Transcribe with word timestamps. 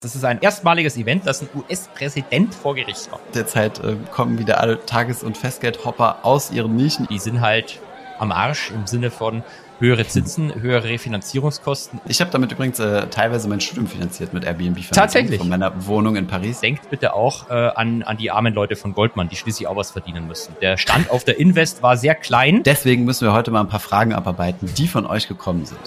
Das 0.00 0.14
ist 0.14 0.24
ein 0.26 0.42
erstmaliges 0.42 0.98
Event, 0.98 1.26
dass 1.26 1.40
ein 1.40 1.48
US-Präsident 1.54 2.54
vor 2.54 2.74
Gericht 2.74 3.10
kommt. 3.10 3.22
Derzeit 3.34 3.78
äh, 3.78 3.96
kommen 4.12 4.38
wieder 4.38 4.60
alle 4.60 4.84
Tages- 4.84 5.22
und 5.22 5.38
Festgeldhopper 5.38 6.18
aus 6.22 6.50
ihren 6.50 6.76
Nischen. 6.76 7.06
Die 7.06 7.18
sind 7.18 7.40
halt 7.40 7.80
am 8.18 8.30
Arsch 8.30 8.70
im 8.72 8.86
Sinne 8.86 9.10
von 9.10 9.42
höhere 9.78 10.06
Zinsen, 10.06 10.54
höhere 10.54 10.84
Refinanzierungskosten. 10.84 12.02
Ich 12.06 12.20
habe 12.20 12.30
damit 12.30 12.52
übrigens 12.52 12.78
äh, 12.78 13.06
teilweise 13.06 13.48
mein 13.48 13.62
Studium 13.62 13.86
finanziert 13.86 14.34
mit 14.34 14.44
Airbnb. 14.44 14.78
Tatsächlich. 14.92 15.38
Von 15.38 15.48
meiner 15.48 15.86
Wohnung 15.86 16.16
in 16.16 16.26
Paris. 16.26 16.60
Denkt 16.60 16.90
bitte 16.90 17.14
auch 17.14 17.48
äh, 17.48 17.54
an, 17.54 18.02
an 18.02 18.18
die 18.18 18.30
armen 18.30 18.52
Leute 18.52 18.76
von 18.76 18.92
Goldman, 18.92 19.30
die 19.30 19.36
schließlich 19.36 19.66
auch 19.66 19.76
was 19.76 19.92
verdienen 19.92 20.26
müssen. 20.26 20.54
Der 20.60 20.76
Stand 20.76 21.10
auf 21.10 21.24
der 21.24 21.40
Invest 21.40 21.82
war 21.82 21.96
sehr 21.96 22.14
klein. 22.14 22.62
Deswegen 22.64 23.06
müssen 23.06 23.26
wir 23.26 23.32
heute 23.32 23.50
mal 23.50 23.60
ein 23.60 23.68
paar 23.68 23.80
Fragen 23.80 24.12
abarbeiten, 24.12 24.70
die 24.76 24.88
von 24.88 25.06
euch 25.06 25.26
gekommen 25.26 25.64
sind. 25.64 25.80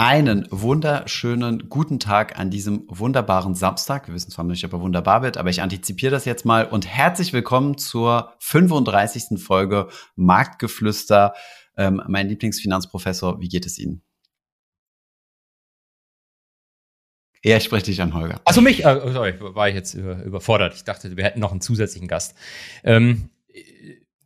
Einen 0.00 0.46
wunderschönen 0.52 1.68
guten 1.68 1.98
Tag 1.98 2.38
an 2.38 2.50
diesem 2.50 2.84
wunderbaren 2.86 3.56
Samstag. 3.56 4.06
Wir 4.06 4.14
wissen 4.14 4.30
zwar 4.30 4.44
noch 4.44 4.52
nicht, 4.52 4.64
ob 4.64 4.72
er 4.72 4.80
wunderbar 4.80 5.22
wird, 5.22 5.36
aber 5.36 5.50
ich 5.50 5.60
antizipiere 5.60 6.12
das 6.12 6.24
jetzt 6.24 6.44
mal. 6.44 6.66
Und 6.66 6.86
herzlich 6.86 7.32
willkommen 7.32 7.78
zur 7.78 8.32
35. 8.38 9.42
Folge 9.42 9.88
Marktgeflüster. 10.14 11.34
Ähm, 11.76 12.00
mein 12.06 12.28
Lieblingsfinanzprofessor, 12.28 13.40
wie 13.40 13.48
geht 13.48 13.66
es 13.66 13.76
Ihnen? 13.76 14.02
Ja, 17.42 17.56
ich 17.56 17.64
spreche 17.64 17.86
dich 17.86 18.00
an, 18.00 18.14
Holger. 18.14 18.40
Also 18.44 18.60
mich, 18.60 18.84
äh, 18.84 19.12
sorry, 19.12 19.34
war 19.40 19.68
ich 19.68 19.74
jetzt 19.74 19.94
über, 19.94 20.22
überfordert. 20.22 20.74
Ich 20.76 20.84
dachte, 20.84 21.16
wir 21.16 21.24
hätten 21.24 21.40
noch 21.40 21.50
einen 21.50 21.60
zusätzlichen 21.60 22.06
Gast. 22.06 22.36
Ähm, 22.84 23.30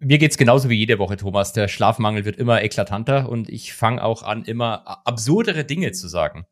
mir 0.02 0.19
geht's 0.19 0.37
genauso 0.37 0.69
wie 0.69 0.74
jede 0.74 0.98
Woche, 0.98 1.16
Thomas. 1.16 1.52
Der 1.52 1.69
Schlafmangel 1.69 2.24
wird 2.24 2.37
immer 2.37 2.62
eklatanter 2.62 3.29
und 3.29 3.48
ich 3.48 3.73
fange 3.73 4.02
auch 4.02 4.23
an, 4.23 4.45
immer 4.45 5.06
absurdere 5.06 5.65
Dinge 5.65 5.92
zu 5.92 6.09
sagen. 6.09 6.45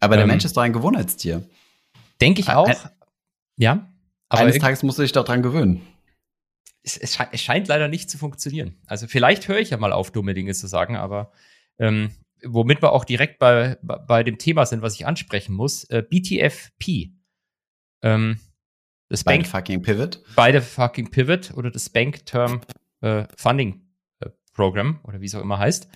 Aber 0.00 0.16
der 0.16 0.24
ähm, 0.24 0.30
Mensch 0.30 0.44
ist 0.44 0.56
doch 0.56 0.62
ein 0.62 0.72
Gewohnheitstier. 0.72 1.48
Denke 2.20 2.40
ich 2.40 2.50
auch. 2.50 2.68
Ein, 2.68 2.76
ja. 3.56 3.92
Aber 4.28 4.42
eines 4.42 4.58
Tages 4.58 4.82
musst 4.82 4.98
du 4.98 5.02
dich 5.02 5.12
doch 5.12 5.24
dran 5.24 5.42
gewöhnen. 5.42 5.80
Es, 6.82 6.96
es, 6.96 7.14
sche 7.14 7.28
es, 7.32 7.40
scheint 7.40 7.68
leider 7.68 7.88
nicht 7.88 8.10
zu 8.10 8.18
funktionieren. 8.18 8.76
Also 8.86 9.06
vielleicht 9.06 9.48
höre 9.48 9.58
ich 9.58 9.70
ja 9.70 9.76
mal 9.76 9.92
auf, 9.92 10.10
dumme 10.10 10.34
Dinge 10.34 10.52
zu 10.54 10.66
sagen, 10.66 10.96
aber 10.96 11.32
ähm, 11.78 12.10
womit 12.44 12.82
wir 12.82 12.92
auch 12.92 13.04
direkt 13.04 13.38
bei, 13.38 13.78
bei 13.82 14.22
dem 14.22 14.38
Thema 14.38 14.66
sind, 14.66 14.82
was 14.82 14.94
ich 14.94 15.06
ansprechen 15.06 15.54
muss, 15.54 15.84
äh, 15.84 16.02
BTFP. 16.02 17.12
Ähm, 18.02 18.38
das 19.08 19.24
beide 19.24 19.42
Bank, 19.42 19.48
fucking 19.48 19.82
Pivot. 19.82 20.22
Beide 20.36 20.60
fucking 20.60 21.10
Pivot 21.10 21.52
oder 21.54 21.70
das 21.70 21.88
Bank 21.88 22.26
Term 22.26 22.60
äh, 23.00 23.24
Funding 23.36 23.82
äh, 24.20 24.30
Program 24.54 25.00
oder 25.04 25.20
wie 25.20 25.26
es 25.26 25.34
auch 25.34 25.42
immer 25.42 25.58
heißt, 25.58 25.88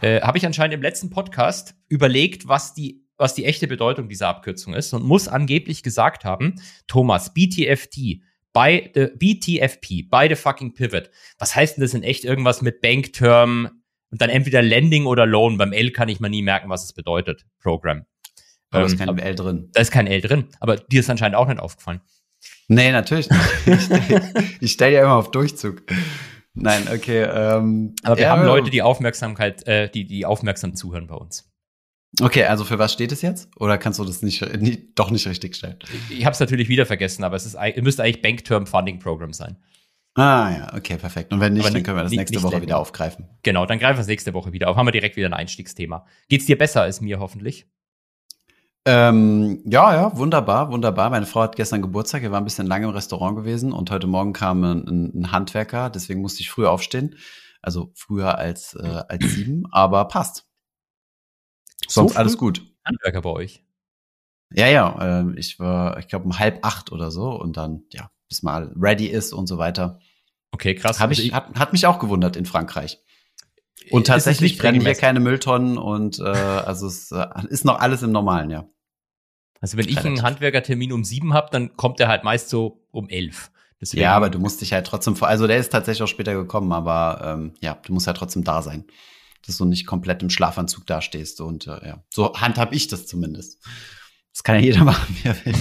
äh, 0.00 0.20
habe 0.20 0.38
ich 0.38 0.46
anscheinend 0.46 0.74
im 0.74 0.82
letzten 0.82 1.10
Podcast 1.10 1.74
überlegt, 1.88 2.48
was 2.48 2.74
die 2.74 3.04
was 3.16 3.34
die 3.34 3.44
echte 3.44 3.66
Bedeutung 3.66 4.08
dieser 4.08 4.28
Abkürzung 4.28 4.74
ist 4.74 4.92
und 4.92 5.04
muss 5.04 5.28
angeblich 5.28 5.82
gesagt 5.82 6.24
haben, 6.24 6.56
Thomas, 6.86 7.32
BTFT, 7.32 8.20
bei 8.52 8.90
the 8.94 9.08
BTFP, 9.14 10.08
beide 10.08 10.36
fucking 10.36 10.74
Pivot. 10.74 11.10
Was 11.38 11.54
heißt 11.54 11.76
denn 11.76 11.82
das 11.82 11.94
in 11.94 12.02
echt 12.02 12.24
irgendwas 12.24 12.62
mit 12.62 12.80
Bank 12.80 13.12
Term 13.12 13.82
und 14.10 14.20
dann 14.20 14.30
entweder 14.30 14.62
Lending 14.62 15.06
oder 15.06 15.26
Loan? 15.26 15.58
Beim 15.58 15.72
L 15.72 15.90
kann 15.90 16.08
ich 16.08 16.20
mal 16.20 16.28
nie 16.28 16.42
merken, 16.42 16.68
was 16.68 16.84
es 16.84 16.92
bedeutet, 16.92 17.44
Program. 17.60 18.04
Aber 18.70 18.80
ähm, 18.80 18.86
ist 18.86 18.98
kein 18.98 19.18
L 19.18 19.34
drin. 19.34 19.70
Da 19.72 19.80
ist 19.80 19.90
kein 19.90 20.06
L 20.06 20.20
drin, 20.20 20.48
aber 20.60 20.76
dir 20.76 21.00
ist 21.00 21.10
anscheinend 21.10 21.36
auch 21.36 21.48
nicht 21.48 21.60
aufgefallen. 21.60 22.00
Nee, 22.68 22.92
natürlich 22.92 23.28
nicht. 23.30 23.40
Ich 23.66 23.82
stelle 23.84 24.68
stell 24.68 24.92
ja 24.92 25.02
immer 25.02 25.16
auf 25.16 25.30
Durchzug. 25.30 25.82
Nein, 26.54 26.88
okay. 26.92 27.22
Ähm, 27.22 27.94
Aber 28.02 28.16
wir 28.16 28.24
ja, 28.24 28.30
haben 28.30 28.44
Leute, 28.44 28.70
die 28.70 28.82
Aufmerksamkeit, 28.82 29.66
äh, 29.66 29.90
die, 29.90 30.06
die 30.06 30.24
aufmerksam 30.24 30.74
zuhören 30.74 31.08
bei 31.08 31.16
uns. 31.16 31.50
Okay, 32.20 32.44
also 32.44 32.64
für 32.64 32.78
was 32.78 32.92
steht 32.92 33.10
es 33.10 33.22
jetzt? 33.22 33.50
Oder 33.58 33.76
kannst 33.76 33.98
du 33.98 34.04
das 34.04 34.22
nicht, 34.22 34.40
nie, 34.60 34.92
doch 34.94 35.10
nicht 35.10 35.26
richtig 35.26 35.56
stellen? 35.56 35.78
Ich 36.10 36.24
habe 36.24 36.32
es 36.32 36.40
natürlich 36.40 36.68
wieder 36.68 36.86
vergessen, 36.86 37.24
aber 37.24 37.34
es 37.34 37.44
ist, 37.44 37.56
müsste 37.82 38.04
eigentlich 38.04 38.22
Bank 38.22 38.44
Term 38.44 38.66
Funding 38.66 39.00
Program 39.00 39.32
sein. 39.32 39.56
Ah 40.14 40.50
ja, 40.56 40.74
okay, 40.76 40.96
perfekt. 40.96 41.32
Und 41.32 41.40
wenn 41.40 41.54
nicht, 41.54 41.64
aber 41.64 41.74
dann 41.74 41.82
können 41.82 41.98
wir 41.98 42.02
das 42.04 42.10
nicht, 42.10 42.20
nächste 42.20 42.36
nicht 42.36 42.44
Woche 42.44 42.62
wieder 42.62 42.78
aufgreifen. 42.78 43.28
Genau, 43.42 43.66
dann 43.66 43.80
greifen 43.80 43.96
wir 43.96 44.02
es 44.02 44.06
nächste 44.06 44.32
Woche 44.32 44.52
wieder 44.52 44.68
auf. 44.68 44.76
Haben 44.76 44.86
wir 44.86 44.92
direkt 44.92 45.16
wieder 45.16 45.26
ein 45.26 45.34
Einstiegsthema. 45.34 46.06
Geht's 46.28 46.46
dir 46.46 46.56
besser 46.56 46.82
als 46.82 47.00
mir 47.00 47.18
hoffentlich? 47.18 47.66
Ähm, 48.86 49.62
ja, 49.64 49.94
ja, 49.94 50.16
wunderbar, 50.16 50.70
wunderbar. 50.70 51.08
Meine 51.08 51.24
Frau 51.24 51.40
hat 51.40 51.56
gestern 51.56 51.80
Geburtstag, 51.80 52.20
wir 52.20 52.30
waren 52.32 52.42
ein 52.42 52.44
bisschen 52.44 52.66
lange 52.66 52.86
im 52.86 52.92
Restaurant 52.92 53.34
gewesen 53.34 53.72
und 53.72 53.90
heute 53.90 54.06
Morgen 54.06 54.34
kam 54.34 54.62
ein, 54.62 55.10
ein 55.14 55.32
Handwerker, 55.32 55.88
deswegen 55.88 56.20
musste 56.20 56.42
ich 56.42 56.50
früher 56.50 56.70
aufstehen. 56.70 57.16
Also 57.62 57.92
früher 57.94 58.36
als, 58.36 58.74
äh, 58.74 59.02
als 59.08 59.24
sieben, 59.24 59.64
aber 59.70 60.04
passt. 60.06 60.46
Sonst 61.88 62.12
so 62.12 62.18
alles 62.18 62.36
gut. 62.36 62.62
Handwerker 62.84 63.22
bei 63.22 63.30
euch? 63.30 63.64
Ja, 64.52 64.66
ja, 64.66 65.22
äh, 65.22 65.38
ich 65.38 65.58
war, 65.58 65.98
ich 65.98 66.08
glaube, 66.08 66.26
um 66.26 66.38
halb 66.38 66.64
acht 66.64 66.92
oder 66.92 67.10
so 67.10 67.30
und 67.30 67.56
dann, 67.56 67.84
ja, 67.90 68.10
bis 68.28 68.42
mal 68.42 68.70
ready 68.76 69.06
ist 69.06 69.32
und 69.32 69.46
so 69.46 69.56
weiter. 69.56 69.98
Okay, 70.50 70.74
krass. 70.74 71.00
Hab 71.00 71.10
ich, 71.10 71.20
also 71.20 71.32
hat, 71.32 71.58
hat 71.58 71.72
mich 71.72 71.86
auch 71.86 71.98
gewundert 71.98 72.36
in 72.36 72.44
Frankreich. 72.44 73.00
Und 73.90 74.06
tatsächlich 74.06 74.58
brennen 74.58 74.80
hier 74.80 74.94
keine 74.94 75.20
Mülltonnen 75.20 75.78
und 75.78 76.18
äh, 76.18 76.22
also 76.22 76.86
es 76.86 77.10
äh, 77.12 77.26
ist 77.48 77.64
noch 77.64 77.78
alles 77.78 78.02
im 78.02 78.12
Normalen, 78.12 78.50
ja. 78.50 78.68
Also 79.60 79.78
wenn 79.78 79.88
ich 79.88 79.98
einen 79.98 80.22
Handwerkertermin 80.22 80.92
um 80.92 81.04
sieben 81.04 81.32
habe, 81.32 81.48
dann 81.50 81.76
kommt 81.76 81.98
er 81.98 82.08
halt 82.08 82.22
meist 82.22 82.50
so 82.50 82.86
um 82.90 83.08
elf. 83.08 83.50
Deswegen 83.80 84.02
ja, 84.02 84.14
aber 84.14 84.30
du 84.30 84.38
musst 84.38 84.60
dich 84.60 84.72
halt 84.72 84.86
trotzdem 84.86 85.16
vor. 85.16 85.28
Also 85.28 85.46
der 85.46 85.58
ist 85.58 85.72
tatsächlich 85.72 86.02
auch 86.02 86.08
später 86.08 86.34
gekommen, 86.34 86.72
aber 86.72 87.20
ähm, 87.24 87.54
ja, 87.60 87.74
du 87.74 87.92
musst 87.92 88.06
halt 88.06 88.16
trotzdem 88.16 88.44
da 88.44 88.62
sein. 88.62 88.84
Dass 89.46 89.58
du 89.58 89.64
nicht 89.64 89.86
komplett 89.86 90.22
im 90.22 90.30
Schlafanzug 90.30 90.86
dastehst. 90.86 91.40
Und 91.40 91.66
äh, 91.66 91.86
ja, 91.86 92.04
so 92.12 92.34
handhab 92.34 92.72
ich 92.72 92.88
das 92.88 93.06
zumindest. 93.06 93.62
Das 94.32 94.42
kann 94.42 94.56
ja 94.56 94.62
jeder 94.62 94.84
machen, 94.84 95.16
wie 95.16 95.28
er 95.28 95.44
will. 95.44 95.54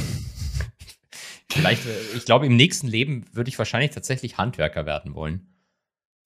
Vielleicht, 1.50 1.86
äh, 1.86 2.18
ich 2.18 2.26
glaube, 2.26 2.46
im 2.46 2.56
nächsten 2.56 2.88
Leben 2.88 3.26
würde 3.32 3.50
ich 3.50 3.58
wahrscheinlich 3.58 3.92
tatsächlich 3.92 4.38
Handwerker 4.38 4.86
werden 4.86 5.16
wollen. 5.16 5.53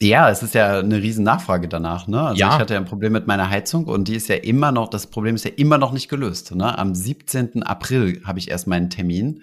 Ja, 0.01 0.29
es 0.29 0.43
ist 0.43 0.53
ja 0.53 0.79
eine 0.79 1.01
riesen 1.01 1.23
Nachfrage 1.23 1.67
danach. 1.67 2.07
Ne? 2.07 2.21
Also 2.21 2.39
ja. 2.39 2.49
ich 2.49 2.59
hatte 2.59 2.75
ja 2.75 2.79
ein 2.79 2.85
Problem 2.85 3.13
mit 3.13 3.25
meiner 3.25 3.49
Heizung 3.49 3.85
und 3.85 4.07
die 4.07 4.15
ist 4.15 4.29
ja 4.29 4.35
immer 4.35 4.71
noch, 4.71 4.89
das 4.89 5.07
Problem 5.07 5.35
ist 5.35 5.45
ja 5.45 5.51
immer 5.55 5.79
noch 5.79 5.91
nicht 5.91 6.07
gelöst. 6.07 6.53
Ne? 6.53 6.77
Am 6.77 6.93
17. 6.93 7.63
April 7.63 8.21
habe 8.23 8.37
ich 8.37 8.51
erst 8.51 8.67
meinen 8.67 8.91
Termin. 8.91 9.41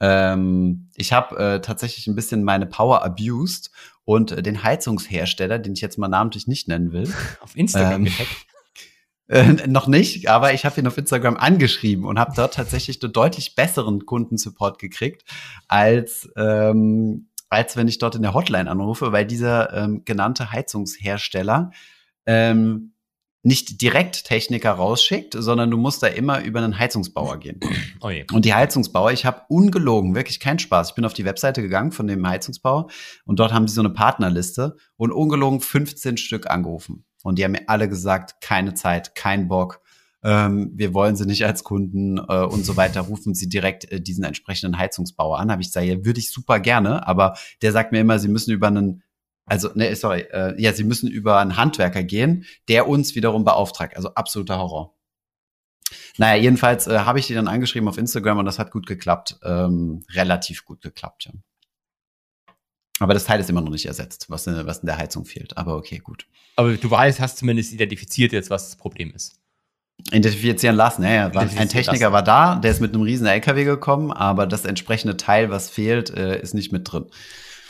Ähm, 0.00 0.90
ich 0.96 1.14
habe 1.14 1.36
äh, 1.38 1.60
tatsächlich 1.62 2.06
ein 2.06 2.14
bisschen 2.14 2.44
meine 2.44 2.66
Power 2.66 3.02
abused 3.02 3.70
und 4.04 4.32
äh, 4.32 4.42
den 4.42 4.62
Heizungshersteller, 4.62 5.58
den 5.58 5.72
ich 5.72 5.80
jetzt 5.80 5.96
mal 5.96 6.08
namentlich 6.08 6.46
nicht 6.46 6.68
nennen 6.68 6.92
will. 6.92 7.10
Auf 7.40 7.56
Instagram 7.56 8.02
ähm, 8.02 8.04
gehackt. 8.04 8.28
Äh, 9.28 9.66
noch 9.66 9.88
nicht, 9.88 10.28
aber 10.28 10.54
ich 10.54 10.64
habe 10.64 10.80
ihn 10.80 10.86
auf 10.86 10.96
Instagram 10.96 11.36
angeschrieben 11.36 12.04
und 12.04 12.16
habe 12.16 12.32
dort 12.36 12.54
tatsächlich 12.54 13.02
einen 13.02 13.12
deutlich 13.12 13.56
besseren 13.56 14.06
Kundensupport 14.06 14.78
gekriegt 14.78 15.24
als 15.66 16.28
ähm, 16.36 17.25
als 17.48 17.76
wenn 17.76 17.88
ich 17.88 17.98
dort 17.98 18.14
in 18.14 18.22
der 18.22 18.34
Hotline 18.34 18.70
anrufe, 18.70 19.12
weil 19.12 19.26
dieser 19.26 19.72
ähm, 19.72 20.02
genannte 20.04 20.52
Heizungshersteller 20.52 21.70
ähm, 22.26 22.92
nicht 23.46 23.80
direkt 23.80 24.24
Techniker 24.24 24.72
rausschickt, 24.72 25.34
sondern 25.38 25.70
du 25.70 25.76
musst 25.76 26.02
da 26.02 26.08
immer 26.08 26.42
über 26.42 26.58
einen 26.58 26.78
Heizungsbauer 26.78 27.38
gehen. 27.38 27.60
Oh 28.00 28.10
und 28.32 28.44
die 28.44 28.52
Heizungsbauer, 28.52 29.12
ich 29.12 29.24
habe 29.24 29.42
ungelogen, 29.48 30.14
wirklich 30.14 30.38
keinen 30.38 30.58
Spaß. 30.58 30.90
Ich 30.90 30.94
bin 30.94 31.04
auf 31.04 31.14
die 31.14 31.24
Webseite 31.24 31.62
gegangen 31.62 31.92
von 31.92 32.06
dem 32.06 32.26
Heizungsbauer 32.26 32.88
und 33.24 33.38
dort 33.38 33.52
haben 33.52 33.66
sie 33.66 33.74
so 33.74 33.80
eine 33.80 33.90
Partnerliste 33.90 34.76
und 34.96 35.12
ungelogen 35.12 35.60
15 35.60 36.18
Stück 36.18 36.50
angerufen. 36.50 37.06
Und 37.22 37.38
die 37.38 37.44
haben 37.44 37.52
mir 37.52 37.68
alle 37.68 37.88
gesagt, 37.88 38.40
keine 38.40 38.74
Zeit, 38.74 39.14
kein 39.14 39.48
Bock, 39.48 39.80
ähm, 40.26 40.72
wir 40.74 40.92
wollen 40.92 41.14
sie 41.14 41.24
nicht 41.24 41.46
als 41.46 41.62
Kunden 41.62 42.18
äh, 42.18 42.44
und 42.44 42.64
so 42.64 42.76
weiter, 42.76 43.02
rufen 43.02 43.34
sie 43.34 43.48
direkt 43.48 43.90
äh, 43.92 44.00
diesen 44.00 44.24
entsprechenden 44.24 44.76
Heizungsbauer 44.76 45.38
an. 45.38 45.52
Habe 45.52 45.62
ich 45.62 45.68
gesagt, 45.68 45.86
ja, 45.86 46.04
würde 46.04 46.18
ich 46.18 46.32
super 46.32 46.58
gerne, 46.58 47.06
aber 47.06 47.36
der 47.62 47.70
sagt 47.70 47.92
mir 47.92 48.00
immer, 48.00 48.18
sie 48.18 48.28
müssen 48.28 48.50
über 48.50 48.66
einen 48.66 49.04
also, 49.48 49.70
ne, 49.74 49.94
sorry, 49.94 50.22
äh, 50.32 50.60
ja, 50.60 50.72
sie 50.72 50.82
müssen 50.82 51.08
über 51.08 51.38
einen 51.38 51.56
Handwerker 51.56 52.02
gehen, 52.02 52.44
der 52.66 52.88
uns 52.88 53.14
wiederum 53.14 53.44
beauftragt. 53.44 53.96
Also 53.96 54.12
absoluter 54.14 54.58
Horror. 54.58 54.96
Naja, 56.18 56.42
jedenfalls 56.42 56.88
äh, 56.88 56.98
habe 56.98 57.20
ich 57.20 57.28
die 57.28 57.34
dann 57.34 57.46
angeschrieben 57.46 57.88
auf 57.88 57.96
Instagram 57.96 58.38
und 58.38 58.46
das 58.46 58.58
hat 58.58 58.72
gut 58.72 58.86
geklappt. 58.86 59.38
Ähm, 59.44 60.02
relativ 60.12 60.64
gut 60.64 60.82
geklappt, 60.82 61.26
ja. 61.26 61.32
Aber 62.98 63.14
das 63.14 63.26
Teil 63.26 63.38
ist 63.38 63.48
immer 63.48 63.60
noch 63.60 63.70
nicht 63.70 63.86
ersetzt, 63.86 64.30
was 64.30 64.48
in, 64.48 64.66
was 64.66 64.78
in 64.78 64.86
der 64.86 64.98
Heizung 64.98 65.26
fehlt. 65.26 65.56
Aber 65.56 65.76
okay, 65.76 65.98
gut. 65.98 66.26
Aber 66.56 66.76
du 66.76 66.90
weißt, 66.90 67.20
hast 67.20 67.38
zumindest 67.38 67.72
identifiziert 67.72 68.32
jetzt, 68.32 68.50
was 68.50 68.70
das 68.70 68.76
Problem 68.76 69.12
ist. 69.14 69.38
Identifizieren 70.12 70.76
lassen, 70.76 71.02
ja, 71.02 71.10
ja. 71.10 71.26
Ein 71.28 71.68
Techniker 71.68 72.10
lassen. 72.10 72.12
war 72.12 72.22
da, 72.22 72.56
der 72.56 72.70
ist 72.70 72.80
mit 72.80 72.94
einem 72.94 73.02
riesen 73.02 73.26
LKW 73.26 73.64
gekommen, 73.64 74.12
aber 74.12 74.46
das 74.46 74.64
entsprechende 74.64 75.16
Teil, 75.16 75.50
was 75.50 75.68
fehlt, 75.68 76.10
äh, 76.10 76.40
ist 76.40 76.54
nicht 76.54 76.72
mit 76.72 76.90
drin 76.90 77.06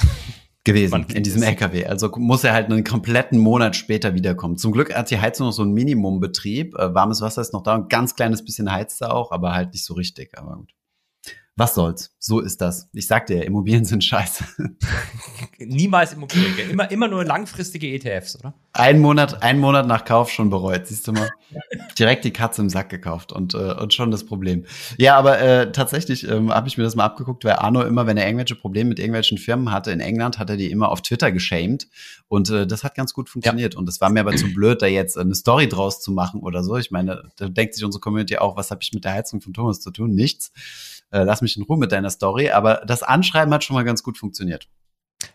gewesen 0.64 1.06
in 1.14 1.22
diesem 1.22 1.42
LKW. 1.42 1.86
Also 1.86 2.10
muss 2.16 2.44
er 2.44 2.52
halt 2.52 2.70
einen 2.70 2.84
kompletten 2.84 3.38
Monat 3.38 3.74
später 3.74 4.14
wiederkommen. 4.14 4.58
Zum 4.58 4.72
Glück 4.72 4.94
hat 4.94 5.10
die 5.10 5.18
Heizung 5.18 5.46
noch 5.46 5.52
so 5.52 5.62
einen 5.62 5.72
Minimumbetrieb. 5.72 6.74
Äh, 6.76 6.94
warmes 6.94 7.22
Wasser 7.22 7.40
ist 7.40 7.54
noch 7.54 7.62
da, 7.62 7.74
ein 7.74 7.88
ganz 7.88 8.16
kleines 8.16 8.44
bisschen 8.44 8.70
heizt 8.70 9.00
er 9.00 9.14
auch, 9.14 9.32
aber 9.32 9.54
halt 9.54 9.72
nicht 9.72 9.84
so 9.84 9.94
richtig. 9.94 10.36
Aber 10.38 10.56
gut. 10.56 10.75
Was 11.58 11.74
soll's? 11.74 12.14
So 12.18 12.40
ist 12.40 12.60
das. 12.60 12.90
Ich 12.92 13.06
sagte 13.06 13.34
ja, 13.34 13.42
Immobilien 13.42 13.86
sind 13.86 14.04
scheiße. 14.04 14.44
Niemals 15.58 16.12
Immobilien, 16.12 16.54
gell? 16.54 16.68
Immer, 16.68 16.90
immer 16.90 17.08
nur 17.08 17.24
langfristige 17.24 17.88
ETFs, 17.94 18.38
oder? 18.38 18.52
Ein 18.74 19.00
Monat, 19.00 19.42
ein 19.42 19.58
Monat 19.58 19.86
nach 19.86 20.04
Kauf 20.04 20.30
schon 20.30 20.50
bereut. 20.50 20.86
Siehst 20.86 21.08
du 21.08 21.12
mal? 21.12 21.30
Direkt 21.98 22.26
die 22.26 22.30
Katze 22.30 22.60
im 22.60 22.68
Sack 22.68 22.90
gekauft 22.90 23.32
und, 23.32 23.54
äh, 23.54 23.72
und 23.72 23.94
schon 23.94 24.10
das 24.10 24.26
Problem. 24.26 24.66
Ja, 24.98 25.16
aber 25.16 25.40
äh, 25.40 25.72
tatsächlich 25.72 26.28
ähm, 26.28 26.52
habe 26.52 26.68
ich 26.68 26.76
mir 26.76 26.84
das 26.84 26.94
mal 26.94 27.04
abgeguckt, 27.04 27.42
weil 27.46 27.54
Arno 27.54 27.80
immer, 27.84 28.06
wenn 28.06 28.18
er 28.18 28.26
irgendwelche 28.26 28.54
Probleme 28.54 28.90
mit 28.90 28.98
irgendwelchen 28.98 29.38
Firmen 29.38 29.72
hatte 29.72 29.92
in 29.92 30.00
England, 30.00 30.38
hat 30.38 30.50
er 30.50 30.58
die 30.58 30.70
immer 30.70 30.90
auf 30.90 31.00
Twitter 31.00 31.32
geschämt. 31.32 31.88
Und 32.28 32.50
äh, 32.50 32.66
das 32.66 32.84
hat 32.84 32.94
ganz 32.94 33.14
gut 33.14 33.30
funktioniert. 33.30 33.72
Ja. 33.72 33.78
Und 33.78 33.88
es 33.88 33.98
war 34.02 34.10
mir 34.10 34.20
aber 34.20 34.36
zu 34.36 34.52
blöd, 34.52 34.82
da 34.82 34.86
jetzt 34.86 35.16
eine 35.16 35.34
Story 35.34 35.70
draus 35.70 36.02
zu 36.02 36.12
machen 36.12 36.42
oder 36.42 36.62
so. 36.62 36.76
Ich 36.76 36.90
meine, 36.90 37.30
da 37.36 37.48
denkt 37.48 37.74
sich 37.74 37.84
unsere 37.84 38.02
Community 38.02 38.36
auch, 38.36 38.58
was 38.58 38.70
habe 38.70 38.82
ich 38.82 38.92
mit 38.92 39.04
der 39.04 39.14
Heizung 39.14 39.40
von 39.40 39.54
Thomas 39.54 39.80
zu 39.80 39.90
tun? 39.90 40.14
Nichts. 40.14 40.52
Äh, 41.10 41.22
lass 41.22 41.42
mich 41.42 41.56
in 41.56 41.62
Ruhe 41.62 41.78
mit 41.78 41.92
deiner 41.92 42.10
Story. 42.10 42.50
Aber 42.50 42.82
das 42.86 43.02
Anschreiben 43.02 43.52
hat 43.52 43.64
schon 43.64 43.74
mal 43.74 43.84
ganz 43.84 44.02
gut 44.02 44.18
funktioniert. 44.18 44.68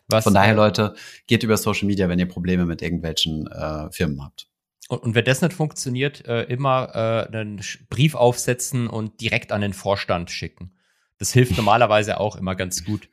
Was, 0.08 0.24
Von 0.26 0.34
daher, 0.34 0.54
Leute, 0.54 0.94
geht 1.28 1.44
über 1.44 1.58
Social 1.58 1.88
Media, 1.88 2.08
wenn 2.10 2.20
ihr 2.20 2.28
Probleme 2.28 2.66
mit 2.66 2.82
irgendwelchen 2.82 3.48
äh, 3.48 3.92
Firmen 3.92 4.24
habt. 4.24 4.48
Und, 4.90 5.04
und 5.04 5.16
wenn 5.16 5.26
das 5.26 5.42
nicht 5.42 5.54
funktioniert, 5.54 6.26
äh, 6.28 6.44
immer 6.44 7.28
äh, 7.32 7.36
einen 7.36 7.62
Brief 7.90 8.16
aufsetzen 8.16 8.88
und 8.88 9.22
direkt 9.22 9.52
an 9.52 9.62
den 9.62 9.74
Vorstand 9.74 10.30
schicken. 10.30 10.74
Das 11.18 11.32
hilft 11.32 11.56
normalerweise 11.56 12.20
auch 12.20 12.36
immer 12.36 12.56
ganz 12.56 12.84
gut. 12.84 13.08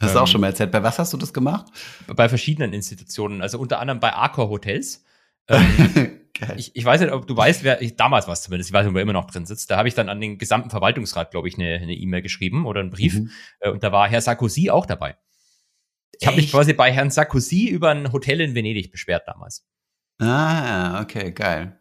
Hast 0.00 0.14
du 0.14 0.18
auch 0.18 0.22
ähm, 0.22 0.26
schon 0.28 0.40
mal 0.40 0.48
erzählt. 0.48 0.70
Bei 0.70 0.82
was 0.82 0.98
hast 0.98 1.12
du 1.12 1.16
das 1.16 1.32
gemacht? 1.32 1.66
Bei 2.06 2.28
verschiedenen 2.28 2.72
Institutionen, 2.72 3.42
also 3.42 3.58
unter 3.58 3.80
anderem 3.80 4.00
bei 4.00 4.14
Accor 4.14 4.48
Hotels. 4.48 5.04
Ähm, 5.48 6.20
ich, 6.56 6.74
ich 6.74 6.84
weiß 6.84 7.00
nicht, 7.00 7.12
ob 7.12 7.26
du 7.26 7.36
weißt, 7.36 7.64
wer 7.64 7.82
ich, 7.82 7.96
damals 7.96 8.26
war 8.26 8.32
es 8.32 8.42
zumindest, 8.42 8.70
ich 8.70 8.74
weiß 8.74 8.84
nicht, 8.84 8.90
ob 8.90 8.96
er 8.96 9.02
immer 9.02 9.12
noch 9.12 9.30
drin 9.30 9.46
sitzt. 9.46 9.70
Da 9.70 9.76
habe 9.76 9.88
ich 9.88 9.94
dann 9.94 10.08
an 10.08 10.20
den 10.20 10.38
gesamten 10.38 10.70
Verwaltungsrat, 10.70 11.30
glaube 11.30 11.48
ich, 11.48 11.56
eine 11.56 11.92
E-Mail 11.92 12.22
geschrieben 12.22 12.66
oder 12.66 12.80
einen 12.80 12.90
Brief. 12.90 13.14
Mhm. 13.14 13.30
Äh, 13.60 13.70
und 13.70 13.82
da 13.82 13.92
war 13.92 14.08
Herr 14.08 14.20
Sarkozy 14.20 14.70
auch 14.70 14.86
dabei. 14.86 15.16
Ich 16.20 16.26
habe 16.26 16.36
mich 16.36 16.50
quasi 16.50 16.72
bei 16.72 16.92
Herrn 16.92 17.10
Sarkozy 17.10 17.68
über 17.68 17.90
ein 17.90 18.12
Hotel 18.12 18.40
in 18.40 18.54
Venedig 18.54 18.90
beschwert 18.90 19.28
damals. 19.28 19.66
Ah, 20.20 21.00
okay, 21.00 21.30
geil. 21.30 21.77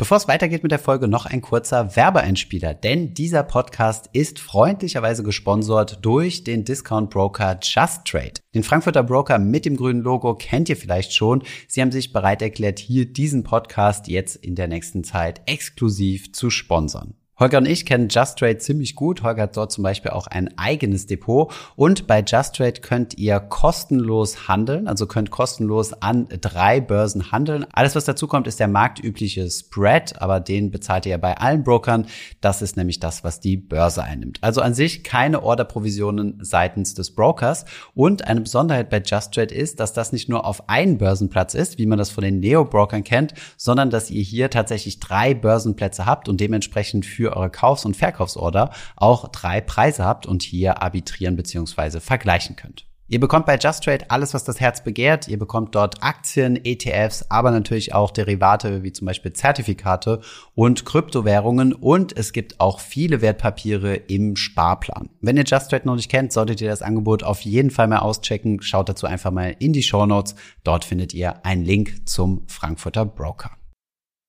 Bevor 0.00 0.16
es 0.16 0.28
weitergeht 0.28 0.62
mit 0.62 0.72
der 0.72 0.78
Folge, 0.78 1.08
noch 1.08 1.26
ein 1.26 1.42
kurzer 1.42 1.94
Werbeeinspieler, 1.94 2.72
denn 2.72 3.12
dieser 3.12 3.42
Podcast 3.42 4.08
ist 4.14 4.38
freundlicherweise 4.38 5.22
gesponsert 5.22 5.98
durch 6.00 6.42
den 6.42 6.64
Discount 6.64 7.10
Broker 7.10 7.58
Just 7.60 8.06
Trade. 8.06 8.32
Den 8.54 8.62
Frankfurter 8.62 9.02
Broker 9.02 9.38
mit 9.38 9.66
dem 9.66 9.76
grünen 9.76 10.00
Logo 10.00 10.34
kennt 10.36 10.70
ihr 10.70 10.78
vielleicht 10.78 11.12
schon. 11.12 11.42
Sie 11.68 11.82
haben 11.82 11.92
sich 11.92 12.14
bereit 12.14 12.40
erklärt, 12.40 12.78
hier 12.78 13.12
diesen 13.12 13.42
Podcast 13.42 14.08
jetzt 14.08 14.36
in 14.36 14.54
der 14.54 14.68
nächsten 14.68 15.04
Zeit 15.04 15.42
exklusiv 15.44 16.32
zu 16.32 16.48
sponsern. 16.48 17.19
Holger 17.40 17.56
und 17.56 17.66
ich 17.66 17.86
kennen 17.86 18.08
Just 18.10 18.38
Trade 18.38 18.58
ziemlich 18.58 18.94
gut. 18.94 19.22
Holger 19.22 19.44
hat 19.44 19.56
dort 19.56 19.72
zum 19.72 19.82
Beispiel 19.82 20.10
auch 20.10 20.26
ein 20.26 20.58
eigenes 20.58 21.06
Depot. 21.06 21.50
Und 21.74 22.06
bei 22.06 22.20
Just 22.20 22.56
Trade 22.56 22.82
könnt 22.82 23.16
ihr 23.16 23.40
kostenlos 23.40 24.46
handeln, 24.46 24.86
also 24.86 25.06
könnt 25.06 25.30
kostenlos 25.30 25.94
an 25.94 26.28
drei 26.42 26.82
Börsen 26.82 27.32
handeln. 27.32 27.64
Alles, 27.72 27.96
was 27.96 28.04
dazu 28.04 28.26
kommt, 28.26 28.46
ist 28.46 28.60
der 28.60 28.68
marktübliche 28.68 29.50
Spread, 29.50 30.20
aber 30.20 30.38
den 30.38 30.70
bezahlt 30.70 31.06
ihr 31.06 31.16
bei 31.16 31.38
allen 31.38 31.64
Brokern. 31.64 32.04
Das 32.42 32.60
ist 32.60 32.76
nämlich 32.76 33.00
das, 33.00 33.24
was 33.24 33.40
die 33.40 33.56
Börse 33.56 34.04
einnimmt. 34.04 34.36
Also 34.42 34.60
an 34.60 34.74
sich 34.74 35.02
keine 35.02 35.42
Orderprovisionen 35.42 36.40
seitens 36.42 36.92
des 36.92 37.14
Brokers. 37.14 37.64
Und 37.94 38.26
eine 38.26 38.42
Besonderheit 38.42 38.90
bei 38.90 39.00
Just 39.02 39.32
Trade 39.32 39.54
ist, 39.54 39.80
dass 39.80 39.94
das 39.94 40.12
nicht 40.12 40.28
nur 40.28 40.44
auf 40.44 40.68
einen 40.68 40.98
Börsenplatz 40.98 41.54
ist, 41.54 41.78
wie 41.78 41.86
man 41.86 41.96
das 41.96 42.10
von 42.10 42.22
den 42.22 42.40
Neo-Brokern 42.40 43.02
kennt, 43.02 43.32
sondern 43.56 43.88
dass 43.88 44.10
ihr 44.10 44.22
hier 44.22 44.50
tatsächlich 44.50 45.00
drei 45.00 45.32
Börsenplätze 45.32 46.04
habt 46.04 46.28
und 46.28 46.38
dementsprechend 46.38 47.06
für 47.06 47.29
für 47.30 47.36
eure 47.36 47.50
Kaufs- 47.50 47.84
und 47.84 47.96
Verkaufsorder 47.96 48.70
auch 48.96 49.28
drei 49.28 49.60
Preise 49.60 50.04
habt 50.04 50.26
und 50.26 50.42
hier 50.42 50.82
arbitrieren 50.82 51.36
bzw. 51.36 52.00
vergleichen 52.00 52.56
könnt. 52.56 52.86
Ihr 53.12 53.18
bekommt 53.18 53.44
bei 53.44 53.58
Just 53.58 53.82
Trade 53.82 54.04
alles, 54.08 54.34
was 54.34 54.44
das 54.44 54.60
Herz 54.60 54.84
begehrt. 54.84 55.26
Ihr 55.26 55.38
bekommt 55.38 55.74
dort 55.74 56.00
Aktien, 56.00 56.64
ETFs, 56.64 57.26
aber 57.28 57.50
natürlich 57.50 57.92
auch 57.92 58.12
Derivate 58.12 58.84
wie 58.84 58.92
zum 58.92 59.06
Beispiel 59.06 59.32
Zertifikate 59.32 60.20
und 60.54 60.84
Kryptowährungen 60.84 61.72
und 61.72 62.16
es 62.16 62.32
gibt 62.32 62.60
auch 62.60 62.78
viele 62.78 63.20
Wertpapiere 63.20 63.96
im 63.96 64.36
Sparplan. 64.36 65.10
Wenn 65.20 65.36
ihr 65.36 65.44
Just 65.44 65.70
Trade 65.70 65.86
noch 65.86 65.96
nicht 65.96 66.08
kennt, 66.08 66.32
solltet 66.32 66.60
ihr 66.60 66.70
das 66.70 66.82
Angebot 66.82 67.24
auf 67.24 67.40
jeden 67.40 67.72
Fall 67.72 67.88
mal 67.88 67.98
auschecken. 67.98 68.62
Schaut 68.62 68.88
dazu 68.88 69.08
einfach 69.08 69.32
mal 69.32 69.56
in 69.58 69.72
die 69.72 69.82
Show 69.82 70.06
Notes. 70.06 70.36
Dort 70.62 70.84
findet 70.84 71.12
ihr 71.12 71.44
einen 71.44 71.64
Link 71.64 72.08
zum 72.08 72.46
Frankfurter 72.46 73.06
Broker. 73.06 73.50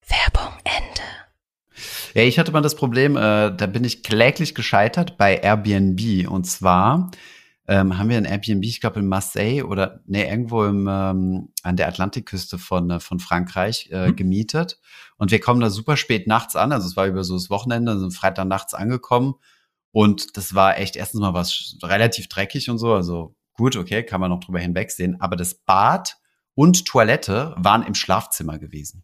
Werbung 0.08 0.54
Ende. 0.64 1.21
Ja, 2.14 2.24
ich 2.24 2.40
hatte 2.40 2.52
mal 2.52 2.62
das 2.62 2.76
Problem, 2.76 3.16
äh, 3.18 3.56
da 3.56 3.68
bin 3.68 3.84
ich 3.84 4.04
kläglich 4.04 4.56
gescheitert 4.56 5.18
bei 5.18 5.38
Airbnb. 5.38 6.30
Und 6.30 6.46
zwar 6.46 7.12
ähm, 7.68 7.98
haben 7.98 8.10
wir 8.10 8.18
ein 8.18 8.26
Airbnb, 8.26 8.66
ich 8.66 8.82
glaube 8.82 9.00
in 9.00 9.08
Marseille 9.08 9.64
oder 9.64 10.02
nee, 10.06 10.28
irgendwo 10.28 10.66
im, 10.66 10.88
ähm, 10.90 11.50
an 11.64 11.78
der 11.78 11.88
Atlantikküste 11.88 12.58
von, 12.58 12.90
äh, 12.90 13.00
von 13.00 13.20
Frankreich 13.20 13.90
äh, 13.92 14.10
mhm. 14.10 14.16
gemietet. 14.16 14.80
Und 15.18 15.32
wir 15.32 15.40
kommen 15.40 15.62
da 15.62 15.70
super 15.70 15.98
spät 15.98 16.28
nachts 16.28 16.56
an. 16.56 16.72
Also 16.72 16.88
es 16.88 16.98
war 16.98 17.08
über 17.08 17.24
so 17.24 17.36
das 17.36 17.50
Wochenende, 17.50 17.98
sind 18.00 18.16
Freitag 18.16 18.48
nachts 18.48 18.74
angekommen. 18.74 19.36
Und 19.92 20.38
das 20.38 20.56
war 20.56 20.78
echt 20.80 20.96
erstens 20.96 21.22
mal 21.22 21.34
was 21.34 21.78
relativ 21.84 22.28
dreckig 22.28 22.70
und 22.70 22.78
so. 22.78 22.94
Also 22.94 23.36
gut, 23.54 23.76
okay, 23.76 24.04
kann 24.04 24.22
man 24.22 24.32
noch 24.32 24.40
drüber 24.40 24.60
hinwegsehen. 24.60 25.22
Aber 25.22 25.36
das 25.36 25.54
Bad 25.54 26.18
und 26.56 26.86
Toilette 26.86 27.54
waren 27.58 27.84
im 27.84 27.96
Schlafzimmer 27.96 28.58
gewesen. 28.58 29.04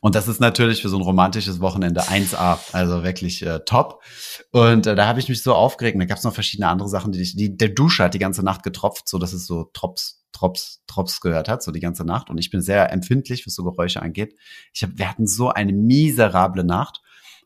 Und 0.00 0.14
das 0.14 0.28
ist 0.28 0.40
natürlich 0.40 0.82
für 0.82 0.88
so 0.88 0.96
ein 0.96 1.02
romantisches 1.02 1.60
Wochenende 1.60 2.02
1A, 2.02 2.58
also 2.72 3.02
wirklich 3.02 3.44
äh, 3.44 3.60
top. 3.66 4.02
Und 4.50 4.86
äh, 4.86 4.94
da 4.94 5.06
habe 5.06 5.20
ich 5.20 5.28
mich 5.28 5.42
so 5.42 5.54
aufgeregt. 5.54 5.94
Und 5.94 6.00
da 6.00 6.06
gab 6.06 6.18
es 6.18 6.24
noch 6.24 6.34
verschiedene 6.34 6.68
andere 6.68 6.88
Sachen, 6.88 7.12
die 7.12 7.20
ich, 7.20 7.36
die, 7.36 7.56
der 7.56 7.68
Dusche 7.68 8.04
hat 8.04 8.14
die 8.14 8.18
ganze 8.18 8.42
Nacht 8.42 8.62
getropft, 8.62 9.08
so 9.08 9.18
dass 9.18 9.32
es 9.32 9.46
so 9.46 9.64
Trops, 9.72 10.24
Trops, 10.32 10.82
Trops 10.86 11.20
gehört 11.20 11.48
hat, 11.48 11.62
so 11.62 11.70
die 11.72 11.80
ganze 11.80 12.04
Nacht. 12.04 12.30
Und 12.30 12.38
ich 12.38 12.50
bin 12.50 12.62
sehr 12.62 12.92
empfindlich, 12.92 13.46
was 13.46 13.54
so 13.54 13.64
Geräusche 13.64 14.02
angeht. 14.02 14.34
Ich 14.72 14.82
hab, 14.82 14.90
wir 14.94 15.08
hatten 15.08 15.26
so 15.26 15.50
eine 15.50 15.72
miserable 15.72 16.64
Nacht. 16.64 17.00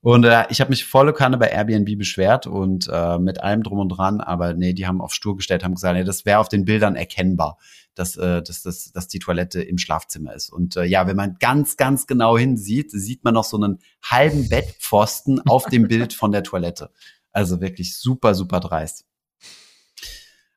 Und 0.04 0.24
äh, 0.24 0.44
ich 0.50 0.60
habe 0.60 0.68
mich 0.68 0.84
volle 0.84 1.14
Kanne 1.14 1.38
bei 1.38 1.46
Airbnb 1.46 1.96
beschwert 1.96 2.46
und 2.46 2.90
äh, 2.92 3.18
mit 3.18 3.42
allem 3.42 3.62
drum 3.62 3.78
und 3.78 3.88
dran, 3.88 4.20
aber 4.20 4.52
nee, 4.52 4.74
die 4.74 4.86
haben 4.86 5.00
auf 5.00 5.14
stur 5.14 5.34
gestellt, 5.34 5.64
haben 5.64 5.76
gesagt, 5.76 5.96
nee, 5.96 6.04
das 6.04 6.26
wäre 6.26 6.40
auf 6.40 6.50
den 6.50 6.66
Bildern 6.66 6.94
erkennbar, 6.94 7.56
dass, 7.94 8.16
äh, 8.16 8.42
dass, 8.42 8.62
dass, 8.62 8.92
dass 8.92 9.08
die 9.08 9.18
Toilette 9.18 9.62
im 9.62 9.78
Schlafzimmer 9.78 10.34
ist. 10.34 10.50
Und 10.50 10.76
äh, 10.76 10.84
ja, 10.84 11.06
wenn 11.06 11.16
man 11.16 11.36
ganz, 11.38 11.76
ganz 11.76 12.06
genau 12.06 12.36
hinsieht, 12.36 12.90
sieht 12.90 13.24
man 13.24 13.34
noch 13.34 13.44
so 13.44 13.56
einen 13.56 13.78
halben 14.02 14.48
Bettpfosten 14.48 15.40
auf 15.46 15.66
dem 15.66 15.88
Bild 15.88 16.12
von 16.12 16.32
der 16.32 16.42
Toilette. 16.42 16.90
Also 17.32 17.60
wirklich 17.60 17.98
super, 17.98 18.34
super 18.34 18.60
dreist. 18.60 19.06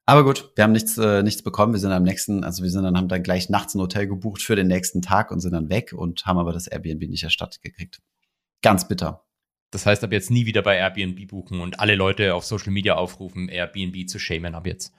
Aber 0.06 0.24
gut, 0.24 0.52
wir 0.56 0.64
haben 0.64 0.72
nichts, 0.72 0.98
äh, 0.98 1.22
nichts 1.22 1.42
bekommen. 1.42 1.74
Wir 1.74 1.82
sind 1.82 1.92
am 1.92 2.04
nächsten, 2.04 2.46
also 2.46 2.64
wir 2.64 2.70
sind 2.70 2.84
dann, 2.84 2.96
haben 2.96 3.10
dann 3.10 3.24
gleich 3.24 3.50
nachts 3.50 3.76
ein 3.76 3.82
Hotel 3.82 4.08
gebucht 4.08 4.42
für 4.42 4.56
den 4.56 4.68
nächsten 4.68 5.02
Tag 5.02 5.32
und 5.32 5.42
sind 5.42 5.52
dann 5.52 5.70
weg 5.70 5.92
und 5.92 6.26
haben 6.26 6.38
aber 6.38 6.54
das 6.54 6.68
Airbnb 6.68 7.10
nicht 7.10 7.24
erstattet 7.24 7.62
gekriegt. 7.62 8.02
Ganz 8.62 8.88
bitter. 8.88 9.26
Das 9.70 9.86
heißt, 9.86 10.04
ab 10.06 10.14
jetzt 10.14 10.32
nie 10.32 10.46
wieder 10.46 10.62
bei 10.62 10.78
Airbnb 10.78 11.28
buchen 11.28 11.60
und 11.60 11.82
alle 11.82 11.96
Leute 11.96 12.36
auf 12.36 12.46
Social 12.46 12.72
Media 12.72 12.96
aufrufen, 12.96 13.50
Airbnb 13.50 14.08
zu 14.08 14.18
shamen 14.18 14.56
ab 14.56 14.66
jetzt. 14.66 14.94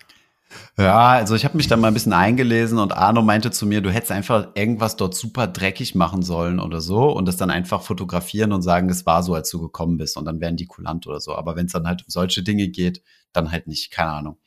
Ja, 0.79 1.09
also 1.11 1.35
ich 1.35 1.45
habe 1.45 1.57
mich 1.57 1.67
da 1.67 1.77
mal 1.77 1.89
ein 1.89 1.95
bisschen 1.95 2.13
eingelesen 2.13 2.79
und 2.79 2.93
Arno 2.97 3.21
meinte 3.23 3.51
zu 3.51 3.67
mir, 3.67 3.81
du 3.81 3.91
hättest 3.91 4.13
einfach 4.13 4.49
irgendwas 4.55 4.97
dort 4.97 5.15
super 5.15 5.47
dreckig 5.47 5.95
machen 5.95 6.23
sollen 6.23 6.61
oder 6.61 6.81
so 6.81 7.11
und 7.11 7.27
das 7.27 7.37
dann 7.37 7.51
einfach 7.51 7.83
fotografieren 7.83 8.53
und 8.53 8.63
sagen, 8.63 8.89
es 8.89 9.05
war 9.05 9.23
so, 9.23 9.35
als 9.35 9.51
du 9.51 9.61
gekommen 9.61 9.99
bist 9.99 10.17
und 10.17 10.25
dann 10.25 10.41
wären 10.41 10.57
die 10.57 10.67
kulant 10.67 11.07
oder 11.07 11.21
so. 11.21 11.35
Aber 11.35 11.57
wenn 11.57 11.67
es 11.67 11.73
dann 11.73 11.87
halt 11.87 12.03
um 12.03 12.09
solche 12.09 12.43
Dinge 12.43 12.69
geht, 12.69 13.03
dann 13.33 13.53
halt 13.53 13.67
nicht, 13.67 13.91
keine 13.91 14.11
Ahnung. 14.11 14.39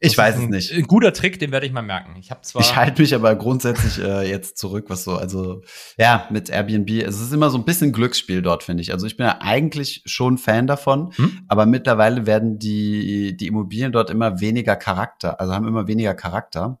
Ich 0.00 0.16
weiß 0.16 0.36
es 0.38 0.48
nicht. 0.48 0.72
Ein 0.72 0.84
guter 0.84 1.12
Trick, 1.12 1.38
den 1.40 1.50
werde 1.50 1.66
ich 1.66 1.72
mal 1.72 1.82
merken. 1.82 2.14
Ich 2.20 2.30
habe 2.30 2.42
zwar. 2.42 2.62
Ich 2.62 2.76
halte 2.76 3.02
mich 3.02 3.14
aber 3.14 3.34
grundsätzlich 3.34 3.98
äh, 3.98 4.28
jetzt 4.28 4.56
zurück, 4.56 4.86
was 4.88 5.04
so, 5.04 5.16
also 5.16 5.62
ja, 5.96 6.28
mit 6.30 6.50
Airbnb. 6.50 6.88
Es 7.02 7.20
ist 7.20 7.32
immer 7.32 7.50
so 7.50 7.58
ein 7.58 7.64
bisschen 7.64 7.92
Glücksspiel 7.92 8.40
dort, 8.40 8.62
finde 8.62 8.82
ich. 8.82 8.92
Also 8.92 9.06
ich 9.06 9.16
bin 9.16 9.26
ja 9.26 9.38
eigentlich 9.40 10.02
schon 10.06 10.38
Fan 10.38 10.66
davon, 10.68 11.12
hm? 11.16 11.40
aber 11.48 11.66
mittlerweile 11.66 12.26
werden 12.26 12.58
die, 12.58 13.36
die 13.36 13.46
Immobilien 13.48 13.90
dort 13.90 14.10
immer 14.10 14.40
weniger 14.40 14.76
Charakter, 14.76 15.40
also 15.40 15.52
haben 15.52 15.66
immer 15.66 15.88
weniger 15.88 16.14
Charakter. 16.14 16.78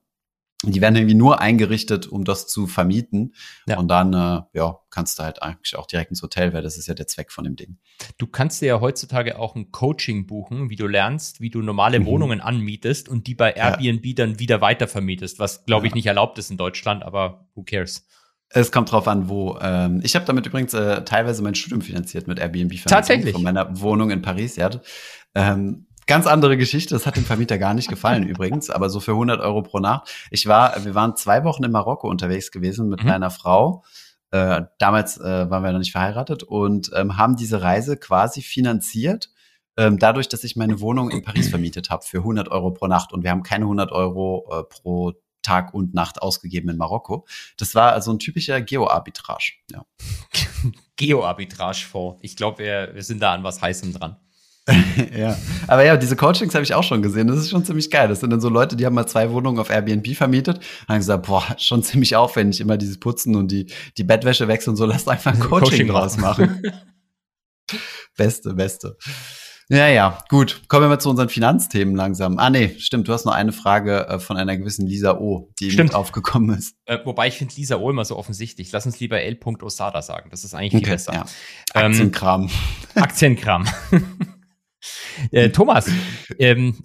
Die 0.64 0.80
werden 0.80 0.96
irgendwie 0.96 1.14
nur 1.14 1.40
eingerichtet, 1.40 2.08
um 2.08 2.24
das 2.24 2.48
zu 2.48 2.66
vermieten. 2.66 3.34
Ja. 3.66 3.78
Und 3.78 3.86
dann, 3.88 4.12
äh, 4.12 4.42
ja, 4.54 4.78
kannst 4.90 5.18
du 5.18 5.22
halt 5.22 5.40
eigentlich 5.40 5.76
auch 5.76 5.86
direkt 5.86 6.10
ins 6.10 6.20
Hotel, 6.20 6.52
weil 6.52 6.62
das 6.62 6.76
ist 6.76 6.88
ja 6.88 6.94
der 6.94 7.06
Zweck 7.06 7.30
von 7.30 7.44
dem 7.44 7.54
Ding. 7.54 7.78
Du 8.18 8.26
kannst 8.26 8.60
dir 8.60 8.66
ja 8.66 8.80
heutzutage 8.80 9.38
auch 9.38 9.54
ein 9.54 9.70
Coaching 9.70 10.26
buchen, 10.26 10.68
wie 10.68 10.74
du 10.74 10.88
lernst, 10.88 11.40
wie 11.40 11.50
du 11.50 11.62
normale 11.62 12.00
mhm. 12.00 12.06
Wohnungen 12.06 12.40
anmietest 12.40 13.08
und 13.08 13.28
die 13.28 13.36
bei 13.36 13.52
Airbnb 13.52 14.04
ja. 14.04 14.14
dann 14.14 14.40
wieder 14.40 14.60
weitervermietest, 14.60 15.38
was, 15.38 15.64
glaube 15.64 15.86
ich, 15.86 15.94
nicht 15.94 16.06
erlaubt 16.06 16.38
ist 16.38 16.50
in 16.50 16.56
Deutschland, 16.56 17.04
aber 17.04 17.46
who 17.54 17.62
cares? 17.62 18.04
Es 18.50 18.72
kommt 18.72 18.90
drauf 18.90 19.06
an, 19.06 19.28
wo. 19.28 19.58
Ähm, 19.60 20.00
ich 20.02 20.16
habe 20.16 20.24
damit 20.24 20.46
übrigens 20.46 20.72
äh, 20.72 21.04
teilweise 21.04 21.42
mein 21.42 21.54
Studium 21.54 21.82
finanziert 21.82 22.26
mit 22.26 22.38
Airbnb. 22.38 22.74
Tatsächlich. 22.84 23.32
Von 23.32 23.42
meiner 23.42 23.80
Wohnung 23.80 24.10
in 24.10 24.22
Paris, 24.22 24.56
ja. 24.56 24.70
Ähm, 25.34 25.86
Ganz 26.08 26.26
andere 26.26 26.56
Geschichte. 26.56 26.94
Das 26.94 27.06
hat 27.06 27.16
dem 27.16 27.24
Vermieter 27.24 27.58
gar 27.58 27.74
nicht 27.74 27.88
gefallen 27.88 28.22
übrigens, 28.26 28.70
aber 28.70 28.88
so 28.88 28.98
für 28.98 29.12
100 29.12 29.40
Euro 29.40 29.62
pro 29.62 29.78
Nacht. 29.78 30.10
Ich 30.30 30.46
war, 30.46 30.84
wir 30.84 30.94
waren 30.94 31.14
zwei 31.14 31.44
Wochen 31.44 31.62
in 31.62 31.70
Marokko 31.70 32.08
unterwegs 32.08 32.50
gewesen 32.50 32.88
mit 32.88 33.02
mhm. 33.02 33.10
meiner 33.10 33.30
Frau 33.30 33.84
Äh, 34.30 34.62
damals 34.78 35.16
äh, 35.18 35.48
waren 35.48 35.62
wir 35.62 35.72
noch 35.72 35.78
nicht 35.78 35.92
verheiratet 35.92 36.42
und 36.42 36.90
ähm, 36.94 37.16
haben 37.16 37.36
diese 37.36 37.62
Reise 37.62 37.96
quasi 37.96 38.42
finanziert, 38.42 39.30
ähm, 39.78 39.98
dadurch, 39.98 40.28
dass 40.28 40.44
ich 40.44 40.54
meine 40.54 40.80
Wohnung 40.80 41.10
in 41.10 41.22
Paris 41.22 41.48
vermietet 41.48 41.88
habe 41.88 42.04
für 42.04 42.18
100 42.18 42.50
Euro 42.50 42.72
pro 42.72 42.88
Nacht 42.88 43.14
und 43.14 43.22
wir 43.22 43.30
haben 43.30 43.42
keine 43.42 43.64
100 43.64 43.90
Euro 43.90 44.46
äh, 44.50 44.64
pro 44.64 45.14
Tag 45.42 45.72
und 45.72 45.94
Nacht 45.94 46.20
ausgegeben 46.20 46.68
in 46.68 46.76
Marokko. 46.76 47.26
Das 47.56 47.74
war 47.74 47.92
also 47.92 48.12
ein 48.12 48.18
typischer 48.18 48.60
Geo-Arbitrage. 48.60 49.52
Ja. 49.70 49.86
Geo-Arbitrage-Fonds. 50.96 52.18
Ich 52.22 52.36
glaube, 52.36 52.58
wir, 52.58 52.90
wir 52.94 53.02
sind 53.02 53.22
da 53.22 53.32
an 53.32 53.44
was 53.44 53.62
Heißem 53.62 53.94
dran. 53.94 54.16
ja, 55.16 55.36
aber 55.66 55.84
ja, 55.84 55.96
diese 55.96 56.16
Coachings 56.16 56.54
habe 56.54 56.64
ich 56.64 56.74
auch 56.74 56.82
schon 56.82 57.02
gesehen. 57.02 57.26
Das 57.26 57.38
ist 57.38 57.50
schon 57.50 57.64
ziemlich 57.64 57.90
geil. 57.90 58.08
Das 58.08 58.20
sind 58.20 58.30
dann 58.30 58.40
so 58.40 58.48
Leute, 58.48 58.76
die 58.76 58.84
haben 58.84 58.94
mal 58.94 59.06
zwei 59.06 59.30
Wohnungen 59.30 59.58
auf 59.58 59.70
Airbnb 59.70 60.14
vermietet, 60.14 60.60
haben 60.86 60.98
gesagt, 60.98 61.26
boah, 61.26 61.44
schon 61.58 61.82
ziemlich 61.82 62.16
aufwendig, 62.16 62.60
immer 62.60 62.76
dieses 62.76 62.98
Putzen 62.98 63.36
und 63.36 63.50
die, 63.50 63.66
die 63.96 64.04
Bettwäsche 64.04 64.48
wechseln 64.48 64.70
und 64.70 64.76
so. 64.76 64.86
Lasst 64.86 65.08
einfach 65.08 65.32
ein 65.32 65.40
Coaching, 65.40 65.70
Coaching 65.70 65.88
draus 65.88 66.16
machen. 66.18 66.62
beste, 68.16 68.54
beste. 68.54 68.96
Ja, 69.70 69.86
ja, 69.86 70.18
gut. 70.30 70.62
Kommen 70.68 70.84
wir 70.84 70.88
mal 70.88 70.98
zu 70.98 71.10
unseren 71.10 71.28
Finanzthemen 71.28 71.94
langsam. 71.94 72.38
Ah, 72.38 72.48
nee, 72.48 72.74
stimmt. 72.78 73.06
Du 73.06 73.12
hast 73.12 73.26
noch 73.26 73.34
eine 73.34 73.52
Frage 73.52 74.08
äh, 74.08 74.18
von 74.18 74.38
einer 74.38 74.56
gewissen 74.56 74.86
Lisa 74.86 75.18
O, 75.18 75.50
die 75.60 75.70
stimmt. 75.70 75.90
mit 75.90 75.94
aufgekommen 75.94 76.56
ist. 76.56 76.74
Äh, 76.86 76.98
wobei 77.04 77.28
ich 77.28 77.36
finde 77.36 77.54
Lisa 77.54 77.76
O 77.76 77.90
immer 77.90 78.06
so 78.06 78.16
offensichtlich. 78.16 78.72
Lass 78.72 78.86
uns 78.86 78.98
lieber 78.98 79.20
L. 79.20 79.38
Osada 79.60 80.00
sagen. 80.00 80.30
Das 80.30 80.44
ist 80.44 80.54
eigentlich 80.54 80.70
viel 80.70 80.80
okay, 80.80 80.90
besser. 80.90 81.12
Ja. 81.12 81.26
Aktienkram. 81.74 82.44
Ähm, 82.96 83.02
Aktienkram. 83.02 83.66
Äh, 85.30 85.50
Thomas, 85.50 85.90
ähm, 86.38 86.82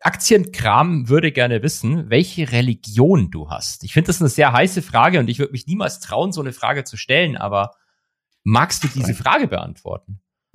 Aktienkram 0.00 1.08
würde 1.08 1.32
gerne 1.32 1.62
wissen, 1.62 2.10
welche 2.10 2.52
Religion 2.52 3.30
du 3.30 3.48
hast. 3.48 3.84
Ich 3.84 3.94
finde 3.94 4.08
das 4.08 4.20
eine 4.20 4.28
sehr 4.28 4.52
heiße 4.52 4.82
Frage 4.82 5.18
und 5.18 5.28
ich 5.28 5.38
würde 5.38 5.52
mich 5.52 5.66
niemals 5.66 6.00
trauen, 6.00 6.30
so 6.30 6.42
eine 6.42 6.52
Frage 6.52 6.84
zu 6.84 6.98
stellen, 6.98 7.38
aber 7.38 7.70
magst 8.42 8.84
du 8.84 8.88
diese 8.88 9.14
Frage 9.14 9.48
beantworten? 9.48 10.20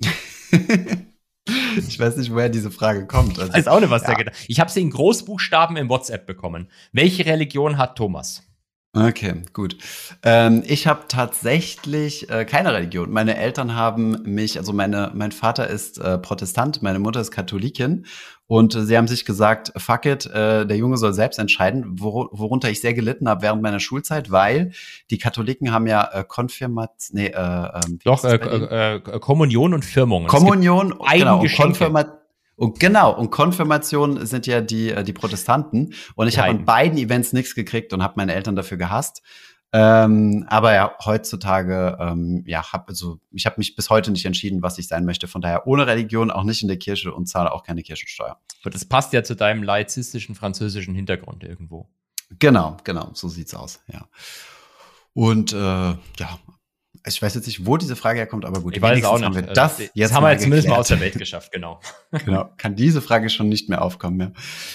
ich 1.76 1.98
weiß 1.98 2.16
nicht, 2.16 2.32
woher 2.32 2.48
diese 2.48 2.70
Frage 2.70 3.08
kommt. 3.08 3.40
Also, 3.40 3.50
ich 3.50 3.58
weiß 3.58 3.66
auch 3.66 3.80
nicht, 3.80 3.90
was 3.90 4.02
ja. 4.02 4.08
der 4.08 4.16
gedacht 4.18 4.36
Ich 4.46 4.60
habe 4.60 4.70
sie 4.70 4.82
in 4.82 4.90
Großbuchstaben 4.90 5.76
im 5.76 5.88
WhatsApp 5.88 6.26
bekommen. 6.26 6.70
Welche 6.92 7.26
Religion 7.26 7.76
hat 7.76 7.96
Thomas? 7.96 8.49
Okay, 8.92 9.42
gut. 9.52 9.76
Ähm, 10.24 10.64
ich 10.66 10.88
habe 10.88 11.02
tatsächlich 11.06 12.28
äh, 12.28 12.44
keine 12.44 12.74
Religion. 12.74 13.12
Meine 13.12 13.36
Eltern 13.36 13.76
haben 13.76 14.20
mich, 14.24 14.58
also 14.58 14.72
meine, 14.72 15.12
mein 15.14 15.30
Vater 15.30 15.68
ist 15.68 15.98
äh, 15.98 16.18
Protestant, 16.18 16.82
meine 16.82 16.98
Mutter 16.98 17.20
ist 17.20 17.30
Katholikin 17.30 18.04
und 18.48 18.74
äh, 18.74 18.84
sie 18.84 18.96
haben 18.96 19.06
sich 19.06 19.24
gesagt, 19.24 19.70
fuck 19.76 20.06
it, 20.06 20.26
äh, 20.26 20.66
der 20.66 20.76
Junge 20.76 20.96
soll 20.96 21.12
selbst 21.12 21.38
entscheiden, 21.38 22.00
wor 22.00 22.30
worunter 22.32 22.68
ich 22.68 22.80
sehr 22.80 22.92
gelitten 22.92 23.28
habe 23.28 23.42
während 23.42 23.62
meiner 23.62 23.78
Schulzeit, 23.78 24.32
weil 24.32 24.72
die 25.10 25.18
Katholiken 25.18 25.70
haben 25.70 25.86
ja 25.86 26.10
äh, 26.12 26.24
Konfirmat, 26.26 26.90
nee, 27.12 27.28
äh, 27.28 27.30
äh, 27.32 27.80
Doch, 28.02 28.24
äh, 28.24 28.96
äh, 28.96 29.00
Kommunion 29.20 29.72
und 29.72 29.84
Firmung. 29.84 30.26
Kommunion, 30.26 30.98
genau, 31.12 31.42
und 31.42 31.54
Konfirmat 31.54 32.19
und 32.60 32.78
genau, 32.78 33.16
und 33.16 33.30
Konfirmation 33.30 34.26
sind 34.26 34.46
ja 34.46 34.60
die, 34.60 34.90
äh, 34.90 35.02
die 35.02 35.14
Protestanten. 35.14 35.94
Und 36.14 36.28
ich 36.28 36.38
habe 36.38 36.50
an 36.50 36.66
beiden 36.66 36.98
Events 36.98 37.32
nichts 37.32 37.54
gekriegt 37.54 37.94
und 37.94 38.02
habe 38.02 38.12
meine 38.18 38.34
Eltern 38.34 38.54
dafür 38.54 38.76
gehasst. 38.76 39.22
Ähm, 39.72 40.44
aber 40.46 40.74
ja, 40.74 40.94
heutzutage, 41.02 41.96
ähm, 41.98 42.44
ja, 42.46 42.70
hab, 42.70 42.86
also 42.90 43.18
ich 43.30 43.46
habe 43.46 43.54
mich 43.56 43.76
bis 43.76 43.88
heute 43.88 44.10
nicht 44.10 44.26
entschieden, 44.26 44.60
was 44.60 44.76
ich 44.76 44.88
sein 44.88 45.06
möchte. 45.06 45.26
Von 45.26 45.40
daher 45.40 45.66
ohne 45.66 45.86
Religion, 45.86 46.30
auch 46.30 46.44
nicht 46.44 46.60
in 46.60 46.68
der 46.68 46.76
Kirche 46.76 47.14
und 47.14 47.30
zahle 47.30 47.50
auch 47.50 47.62
keine 47.62 47.82
Kirchensteuer. 47.82 48.38
Aber 48.60 48.70
das 48.70 48.84
passt 48.84 49.14
ja 49.14 49.22
zu 49.22 49.34
deinem 49.34 49.62
laizistischen 49.62 50.34
französischen 50.34 50.94
Hintergrund 50.94 51.44
irgendwo. 51.44 51.88
Genau, 52.40 52.76
genau, 52.84 53.08
so 53.14 53.28
sieht's 53.28 53.54
aus, 53.54 53.80
ja. 53.90 54.06
Und 55.14 55.54
äh, 55.54 55.56
ja, 55.56 56.38
ich 57.06 57.22
weiß 57.22 57.34
jetzt 57.34 57.46
nicht, 57.46 57.66
wo 57.66 57.76
diese 57.76 57.96
Frage 57.96 58.18
herkommt, 58.18 58.44
aber 58.44 58.60
gut. 58.60 58.76
Ich 58.76 58.82
weiß 58.82 59.04
auch 59.04 59.18
nicht. 59.18 59.24
Haben 59.24 59.34
wir 59.34 59.42
also, 59.42 59.54
das 59.54 59.78
jetzt 59.78 59.96
das 59.96 60.12
haben 60.12 60.24
wir 60.24 60.32
jetzt 60.32 60.42
zumindest 60.42 60.68
mal 60.68 60.76
aus 60.76 60.88
der 60.88 61.00
Welt 61.00 61.14
geschafft, 61.14 61.52
genau. 61.52 61.80
genau. 62.24 62.50
Kann 62.56 62.76
diese 62.76 63.00
Frage 63.00 63.30
schon 63.30 63.48
nicht 63.48 63.68
mehr 63.68 63.82
aufkommen 63.82 64.16
mehr. 64.16 64.32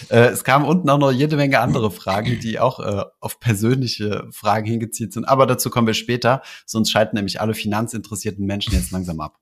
Äh, 0.10 0.30
es 0.30 0.44
kamen 0.44 0.66
unten 0.66 0.90
auch 0.90 0.98
noch 0.98 1.12
jede 1.12 1.36
Menge 1.36 1.60
andere 1.60 1.92
Fragen, 1.92 2.40
die 2.40 2.60
auch 2.60 2.80
äh, 2.80 3.04
auf 3.20 3.40
persönliche 3.40 4.28
Fragen 4.32 4.66
hingezielt 4.66 5.14
sind. 5.14 5.26
Aber 5.26 5.46
dazu 5.46 5.70
kommen 5.70 5.88
wir 5.88 5.94
später. 5.94 6.42
Sonst 6.66 6.92
schalten 6.92 7.16
nämlich 7.16 7.42
alle 7.42 7.54
finanzinteressierten 7.54 8.46
Menschen 8.46 8.74
jetzt 8.74 8.92
langsam 8.92 9.20
ab. 9.20 9.38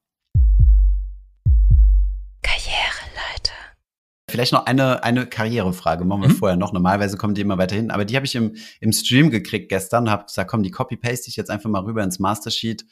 Vielleicht 4.33 4.51
noch 4.51 4.65
eine, 4.65 5.03
eine 5.03 5.27
Karrierefrage, 5.27 6.05
machen 6.05 6.23
wir 6.23 6.29
mhm. 6.29 6.35
vorher 6.37 6.57
noch. 6.57 6.73
Normalerweise 6.73 7.17
kommen 7.17 7.35
die 7.35 7.41
immer 7.41 7.59
weiter 7.59 7.75
hin, 7.75 7.91
aber 7.91 8.03
die 8.03 8.15
habe 8.15 8.25
ich 8.25 8.33
im, 8.33 8.55
im 8.79 8.91
Stream 8.91 9.29
gekriegt 9.29 9.69
gestern, 9.69 10.09
habe 10.09 10.25
gesagt, 10.25 10.49
komm, 10.49 10.63
die 10.63 10.71
copy-paste 10.71 11.29
ich 11.29 11.35
jetzt 11.35 11.51
einfach 11.51 11.69
mal 11.69 11.83
rüber 11.83 12.03
ins 12.03 12.17
Mastersheet, 12.17 12.83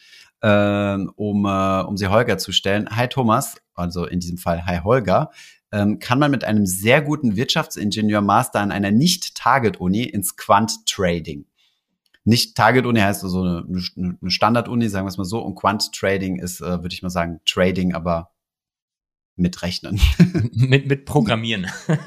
äh, 0.42 0.98
um, 1.16 1.46
äh, 1.48 1.82
um 1.82 1.98
sie 1.98 2.10
Holger 2.10 2.38
zu 2.38 2.52
stellen. 2.52 2.88
Hi 2.96 3.08
Thomas, 3.08 3.56
also 3.74 4.06
in 4.06 4.20
diesem 4.20 4.38
Fall 4.38 4.68
Hi 4.68 4.82
Holger. 4.84 5.32
Ähm, 5.72 5.98
kann 5.98 6.20
man 6.20 6.30
mit 6.30 6.44
einem 6.44 6.68
sehr 6.68 7.02
guten 7.02 7.36
Wirtschaftsingenieur-Master 7.36 8.60
an 8.60 8.72
einer 8.72 8.92
Nicht-Target-Uni 8.92 10.04
ins 10.04 10.36
Quant-Trading 10.36 11.46
nicht 12.24 12.56
Target-Uni 12.56 13.00
heißt 13.00 13.24
also 13.24 13.42
eine, 13.42 13.66
eine 13.98 14.30
Standard-Uni, 14.30 14.90
sagen 14.90 15.08
wir 15.08 15.10
es 15.10 15.18
mal 15.18 15.24
so, 15.24 15.40
und 15.40 15.56
Quant-Trading 15.56 16.38
ist, 16.38 16.62
äh, 16.62 16.84
würde 16.84 16.94
ich 16.94 17.02
mal 17.02 17.10
sagen, 17.10 17.42
Trading, 17.48 17.96
aber 17.96 18.30
mitrechnen. 19.42 20.00
mit, 20.54 20.88
mit 20.88 21.06
Programmieren. 21.06 21.68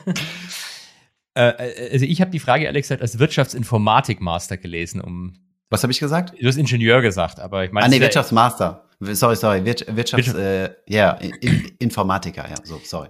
Äh, 1.37 1.49
äh, 1.49 1.93
also 1.95 2.05
ich 2.05 2.21
habe 2.21 2.31
die 2.31 2.39
Frage 2.39 2.73
gesagt 2.73 3.03
als 3.03 3.19
Wirtschaftsinformatik-Master 3.19 4.57
gelesen, 4.57 5.01
um. 5.01 5.35
Was 5.69 5.83
habe 5.83 5.93
ich 5.93 5.99
gesagt? 5.99 6.41
Du 6.41 6.47
hast 6.47 6.57
Ingenieur 6.57 7.03
gesagt, 7.03 7.41
aber 7.41 7.65
ich 7.65 7.73
meine. 7.73 7.87
Ah, 7.87 7.89
nee, 7.89 7.99
Wirtschaftsmaster. 7.99 8.89
Sorry, 9.01 9.35
sorry. 9.35 9.65
Wir, 9.65 9.75
Wirtschafts, 9.97 10.33
äh, 10.35 10.71
ja, 10.89 11.11
in, 11.11 11.73
Informatiker, 11.81 12.49
ja, 12.49 12.55
so, 12.63 12.81
sorry. 12.85 13.09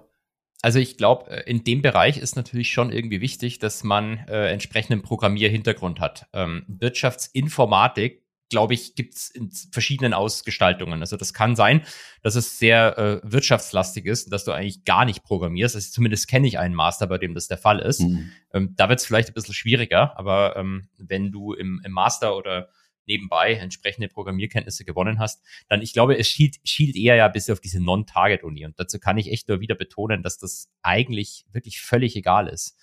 Also 0.62 0.78
ich 0.78 0.96
glaube, 0.96 1.30
äh, 1.30 1.50
in 1.50 1.62
dem 1.64 1.82
Bereich 1.82 2.16
ist 2.16 2.36
natürlich 2.36 2.72
schon 2.72 2.90
irgendwie 2.90 3.20
wichtig, 3.20 3.58
dass 3.58 3.84
man 3.84 4.20
äh, 4.28 4.50
entsprechenden 4.50 5.02
Programmierhintergrund 5.02 6.00
hat. 6.00 6.26
Ähm, 6.32 6.64
Wirtschaftsinformatik 6.68 8.23
glaube 8.50 8.74
ich, 8.74 8.94
gibt 8.94 9.14
es 9.14 9.30
in 9.30 9.50
verschiedenen 9.72 10.14
Ausgestaltungen. 10.14 11.00
Also 11.00 11.16
das 11.16 11.34
kann 11.34 11.56
sein, 11.56 11.82
dass 12.22 12.34
es 12.34 12.58
sehr 12.58 12.98
äh, 12.98 13.20
wirtschaftslastig 13.24 14.06
ist, 14.06 14.32
dass 14.32 14.44
du 14.44 14.52
eigentlich 14.52 14.84
gar 14.84 15.04
nicht 15.04 15.24
programmierst. 15.24 15.74
Also 15.74 15.90
zumindest 15.90 16.28
kenne 16.28 16.46
ich 16.46 16.58
einen 16.58 16.74
Master, 16.74 17.06
bei 17.06 17.18
dem 17.18 17.34
das 17.34 17.48
der 17.48 17.58
Fall 17.58 17.80
ist. 17.80 18.00
Mhm. 18.00 18.30
Ähm, 18.52 18.74
da 18.76 18.88
wird 18.88 19.00
es 19.00 19.06
vielleicht 19.06 19.28
ein 19.28 19.34
bisschen 19.34 19.54
schwieriger, 19.54 20.18
aber 20.18 20.56
ähm, 20.56 20.88
wenn 20.98 21.32
du 21.32 21.52
im, 21.52 21.80
im 21.84 21.92
Master 21.92 22.36
oder 22.36 22.68
nebenbei 23.06 23.54
entsprechende 23.54 24.08
Programmierkenntnisse 24.08 24.84
gewonnen 24.84 25.18
hast, 25.18 25.44
dann 25.68 25.82
ich 25.82 25.92
glaube, 25.92 26.18
es 26.18 26.28
schielt, 26.28 26.56
schielt 26.64 26.96
eher 26.96 27.16
ja 27.16 27.28
bis 27.28 27.50
auf 27.50 27.60
diese 27.60 27.82
Non-Target-Uni. 27.82 28.64
Und 28.64 28.78
dazu 28.78 28.98
kann 28.98 29.18
ich 29.18 29.30
echt 29.30 29.48
nur 29.48 29.60
wieder 29.60 29.74
betonen, 29.74 30.22
dass 30.22 30.38
das 30.38 30.70
eigentlich 30.82 31.44
wirklich 31.52 31.80
völlig 31.80 32.16
egal 32.16 32.48
ist. 32.48 32.78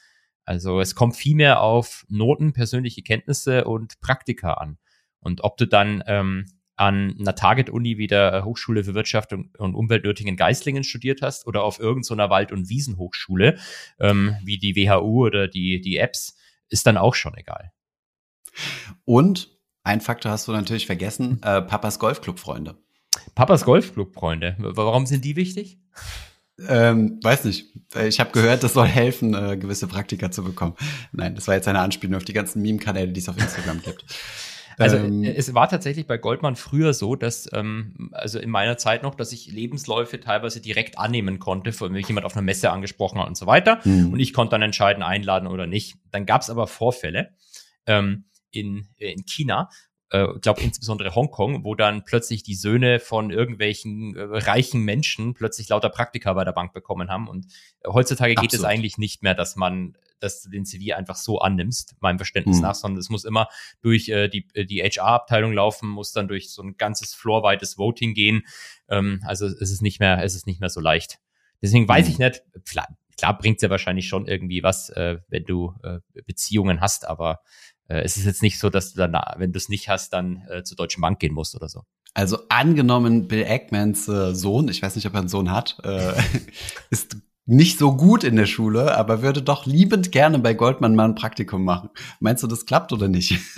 Also 0.45 0.79
es 0.79 0.95
kommt 0.95 1.15
viel 1.15 1.35
mehr 1.35 1.61
auf 1.61 2.05
Noten, 2.09 2.53
persönliche 2.53 3.03
Kenntnisse 3.03 3.65
und 3.65 3.99
Praktika 4.01 4.53
an. 4.53 4.77
Und 5.21 5.43
ob 5.43 5.57
du 5.57 5.65
dann 5.65 6.03
ähm, 6.07 6.45
an 6.75 7.15
einer 7.19 7.35
Target-Uni 7.35 7.97
wie 7.97 8.07
der 8.07 8.33
äh, 8.33 8.41
Hochschule 8.41 8.83
für 8.83 8.95
Wirtschaft 8.95 9.33
und, 9.33 9.75
Umwelt 9.75 10.03
Nürtingen-Geislingen 10.03 10.83
studiert 10.83 11.21
hast 11.21 11.45
oder 11.45 11.63
auf 11.63 11.79
irgendeiner 11.79 12.29
Wald- 12.29 12.51
und 12.51 12.69
Wiesenhochschule 12.69 13.57
ähm, 13.99 14.35
wie 14.43 14.57
die 14.57 14.75
WHU 14.75 15.25
oder 15.25 15.47
die, 15.47 15.79
die 15.79 15.97
Apps, 15.97 16.35
ist 16.69 16.87
dann 16.87 16.97
auch 16.97 17.13
schon 17.13 17.37
egal. 17.37 17.71
Und 19.05 19.49
ein 19.83 20.01
Faktor 20.01 20.31
hast 20.31 20.47
du 20.47 20.51
natürlich 20.51 20.85
vergessen, 20.85 21.39
äh, 21.43 21.61
Papas 21.61 21.99
Golfclub-Freunde. 21.99 22.75
Papas 23.35 23.63
Golfclub-Freunde, 23.65 24.55
warum 24.59 25.05
sind 25.05 25.23
die 25.25 25.35
wichtig? 25.35 25.79
Ähm, 26.67 27.19
weiß 27.23 27.45
nicht. 27.45 27.67
Ich 28.07 28.19
habe 28.19 28.31
gehört, 28.31 28.63
das 28.63 28.73
soll 28.73 28.87
helfen, 28.87 29.33
äh, 29.33 29.57
gewisse 29.57 29.87
Praktika 29.87 30.31
zu 30.31 30.43
bekommen. 30.43 30.75
Nein, 31.11 31.35
das 31.35 31.47
war 31.47 31.55
jetzt 31.55 31.67
eine 31.67 31.79
Anspielung 31.79 32.15
auf 32.15 32.23
die 32.23 32.33
ganzen 32.33 32.61
Meme-Kanäle, 32.61 33.11
die 33.11 33.19
es 33.19 33.29
auf 33.29 33.37
Instagram 33.37 33.81
gibt. 33.81 34.05
Also 34.77 34.97
ähm, 34.97 35.23
äh, 35.23 35.33
es 35.33 35.53
war 35.53 35.69
tatsächlich 35.69 36.07
bei 36.07 36.17
Goldman 36.17 36.55
früher 36.55 36.93
so, 36.93 37.15
dass, 37.15 37.49
ähm, 37.53 38.09
also 38.11 38.39
in 38.39 38.49
meiner 38.49 38.77
Zeit 38.77 39.03
noch, 39.03 39.15
dass 39.15 39.31
ich 39.31 39.47
Lebensläufe 39.51 40.19
teilweise 40.19 40.61
direkt 40.61 40.97
annehmen 40.97 41.39
konnte, 41.39 41.79
wenn 41.81 41.91
mich 41.91 42.07
jemand 42.07 42.25
auf 42.25 42.35
einer 42.35 42.41
Messe 42.41 42.71
angesprochen 42.71 43.19
hat 43.19 43.27
und 43.27 43.37
so 43.37 43.47
weiter. 43.47 43.79
Mhm. 43.83 44.13
Und 44.13 44.19
ich 44.19 44.33
konnte 44.33 44.51
dann 44.51 44.61
entscheiden, 44.61 45.03
einladen 45.03 45.47
oder 45.47 45.67
nicht. 45.67 45.95
Dann 46.11 46.25
gab 46.25 46.41
es 46.41 46.49
aber 46.49 46.67
Vorfälle 46.67 47.31
ähm, 47.85 48.25
in, 48.51 48.87
äh, 48.97 49.11
in 49.11 49.25
China, 49.25 49.69
äh, 50.11 50.27
glaube 50.41 50.61
insbesondere 50.61 51.15
Hongkong, 51.15 51.63
wo 51.63 51.75
dann 51.75 52.03
plötzlich 52.03 52.43
die 52.43 52.55
Söhne 52.55 52.99
von 52.99 53.31
irgendwelchen 53.31 54.15
äh, 54.15 54.21
reichen 54.21 54.81
Menschen 54.81 55.33
plötzlich 55.33 55.69
lauter 55.69 55.89
Praktika 55.89 56.33
bei 56.33 56.43
der 56.43 56.51
Bank 56.51 56.73
bekommen 56.73 57.09
haben. 57.09 57.27
Und 57.27 57.45
äh, 57.81 57.89
heutzutage 57.89 58.33
Absolut. 58.33 58.51
geht 58.51 58.59
es 58.59 58.65
eigentlich 58.65 58.97
nicht 58.97 59.23
mehr, 59.23 59.35
dass 59.35 59.55
man 59.55 59.95
dass 60.21 60.41
du 60.41 60.49
den 60.49 60.65
CV 60.65 60.95
einfach 60.95 61.15
so 61.15 61.39
annimmst, 61.39 61.95
meinem 61.99 62.17
Verständnis 62.17 62.57
mhm. 62.57 62.63
nach, 62.63 62.75
sondern 62.75 62.99
es 62.99 63.09
muss 63.09 63.25
immer 63.25 63.47
durch 63.81 64.09
äh, 64.09 64.27
die, 64.27 64.47
äh, 64.53 64.65
die 64.65 64.81
HR-Abteilung 64.81 65.53
laufen, 65.53 65.89
muss 65.89 66.11
dann 66.11 66.27
durch 66.27 66.51
so 66.51 66.61
ein 66.61 66.77
ganzes 66.77 67.13
floorweites 67.13 67.77
Voting 67.77 68.13
gehen. 68.13 68.43
Ähm, 68.89 69.21
also 69.25 69.45
es 69.45 69.71
ist 69.71 69.81
nicht 69.81 69.99
mehr, 69.99 70.23
es 70.23 70.35
ist 70.35 70.47
nicht 70.47 70.59
mehr 70.59 70.69
so 70.69 70.79
leicht. 70.79 71.19
Deswegen 71.61 71.87
weiß 71.87 72.05
mhm. 72.05 72.11
ich 72.11 72.19
nicht, 72.19 72.43
klar, 72.65 72.87
klar 73.17 73.37
bringt 73.37 73.57
es 73.57 73.61
ja 73.61 73.69
wahrscheinlich 73.69 74.07
schon 74.07 74.27
irgendwie 74.27 74.63
was, 74.63 74.89
äh, 74.89 75.17
wenn 75.27 75.45
du 75.45 75.73
äh, 75.83 75.99
Beziehungen 76.25 76.81
hast, 76.81 77.05
aber 77.05 77.41
äh, 77.87 78.01
es 78.01 78.17
ist 78.17 78.25
jetzt 78.25 78.41
nicht 78.41 78.59
so, 78.59 78.69
dass 78.69 78.93
du 78.93 78.97
dann, 78.97 79.19
wenn 79.37 79.51
du 79.51 79.57
es 79.57 79.69
nicht 79.69 79.89
hast, 79.89 80.13
dann 80.13 80.43
äh, 80.49 80.63
zur 80.63 80.77
Deutschen 80.77 81.01
Bank 81.01 81.19
gehen 81.19 81.33
musst 81.33 81.55
oder 81.55 81.69
so. 81.69 81.83
Also 82.13 82.39
angenommen, 82.49 83.27
Bill 83.27 83.43
Eggmans 83.43 84.07
äh, 84.07 84.35
Sohn, 84.35 84.67
ich 84.67 84.81
weiß 84.81 84.95
nicht, 84.95 85.05
ob 85.07 85.13
er 85.13 85.19
einen 85.19 85.29
Sohn 85.29 85.51
hat, 85.51 85.77
äh, 85.83 86.13
ist 86.89 87.17
nicht 87.51 87.77
so 87.77 87.95
gut 87.97 88.23
in 88.23 88.37
der 88.37 88.45
Schule, 88.45 88.95
aber 88.95 89.21
würde 89.21 89.41
doch 89.41 89.65
liebend 89.65 90.13
gerne 90.13 90.39
bei 90.39 90.53
Goldman 90.53 90.95
mal 90.95 91.03
ein 91.05 91.15
Praktikum 91.15 91.65
machen. 91.65 91.89
Meinst 92.21 92.41
du, 92.43 92.47
das 92.47 92.65
klappt 92.65 92.93
oder 92.93 93.09
nicht? 93.09 93.37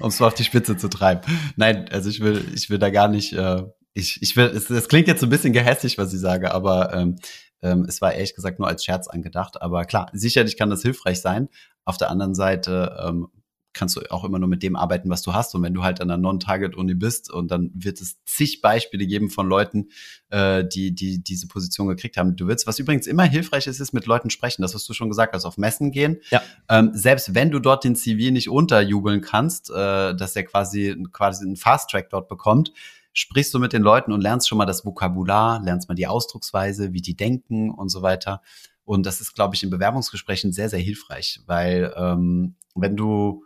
um 0.00 0.08
es 0.08 0.18
mal 0.18 0.26
auf 0.26 0.34
die 0.34 0.42
Spitze 0.42 0.76
zu 0.76 0.88
treiben. 0.88 1.22
Nein, 1.54 1.88
also 1.90 2.10
ich 2.10 2.20
will, 2.20 2.44
ich 2.52 2.68
will 2.68 2.78
da 2.78 2.90
gar 2.90 3.06
nicht, 3.06 3.32
äh, 3.32 3.62
ich, 3.94 4.20
ich 4.22 4.36
will, 4.36 4.46
es, 4.46 4.68
es 4.70 4.88
klingt 4.88 5.06
jetzt 5.06 5.22
ein 5.22 5.30
bisschen 5.30 5.52
gehässig, 5.52 5.98
was 5.98 6.12
ich 6.12 6.18
sage, 6.18 6.52
aber 6.52 6.92
ähm, 6.92 7.16
ähm, 7.62 7.84
es 7.88 8.00
war 8.00 8.12
ehrlich 8.12 8.34
gesagt 8.34 8.58
nur 8.58 8.66
als 8.66 8.84
Scherz 8.84 9.06
angedacht. 9.06 9.62
Aber 9.62 9.84
klar, 9.84 10.10
sicherlich 10.12 10.56
kann 10.56 10.68
das 10.68 10.82
hilfreich 10.82 11.20
sein. 11.20 11.48
Auf 11.84 11.96
der 11.96 12.10
anderen 12.10 12.34
Seite 12.34 12.96
ähm, 13.06 13.28
kannst 13.72 13.96
du 13.96 14.00
auch 14.10 14.24
immer 14.24 14.38
nur 14.38 14.48
mit 14.48 14.62
dem 14.62 14.76
arbeiten, 14.76 15.10
was 15.10 15.22
du 15.22 15.32
hast. 15.32 15.54
Und 15.54 15.62
wenn 15.62 15.74
du 15.74 15.82
halt 15.82 16.00
an 16.00 16.10
einer 16.10 16.20
Non-Target-Uni 16.20 16.94
bist 16.94 17.30
und 17.30 17.50
dann 17.50 17.70
wird 17.74 18.00
es 18.00 18.22
zig 18.24 18.60
Beispiele 18.60 19.06
geben 19.06 19.30
von 19.30 19.48
Leuten, 19.48 19.90
äh, 20.30 20.64
die, 20.64 20.94
die 20.94 21.22
diese 21.22 21.46
Position 21.46 21.88
gekriegt 21.88 22.16
haben. 22.16 22.36
Du 22.36 22.46
willst, 22.46 22.66
was 22.66 22.78
übrigens 22.78 23.06
immer 23.06 23.24
hilfreich 23.24 23.66
ist, 23.66 23.80
ist 23.80 23.92
mit 23.92 24.06
Leuten 24.06 24.30
sprechen. 24.30 24.62
Das, 24.62 24.74
was 24.74 24.84
du 24.84 24.92
schon 24.92 25.08
gesagt 25.08 25.34
hast, 25.34 25.44
auf 25.44 25.56
Messen 25.56 25.92
gehen. 25.92 26.20
Ja. 26.30 26.42
Ähm, 26.68 26.90
selbst 26.94 27.34
wenn 27.34 27.50
du 27.50 27.60
dort 27.60 27.84
den 27.84 27.94
CV 27.94 28.32
nicht 28.32 28.48
unterjubeln 28.48 29.20
kannst, 29.20 29.70
äh, 29.70 30.14
dass 30.14 30.34
er 30.34 30.44
quasi, 30.44 30.96
quasi 31.12 31.44
einen 31.44 31.56
Fast-Track 31.56 32.10
dort 32.10 32.28
bekommt, 32.28 32.72
sprichst 33.12 33.52
du 33.54 33.58
mit 33.58 33.72
den 33.72 33.82
Leuten 33.82 34.12
und 34.12 34.20
lernst 34.20 34.48
schon 34.48 34.58
mal 34.58 34.66
das 34.66 34.84
Vokabular, 34.84 35.62
lernst 35.62 35.88
mal 35.88 35.94
die 35.94 36.06
Ausdrucksweise, 36.06 36.92
wie 36.92 37.02
die 37.02 37.16
denken 37.16 37.70
und 37.70 37.88
so 37.88 38.02
weiter. 38.02 38.42
Und 38.84 39.06
das 39.06 39.20
ist, 39.20 39.34
glaube 39.34 39.54
ich, 39.54 39.62
in 39.62 39.70
Bewerbungsgesprächen 39.70 40.52
sehr, 40.52 40.68
sehr 40.68 40.80
hilfreich, 40.80 41.40
weil 41.46 41.92
ähm, 41.96 42.56
wenn 42.74 42.96
du 42.96 43.44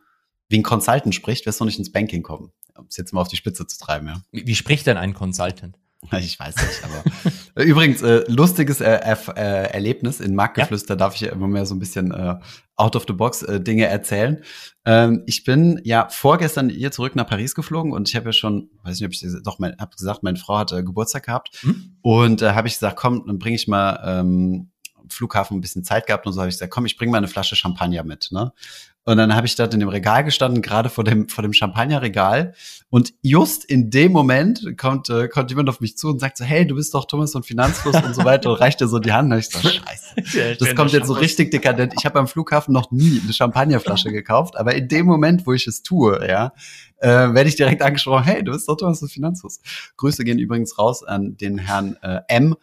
wie 0.54 0.58
ein 0.60 0.62
Consultant 0.62 1.12
spricht, 1.14 1.46
wirst 1.46 1.60
du 1.60 1.64
nicht 1.64 1.80
ins 1.80 1.90
Banking 1.90 2.22
kommen. 2.22 2.52
Um 2.76 2.86
es 2.88 2.96
jetzt 2.96 3.12
mal 3.12 3.20
auf 3.20 3.28
die 3.28 3.36
Spitze 3.36 3.66
zu 3.66 3.76
treiben, 3.76 4.06
ja. 4.06 4.22
Wie, 4.30 4.46
wie 4.46 4.54
spricht 4.54 4.86
denn 4.86 4.96
ein 4.96 5.12
Consultant? 5.12 5.76
Ich 6.12 6.38
weiß 6.38 6.54
nicht, 6.56 6.84
aber 6.84 7.64
übrigens 7.64 8.02
äh, 8.02 8.24
lustiges 8.28 8.80
äh, 8.80 9.00
äh, 9.36 9.72
Erlebnis 9.72 10.20
in 10.20 10.34
Marktgeflüster 10.34 10.94
ja. 10.94 10.96
darf 10.96 11.14
ich 11.14 11.22
ja 11.22 11.32
immer 11.32 11.48
mehr 11.48 11.64
so 11.64 11.74
ein 11.74 11.78
bisschen 11.78 12.12
äh, 12.12 12.36
out 12.76 12.94
of 12.94 13.04
the 13.08 13.14
box 13.14 13.42
äh, 13.42 13.58
Dinge 13.58 13.86
erzählen. 13.86 14.44
Ähm, 14.84 15.22
ich 15.26 15.44
bin 15.44 15.80
ja 15.82 16.08
vorgestern 16.10 16.68
hier 16.68 16.92
zurück 16.92 17.16
nach 17.16 17.26
Paris 17.26 17.54
geflogen 17.54 17.92
und 17.92 18.08
ich 18.08 18.16
habe 18.16 18.26
ja 18.26 18.32
schon, 18.32 18.70
weiß 18.82 19.00
nicht, 19.00 19.06
ob 19.06 19.12
ich 19.12 19.42
doch, 19.42 19.58
mein, 19.58 19.76
habe 19.78 19.96
gesagt, 19.96 20.22
meine 20.22 20.36
Frau 20.36 20.58
hatte 20.58 20.84
Geburtstag 20.84 21.24
gehabt 21.24 21.56
hm? 21.62 21.96
und 22.02 22.42
äh, 22.42 22.52
habe 22.52 22.68
ich 22.68 22.74
gesagt, 22.74 22.96
komm, 22.96 23.24
dann 23.26 23.38
bringe 23.38 23.56
ich 23.56 23.66
mal 23.66 23.98
ähm, 24.04 24.70
Flughafen 25.08 25.56
ein 25.56 25.60
bisschen 25.60 25.84
Zeit 25.84 26.06
gehabt 26.06 26.26
und 26.26 26.32
so 26.32 26.40
habe 26.40 26.50
ich 26.50 26.56
gesagt, 26.56 26.72
komm, 26.72 26.86
ich 26.86 26.96
bringe 26.96 27.12
mal 27.12 27.18
eine 27.18 27.28
Flasche 27.28 27.56
Champagner 27.56 28.04
mit. 28.04 28.28
Ne? 28.30 28.52
Und 29.06 29.18
dann 29.18 29.34
habe 29.34 29.46
ich 29.46 29.54
dort 29.54 29.74
in 29.74 29.80
dem 29.80 29.90
Regal 29.90 30.24
gestanden, 30.24 30.62
gerade 30.62 30.88
vor 30.88 31.04
dem, 31.04 31.28
vor 31.28 31.42
dem 31.42 31.52
Champagnerregal. 31.52 32.54
Und 32.88 33.12
just 33.20 33.64
in 33.64 33.90
dem 33.90 34.12
Moment 34.12 34.78
kommt, 34.78 35.10
äh, 35.10 35.28
kommt 35.28 35.50
jemand 35.50 35.68
auf 35.68 35.80
mich 35.80 35.98
zu 35.98 36.08
und 36.08 36.20
sagt 36.20 36.38
so, 36.38 36.44
hey, 36.44 36.66
du 36.66 36.74
bist 36.74 36.94
doch 36.94 37.04
Thomas 37.04 37.32
von 37.32 37.42
Finanzfluss 37.42 38.02
und 38.02 38.14
so 38.14 38.24
weiter 38.24 38.50
und 38.50 38.60
reicht 38.60 38.80
dir 38.80 38.88
so 38.88 38.98
die 38.98 39.12
Hand. 39.12 39.30
Und 39.30 39.38
ich 39.38 39.50
so, 39.50 39.58
scheiße. 39.58 40.56
Das 40.58 40.74
kommt 40.74 40.92
jetzt 40.92 41.06
so 41.06 41.12
richtig 41.12 41.50
dekadent. 41.50 41.92
Ich 41.98 42.06
habe 42.06 42.18
am 42.18 42.26
Flughafen 42.26 42.72
noch 42.72 42.90
nie 42.92 43.20
eine 43.22 43.32
Champagnerflasche 43.32 44.10
gekauft, 44.10 44.56
aber 44.56 44.74
in 44.74 44.88
dem 44.88 45.04
Moment, 45.04 45.46
wo 45.46 45.52
ich 45.52 45.66
es 45.66 45.82
tue, 45.82 46.26
ja, 46.26 46.54
äh, 46.98 47.08
werde 47.08 47.48
ich 47.48 47.56
direkt 47.56 47.82
angesprochen, 47.82 48.24
hey, 48.24 48.42
du 48.42 48.52
bist 48.52 48.68
doch 48.68 48.76
Thomas 48.76 49.00
von 49.00 49.08
Finanzfluss. 49.08 49.60
Grüße 49.98 50.24
gehen 50.24 50.38
übrigens 50.38 50.78
raus 50.78 51.02
an 51.02 51.36
den 51.36 51.58
Herrn 51.58 51.96
äh, 52.02 52.20
M., 52.28 52.56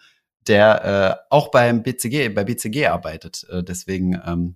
der 0.47 1.19
äh, 1.21 1.25
auch 1.29 1.51
beim 1.51 1.83
BCG, 1.83 2.29
bei 2.29 2.43
BCG 2.43 2.87
arbeitet. 2.87 3.45
Äh, 3.51 3.63
deswegen 3.63 4.19
ähm, 4.25 4.55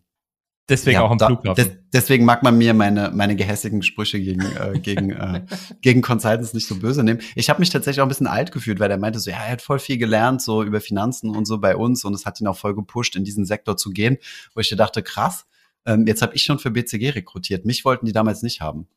Deswegen 0.68 0.96
ja, 0.96 1.02
auch 1.04 1.12
am 1.12 1.20
da, 1.20 1.28
Flughafen. 1.28 1.64
Des, 1.64 1.78
deswegen 1.94 2.26
mag 2.26 2.42
man 2.42 2.58
mir 2.58 2.74
meine, 2.74 3.12
meine 3.12 3.36
gehässigen 3.36 3.84
Sprüche 3.84 4.20
gegen, 4.20 4.42
äh, 4.42 4.80
gegen, 4.80 5.12
äh, 5.12 5.46
gegen 5.82 6.02
Consultants 6.02 6.54
nicht 6.54 6.68
so 6.68 6.76
böse 6.76 7.04
nehmen. 7.04 7.20
Ich 7.36 7.50
habe 7.50 7.60
mich 7.60 7.70
tatsächlich 7.70 8.02
auch 8.02 8.06
ein 8.06 8.10
bisschen 8.10 8.26
alt 8.26 8.52
gefühlt, 8.52 8.80
weil 8.80 8.90
er 8.90 8.98
meinte 8.98 9.20
so, 9.20 9.30
ja, 9.30 9.38
er 9.38 9.52
hat 9.52 9.62
voll 9.62 9.78
viel 9.78 9.98
gelernt, 9.98 10.42
so 10.42 10.64
über 10.64 10.82
Finanzen 10.82 11.30
und 11.30 11.46
so 11.46 11.60
bei 11.60 11.76
uns 11.76 12.04
und 12.04 12.16
es 12.16 12.26
hat 12.26 12.42
ihn 12.42 12.48
auch 12.48 12.58
voll 12.58 12.74
gepusht, 12.74 13.16
in 13.16 13.24
diesen 13.24 13.46
Sektor 13.46 13.78
zu 13.78 13.92
gehen, 13.92 14.18
wo 14.56 14.60
ich 14.60 14.70
dir 14.70 14.76
dachte, 14.76 15.04
krass, 15.04 15.46
ähm, 15.86 16.08
jetzt 16.08 16.24
habe 16.24 16.36
ich 16.36 16.44
schon 16.44 16.58
für 16.58 16.72
BCG 16.72 17.12
rekrutiert. 17.12 17.66
Mich 17.66 17.86
wollten 17.86 18.08
die 18.08 18.12
damals 18.12 18.42
nicht 18.42 18.62
haben. 18.62 18.88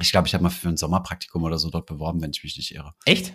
Ich 0.00 0.10
glaube, 0.10 0.26
ich 0.26 0.34
habe 0.34 0.42
mal 0.42 0.50
für 0.50 0.68
ein 0.68 0.76
Sommerpraktikum 0.76 1.44
oder 1.44 1.58
so 1.58 1.70
dort 1.70 1.86
beworben, 1.86 2.20
wenn 2.20 2.32
ich 2.32 2.42
mich 2.42 2.56
nicht 2.56 2.74
irre. 2.74 2.94
Echt? 3.04 3.32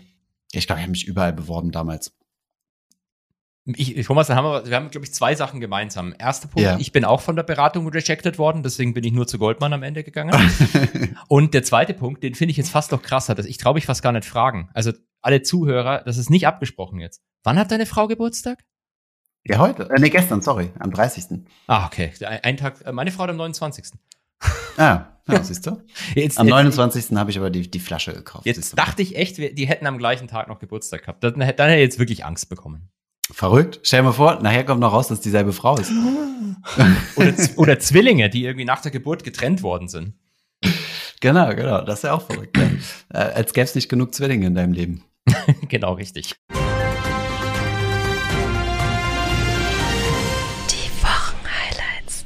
Ich 0.51 0.67
glaube, 0.67 0.79
ich 0.79 0.83
habe 0.83 0.91
mich 0.91 1.07
überall 1.07 1.33
beworben 1.33 1.71
damals. 1.71 2.13
Ich, 3.67 4.05
Thomas, 4.05 4.27
dann 4.27 4.37
haben 4.37 4.45
wir, 4.45 4.69
wir 4.69 4.75
haben, 4.75 4.91
glaube 4.91 5.05
ich, 5.05 5.13
zwei 5.13 5.33
Sachen 5.33 5.59
gemeinsam. 5.59 6.13
Erster 6.19 6.47
Punkt, 6.47 6.61
ja. 6.61 6.77
ich 6.77 6.91
bin 6.91 7.03
auch 7.03 7.21
von 7.21 7.35
der 7.35 7.41
Beratung 7.41 7.87
rejected 7.87 8.37
worden, 8.37 8.61
deswegen 8.61 8.93
bin 8.93 9.03
ich 9.03 9.11
nur 9.11 9.25
zu 9.25 9.39
Goldman 9.39 9.73
am 9.73 9.81
Ende 9.81 10.03
gegangen. 10.03 10.35
und 11.27 11.55
der 11.55 11.63
zweite 11.63 11.95
Punkt, 11.95 12.21
den 12.21 12.35
finde 12.35 12.51
ich 12.51 12.57
jetzt 12.57 12.69
fast 12.69 12.91
noch 12.91 13.01
krasser, 13.01 13.33
dass 13.33 13.47
ich 13.47 13.57
traue 13.57 13.73
mich 13.73 13.87
fast 13.87 14.03
gar 14.03 14.11
nicht 14.11 14.25
fragen. 14.25 14.69
Also 14.75 14.91
alle 15.23 15.41
Zuhörer, 15.41 16.03
das 16.05 16.17
ist 16.17 16.29
nicht 16.29 16.45
abgesprochen 16.45 16.99
jetzt. 16.99 17.23
Wann 17.43 17.57
hat 17.57 17.71
deine 17.71 17.87
Frau 17.87 18.07
Geburtstag? 18.07 18.63
Ja, 19.43 19.57
heute. 19.57 19.89
Äh, 19.89 19.99
nee, 19.99 20.09
gestern, 20.09 20.41
sorry, 20.41 20.71
am 20.77 20.91
30. 20.91 21.45
Ah, 21.65 21.87
okay. 21.87 22.11
Ein 22.43 22.57
Tag, 22.57 22.85
äh, 22.85 22.91
meine 22.91 23.11
Frau 23.11 23.23
hat 23.23 23.31
am 23.31 23.37
29. 23.37 23.85
Ah, 24.77 25.05
ja, 25.27 25.43
siehst 25.43 25.65
du? 25.65 25.81
Jetzt, 26.13 26.37
am 26.37 26.47
29. 26.47 27.17
habe 27.17 27.31
ich 27.31 27.37
aber 27.39 27.49
die, 27.49 27.69
die 27.69 27.79
Flasche 27.79 28.13
gekauft. 28.13 28.45
Jetzt 28.45 28.77
dachte 28.77 29.01
ich 29.01 29.15
echt, 29.15 29.37
die 29.37 29.67
hätten 29.67 29.87
am 29.87 29.97
gleichen 29.97 30.27
Tag 30.27 30.47
noch 30.49 30.59
Geburtstag 30.59 31.01
gehabt. 31.01 31.23
Dann, 31.23 31.39
dann 31.39 31.47
hätte 31.47 31.73
ich 31.73 31.79
jetzt 31.79 31.97
wirklich 31.97 32.25
Angst 32.25 32.49
bekommen. 32.49 32.91
Verrückt. 33.31 33.79
Stell 33.83 34.01
dir 34.01 34.05
mal 34.05 34.11
vor, 34.11 34.39
nachher 34.41 34.63
kommt 34.65 34.81
noch 34.81 34.93
raus, 34.93 35.07
dass 35.07 35.19
dieselbe 35.19 35.51
Frau 35.51 35.75
ist. 35.77 35.91
oder, 37.15 37.33
oder 37.55 37.79
Zwillinge, 37.79 38.29
die 38.29 38.45
irgendwie 38.45 38.65
nach 38.65 38.81
der 38.81 38.91
Geburt 38.91 39.23
getrennt 39.23 39.63
worden 39.63 39.87
sind. 39.87 40.13
Genau, 41.21 41.49
genau. 41.55 41.81
Das 41.81 41.99
ist 41.99 42.03
ja 42.03 42.13
auch 42.13 42.21
verrückt. 42.21 42.55
Ja. 42.55 42.69
Äh, 43.13 43.33
als 43.33 43.53
gäbe 43.53 43.65
es 43.65 43.73
nicht 43.73 43.89
genug 43.89 44.13
Zwillinge 44.13 44.45
in 44.45 44.53
deinem 44.53 44.73
Leben. 44.73 45.03
genau, 45.69 45.93
richtig. 45.93 46.35
Die 50.69 50.91
Wochenhighlights. 51.01 52.25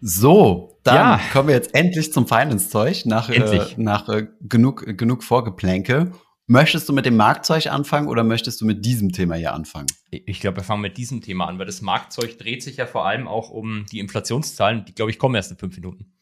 So, 0.00 0.80
dann 0.82 0.94
ja. 0.96 1.20
kommen 1.32 1.48
wir 1.48 1.54
jetzt 1.54 1.72
endlich 1.72 2.12
zum 2.12 2.26
Finance-Zeug 2.26 3.06
nach, 3.06 3.28
äh, 3.28 3.60
nach 3.76 4.08
äh, 4.08 4.26
genug, 4.40 4.98
genug 4.98 5.22
Vorgeplänke. 5.22 6.10
Möchtest 6.48 6.88
du 6.88 6.92
mit 6.92 7.06
dem 7.06 7.16
Marktzeug 7.16 7.66
anfangen 7.66 8.06
oder 8.06 8.22
möchtest 8.22 8.60
du 8.60 8.66
mit 8.66 8.84
diesem 8.84 9.10
Thema 9.10 9.34
hier 9.34 9.52
anfangen? 9.52 9.88
Ich 10.10 10.38
glaube, 10.38 10.58
wir 10.58 10.62
fangen 10.62 10.80
mit 10.80 10.96
diesem 10.96 11.20
Thema 11.20 11.46
an, 11.48 11.58
weil 11.58 11.66
das 11.66 11.82
Marktzeug 11.82 12.38
dreht 12.38 12.62
sich 12.62 12.76
ja 12.76 12.86
vor 12.86 13.04
allem 13.04 13.26
auch 13.26 13.50
um 13.50 13.84
die 13.90 13.98
Inflationszahlen, 13.98 14.84
die, 14.84 14.94
glaube 14.94 15.10
ich, 15.10 15.18
kommen 15.18 15.34
erst 15.34 15.50
in 15.50 15.56
fünf 15.56 15.74
Minuten. 15.74 16.12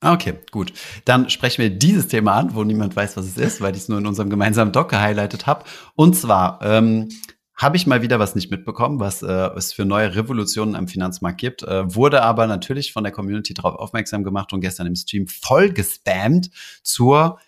Ah, 0.00 0.14
okay, 0.14 0.34
gut. 0.50 0.72
Dann 1.04 1.30
sprechen 1.30 1.62
wir 1.62 1.70
dieses 1.70 2.08
Thema 2.08 2.34
an, 2.34 2.56
wo 2.56 2.64
niemand 2.64 2.96
weiß, 2.96 3.16
was 3.16 3.26
es 3.26 3.36
ist, 3.36 3.60
weil 3.60 3.74
ich 3.76 3.82
es 3.82 3.88
nur 3.88 3.98
in 3.98 4.06
unserem 4.06 4.30
gemeinsamen 4.30 4.72
Doc 4.72 4.88
gehighlightet 4.88 5.46
habe. 5.46 5.64
Und 5.94 6.16
zwar 6.16 6.58
ähm, 6.62 7.08
habe 7.54 7.76
ich 7.76 7.86
mal 7.86 8.02
wieder 8.02 8.18
was 8.18 8.34
nicht 8.34 8.50
mitbekommen, 8.50 8.98
was 8.98 9.22
äh, 9.22 9.50
es 9.56 9.72
für 9.72 9.84
neue 9.84 10.16
Revolutionen 10.16 10.74
am 10.74 10.88
Finanzmarkt 10.88 11.38
gibt, 11.38 11.62
äh, 11.62 11.94
wurde 11.94 12.22
aber 12.22 12.48
natürlich 12.48 12.92
von 12.92 13.04
der 13.04 13.12
Community 13.12 13.54
darauf 13.54 13.76
aufmerksam 13.76 14.24
gemacht 14.24 14.52
und 14.52 14.60
gestern 14.60 14.88
im 14.88 14.96
Stream 14.96 15.28
voll 15.28 15.70
gespammt 15.70 16.50
zur 16.82 17.38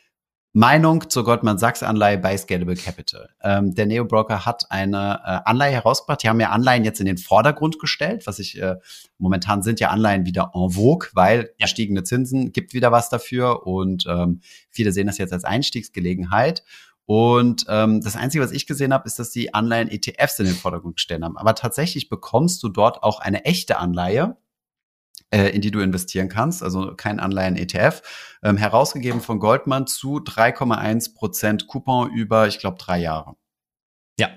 Meinung 0.52 1.08
zur 1.08 1.22
Goldman 1.22 1.58
Sachs 1.58 1.84
Anleihe 1.84 2.18
bei 2.18 2.36
Scalable 2.36 2.74
Capital. 2.74 3.28
Ähm, 3.40 3.72
der 3.72 3.86
Neo 3.86 4.04
Broker 4.04 4.44
hat 4.44 4.70
eine 4.70 5.20
äh, 5.24 5.48
Anleihe 5.48 5.72
herausgebracht. 5.72 6.24
Die 6.24 6.28
haben 6.28 6.40
ja 6.40 6.50
Anleihen 6.50 6.84
jetzt 6.84 6.98
in 6.98 7.06
den 7.06 7.18
Vordergrund 7.18 7.78
gestellt, 7.78 8.26
was 8.26 8.40
ich 8.40 8.60
äh, 8.60 8.76
momentan 9.18 9.62
sind 9.62 9.78
ja 9.78 9.90
Anleihen 9.90 10.26
wieder 10.26 10.50
en 10.52 10.70
vogue, 10.70 11.08
weil 11.12 11.50
gestiegene 11.58 12.02
Zinsen 12.02 12.52
gibt 12.52 12.74
wieder 12.74 12.90
was 12.90 13.08
dafür 13.08 13.64
und 13.64 14.06
ähm, 14.08 14.40
viele 14.70 14.90
sehen 14.90 15.06
das 15.06 15.18
jetzt 15.18 15.32
als 15.32 15.44
Einstiegsgelegenheit. 15.44 16.64
Und 17.06 17.64
ähm, 17.68 18.00
das 18.00 18.16
Einzige, 18.16 18.42
was 18.42 18.52
ich 18.52 18.66
gesehen 18.66 18.92
habe, 18.92 19.06
ist, 19.06 19.20
dass 19.20 19.30
die 19.30 19.54
Anleihen 19.54 19.88
ETFs 19.88 20.38
in 20.40 20.46
den 20.46 20.54
Vordergrund 20.54 20.96
gestellt 20.96 21.22
haben. 21.22 21.38
Aber 21.38 21.54
tatsächlich 21.54 22.08
bekommst 22.08 22.60
du 22.62 22.68
dort 22.68 23.04
auch 23.04 23.20
eine 23.20 23.44
echte 23.44 23.78
Anleihe 23.78 24.36
in 25.30 25.60
die 25.60 25.70
du 25.70 25.80
investieren 25.80 26.28
kannst, 26.28 26.62
also 26.62 26.94
kein 26.96 27.20
Anleihen-ETF, 27.20 28.02
ähm, 28.42 28.56
herausgegeben 28.56 29.20
von 29.20 29.38
Goldman 29.38 29.86
zu 29.86 30.18
3,1 30.18 31.14
Prozent 31.14 31.66
Coupon 31.68 32.10
über, 32.10 32.48
ich 32.48 32.58
glaube, 32.58 32.78
drei 32.78 32.98
Jahre. 32.98 33.36
Ja. 34.18 34.30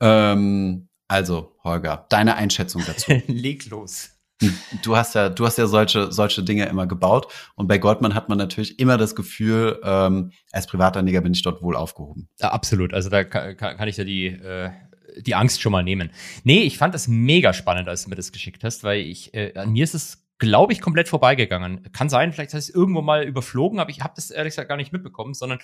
Ähm, 0.00 0.88
also, 1.08 1.56
Holger, 1.64 2.06
deine 2.10 2.36
Einschätzung 2.36 2.82
dazu. 2.86 3.12
Leg 3.26 3.68
los. 3.70 4.10
Hm, 4.40 4.56
du 4.82 4.96
hast 4.96 5.14
ja, 5.14 5.30
du 5.30 5.46
hast 5.46 5.58
ja 5.58 5.66
solche, 5.66 6.12
solche 6.12 6.44
Dinge 6.44 6.66
immer 6.66 6.86
gebaut. 6.86 7.32
Und 7.56 7.66
bei 7.66 7.78
Goldman 7.78 8.14
hat 8.14 8.28
man 8.28 8.38
natürlich 8.38 8.78
immer 8.78 8.96
das 8.96 9.16
Gefühl, 9.16 9.80
ähm, 9.82 10.32
als 10.52 10.66
Privatanleger 10.66 11.20
bin 11.22 11.32
ich 11.32 11.42
dort 11.42 11.62
wohl 11.62 11.74
aufgehoben. 11.74 12.28
Ja, 12.38 12.50
absolut. 12.50 12.94
Also 12.94 13.08
da 13.08 13.24
kann, 13.24 13.56
kann 13.56 13.88
ich 13.88 13.96
ja 13.96 14.04
die, 14.04 14.26
äh, 14.26 14.70
die 15.16 15.34
Angst 15.34 15.60
schon 15.60 15.72
mal 15.72 15.82
nehmen. 15.82 16.10
Nee, 16.44 16.60
ich 16.60 16.78
fand 16.78 16.94
das 16.94 17.08
mega 17.08 17.52
spannend, 17.52 17.88
als 17.88 18.04
du 18.04 18.10
mir 18.10 18.16
das 18.16 18.32
geschickt 18.32 18.64
hast, 18.64 18.84
weil 18.84 19.00
ich, 19.00 19.34
äh, 19.34 19.54
an 19.54 19.72
mir 19.72 19.84
ist 19.84 19.94
es, 19.94 20.28
glaube 20.38 20.72
ich, 20.72 20.80
komplett 20.80 21.08
vorbeigegangen. 21.08 21.90
Kann 21.92 22.08
sein, 22.08 22.32
vielleicht 22.32 22.54
hast 22.54 22.68
du 22.68 22.72
es 22.72 22.74
irgendwo 22.74 23.02
mal 23.02 23.24
überflogen, 23.24 23.80
aber 23.80 23.90
ich 23.90 24.00
habe 24.00 24.12
das 24.14 24.30
ehrlich 24.30 24.52
gesagt 24.52 24.68
gar 24.68 24.76
nicht 24.76 24.92
mitbekommen, 24.92 25.34
sondern 25.34 25.58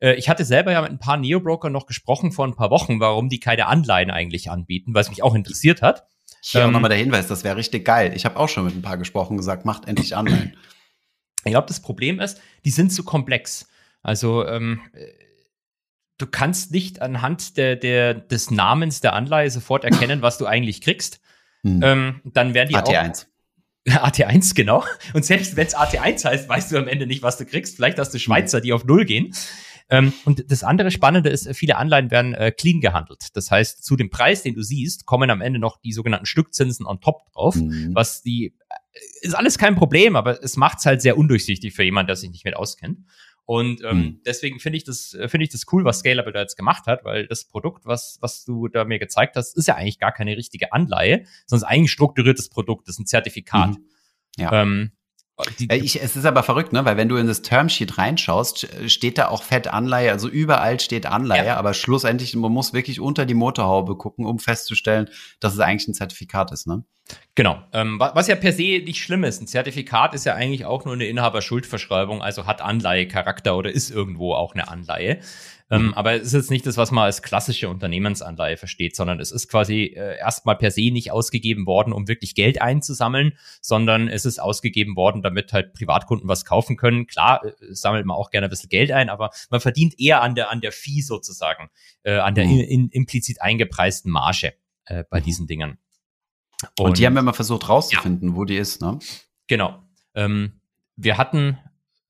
äh, 0.00 0.14
ich 0.14 0.28
hatte 0.28 0.44
selber 0.44 0.72
ja 0.72 0.82
mit 0.82 0.90
ein 0.90 0.98
paar 0.98 1.16
Neo-Broker 1.16 1.70
noch 1.70 1.86
gesprochen 1.86 2.32
vor 2.32 2.46
ein 2.46 2.54
paar 2.54 2.70
Wochen, 2.70 3.00
warum 3.00 3.28
die 3.28 3.40
keine 3.40 3.66
Anleihen 3.66 4.10
eigentlich 4.10 4.50
anbieten, 4.50 4.94
weil 4.94 5.02
es 5.02 5.10
mich 5.10 5.22
auch 5.22 5.34
interessiert 5.34 5.82
hat. 5.82 6.06
Hier 6.42 6.62
ähm, 6.62 6.72
nochmal 6.72 6.90
der 6.90 6.98
Hinweis, 6.98 7.26
das 7.26 7.42
wäre 7.42 7.56
richtig 7.56 7.84
geil. 7.84 8.12
Ich 8.14 8.24
habe 8.24 8.36
auch 8.36 8.48
schon 8.48 8.64
mit 8.64 8.74
ein 8.74 8.82
paar 8.82 8.98
gesprochen, 8.98 9.36
gesagt, 9.36 9.64
macht 9.64 9.88
endlich 9.88 10.14
Anleihen. 10.14 10.56
Ich 11.44 11.52
glaube, 11.52 11.68
das 11.68 11.80
Problem 11.80 12.20
ist, 12.20 12.40
die 12.64 12.70
sind 12.70 12.92
zu 12.92 13.04
komplex. 13.04 13.68
Also 14.02 14.46
ähm, 14.46 14.80
du 16.18 16.26
kannst 16.26 16.72
nicht 16.72 17.00
anhand 17.00 17.56
der, 17.56 17.76
der, 17.76 18.14
des 18.14 18.50
Namens 18.50 19.00
der 19.00 19.14
Anleihe 19.14 19.50
sofort 19.50 19.84
erkennen, 19.84 20.20
was 20.20 20.38
du 20.38 20.46
eigentlich 20.46 20.80
kriegst. 20.80 21.20
Hm. 21.62 21.80
Ähm, 21.82 22.20
dann 22.24 22.54
werden 22.54 22.68
die 22.68 22.76
AT1. 22.76 23.26
Auch, 23.90 24.08
AT1, 24.08 24.54
genau. 24.54 24.84
Und 25.14 25.24
selbst 25.24 25.56
wenn 25.56 25.66
es 25.66 25.76
AT1 25.76 26.24
heißt, 26.24 26.48
weißt 26.48 26.72
du 26.72 26.78
am 26.78 26.88
Ende 26.88 27.06
nicht, 27.06 27.22
was 27.22 27.38
du 27.38 27.46
kriegst. 27.46 27.76
Vielleicht 27.76 27.98
hast 27.98 28.12
du 28.12 28.18
Schweizer, 28.18 28.60
die 28.60 28.72
auf 28.72 28.84
Null 28.84 29.04
gehen. 29.04 29.32
Ähm, 29.90 30.12
und 30.24 30.50
das 30.50 30.64
andere 30.64 30.90
Spannende 30.90 31.30
ist, 31.30 31.48
viele 31.56 31.76
Anleihen 31.76 32.10
werden 32.10 32.34
äh, 32.34 32.52
clean 32.52 32.80
gehandelt. 32.80 33.28
Das 33.34 33.50
heißt, 33.50 33.84
zu 33.84 33.96
dem 33.96 34.10
Preis, 34.10 34.42
den 34.42 34.54
du 34.54 34.62
siehst, 34.62 35.06
kommen 35.06 35.30
am 35.30 35.40
Ende 35.40 35.58
noch 35.58 35.80
die 35.80 35.92
sogenannten 35.92 36.26
Stückzinsen 36.26 36.84
on 36.84 37.00
top 37.00 37.32
drauf, 37.32 37.54
mhm. 37.54 37.94
was 37.94 38.22
die 38.22 38.54
äh, 38.68 38.98
ist 39.22 39.34
alles 39.34 39.56
kein 39.56 39.76
Problem, 39.76 40.14
aber 40.16 40.42
es 40.42 40.56
macht 40.56 40.80
es 40.80 40.86
halt 40.86 41.00
sehr 41.00 41.16
undurchsichtig 41.16 41.74
für 41.74 41.84
jemanden, 41.84 42.08
der 42.08 42.16
sich 42.16 42.30
nicht 42.30 42.44
mit 42.44 42.54
auskennt. 42.54 42.98
Und 43.48 43.82
ähm, 43.82 43.96
mhm. 43.96 44.20
deswegen 44.26 44.60
finde 44.60 44.76
ich 44.76 44.84
das 44.84 45.14
äh, 45.14 45.26
finde 45.26 45.44
ich 45.44 45.50
das 45.50 45.64
cool, 45.72 45.82
was 45.82 46.00
Scalable 46.00 46.34
da 46.34 46.40
jetzt 46.40 46.58
gemacht 46.58 46.86
hat, 46.86 47.06
weil 47.06 47.26
das 47.26 47.46
Produkt, 47.46 47.86
was 47.86 48.18
was 48.20 48.44
du 48.44 48.68
da 48.68 48.84
mir 48.84 48.98
gezeigt 48.98 49.36
hast, 49.36 49.56
ist 49.56 49.66
ja 49.66 49.74
eigentlich 49.74 49.98
gar 49.98 50.12
keine 50.12 50.36
richtige 50.36 50.74
Anleihe, 50.74 51.24
sondern 51.46 51.66
ist 51.66 51.72
eigentlich 51.72 51.90
strukturiertes 51.90 52.50
Produkt, 52.50 52.88
das 52.88 52.96
ist 52.96 52.98
ein 52.98 53.06
Zertifikat. 53.06 53.70
Mhm. 53.70 53.84
Ja. 54.36 54.52
Ähm, 54.52 54.92
ich, 55.58 56.02
es 56.02 56.16
ist 56.16 56.24
aber 56.24 56.42
verrückt, 56.42 56.72
ne? 56.72 56.84
Weil 56.84 56.96
wenn 56.96 57.08
du 57.08 57.16
in 57.16 57.26
das 57.26 57.42
Termsheet 57.42 57.98
reinschaust, 57.98 58.68
steht 58.86 59.18
da 59.18 59.28
auch 59.28 59.42
Fett 59.42 59.68
Anleihe, 59.68 60.10
also 60.10 60.28
überall 60.28 60.80
steht 60.80 61.06
Anleihe, 61.06 61.46
ja. 61.46 61.56
aber 61.56 61.74
schlussendlich, 61.74 62.34
man 62.34 62.52
muss 62.52 62.72
wirklich 62.72 63.00
unter 63.00 63.24
die 63.24 63.34
Motorhaube 63.34 63.96
gucken, 63.96 64.26
um 64.26 64.38
festzustellen, 64.38 65.08
dass 65.40 65.54
es 65.54 65.60
eigentlich 65.60 65.88
ein 65.88 65.94
Zertifikat 65.94 66.50
ist, 66.50 66.66
ne? 66.66 66.84
Genau. 67.34 67.62
Ähm, 67.72 67.98
was 67.98 68.26
ja 68.26 68.34
per 68.34 68.52
se 68.52 68.82
nicht 68.84 69.02
schlimm 69.02 69.24
ist. 69.24 69.40
Ein 69.40 69.46
Zertifikat 69.46 70.14
ist 70.14 70.26
ja 70.26 70.34
eigentlich 70.34 70.66
auch 70.66 70.84
nur 70.84 70.94
eine 70.94 71.06
Inhaberschuldverschreibung, 71.06 72.20
also 72.20 72.46
hat 72.46 72.60
Anleihecharakter 72.60 73.56
oder 73.56 73.70
ist 73.70 73.90
irgendwo 73.90 74.34
auch 74.34 74.54
eine 74.54 74.68
Anleihe. 74.68 75.20
Ähm, 75.70 75.92
aber 75.94 76.14
es 76.14 76.28
ist 76.28 76.32
jetzt 76.32 76.50
nicht 76.50 76.66
das, 76.66 76.78
was 76.78 76.90
man 76.90 77.04
als 77.04 77.22
klassische 77.22 77.68
Unternehmensanleihe 77.68 78.56
versteht, 78.56 78.96
sondern 78.96 79.20
es 79.20 79.30
ist 79.30 79.48
quasi 79.48 79.84
äh, 79.84 80.18
erstmal 80.18 80.56
per 80.56 80.70
se 80.70 80.90
nicht 80.90 81.12
ausgegeben 81.12 81.66
worden, 81.66 81.92
um 81.92 82.08
wirklich 82.08 82.34
Geld 82.34 82.62
einzusammeln, 82.62 83.34
sondern 83.60 84.08
es 84.08 84.24
ist 84.24 84.38
ausgegeben 84.38 84.96
worden, 84.96 85.22
damit 85.22 85.52
halt 85.52 85.74
Privatkunden 85.74 86.26
was 86.26 86.46
kaufen 86.46 86.76
können. 86.76 87.06
Klar, 87.06 87.44
äh, 87.44 87.52
sammelt 87.70 88.06
man 88.06 88.16
auch 88.16 88.30
gerne 88.30 88.46
ein 88.46 88.50
bisschen 88.50 88.70
Geld 88.70 88.90
ein, 88.90 89.10
aber 89.10 89.30
man 89.50 89.60
verdient 89.60 90.00
eher 90.00 90.22
an 90.22 90.34
der, 90.34 90.50
an 90.50 90.62
der 90.62 90.72
Fee 90.72 91.02
sozusagen, 91.02 91.68
äh, 92.02 92.16
an 92.16 92.34
der 92.34 92.46
mhm. 92.46 92.52
in, 92.52 92.60
in, 92.60 92.88
implizit 92.88 93.42
eingepreisten 93.42 94.10
Marge 94.10 94.54
äh, 94.86 95.04
bei 95.10 95.20
mhm. 95.20 95.24
diesen 95.24 95.46
Dingen. 95.46 95.78
Und, 96.78 96.86
Und, 96.86 96.98
die 96.98 97.06
haben 97.06 97.14
wir 97.14 97.22
mal 97.22 97.34
versucht 97.34 97.68
rauszufinden, 97.68 98.30
ja. 98.30 98.36
wo 98.36 98.44
die 98.44 98.56
ist, 98.56 98.80
ne? 98.80 98.98
Genau. 99.46 99.82
Ähm, 100.14 100.60
wir 100.96 101.18
hatten 101.18 101.58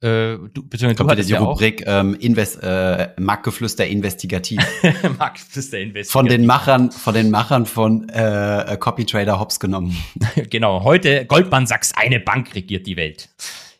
äh, 0.00 0.38
du, 0.52 0.62
beziehungsweise 0.62 0.94
du 0.94 1.10
hattest 1.10 1.28
die 1.28 1.32
ja 1.32 1.40
Rubrik 1.40 1.82
ähm, 1.84 2.14
Invest, 2.14 2.62
äh, 2.62 3.08
Marktgeflüster 3.18 3.84
investigativ. 3.84 4.60
Marktgeflüster 5.18 5.80
investigativ. 5.80 6.12
Von 6.12 6.26
den 6.26 6.46
Machern, 6.46 6.92
von 6.92 7.14
den 7.14 7.30
Machern 7.30 7.66
von 7.66 8.08
äh, 8.08 8.76
Copy 8.78 9.06
Trader 9.06 9.40
Hops 9.40 9.58
genommen. 9.58 9.96
genau. 10.50 10.84
Heute 10.84 11.26
Goldman 11.26 11.66
Sachs, 11.66 11.92
eine 11.96 12.20
Bank 12.20 12.54
regiert 12.54 12.86
die 12.86 12.96
Welt. 12.96 13.28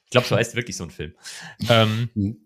Ich 0.04 0.11
glaube, 0.11 0.26
so 0.26 0.35
heißt 0.35 0.57
wirklich 0.57 0.76
so 0.76 0.85
ein 0.85 0.90
Film. 0.90 1.14
Ähm, 1.68 2.09
mhm. 2.14 2.37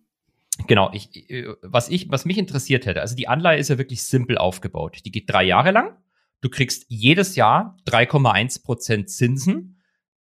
Genau, 0.67 0.91
ich, 0.93 1.31
äh, 1.31 1.47
was 1.63 1.89
ich, 1.89 2.11
was 2.11 2.27
mich 2.27 2.37
interessiert 2.37 2.85
hätte, 2.85 3.01
also 3.01 3.17
die 3.17 3.27
Anleihe 3.27 3.59
ist 3.59 3.71
ja 3.71 3.79
wirklich 3.79 4.03
simpel 4.03 4.37
aufgebaut. 4.37 4.99
Die 5.07 5.11
geht 5.11 5.31
drei 5.31 5.45
Jahre 5.45 5.71
lang. 5.71 5.97
Du 6.43 6.51
kriegst 6.51 6.85
jedes 6.89 7.37
Jahr 7.37 7.79
3,1 7.87 8.65
Prozent 8.65 9.09
Zinsen 9.09 9.72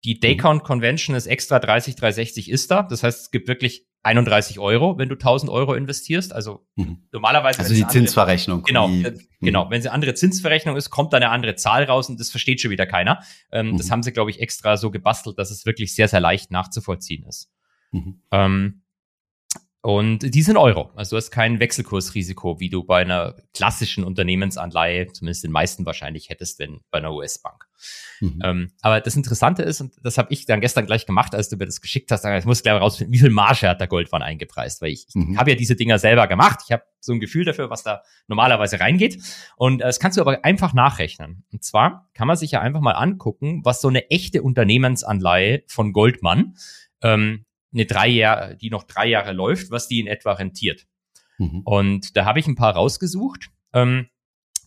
die 0.03 0.15
mhm. 0.15 0.19
Daycount 0.21 0.63
Convention 0.63 1.15
ist 1.15 1.25
extra 1.25 1.59
30, 1.59 1.95
360 1.95 2.49
ist 2.49 2.71
da. 2.71 2.83
Das 2.83 3.03
heißt, 3.03 3.21
es 3.21 3.31
gibt 3.31 3.47
wirklich 3.47 3.85
31 4.03 4.59
Euro, 4.59 4.97
wenn 4.97 5.09
du 5.09 5.15
1000 5.15 5.51
Euro 5.51 5.73
investierst. 5.73 6.33
Also 6.33 6.65
mhm. 6.75 7.03
normalerweise. 7.11 7.59
Also 7.59 7.73
die 7.73 7.81
andere, 7.81 7.93
Zinsverrechnung. 7.93 8.63
Genau, 8.63 8.87
die, 8.87 9.03
äh, 9.03 9.17
genau. 9.41 9.65
Mhm. 9.65 9.71
Wenn 9.71 9.79
es 9.81 9.85
eine 9.85 9.93
andere 9.93 10.13
Zinsverrechnung 10.13 10.77
ist, 10.77 10.89
kommt 10.89 11.11
da 11.11 11.17
eine 11.17 11.29
andere 11.29 11.55
Zahl 11.55 11.83
raus 11.83 12.09
und 12.09 12.19
das 12.19 12.29
versteht 12.31 12.61
schon 12.61 12.71
wieder 12.71 12.85
keiner. 12.85 13.21
Ähm, 13.51 13.71
mhm. 13.71 13.77
Das 13.77 13.91
haben 13.91 14.03
sie, 14.03 14.13
glaube 14.13 14.31
ich, 14.31 14.39
extra 14.39 14.77
so 14.77 14.89
gebastelt, 14.89 15.37
dass 15.37 15.51
es 15.51 15.65
wirklich 15.65 15.93
sehr, 15.93 16.07
sehr 16.07 16.21
leicht 16.21 16.49
nachzuvollziehen 16.51 17.25
ist. 17.25 17.51
Mhm. 17.91 18.21
Ähm, 18.31 18.83
und 19.81 20.33
die 20.33 20.41
sind 20.41 20.57
Euro. 20.57 20.91
Also 20.95 21.11
du 21.11 21.17
hast 21.17 21.31
kein 21.31 21.59
Wechselkursrisiko, 21.59 22.59
wie 22.59 22.69
du 22.69 22.83
bei 22.83 23.01
einer 23.01 23.35
klassischen 23.53 24.03
Unternehmensanleihe, 24.03 25.07
zumindest 25.07 25.43
den 25.43 25.51
meisten 25.51 25.85
wahrscheinlich 25.85 26.29
hättest, 26.29 26.59
wenn 26.59 26.81
bei 26.91 26.97
einer 26.97 27.13
US-Bank. 27.13 27.68
Mhm. 28.19 28.39
Ähm, 28.43 28.71
aber 28.81 29.01
das 29.01 29.15
Interessante 29.15 29.63
ist, 29.63 29.81
und 29.81 29.93
das 30.03 30.17
habe 30.17 30.31
ich 30.31 30.45
dann 30.45 30.61
gestern 30.61 30.85
gleich 30.85 31.05
gemacht, 31.05 31.35
als 31.35 31.49
du 31.49 31.57
mir 31.57 31.65
das 31.65 31.81
geschickt 31.81 32.11
hast, 32.11 32.25
ich 32.25 32.45
muss 32.45 32.63
gleich 32.63 32.79
rausfinden, 32.79 33.13
wie 33.13 33.19
viel 33.19 33.29
Marge 33.29 33.67
hat 33.67 33.79
der 33.79 33.87
Goldmann 33.87 34.21
eingepreist, 34.21 34.81
weil 34.81 34.91
ich, 34.91 35.07
mhm. 35.13 35.33
ich 35.33 35.37
habe 35.37 35.51
ja 35.51 35.55
diese 35.55 35.75
Dinger 35.75 35.99
selber 35.99 36.27
gemacht. 36.27 36.59
Ich 36.65 36.71
habe 36.71 36.83
so 36.99 37.13
ein 37.13 37.19
Gefühl 37.19 37.45
dafür, 37.45 37.69
was 37.69 37.83
da 37.83 38.03
normalerweise 38.27 38.79
reingeht. 38.79 39.21
Und 39.55 39.81
äh, 39.81 39.85
das 39.85 39.99
kannst 39.99 40.17
du 40.17 40.21
aber 40.21 40.43
einfach 40.43 40.73
nachrechnen. 40.73 41.43
Und 41.51 41.63
zwar 41.63 42.09
kann 42.13 42.27
man 42.27 42.37
sich 42.37 42.51
ja 42.51 42.61
einfach 42.61 42.81
mal 42.81 42.93
angucken, 42.93 43.61
was 43.63 43.81
so 43.81 43.87
eine 43.87 44.09
echte 44.09 44.41
Unternehmensanleihe 44.41 45.63
von 45.67 45.93
Goldmann 45.93 46.55
ähm, 47.01 47.45
eine 47.73 47.85
drei 47.85 48.07
Jahre, 48.07 48.55
die 48.55 48.69
noch 48.69 48.83
drei 48.83 49.07
Jahre 49.07 49.31
läuft, 49.31 49.71
was 49.71 49.87
die 49.87 49.99
in 49.99 50.07
etwa 50.07 50.33
rentiert. 50.33 50.87
Mhm. 51.37 51.61
Und 51.63 52.17
da 52.17 52.25
habe 52.25 52.39
ich 52.39 52.47
ein 52.47 52.55
paar 52.55 52.75
rausgesucht, 52.75 53.49
ähm, 53.73 54.07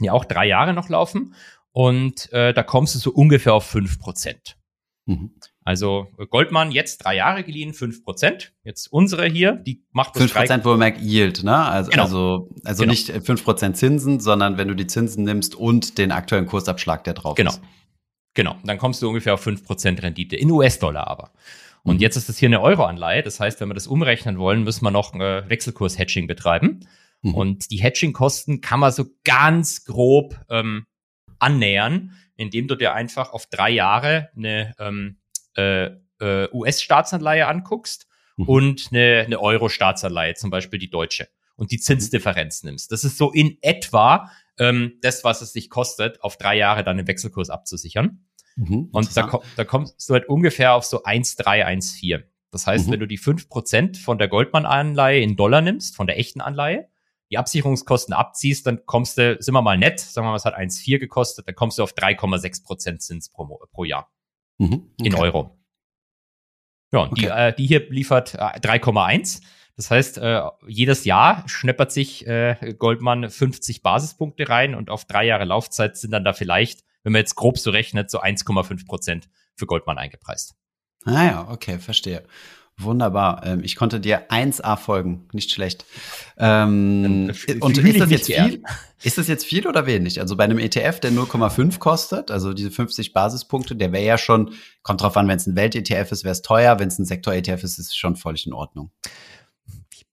die 0.00 0.10
auch 0.10 0.24
drei 0.24 0.46
Jahre 0.46 0.72
noch 0.72 0.88
laufen. 0.88 1.34
Und 1.72 2.32
äh, 2.32 2.52
da 2.52 2.62
kommst 2.62 2.94
du 2.94 2.98
so 2.98 3.10
ungefähr 3.10 3.54
auf 3.54 3.64
fünf 3.64 3.98
Prozent. 3.98 4.56
Mhm. 5.06 5.32
Also 5.64 6.08
Goldman 6.30 6.72
jetzt 6.72 6.98
drei 6.98 7.16
Jahre 7.16 7.44
geliehen, 7.44 7.72
fünf 7.72 8.04
Prozent. 8.04 8.52
Jetzt 8.64 8.92
unsere 8.92 9.26
hier, 9.26 9.52
die 9.52 9.84
macht 9.92 10.16
fünf 10.16 10.34
Prozent, 10.34 10.64
wo 10.64 10.70
man 10.70 10.80
merkt 10.80 11.00
Yield, 11.00 11.44
ne? 11.44 11.56
Also, 11.56 11.90
genau. 11.90 12.02
also, 12.02 12.48
also 12.64 12.82
genau. 12.82 12.90
nicht 12.90 13.10
fünf 13.24 13.44
Prozent 13.44 13.76
Zinsen, 13.76 14.20
sondern 14.20 14.58
wenn 14.58 14.68
du 14.68 14.74
die 14.74 14.86
Zinsen 14.86 15.24
nimmst 15.24 15.54
und 15.54 15.98
den 15.98 16.10
aktuellen 16.10 16.46
Kursabschlag, 16.46 17.04
der 17.04 17.14
drauf 17.14 17.36
genau. 17.36 17.52
ist. 17.52 17.62
Genau. 18.34 18.56
Dann 18.64 18.78
kommst 18.78 19.02
du 19.02 19.08
ungefähr 19.08 19.34
auf 19.34 19.40
fünf 19.40 19.64
Prozent 19.64 20.02
Rendite 20.02 20.36
in 20.36 20.50
US-Dollar 20.50 21.06
aber. 21.06 21.32
Und 21.84 21.96
mhm. 21.96 22.00
jetzt 22.00 22.16
ist 22.16 22.28
das 22.28 22.38
hier 22.38 22.48
eine 22.48 22.60
Euro-Anleihe. 22.60 23.22
Das 23.22 23.40
heißt, 23.40 23.60
wenn 23.60 23.68
wir 23.68 23.74
das 23.74 23.86
umrechnen 23.86 24.38
wollen, 24.38 24.64
müssen 24.64 24.84
wir 24.84 24.90
noch 24.90 25.14
äh, 25.14 25.48
Wechselkurs-Hedging 25.48 26.26
betreiben. 26.26 26.80
Mhm. 27.22 27.34
Und 27.34 27.70
die 27.70 27.80
Hedging-Kosten 27.80 28.60
kann 28.60 28.80
man 28.80 28.92
so 28.92 29.06
ganz 29.24 29.84
grob 29.84 30.40
ähm, 30.48 30.86
annähern, 31.42 32.12
indem 32.36 32.68
du 32.68 32.76
dir 32.76 32.94
einfach 32.94 33.32
auf 33.32 33.46
drei 33.46 33.70
Jahre 33.70 34.30
eine 34.36 34.74
ähm, 34.78 35.18
äh, 35.56 35.90
äh, 36.20 36.48
US-Staatsanleihe 36.52 37.46
anguckst 37.46 38.06
mhm. 38.36 38.48
und 38.48 38.88
eine, 38.90 39.24
eine 39.26 39.40
Euro-Staatsanleihe, 39.40 40.34
zum 40.34 40.50
Beispiel 40.50 40.78
die 40.78 40.90
deutsche, 40.90 41.28
und 41.56 41.70
die 41.70 41.78
Zinsdifferenz 41.78 42.62
nimmst. 42.62 42.92
Das 42.92 43.04
ist 43.04 43.18
so 43.18 43.30
in 43.30 43.58
etwa 43.60 44.30
ähm, 44.58 44.98
das, 45.02 45.24
was 45.24 45.42
es 45.42 45.52
sich 45.52 45.70
kostet, 45.70 46.22
auf 46.22 46.36
drei 46.36 46.56
Jahre 46.56 46.84
dann 46.84 46.96
den 46.96 47.06
Wechselkurs 47.06 47.50
abzusichern. 47.50 48.26
Mhm, 48.56 48.88
und 48.92 49.16
da, 49.16 49.40
da 49.56 49.64
kommst 49.64 50.08
du 50.08 50.14
halt 50.14 50.28
ungefähr 50.28 50.74
auf 50.74 50.84
so 50.84 51.02
1,3, 51.04 51.64
1,4. 51.64 52.22
Das 52.50 52.66
heißt, 52.66 52.86
mhm. 52.86 52.92
wenn 52.92 53.00
du 53.00 53.06
die 53.06 53.18
fünf 53.18 53.48
Prozent 53.48 53.96
von 53.96 54.18
der 54.18 54.28
Goldman-Anleihe 54.28 55.20
in 55.20 55.36
Dollar 55.36 55.62
nimmst, 55.62 55.96
von 55.96 56.06
der 56.06 56.18
echten 56.18 56.40
Anleihe, 56.40 56.88
die 57.32 57.38
Absicherungskosten 57.38 58.14
abziehst, 58.14 58.66
dann 58.66 58.86
kommst 58.86 59.18
du, 59.18 59.36
sind 59.40 59.54
wir 59.54 59.62
mal 59.62 59.76
nett, 59.76 59.98
sagen 59.98 60.26
wir 60.26 60.30
mal, 60.30 60.36
es 60.36 60.44
hat 60.44 60.56
1,4 60.56 60.98
gekostet, 60.98 61.48
dann 61.48 61.54
kommst 61.54 61.78
du 61.78 61.82
auf 61.82 61.92
3,6 61.92 62.64
Prozent 62.64 63.02
Zins 63.02 63.28
pro, 63.30 63.58
pro 63.72 63.84
Jahr. 63.84 64.12
Mhm, 64.58 64.92
okay. 65.00 65.08
In 65.08 65.14
Euro. 65.14 65.58
Ja, 66.92 67.00
und 67.00 67.12
okay. 67.12 67.22
die, 67.22 67.26
äh, 67.26 67.54
die 67.54 67.66
hier 67.66 67.90
liefert 67.90 68.34
äh, 68.34 68.60
3,1. 68.60 69.42
Das 69.76 69.90
heißt, 69.90 70.18
äh, 70.18 70.42
jedes 70.68 71.04
Jahr 71.04 71.48
schneppert 71.48 71.90
sich 71.90 72.26
äh, 72.26 72.74
Goldman 72.78 73.30
50 73.30 73.82
Basispunkte 73.82 74.48
rein 74.48 74.74
und 74.74 74.90
auf 74.90 75.06
drei 75.06 75.24
Jahre 75.24 75.44
Laufzeit 75.44 75.96
sind 75.96 76.10
dann 76.12 76.24
da 76.24 76.34
vielleicht 76.34 76.84
wenn 77.02 77.12
man 77.12 77.20
jetzt 77.20 77.34
grob 77.34 77.58
so 77.58 77.70
rechnet, 77.70 78.10
so 78.10 78.20
1,5 78.20 78.86
Prozent 78.86 79.28
für 79.56 79.66
Goldman 79.66 79.98
eingepreist. 79.98 80.54
Ah 81.04 81.24
ja, 81.24 81.48
okay, 81.50 81.78
verstehe. 81.78 82.24
Wunderbar. 82.78 83.44
Ähm, 83.44 83.60
ich 83.62 83.76
konnte 83.76 84.00
dir 84.00 84.30
1A 84.30 84.76
folgen, 84.76 85.28
nicht 85.32 85.50
schlecht. 85.50 85.84
Ähm, 86.38 87.32
und 87.60 87.78
ist 87.78 88.00
das 88.00 88.10
jetzt 88.10 88.26
viel? 88.26 88.62
Ist 89.02 89.18
das 89.18 89.28
jetzt 89.28 89.44
viel 89.44 89.66
oder 89.66 89.86
wenig? 89.86 90.20
Also 90.20 90.36
bei 90.36 90.44
einem 90.44 90.58
ETF, 90.58 91.00
der 91.00 91.12
0,5 91.12 91.78
kostet, 91.78 92.30
also 92.30 92.52
diese 92.52 92.70
50 92.70 93.12
Basispunkte, 93.12 93.76
der 93.76 93.92
wäre 93.92 94.04
ja 94.04 94.18
schon, 94.18 94.54
kommt 94.82 95.02
drauf 95.02 95.16
an, 95.16 95.28
wenn 95.28 95.36
es 95.36 95.46
ein 95.46 95.56
Welt-ETF 95.56 96.12
ist, 96.12 96.24
wäre 96.24 96.32
es 96.32 96.42
teuer, 96.42 96.78
wenn 96.78 96.88
es 96.88 96.98
ein 96.98 97.04
Sektor-ETF 97.04 97.62
ist, 97.62 97.78
ist 97.78 97.88
es 97.88 97.96
schon 97.96 98.16
völlig 98.16 98.46
in 98.46 98.52
Ordnung 98.52 98.90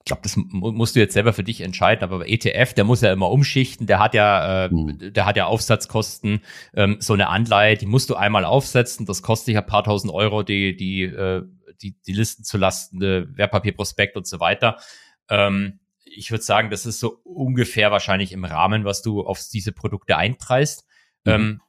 glaube, 0.09 0.21
das 0.23 0.35
musst 0.35 0.95
du 0.95 0.99
jetzt 0.99 1.13
selber 1.13 1.33
für 1.33 1.43
dich 1.43 1.61
entscheiden, 1.61 2.03
aber 2.03 2.27
ETF, 2.27 2.73
der 2.73 2.83
muss 2.83 3.01
ja 3.01 3.13
immer 3.13 3.29
umschichten, 3.29 3.87
der 3.87 3.99
hat 3.99 4.13
ja, 4.13 4.65
äh, 4.65 4.69
mhm. 4.69 5.13
der 5.13 5.25
hat 5.25 5.37
ja 5.37 5.45
Aufsatzkosten, 5.45 6.41
ähm, 6.73 6.97
so 6.99 7.13
eine 7.13 7.29
Anleihe, 7.29 7.77
die 7.77 7.85
musst 7.85 8.09
du 8.09 8.15
einmal 8.15 8.43
aufsetzen, 8.43 9.05
das 9.05 9.21
kostet 9.21 9.49
dich 9.49 9.57
ein 9.57 9.65
paar 9.65 9.83
tausend 9.83 10.11
Euro, 10.11 10.43
die, 10.43 10.75
die, 10.75 11.03
äh, 11.03 11.43
die, 11.81 11.95
die 12.05 12.13
Listen 12.13 12.43
zu 12.43 12.57
lasten, 12.57 13.01
äh, 13.01 13.25
Wertpapierprospekt 13.37 14.17
und 14.17 14.27
so 14.27 14.39
weiter. 14.39 14.77
Ähm, 15.29 15.79
ich 16.03 16.31
würde 16.31 16.43
sagen, 16.43 16.69
das 16.69 16.85
ist 16.85 16.99
so 16.99 17.19
ungefähr 17.23 17.91
wahrscheinlich 17.91 18.31
im 18.31 18.45
Rahmen, 18.45 18.85
was 18.85 19.01
du 19.01 19.21
auf 19.21 19.41
diese 19.51 19.71
Produkte 19.71 20.17
einpreist. 20.17 20.85
Mhm. 21.25 21.31
Ähm, 21.31 21.61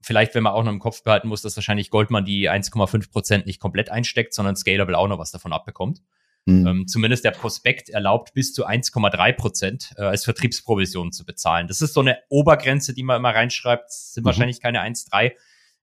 vielleicht, 0.00 0.34
wenn 0.34 0.42
man 0.42 0.52
auch 0.52 0.64
noch 0.64 0.72
im 0.72 0.78
Kopf 0.78 1.02
behalten 1.02 1.28
muss, 1.28 1.42
dass 1.42 1.56
wahrscheinlich 1.56 1.90
Goldman 1.90 2.24
die 2.24 2.50
1,5 2.50 3.10
Prozent 3.10 3.46
nicht 3.46 3.60
komplett 3.60 3.90
einsteckt, 3.90 4.34
sondern 4.34 4.56
Scalable 4.56 4.96
auch 4.96 5.08
noch 5.08 5.18
was 5.18 5.30
davon 5.30 5.52
abbekommt. 5.52 6.02
Mhm. 6.46 6.66
Ähm, 6.66 6.88
zumindest 6.88 7.24
der 7.24 7.32
Prospekt 7.32 7.88
erlaubt 7.88 8.32
bis 8.32 8.54
zu 8.54 8.66
1,3 8.66 9.32
Prozent 9.32 9.94
äh, 9.96 10.02
als 10.02 10.24
Vertriebsprovision 10.24 11.12
zu 11.12 11.24
bezahlen. 11.24 11.66
Das 11.66 11.80
ist 11.80 11.92
so 11.92 12.00
eine 12.00 12.18
Obergrenze, 12.28 12.94
die 12.94 13.02
man 13.02 13.16
immer 13.16 13.34
reinschreibt. 13.34 13.86
Das 13.88 14.12
sind 14.14 14.22
mhm. 14.22 14.26
wahrscheinlich 14.26 14.60
keine 14.60 14.80
1,3, 14.80 15.32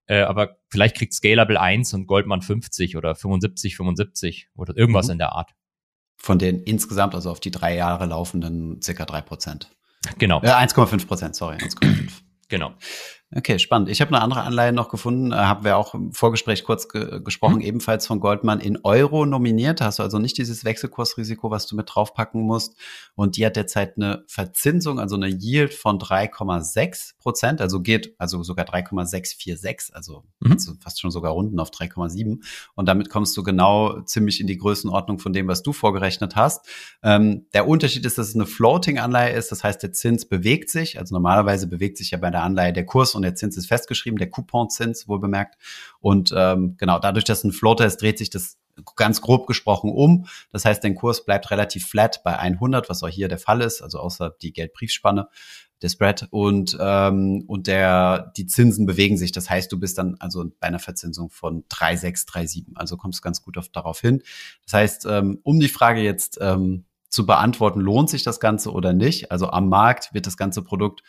äh, 0.08 0.22
aber 0.22 0.58
vielleicht 0.70 0.96
kriegt 0.98 1.14
Scalable 1.14 1.60
1 1.60 1.94
und 1.94 2.08
Goldman 2.08 2.42
50 2.42 2.98
oder 2.98 3.16
75, 3.16 3.76
75 3.76 4.50
oder 4.56 4.76
irgendwas 4.76 5.08
mhm. 5.08 5.14
in 5.14 5.18
der 5.20 5.34
Art. 5.34 5.52
Von 6.18 6.40
den 6.40 6.62
insgesamt, 6.64 7.16
also 7.16 7.32
auf 7.32 7.40
die 7.40 7.52
drei 7.52 7.76
Jahre 7.76 8.06
laufenden, 8.06 8.82
circa 8.82 9.06
drei 9.06 9.22
Prozent. 9.22 9.70
Genau. 10.20 10.42
Äh, 10.42 10.48
1,5 10.48 11.08
Prozent, 11.08 11.36
sorry, 11.36 11.58
1,5. 11.58 12.12
genau. 12.50 12.74
Okay, 13.36 13.58
spannend. 13.58 13.90
Ich 13.90 14.00
habe 14.02 14.10
eine 14.14 14.22
andere 14.22 14.42
Anleihe 14.42 14.72
noch 14.72 14.90
gefunden, 14.90 15.32
äh, 15.32 15.36
haben 15.36 15.64
wir 15.64 15.78
auch 15.78 15.96
im 15.96 16.14
Vorgespräch 16.14 16.64
kurz 16.64 16.88
ge 16.88 17.22
gesprochen, 17.24 17.56
mhm. 17.56 17.62
ebenfalls 17.62 18.06
von 18.06 18.20
Goldman 18.20 18.60
in 18.60 18.80
Euro 18.84 19.26
nominiert. 19.26 19.82
Hast 19.82 20.00
du 20.00 20.04
also 20.04 20.20
nicht 20.20 20.38
dieses 20.38 20.66
Wechselkursrisiko, 20.66 21.50
was 21.50 21.66
du 21.66 21.76
mit 21.76 21.90
draufpacken 21.94 22.42
musst. 22.42 22.76
Und 23.16 23.38
die 23.38 23.46
hat 23.46 23.56
derzeit 23.56 23.98
eine 23.98 24.24
Verzinsung, 24.28 25.00
also 25.00 25.16
eine 25.16 25.30
Yield 25.30 25.74
von 25.74 25.98
3,6 25.98 27.18
Prozent, 27.18 27.62
also 27.62 27.82
geht, 27.82 28.14
also 28.20 28.44
sogar 28.44 28.66
3,646, 28.66 29.96
also 29.96 30.24
mhm. 30.40 30.58
fast 30.80 31.02
schon 31.02 31.12
sogar 31.12 31.32
runden 31.32 31.60
auf 31.60 31.72
3,7. 31.72 32.40
Und 32.76 32.86
damit 32.88 33.10
kommst 33.10 33.36
du 33.36 33.44
genau 33.44 34.02
ziemlich 34.02 34.42
in 34.42 34.48
die 34.48 34.58
Größenordnung 34.58 35.18
von 35.18 35.34
dem, 35.34 35.48
was 35.48 35.64
du 35.64 35.74
vorgerechnet 35.74 36.36
hast. 36.36 36.68
Ähm, 37.02 37.48
der 37.54 37.68
Unterschied 37.68 38.06
ist, 38.06 38.18
dass 38.18 38.30
es 38.30 38.36
eine 38.36 38.46
Floating-Anleihe 38.46 39.34
ist, 39.34 39.52
das 39.52 39.64
heißt, 39.64 39.82
der 39.82 39.92
Zins 39.92 40.26
bewegt 40.26 40.70
sich. 40.70 41.00
Also 41.00 41.16
normalerweise 41.16 41.68
bewegt 41.68 41.98
sich 41.98 42.12
ja 42.12 42.18
bei 42.20 42.30
der 42.30 42.44
Anleihe 42.44 42.74
der 42.74 42.86
Kurs 42.86 43.16
und 43.16 43.23
und 43.24 43.26
der 43.26 43.36
Zins 43.36 43.58
ist 43.58 43.68
festgeschrieben, 43.68 44.20
der 44.20 44.30
Couponzins 44.30 45.08
wohl 45.08 45.20
bemerkt. 45.20 45.56
Und 46.00 46.34
ähm, 46.36 46.76
genau, 46.78 47.00
dadurch, 47.00 47.24
dass 47.26 47.44
ein 47.44 47.52
Floater 47.52 47.86
ist, 47.86 48.02
dreht 48.02 48.18
sich 48.18 48.30
das 48.30 48.58
ganz 48.96 49.22
grob 49.22 49.48
gesprochen 49.48 49.92
um. 49.92 50.26
Das 50.52 50.66
heißt, 50.66 50.84
dein 50.84 50.96
Kurs 50.96 51.26
bleibt 51.26 51.52
relativ 51.52 51.88
flat 51.88 52.24
bei 52.24 52.38
100, 52.38 52.90
was 52.90 53.04
auch 53.04 53.10
hier 53.10 53.28
der 53.28 53.38
Fall 53.38 53.62
ist, 53.62 53.82
also 53.82 54.00
außer 54.00 54.36
die 54.42 54.52
Geldbriefspanne, 54.54 55.30
der 55.82 55.90
Spread 55.90 56.28
und 56.32 56.78
ähm, 56.80 57.44
und 57.48 57.68
der 57.68 58.32
die 58.38 58.48
Zinsen 58.48 58.86
bewegen 58.86 59.18
sich. 59.18 59.32
Das 59.32 59.50
heißt, 59.50 59.72
du 59.72 59.80
bist 59.80 59.98
dann 59.98 60.16
also 60.20 60.46
bei 60.60 60.68
einer 60.68 60.80
Verzinsung 60.80 61.30
von 61.30 61.66
3,6, 61.66 62.28
3,7. 62.28 62.66
Also 62.76 62.98
kommst 62.98 63.22
ganz 63.22 63.42
gut 63.42 63.58
auf, 63.58 63.70
darauf 63.70 64.00
hin. 64.00 64.24
Das 64.66 64.74
heißt, 64.74 65.06
ähm, 65.06 65.40
um 65.44 65.60
die 65.60 65.68
Frage 65.68 66.02
jetzt 66.02 66.40
ähm, 66.42 66.86
zu 67.10 67.26
beantworten, 67.26 67.82
lohnt 67.82 68.10
sich 68.10 68.24
das 68.24 68.40
Ganze 68.40 68.72
oder 68.72 68.94
nicht? 68.94 69.32
Also 69.32 69.50
am 69.50 69.70
Markt 69.70 70.14
wird 70.14 70.26
das 70.26 70.38
ganze 70.38 70.64
Produkt 70.64 71.04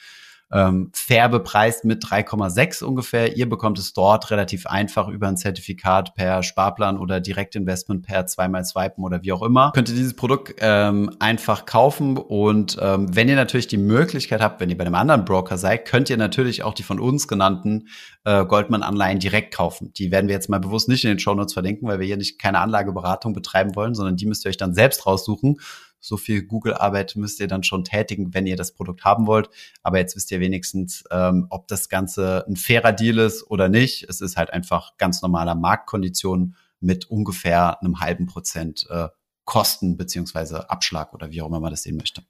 ähm, 0.53 0.91
fair 0.93 1.29
bepreist 1.29 1.85
mit 1.85 2.05
3,6 2.05 2.85
ungefähr. 2.85 3.37
Ihr 3.37 3.49
bekommt 3.49 3.79
es 3.79 3.93
dort 3.93 4.31
relativ 4.31 4.67
einfach 4.67 5.09
über 5.09 5.29
ein 5.29 5.37
Zertifikat 5.37 6.15
per 6.15 6.43
Sparplan 6.43 6.99
oder 6.99 7.21
Direktinvestment 7.21 8.07
per 8.07 8.27
zweimal 8.27 8.65
swipen 8.65 9.05
oder 9.05 9.23
wie 9.23 9.33
auch 9.33 9.43
immer. 9.43 9.73
Könnt 9.75 9.89
ihr 9.89 9.95
dieses 9.95 10.15
Produkt 10.15 10.55
ähm, 10.61 11.11
einfach 11.19 11.67
kaufen 11.67 12.17
und 12.17 12.77
ähm, 12.81 13.15
wenn 13.15 13.29
ihr 13.29 13.37
natürlich 13.37 13.67
die 13.67 13.79
Möglichkeit 13.79 14.41
habt, 14.41 14.61
wenn 14.61 14.71
ihr 14.71 14.79
bei 14.79 14.85
einem 14.85 14.95
anderen 14.95 15.25
Broker 15.25 15.59
seid, 15.59 15.87
könnt 15.87 16.11
ihr 16.11 16.17
natürlich 16.17 16.63
auch 16.63 16.75
die 16.75 16.83
von 16.83 17.01
uns 17.01 17.27
genannten 17.27 17.89
äh, 18.25 18.45
Goldman-Anleihen 18.45 19.19
direkt 19.19 19.55
kaufen. 19.55 19.93
Die 19.95 20.11
werden 20.11 20.29
wir 20.29 20.35
jetzt 20.35 20.49
mal 20.49 20.61
bewusst 20.61 20.89
nicht 20.89 21.05
in 21.05 21.11
den 21.11 21.19
Show 21.19 21.35
Notes 21.35 21.53
verlinken, 21.53 21.89
weil 21.89 21.99
wir 21.99 22.07
hier 22.07 22.17
nicht 22.17 22.39
keine 22.39 22.61
Anlageberatung 22.61 23.33
betreiben 23.33 23.75
wollen, 23.75 23.95
sondern 23.95 24.17
die 24.17 24.27
müsst 24.27 24.45
ihr 24.47 24.51
euch 24.51 24.57
dann 24.57 24.75
selbst 24.75 25.07
raussuchen 25.07 25.59
so 26.05 26.19
viel 26.19 26.43
Google-Arbeit 26.43 27.17
müsst 27.17 27.41
ihr 27.41 27.49
dann 27.49 27.63
schon 27.63 27.83
tätigen, 27.83 28.35
wenn 28.35 28.47
ihr 28.47 28.57
das 28.57 28.73
Produkt 28.73 29.05
haben 29.05 29.27
wollt. 29.27 29.49
Aber 29.83 29.99
jetzt 29.99 30.15
wisst 30.17 30.31
ihr 30.31 30.39
wenigstens, 30.39 31.03
ähm, 31.11 31.47
ob 31.49 31.67
das 31.67 31.89
Ganze 31.89 32.45
ein 32.47 32.57
fairer 32.57 32.93
Deal 32.93 33.19
ist 33.19 33.51
oder 33.51 33.71
nicht. 33.71 34.07
Es 34.09 34.21
ist 34.21 34.37
halt 34.37 34.53
einfach 34.53 34.99
ganz 34.99 35.23
normaler 35.23 35.55
Marktkonditionen 35.55 36.57
mit 36.81 37.07
ungefähr 37.07 37.81
einem 37.81 38.01
halben 38.01 38.27
Prozent 38.27 38.87
äh, 38.91 39.09
Kosten 39.45 39.97
beziehungsweise 39.97 40.69
Abschlag 40.69 41.15
oder 41.15 41.31
wie 41.31 41.41
auch 41.41 41.47
immer 41.47 41.61
man 41.61 41.71
das 41.71 41.85
sehen 41.85 41.97
möchte. 41.97 42.23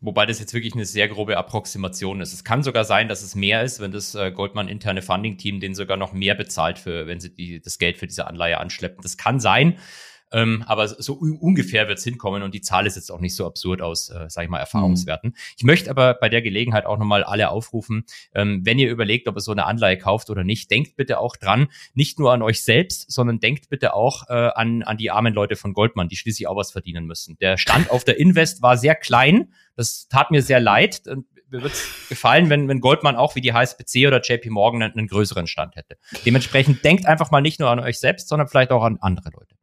Wobei 0.00 0.26
das 0.26 0.40
jetzt 0.40 0.52
wirklich 0.52 0.74
eine 0.74 0.84
sehr 0.84 1.08
grobe 1.08 1.36
Approximation 1.36 2.20
ist. 2.20 2.32
Es 2.32 2.42
kann 2.42 2.64
sogar 2.64 2.84
sein, 2.84 3.08
dass 3.08 3.22
es 3.22 3.36
mehr 3.36 3.62
ist, 3.62 3.78
wenn 3.78 3.92
das 3.92 4.16
äh, 4.16 4.32
Goldman 4.32 4.66
interne 4.66 5.02
Funding-Team 5.02 5.60
den 5.60 5.76
sogar 5.76 5.96
noch 5.96 6.12
mehr 6.12 6.34
bezahlt 6.34 6.80
für, 6.80 7.06
wenn 7.06 7.20
sie 7.20 7.32
die, 7.32 7.60
das 7.60 7.78
Geld 7.78 7.98
für 7.98 8.08
diese 8.08 8.26
Anleihe 8.26 8.58
anschleppen. 8.58 9.02
Das 9.02 9.16
kann 9.16 9.38
sein. 9.38 9.78
Ähm, 10.32 10.64
aber 10.66 10.88
so 10.88 11.14
ungefähr 11.14 11.88
wird 11.88 11.98
es 11.98 12.04
hinkommen 12.04 12.42
und 12.42 12.54
die 12.54 12.60
Zahl 12.60 12.86
ist 12.86 12.96
jetzt 12.96 13.10
auch 13.10 13.20
nicht 13.20 13.34
so 13.34 13.46
absurd 13.46 13.82
aus, 13.82 14.10
äh, 14.10 14.26
sage 14.28 14.44
ich 14.44 14.50
mal, 14.50 14.58
Erfahrungswerten. 14.58 15.30
Mhm. 15.30 15.36
Ich 15.56 15.64
möchte 15.64 15.90
aber 15.90 16.14
bei 16.14 16.28
der 16.28 16.42
Gelegenheit 16.42 16.86
auch 16.86 16.98
nochmal 16.98 17.24
alle 17.24 17.50
aufrufen, 17.50 18.04
ähm, 18.34 18.62
wenn 18.64 18.78
ihr 18.78 18.90
überlegt, 18.90 19.28
ob 19.28 19.36
ihr 19.36 19.40
so 19.40 19.52
eine 19.52 19.66
Anleihe 19.66 19.98
kauft 19.98 20.30
oder 20.30 20.44
nicht, 20.44 20.70
denkt 20.70 20.96
bitte 20.96 21.18
auch 21.18 21.36
dran, 21.36 21.68
nicht 21.94 22.18
nur 22.18 22.32
an 22.32 22.42
euch 22.42 22.62
selbst, 22.62 23.10
sondern 23.10 23.40
denkt 23.40 23.68
bitte 23.68 23.94
auch 23.94 24.28
äh, 24.28 24.32
an, 24.32 24.82
an 24.82 24.96
die 24.96 25.10
armen 25.10 25.34
Leute 25.34 25.56
von 25.56 25.72
Goldman, 25.72 26.08
die 26.08 26.16
schließlich 26.16 26.46
auch 26.48 26.56
was 26.56 26.72
verdienen 26.72 27.06
müssen. 27.06 27.36
Der 27.38 27.56
Stand 27.56 27.90
auf 27.90 28.04
der 28.04 28.18
Invest 28.18 28.62
war 28.62 28.76
sehr 28.76 28.94
klein, 28.94 29.52
das 29.76 30.08
tat 30.08 30.30
mir 30.30 30.42
sehr 30.42 30.60
leid. 30.60 31.02
Und 31.06 31.26
mir 31.50 31.62
würde 31.62 31.74
es 31.74 32.08
gefallen, 32.08 32.50
wenn, 32.50 32.68
wenn 32.68 32.80
Goldman 32.80 33.16
auch 33.16 33.34
wie 33.34 33.40
die 33.40 33.52
HSBC 33.52 34.06
oder 34.06 34.20
JP 34.20 34.50
Morgan 34.50 34.82
einen, 34.82 34.92
einen 34.92 35.06
größeren 35.06 35.46
Stand 35.46 35.76
hätte. 35.76 35.96
Dementsprechend 36.26 36.84
denkt 36.84 37.06
einfach 37.06 37.30
mal 37.30 37.40
nicht 37.40 37.60
nur 37.60 37.70
an 37.70 37.80
euch 37.80 37.98
selbst, 37.98 38.28
sondern 38.28 38.48
vielleicht 38.48 38.70
auch 38.70 38.82
an 38.82 38.98
andere 39.00 39.30
Leute. 39.30 39.57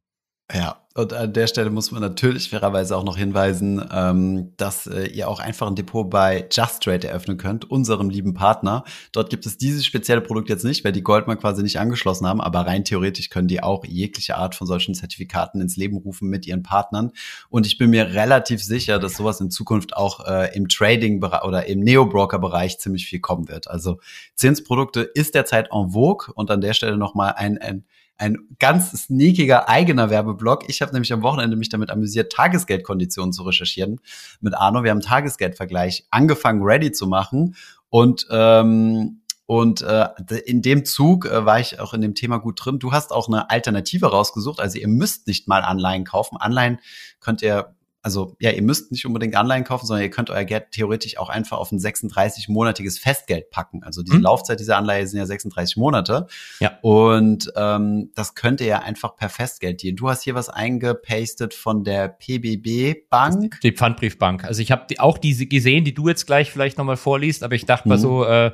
Ja, 0.52 0.80
und 0.94 1.12
an 1.12 1.32
der 1.32 1.48
Stelle 1.48 1.70
muss 1.70 1.90
man 1.90 2.00
natürlich 2.00 2.48
fairerweise 2.50 2.96
auch 2.96 3.02
noch 3.02 3.18
hinweisen, 3.18 3.84
ähm, 3.92 4.52
dass 4.56 4.86
äh, 4.86 5.06
ihr 5.08 5.28
auch 5.28 5.40
einfach 5.40 5.66
ein 5.66 5.74
Depot 5.74 6.08
bei 6.08 6.46
Just 6.52 6.84
Trade 6.84 7.08
eröffnen 7.08 7.36
könnt, 7.36 7.68
unserem 7.68 8.08
lieben 8.10 8.32
Partner. 8.32 8.84
Dort 9.10 9.28
gibt 9.28 9.44
es 9.44 9.58
dieses 9.58 9.84
spezielle 9.84 10.20
Produkt 10.20 10.48
jetzt 10.48 10.64
nicht, 10.64 10.84
weil 10.84 10.92
die 10.92 11.02
Goldman 11.02 11.38
quasi 11.38 11.64
nicht 11.64 11.80
angeschlossen 11.80 12.28
haben, 12.28 12.40
aber 12.40 12.60
rein 12.60 12.84
theoretisch 12.84 13.28
können 13.28 13.48
die 13.48 13.60
auch 13.60 13.84
jegliche 13.84 14.36
Art 14.36 14.54
von 14.54 14.68
solchen 14.68 14.94
Zertifikaten 14.94 15.60
ins 15.60 15.76
Leben 15.76 15.96
rufen 15.96 16.30
mit 16.30 16.46
ihren 16.46 16.62
Partnern. 16.62 17.10
Und 17.50 17.66
ich 17.66 17.76
bin 17.76 17.90
mir 17.90 18.14
relativ 18.14 18.62
sicher, 18.62 19.00
dass 19.00 19.16
sowas 19.16 19.40
in 19.40 19.50
Zukunft 19.50 19.96
auch 19.96 20.26
äh, 20.26 20.56
im 20.56 20.68
Trading 20.68 21.22
oder 21.22 21.66
im 21.66 21.80
Neo-Broker-Bereich 21.80 22.78
ziemlich 22.78 23.06
viel 23.06 23.20
kommen 23.20 23.48
wird. 23.48 23.68
Also 23.68 23.98
Zinsprodukte 24.36 25.02
ist 25.02 25.34
derzeit 25.34 25.70
en 25.72 25.90
vogue 25.90 26.32
und 26.34 26.52
an 26.52 26.60
der 26.60 26.72
Stelle 26.72 26.96
nochmal 26.96 27.34
ein, 27.36 27.58
ein 27.58 27.84
ein 28.18 28.38
ganz 28.58 28.92
sneakiger 28.92 29.68
eigener 29.68 30.10
Werbeblock. 30.10 30.68
Ich 30.68 30.82
habe 30.82 30.92
nämlich 30.92 31.12
am 31.12 31.22
Wochenende 31.22 31.56
mich 31.56 31.68
damit 31.68 31.90
amüsiert, 31.90 32.32
Tagesgeldkonditionen 32.32 33.32
zu 33.32 33.42
recherchieren 33.42 34.00
mit 34.40 34.54
Arno. 34.54 34.84
Wir 34.84 34.90
haben 34.90 35.00
Tagesgeldvergleich 35.00 36.06
angefangen, 36.10 36.62
ready 36.62 36.92
zu 36.92 37.06
machen 37.06 37.56
und 37.90 38.26
ähm, 38.30 39.20
und 39.46 39.80
äh, 39.82 40.08
in 40.44 40.60
dem 40.60 40.84
Zug 40.84 41.26
äh, 41.26 41.44
war 41.46 41.60
ich 41.60 41.78
auch 41.78 41.94
in 41.94 42.00
dem 42.00 42.16
Thema 42.16 42.38
gut 42.38 42.64
drin. 42.64 42.80
Du 42.80 42.92
hast 42.92 43.12
auch 43.12 43.28
eine 43.28 43.48
Alternative 43.48 44.06
rausgesucht. 44.06 44.58
Also 44.58 44.78
ihr 44.78 44.88
müsst 44.88 45.28
nicht 45.28 45.46
mal 45.46 45.62
Anleihen 45.62 46.04
kaufen. 46.04 46.36
Anleihen 46.36 46.80
könnt 47.20 47.42
ihr 47.42 47.76
also 48.06 48.36
ja, 48.38 48.52
ihr 48.52 48.62
müsst 48.62 48.92
nicht 48.92 49.04
unbedingt 49.04 49.34
Anleihen 49.34 49.64
kaufen, 49.64 49.84
sondern 49.84 50.04
ihr 50.04 50.10
könnt 50.10 50.30
euer 50.30 50.44
Geld 50.44 50.70
theoretisch 50.70 51.18
auch 51.18 51.28
einfach 51.28 51.58
auf 51.58 51.72
ein 51.72 51.80
36-monatiges 51.80 53.00
Festgeld 53.00 53.50
packen. 53.50 53.82
Also 53.82 54.04
diese 54.04 54.18
hm. 54.18 54.22
Laufzeit 54.22 54.60
dieser 54.60 54.76
Anleihe 54.76 55.04
sind 55.08 55.18
ja 55.18 55.26
36 55.26 55.76
Monate. 55.76 56.28
Ja. 56.60 56.78
Und 56.82 57.52
ähm, 57.56 58.12
das 58.14 58.36
könnt 58.36 58.60
ihr 58.60 58.68
ja 58.68 58.78
einfach 58.78 59.16
per 59.16 59.28
Festgeld 59.28 59.82
dienen. 59.82 59.96
Du 59.96 60.08
hast 60.08 60.22
hier 60.22 60.36
was 60.36 60.48
eingepastet 60.48 61.52
von 61.52 61.82
der 61.82 62.06
PBB 62.06 63.08
Bank. 63.10 63.58
Die 63.64 63.72
Pfandbriefbank. 63.72 64.44
Also 64.44 64.62
ich 64.62 64.70
habe 64.70 64.84
auch 64.98 65.18
diese 65.18 65.46
gesehen, 65.46 65.84
die 65.84 65.92
du 65.92 66.06
jetzt 66.06 66.26
gleich 66.26 66.52
vielleicht 66.52 66.78
nochmal 66.78 66.96
vorliest, 66.96 67.42
aber 67.42 67.56
ich 67.56 67.66
dachte 67.66 67.88
mhm. 67.88 67.90
mal 67.90 67.98
so, 67.98 68.24
äh, 68.24 68.52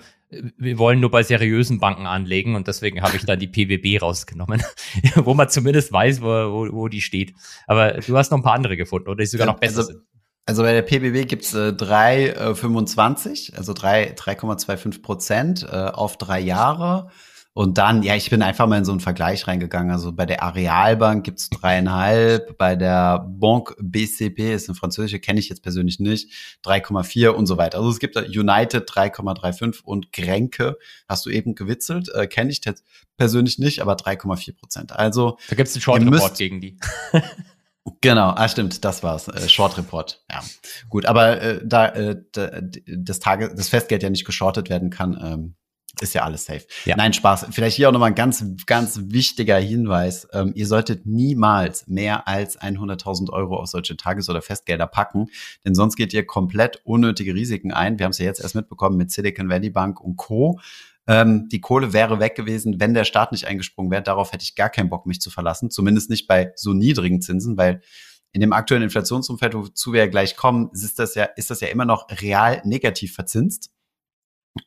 wir 0.57 0.79
wollen 0.79 1.01
nur 1.01 1.11
bei 1.11 1.23
seriösen 1.23 1.79
Banken 1.79 2.07
anlegen 2.07 2.55
und 2.55 2.69
deswegen 2.69 3.03
habe 3.03 3.17
ich 3.17 3.25
dann 3.25 3.39
die 3.39 3.49
PWB 3.49 4.01
rausgenommen, 4.01 4.63
wo 5.17 5.35
man 5.35 5.49
zumindest 5.49 5.93
weiß, 5.93 6.23
wo, 6.23 6.27
wo, 6.27 6.73
wo, 6.73 6.89
die 6.89 7.01
steht. 7.01 7.35
Aber 7.67 7.93
du 7.93 8.17
hast 8.17 8.31
noch 8.31 8.39
ein 8.39 8.43
paar 8.43 8.55
andere 8.55 8.77
gefunden, 8.77 9.09
oder 9.09 9.19
die 9.19 9.27
sogar 9.27 9.47
noch 9.47 9.59
besser 9.59 9.79
also, 9.79 9.93
sind. 9.93 10.03
Also 10.45 10.63
bei 10.63 10.73
der 10.73 10.83
PBB 10.83 11.29
gibt's 11.29 11.55
äh, 11.55 11.69
3,25, 11.69 13.53
äh, 13.53 13.57
also 13.57 13.73
3,25 13.73 15.03
Prozent 15.03 15.63
äh, 15.63 15.67
auf 15.67 16.19
drei 16.19 16.41
Jahre. 16.41 17.11
Und 17.55 17.77
dann, 17.77 18.03
ja, 18.03 18.17
ich 18.17 18.31
bin 18.31 18.41
einfach 18.41 18.67
mal 18.67 18.79
in 18.79 18.85
so 18.87 18.93
einen 18.93 19.01
Vergleich 19.01 19.47
reingegangen. 19.47 19.91
Also 19.91 20.13
bei 20.13 20.25
der 20.25 20.43
Arealbank 20.43 21.25
gibt's 21.25 21.51
dreieinhalb, 21.51 22.57
bei 22.57 22.77
der 22.77 23.19
Banque 23.19 23.75
BCP, 23.79 24.55
ist 24.55 24.71
eine 24.71 24.77
französische, 24.77 25.21
kenne 25.21 25.39
ich 25.39 25.51
jetzt 25.51 25.63
persönlich 25.63 26.01
nicht, 26.01 26.31
3,4 26.65 27.29
und 27.29 27.47
so 27.47 27.59
weiter. 27.59 27.79
Also 27.79 27.91
es 27.91 27.99
gibt 27.99 28.17
da 28.17 28.21
United 28.21 28.89
3,35 28.89 29.83
und 29.83 30.13
Grenke, 30.13 30.79
hast 31.09 31.27
du 31.27 31.31
eben 31.31 31.55
gewitzelt, 31.55 32.09
äh, 32.15 32.27
kenne 32.27 32.51
ich 32.51 32.65
jetzt 32.65 32.85
persönlich 33.19 33.59
nicht, 33.59 33.81
aber 33.83 33.97
3,4 33.97 34.57
Prozent. 34.57 34.93
Also 34.93 35.37
da 35.51 35.57
gibt's 35.57 35.75
einen 35.75 35.83
Short 35.83 36.03
Report 36.03 36.37
gegen 36.39 36.61
die. 36.61 36.79
Genau, 38.01 38.31
ah 38.37 38.49
stimmt, 38.49 38.85
das 38.85 39.03
war's. 39.03 39.27
Äh, 39.27 39.49
Short 39.49 39.77
Report. 39.77 40.23
Ja, 40.31 40.41
gut, 40.89 41.05
aber 41.05 41.43
äh, 41.43 41.61
da 41.65 41.89
äh, 41.89 42.17
das 42.87 43.19
Tage, 43.19 43.53
das 43.55 43.69
Festgeld 43.69 44.05
ja 44.05 44.11
nicht 44.11 44.25
geschortet 44.25 44.71
werden 44.71 44.91
kann, 44.91 45.19
ähm, 45.21 45.55
ist 46.01 46.15
ja 46.15 46.23
alles 46.23 46.47
safe. 46.47 46.65
Ja. 46.85 46.97
Nein, 46.97 47.13
Spaß. 47.13 47.47
Vielleicht 47.51 47.77
hier 47.77 47.89
auch 47.89 47.93
nochmal 47.93 48.11
ein 48.11 48.15
ganz, 48.15 48.45
ganz 48.67 48.99
wichtiger 49.05 49.59
Hinweis. 49.59 50.27
Ähm, 50.33 50.53
ihr 50.55 50.67
solltet 50.67 51.07
niemals 51.07 51.87
mehr 51.87 52.27
als 52.27 52.59
100.000 52.61 53.31
Euro 53.31 53.57
auf 53.57 53.69
solche 53.69 53.97
Tages- 53.97 54.29
oder 54.29 54.43
Festgelder 54.43 54.87
packen, 54.87 55.29
denn 55.65 55.75
sonst 55.75 55.97
geht 55.97 56.13
ihr 56.13 56.27
komplett 56.27 56.81
unnötige 56.85 57.35
Risiken 57.35 57.73
ein. 57.73 57.99
Wir 57.99 58.05
haben 58.05 58.13
es 58.13 58.19
ja 58.19 58.25
jetzt 58.25 58.41
erst 58.41 58.55
mitbekommen 58.55 58.97
mit 58.97 59.11
Silicon 59.11 59.49
Valley 59.49 59.71
Bank 59.71 60.01
und 60.01 60.17
Co. 60.17 60.59
Ähm, 61.07 61.49
die 61.51 61.61
Kohle 61.61 61.93
wäre 61.93 62.21
weg 62.21 62.37
gewesen, 62.37 62.81
wenn 62.81 62.95
der 62.95 63.05
Staat 63.05 63.33
nicht 63.33 63.47
eingesprungen 63.47 63.91
wäre. 63.91 64.03
Darauf 64.03 64.33
hätte 64.33 64.45
ich 64.45 64.55
gar 64.55 64.71
keinen 64.71 64.89
Bock, 64.89 65.07
mich 65.07 65.21
zu 65.21 65.31
verlassen. 65.31 65.71
Zumindest 65.71 66.11
nicht 66.11 66.27
bei 66.27 66.53
so 66.57 66.73
niedrigen 66.73 67.21
Zinsen, 67.21 67.57
weil 67.57 67.83
in 68.33 68.41
dem 68.41 68.53
aktuellen 68.53 68.85
Inflationsumfeld, 68.85 69.55
wozu 69.55 69.93
wir 69.93 70.01
ja 70.01 70.07
gleich 70.07 70.37
kommen, 70.37 70.71
ist 70.73 70.99
das 70.99 71.15
ja, 71.15 71.25
ist 71.25 71.51
das 71.51 71.61
ja 71.61 71.69
immer 71.69 71.85
noch 71.85 72.07
real 72.23 72.63
negativ 72.65 73.15
verzinst. 73.15 73.71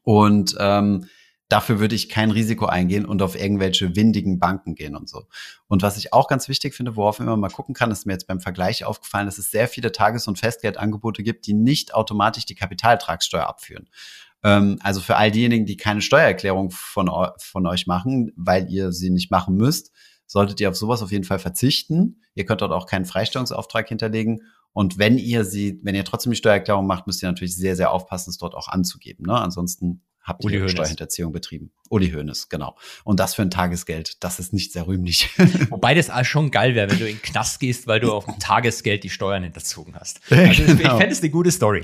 Und 0.03 0.55
ähm, 0.59 1.07
dafür 1.49 1.79
würde 1.79 1.95
ich 1.95 2.09
kein 2.09 2.31
Risiko 2.31 2.65
eingehen 2.65 3.05
und 3.05 3.21
auf 3.21 3.39
irgendwelche 3.39 3.95
windigen 3.95 4.39
Banken 4.39 4.75
gehen 4.75 4.95
und 4.95 5.07
so. 5.07 5.27
Und 5.67 5.83
was 5.83 5.97
ich 5.97 6.11
auch 6.13 6.27
ganz 6.27 6.49
wichtig 6.49 6.73
finde, 6.73 6.95
worauf 6.95 7.19
man 7.19 7.39
mal 7.39 7.49
gucken 7.49 7.75
kann, 7.75 7.91
ist 7.91 8.05
mir 8.05 8.13
jetzt 8.13 8.27
beim 8.27 8.39
Vergleich 8.39 8.83
aufgefallen, 8.83 9.27
dass 9.27 9.37
es 9.37 9.51
sehr 9.51 9.67
viele 9.67 9.91
Tages- 9.91 10.27
und 10.27 10.39
Festgeldangebote 10.39 11.23
gibt, 11.23 11.45
die 11.47 11.53
nicht 11.53 11.93
automatisch 11.93 12.45
die 12.45 12.55
Kapitaltragssteuer 12.55 13.45
abführen. 13.45 13.87
Ähm, 14.43 14.79
also 14.81 15.01
für 15.01 15.17
all 15.17 15.31
diejenigen, 15.31 15.65
die 15.65 15.77
keine 15.77 16.01
Steuererklärung 16.01 16.71
von, 16.71 17.11
von 17.37 17.67
euch 17.67 17.87
machen, 17.87 18.31
weil 18.35 18.69
ihr 18.69 18.91
sie 18.91 19.11
nicht 19.11 19.29
machen 19.31 19.55
müsst, 19.55 19.91
solltet 20.27 20.59
ihr 20.59 20.69
auf 20.69 20.75
sowas 20.75 21.03
auf 21.03 21.11
jeden 21.11 21.23
Fall 21.23 21.39
verzichten. 21.39 22.21
Ihr 22.33 22.45
könnt 22.45 22.61
dort 22.61 22.71
auch 22.71 22.87
keinen 22.87 23.05
Freistellungsauftrag 23.05 23.87
hinterlegen. 23.87 24.41
Und 24.75 24.97
wenn 24.97 25.17
ihr 25.17 25.45
sie, 25.45 25.79
wenn 25.83 25.95
ihr 25.95 26.03
trotzdem 26.03 26.33
die 26.33 26.35
Steuererklärung 26.35 26.85
macht, 26.85 27.07
müsst 27.07 27.23
ihr 27.23 27.29
natürlich 27.29 27.55
sehr, 27.55 27.77
sehr 27.77 27.91
aufpassen, 27.91 28.29
es 28.29 28.37
dort 28.37 28.55
auch 28.55 28.67
anzugeben. 28.67 29.25
Ne? 29.25 29.33
Ansonsten 29.33 30.01
habt 30.21 30.43
Uli 30.43 30.55
ihr 30.55 30.59
Hoeneß. 30.59 30.71
Steuerhinterziehung 30.73 31.31
betrieben. 31.31 31.71
Uli 31.89 32.11
Hoeneß, 32.11 32.49
genau. 32.49 32.75
Und 33.05 33.21
das 33.21 33.35
für 33.35 33.41
ein 33.41 33.49
Tagesgeld, 33.49 34.21
das 34.21 34.37
ist 34.37 34.51
nicht 34.51 34.73
sehr 34.73 34.85
rühmlich. 34.85 35.29
Wobei 35.69 35.93
das 35.93 36.09
auch 36.09 36.25
schon 36.25 36.51
geil 36.51 36.75
wäre, 36.75 36.91
wenn 36.91 36.99
du 36.99 37.07
in 37.07 37.15
den 37.15 37.21
Knast 37.21 37.61
gehst, 37.61 37.87
weil 37.87 38.01
du 38.01 38.11
auf 38.11 38.25
dem 38.25 38.37
Tagesgeld 38.37 39.05
die 39.05 39.09
Steuern 39.09 39.43
hinterzogen 39.43 39.95
hast. 39.95 40.19
Also 40.29 40.63
genau. 40.65 40.73
ich 40.73 40.87
fände 40.87 41.07
es 41.07 41.21
eine 41.21 41.29
gute 41.29 41.51
Story. 41.51 41.83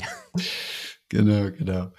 Genau, 1.07 1.49
genau. 1.51 1.93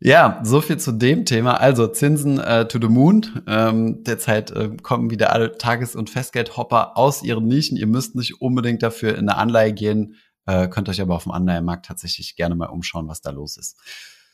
Ja, 0.00 0.40
so 0.44 0.60
viel 0.60 0.76
zu 0.76 0.92
dem 0.92 1.24
Thema. 1.24 1.60
Also 1.60 1.88
Zinsen 1.88 2.38
äh, 2.38 2.68
to 2.68 2.78
the 2.80 2.88
Moon. 2.88 3.42
Ähm, 3.48 4.04
derzeit 4.04 4.52
äh, 4.52 4.70
kommen 4.80 5.10
wieder 5.10 5.32
alle 5.32 5.58
Tages- 5.58 5.96
und 5.96 6.08
Festgeldhopper 6.08 6.96
aus 6.96 7.22
ihren 7.22 7.48
Nischen. 7.48 7.76
Ihr 7.76 7.88
müsst 7.88 8.14
nicht 8.14 8.40
unbedingt 8.40 8.82
dafür 8.82 9.16
in 9.16 9.28
eine 9.28 9.36
Anleihe 9.36 9.72
gehen, 9.72 10.14
äh, 10.46 10.68
könnt 10.68 10.88
euch 10.88 11.00
aber 11.00 11.16
auf 11.16 11.24
dem 11.24 11.32
Anleihemarkt 11.32 11.86
tatsächlich 11.86 12.36
gerne 12.36 12.54
mal 12.54 12.66
umschauen, 12.66 13.08
was 13.08 13.20
da 13.20 13.30
los 13.30 13.56
ist. 13.56 13.76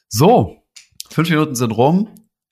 So, 0.08 0.62
fünf 1.08 1.30
Minuten 1.30 1.54
sind 1.54 1.70
rum. 1.70 2.10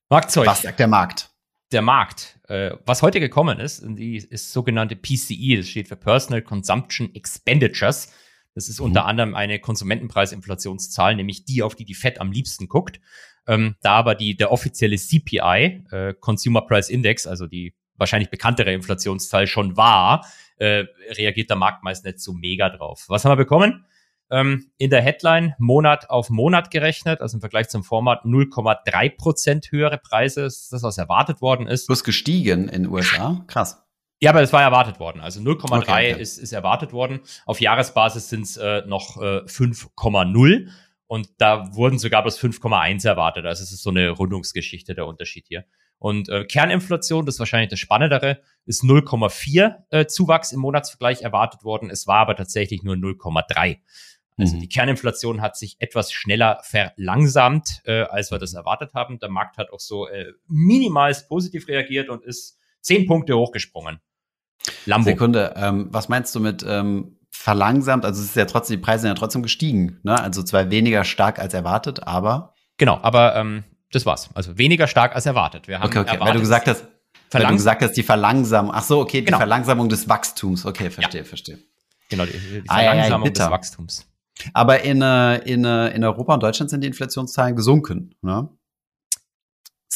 Marktzeug. 0.08 0.46
Was 0.46 0.62
sagt 0.62 0.80
der 0.80 0.88
Markt? 0.88 1.30
Der 1.70 1.82
Markt. 1.82 2.38
Äh, 2.48 2.72
was 2.86 3.02
heute 3.02 3.20
gekommen 3.20 3.60
ist, 3.60 3.82
die 3.84 4.16
ist 4.16 4.52
sogenannte 4.52 4.96
PCE, 4.96 5.58
das 5.58 5.68
steht 5.68 5.88
für 5.88 5.96
Personal 5.96 6.42
Consumption 6.42 7.14
Expenditures. 7.14 8.10
Das 8.54 8.68
ist 8.68 8.80
mhm. 8.80 8.86
unter 8.86 9.06
anderem 9.06 9.34
eine 9.34 9.58
Konsumentenpreisinflationszahl, 9.58 11.16
nämlich 11.16 11.44
die, 11.44 11.62
auf 11.62 11.74
die 11.74 11.84
die 11.84 11.94
Fed 11.94 12.20
am 12.20 12.32
liebsten 12.32 12.68
guckt. 12.68 13.00
Ähm, 13.46 13.76
da 13.82 13.92
aber 13.92 14.14
die, 14.14 14.36
der 14.36 14.52
offizielle 14.52 14.96
CPI, 14.96 15.84
äh, 15.90 16.14
Consumer 16.20 16.62
Price 16.62 16.90
Index, 16.90 17.26
also 17.26 17.46
die 17.46 17.74
wahrscheinlich 17.96 18.30
bekanntere 18.30 18.72
Inflationszahl 18.72 19.46
schon 19.46 19.76
war, 19.76 20.26
äh, 20.56 20.84
reagiert 21.10 21.50
der 21.50 21.56
Markt 21.56 21.82
meist 21.82 22.04
nicht 22.04 22.20
so 22.20 22.32
mega 22.32 22.68
drauf. 22.68 23.04
Was 23.08 23.24
haben 23.24 23.32
wir 23.32 23.36
bekommen? 23.36 23.84
Ähm, 24.30 24.70
in 24.78 24.90
der 24.90 25.02
Headline 25.02 25.54
Monat 25.58 26.08
auf 26.08 26.30
Monat 26.30 26.70
gerechnet, 26.70 27.20
also 27.20 27.36
im 27.36 27.40
Vergleich 27.40 27.68
zum 27.68 27.84
Format 27.84 28.24
0,3 28.24 29.10
Prozent 29.10 29.70
höhere 29.70 29.98
Preise, 29.98 30.42
ist 30.42 30.72
das, 30.72 30.82
was 30.82 30.96
erwartet 30.96 31.42
worden 31.42 31.66
ist. 31.66 31.86
Plus 31.86 32.02
gestiegen 32.02 32.68
in 32.68 32.84
den 32.84 32.92
USA. 32.92 33.44
Krass. 33.46 33.81
Ja, 34.22 34.30
aber 34.30 34.40
das 34.40 34.52
war 34.52 34.62
erwartet 34.62 35.00
worden. 35.00 35.20
Also 35.20 35.40
0,3 35.40 35.78
okay, 35.78 36.12
okay. 36.12 36.22
ist, 36.22 36.38
ist 36.38 36.52
erwartet 36.52 36.92
worden. 36.92 37.22
Auf 37.44 37.60
Jahresbasis 37.60 38.28
sind 38.28 38.42
es 38.42 38.56
äh, 38.56 38.82
noch 38.86 39.20
äh, 39.20 39.40
5,0 39.46 40.68
und 41.08 41.28
da 41.38 41.74
wurden 41.74 41.98
sogar 41.98 42.22
bloß 42.22 42.38
5,1 42.38 43.04
erwartet. 43.04 43.46
Also 43.46 43.64
es 43.64 43.72
ist 43.72 43.82
so 43.82 43.90
eine 43.90 44.10
Rundungsgeschichte 44.10 44.94
der 44.94 45.08
Unterschied 45.08 45.46
hier. 45.48 45.64
Und 45.98 46.28
äh, 46.28 46.44
Kerninflation, 46.44 47.26
das 47.26 47.34
ist 47.34 47.38
wahrscheinlich 47.40 47.70
das 47.70 47.80
Spannendere, 47.80 48.40
ist 48.64 48.84
0,4 48.84 49.74
äh, 49.90 50.06
Zuwachs 50.06 50.52
im 50.52 50.60
Monatsvergleich 50.60 51.22
erwartet 51.22 51.64
worden. 51.64 51.90
Es 51.90 52.06
war 52.06 52.18
aber 52.18 52.36
tatsächlich 52.36 52.84
nur 52.84 52.94
0,3. 52.94 53.78
Also 54.38 54.54
mhm. 54.54 54.60
die 54.60 54.68
Kerninflation 54.68 55.40
hat 55.40 55.56
sich 55.56 55.78
etwas 55.80 56.12
schneller 56.12 56.60
verlangsamt, 56.62 57.82
äh, 57.86 58.02
als 58.02 58.30
wir 58.30 58.38
das 58.38 58.54
erwartet 58.54 58.94
haben. 58.94 59.18
Der 59.18 59.30
Markt 59.30 59.58
hat 59.58 59.72
auch 59.72 59.80
so 59.80 60.06
äh, 60.06 60.26
minimal 60.46 61.12
positiv 61.28 61.66
reagiert 61.66 62.08
und 62.08 62.22
ist 62.22 62.60
zehn 62.82 63.06
Punkte 63.06 63.36
hochgesprungen. 63.36 64.00
Lambo. 64.86 65.10
Sekunde, 65.10 65.54
ähm, 65.56 65.88
was 65.90 66.08
meinst 66.08 66.34
du 66.34 66.40
mit 66.40 66.64
ähm, 66.66 67.16
verlangsamt? 67.30 68.04
Also 68.04 68.20
es 68.20 68.28
ist 68.28 68.36
ja 68.36 68.44
trotzdem, 68.44 68.76
die 68.76 68.82
Preise 68.82 69.02
sind 69.02 69.08
ja 69.10 69.14
trotzdem 69.14 69.42
gestiegen, 69.42 69.98
ne? 70.02 70.20
Also 70.20 70.42
zwar 70.42 70.70
weniger 70.70 71.04
stark 71.04 71.38
als 71.38 71.54
erwartet, 71.54 72.06
aber. 72.06 72.54
Genau, 72.78 72.98
aber 73.02 73.36
ähm, 73.36 73.64
das 73.90 74.06
war's. 74.06 74.30
Also 74.34 74.58
weniger 74.58 74.86
stark 74.86 75.14
als 75.14 75.26
erwartet. 75.26 75.68
Wir 75.68 75.80
haben 75.80 75.86
okay, 75.86 75.98
okay. 75.98 76.14
Erwartet, 76.14 76.26
weil 76.26 76.34
du 76.34 76.40
gesagt 76.40 76.66
hast, 76.68 76.86
weil 77.30 77.46
du 77.46 77.52
gesagt 77.52 77.82
hast, 77.82 77.92
die 77.92 78.02
Verlangsamung. 78.02 78.72
Ach 78.74 78.82
so, 78.82 79.00
okay, 79.00 79.20
die 79.20 79.26
genau. 79.26 79.38
Verlangsamung 79.38 79.88
des 79.88 80.08
Wachstums. 80.08 80.66
Okay, 80.66 80.90
verstehe, 80.90 81.22
ja. 81.22 81.26
verstehe. 81.26 81.58
Genau, 82.08 82.24
die, 82.24 82.32
die 82.32 82.62
Verlangsamung 82.68 82.68
ah, 82.68 82.94
ja, 82.94 83.16
ja, 83.16 83.30
des 83.30 83.50
Wachstums. 83.50 84.06
Aber 84.52 84.82
in, 84.82 85.02
äh, 85.02 85.38
in, 85.38 85.64
äh, 85.64 85.88
in 85.90 86.04
Europa 86.04 86.34
und 86.34 86.42
Deutschland 86.42 86.70
sind 86.70 86.82
die 86.82 86.88
Inflationszahlen 86.88 87.56
gesunken, 87.56 88.14
ne? 88.22 88.48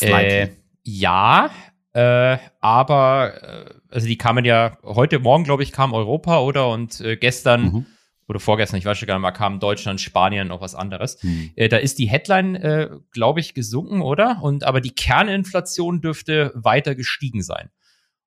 Äh, 0.01 0.49
ja, 0.83 1.51
äh, 1.93 2.37
aber, 2.61 3.33
äh, 3.43 3.75
also 3.91 4.07
die 4.07 4.19
kamen 4.19 4.45
ja, 4.45 4.79
heute 4.83 5.19
Morgen, 5.19 5.45
glaube 5.45 5.63
ich, 5.63 5.73
kam 5.73 5.93
Europa, 5.93 6.41
oder? 6.41 6.69
Und 6.69 7.01
äh, 7.01 7.17
gestern 7.17 7.63
mhm. 7.63 7.87
oder 8.29 8.41
vorgestern, 8.41 8.79
ich 8.79 8.85
weiß 8.85 8.99
schon 8.99 9.07
gar 9.07 9.15
nicht 9.15 9.23
mal, 9.23 9.33
kam 9.33 9.61
Deutschland, 9.61 10.01
Spanien, 10.01 10.49
noch 10.49 10.61
was 10.61 10.75
anderes. 10.75 11.23
Mhm. 11.23 11.51
Äh, 11.57 11.69
da 11.69 11.77
ist 11.77 11.99
die 11.99 12.07
Headline, 12.07 12.57
äh, 12.57 12.91
glaube 13.13 13.41
ich, 13.41 13.55
gesunken, 13.55 14.03
oder? 14.03 14.39
Und 14.43 14.65
aber 14.65 14.81
die 14.81 14.95
Kerninflation 14.95 16.01
dürfte 16.01 16.53
weiter 16.55 16.95
gestiegen 16.95 17.43
sein. 17.43 17.71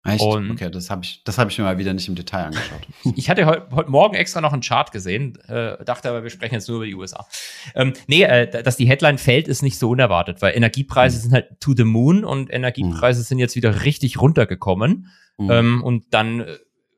Echt? 0.06 0.24
Und 0.24 0.52
okay, 0.52 0.72
das 0.72 0.90
habe 0.90 1.04
ich, 1.04 1.24
das 1.26 1.38
habe 1.38 1.52
ich 1.52 1.58
mir 1.58 1.66
mal 1.66 1.78
wieder 1.78 1.94
nicht 1.94 2.08
im 2.08 2.16
Detail 2.16 2.46
angeschaut. 2.46 2.88
ich 3.18 3.30
hatte 3.30 3.46
heute 3.46 3.68
heut 3.76 3.90
Morgen 3.90 4.16
extra 4.16 4.40
noch 4.40 4.54
einen 4.54 4.62
Chart 4.62 4.92
gesehen, 4.94 5.38
äh, 5.48 5.84
dachte 5.84 6.10
aber, 6.10 6.24
wir 6.24 6.30
sprechen 6.30 6.54
jetzt 6.54 6.70
nur 6.70 6.78
über 6.78 6.86
die 6.86 6.96
USA. 6.96 7.28
Ähm, 7.76 7.94
nee, 8.08 8.24
äh, 8.24 8.64
dass 8.64 8.78
die 8.78 8.88
Headline 8.88 9.18
fällt, 9.18 9.50
ist 9.50 9.62
nicht 9.62 9.78
so 9.78 9.90
unerwartet, 9.90 10.42
weil 10.42 10.56
Energiepreise 10.56 11.18
mhm. 11.18 11.22
sind 11.22 11.34
halt 11.34 11.60
to 11.60 11.74
the 11.76 11.84
moon 11.84 12.24
und 12.24 12.52
Energiepreise 12.52 13.20
mhm. 13.20 13.26
sind 13.26 13.40
jetzt 13.40 13.58
wieder 13.58 13.84
richtig 13.84 14.22
runtergekommen. 14.22 15.08
Mhm. 15.40 15.52
Ähm, 15.52 15.84
und 15.84 16.14
dann 16.14 16.42
äh, 16.42 16.58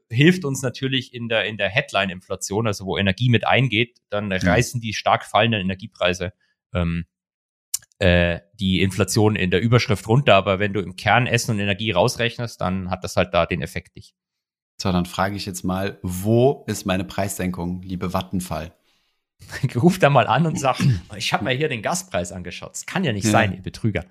hilft 0.09 0.43
uns 0.43 0.61
natürlich 0.61 1.13
in 1.13 1.29
der, 1.29 1.45
in 1.45 1.57
der 1.57 1.69
Headline-Inflation, 1.69 2.67
also 2.67 2.85
wo 2.85 2.97
Energie 2.97 3.29
mit 3.29 3.47
eingeht, 3.47 3.99
dann 4.09 4.25
mhm. 4.25 4.33
reißen 4.33 4.81
die 4.81 4.93
stark 4.93 5.25
fallenden 5.25 5.61
Energiepreise 5.61 6.33
ähm, 6.73 7.05
äh, 7.99 8.39
die 8.59 8.81
Inflation 8.81 9.35
in 9.35 9.51
der 9.51 9.61
Überschrift 9.61 10.07
runter, 10.07 10.35
aber 10.35 10.59
wenn 10.59 10.73
du 10.73 10.81
im 10.81 10.95
Kern 10.95 11.27
Essen 11.27 11.51
und 11.51 11.59
Energie 11.59 11.91
rausrechnest, 11.91 12.59
dann 12.59 12.89
hat 12.89 13.03
das 13.03 13.15
halt 13.15 13.33
da 13.33 13.45
den 13.45 13.61
Effekt 13.61 13.95
nicht. 13.95 14.15
So, 14.81 14.91
dann 14.91 15.05
frage 15.05 15.35
ich 15.35 15.45
jetzt 15.45 15.63
mal, 15.63 15.99
wo 16.01 16.65
ist 16.67 16.85
meine 16.85 17.03
Preissenkung, 17.03 17.83
liebe 17.83 18.13
Vattenfall? 18.13 18.73
Ruf 19.75 19.99
da 19.99 20.09
mal 20.09 20.25
an 20.25 20.47
und 20.47 20.59
sag, 20.59 20.79
ich 21.15 21.31
habe 21.31 21.43
mir 21.43 21.51
hier 21.51 21.69
den 21.69 21.83
Gaspreis 21.83 22.31
angeschaut. 22.31 22.71
Das 22.71 22.87
kann 22.87 23.03
ja 23.03 23.13
nicht 23.13 23.25
ja. 23.25 23.31
sein, 23.31 23.53
ihr 23.53 23.61
Betrüger. 23.61 24.05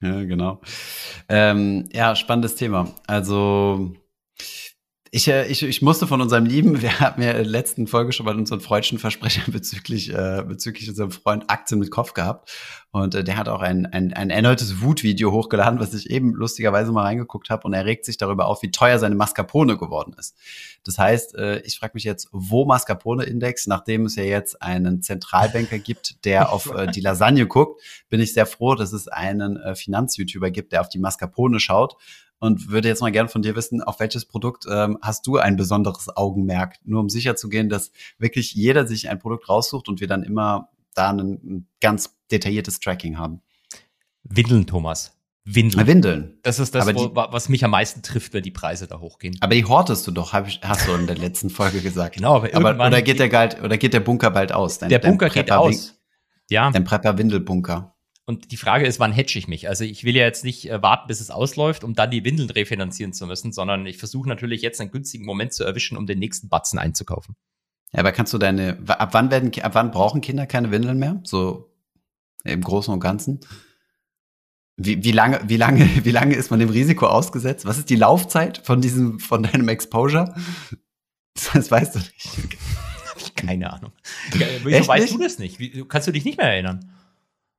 Ja, 0.00 0.22
genau. 0.24 0.60
Ähm, 1.28 1.88
ja, 1.92 2.14
spannendes 2.16 2.56
Thema. 2.56 2.88
Also 3.06 3.92
ich, 5.14 5.28
äh, 5.28 5.46
ich, 5.46 5.62
ich 5.62 5.80
musste 5.80 6.08
von 6.08 6.20
unserem 6.20 6.44
Lieben, 6.44 6.82
wir 6.82 6.98
hatten 6.98 7.22
ja 7.22 7.30
in 7.30 7.36
der 7.36 7.46
letzten 7.46 7.86
Folge 7.86 8.12
schon 8.12 8.26
mal 8.26 8.36
unseren 8.36 8.60
freudschen 8.60 8.98
Versprecher 8.98 9.42
bezüglich, 9.50 10.12
äh, 10.12 10.42
bezüglich 10.46 10.88
unserem 10.88 11.12
Freund 11.12 11.44
Aktien 11.48 11.78
mit 11.78 11.92
Kopf 11.92 12.14
gehabt. 12.14 12.50
Und 12.90 13.14
äh, 13.14 13.22
der 13.22 13.36
hat 13.36 13.48
auch 13.48 13.60
ein, 13.60 13.86
ein, 13.86 14.12
ein 14.12 14.30
erneutes 14.30 14.82
Wutvideo 14.82 15.30
hochgeladen, 15.30 15.78
was 15.78 15.94
ich 15.94 16.10
eben 16.10 16.32
lustigerweise 16.32 16.90
mal 16.90 17.02
reingeguckt 17.02 17.48
habe. 17.48 17.62
Und 17.64 17.74
er 17.74 17.84
regt 17.84 18.04
sich 18.04 18.16
darüber 18.16 18.46
auf, 18.46 18.62
wie 18.62 18.72
teuer 18.72 18.98
seine 18.98 19.14
Mascarpone 19.14 19.76
geworden 19.76 20.16
ist. 20.18 20.36
Das 20.82 20.98
heißt, 20.98 21.36
äh, 21.36 21.60
ich 21.60 21.78
frage 21.78 21.92
mich 21.94 22.04
jetzt, 22.04 22.28
wo 22.32 22.64
Mascarpone-Index, 22.64 23.68
nachdem 23.68 24.06
es 24.06 24.16
ja 24.16 24.24
jetzt 24.24 24.60
einen 24.62 25.00
Zentralbanker 25.00 25.78
gibt, 25.78 26.24
der 26.24 26.52
auf 26.52 26.72
äh, 26.74 26.88
die 26.88 27.00
Lasagne 27.00 27.46
guckt, 27.46 27.80
bin 28.08 28.20
ich 28.20 28.32
sehr 28.32 28.46
froh, 28.46 28.74
dass 28.74 28.92
es 28.92 29.06
einen 29.06 29.58
äh, 29.58 29.76
Finanz-YouTuber 29.76 30.50
gibt, 30.50 30.72
der 30.72 30.80
auf 30.80 30.88
die 30.88 30.98
Mascarpone 30.98 31.60
schaut 31.60 31.96
und 32.44 32.68
würde 32.68 32.88
jetzt 32.88 33.00
mal 33.00 33.10
gern 33.10 33.28
von 33.28 33.40
dir 33.40 33.56
wissen, 33.56 33.82
auf 33.82 34.00
welches 34.00 34.26
Produkt 34.26 34.66
ähm, 34.70 34.98
hast 35.00 35.26
du 35.26 35.38
ein 35.38 35.56
besonderes 35.56 36.14
Augenmerk? 36.14 36.76
Nur 36.84 37.00
um 37.00 37.08
sicher 37.08 37.36
zu 37.36 37.48
gehen, 37.48 37.70
dass 37.70 37.90
wirklich 38.18 38.54
jeder 38.54 38.86
sich 38.86 39.08
ein 39.08 39.18
Produkt 39.18 39.48
raussucht 39.48 39.88
und 39.88 40.00
wir 40.00 40.08
dann 40.08 40.22
immer 40.22 40.68
da 40.94 41.10
ein, 41.10 41.66
ganz 41.80 42.16
detailliertes 42.30 42.80
Tracking 42.80 43.16
haben. 43.16 43.40
Windeln, 44.24 44.66
Thomas. 44.66 45.16
Windeln. 45.46 45.86
Windeln. 45.86 46.38
Das 46.42 46.58
ist 46.58 46.74
das, 46.74 46.86
wo, 46.94 47.14
was 47.14 47.48
mich 47.48 47.64
am 47.64 47.70
meisten 47.70 48.02
trifft, 48.02 48.34
wenn 48.34 48.42
die 48.42 48.50
Preise 48.50 48.86
da 48.86 49.00
hochgehen. 49.00 49.36
Aber 49.40 49.54
die 49.54 49.64
hortest 49.64 50.06
du 50.06 50.10
doch, 50.10 50.34
hast 50.34 50.88
du 50.88 50.92
in 50.94 51.06
der 51.06 51.16
letzten 51.16 51.48
Folge 51.48 51.80
gesagt. 51.80 52.16
Genau, 52.16 52.36
aber, 52.36 52.54
aber 52.54 52.86
oder 52.86 53.02
geht 53.02 53.20
der 53.20 53.28
bald, 53.28 53.62
oder 53.62 53.78
geht 53.78 53.94
der 53.94 54.00
Bunker 54.00 54.30
bald 54.30 54.52
aus? 54.52 54.78
Dein, 54.78 54.90
der 54.90 54.98
Bunker 54.98 55.30
geht 55.30 55.50
aus. 55.50 55.94
Ja. 56.50 56.70
Dein 56.70 56.84
Prepper 56.84 57.16
Windelbunker. 57.16 57.93
Und 58.26 58.52
die 58.52 58.56
Frage 58.56 58.86
ist, 58.86 59.00
wann 59.00 59.12
hedge 59.12 59.38
ich 59.38 59.48
mich? 59.48 59.68
Also 59.68 59.84
ich 59.84 60.04
will 60.04 60.16
ja 60.16 60.24
jetzt 60.24 60.44
nicht 60.44 60.70
äh, 60.70 60.82
warten, 60.82 61.08
bis 61.08 61.20
es 61.20 61.30
ausläuft, 61.30 61.84
um 61.84 61.94
dann 61.94 62.10
die 62.10 62.24
Windeln 62.24 62.48
refinanzieren 62.48 63.12
zu 63.12 63.26
müssen, 63.26 63.52
sondern 63.52 63.84
ich 63.86 63.98
versuche 63.98 64.28
natürlich 64.28 64.62
jetzt 64.62 64.80
einen 64.80 64.90
günstigen 64.90 65.26
Moment 65.26 65.52
zu 65.52 65.64
erwischen, 65.64 65.98
um 65.98 66.06
den 66.06 66.18
nächsten 66.18 66.48
Batzen 66.48 66.78
einzukaufen. 66.78 67.36
Ja, 67.92 68.00
aber 68.00 68.12
kannst 68.12 68.32
du 68.32 68.38
deine, 68.38 68.78
ab 68.86 69.10
wann 69.12 69.30
werden, 69.30 69.52
ab 69.62 69.74
wann 69.74 69.90
brauchen 69.90 70.22
Kinder 70.22 70.46
keine 70.46 70.70
Windeln 70.70 70.98
mehr? 70.98 71.20
So 71.24 71.70
im 72.44 72.62
Großen 72.62 72.92
und 72.94 73.00
Ganzen? 73.00 73.40
Wie, 74.76 75.04
wie 75.04 75.12
lange, 75.12 75.40
wie 75.46 75.58
lange, 75.58 75.88
wie 76.04 76.10
lange 76.10 76.34
ist 76.34 76.50
man 76.50 76.60
dem 76.60 76.70
Risiko 76.70 77.06
ausgesetzt? 77.06 77.66
Was 77.66 77.78
ist 77.78 77.90
die 77.90 77.96
Laufzeit 77.96 78.58
von 78.64 78.80
diesem, 78.80 79.20
von 79.20 79.42
deinem 79.42 79.68
Exposure? 79.68 80.34
Das 81.52 81.68
weißt 81.68 81.96
du 81.96 81.98
nicht. 81.98 83.34
Keine 83.34 83.72
Ahnung. 83.72 83.90
Wieso 84.62 84.86
weißt 84.86 85.06
nicht? 85.06 85.14
du 85.14 85.18
das 85.18 85.40
nicht? 85.40 85.58
Wie, 85.58 85.84
kannst 85.88 86.06
du 86.06 86.12
dich 86.12 86.24
nicht 86.24 86.38
mehr 86.38 86.46
erinnern? 86.46 86.93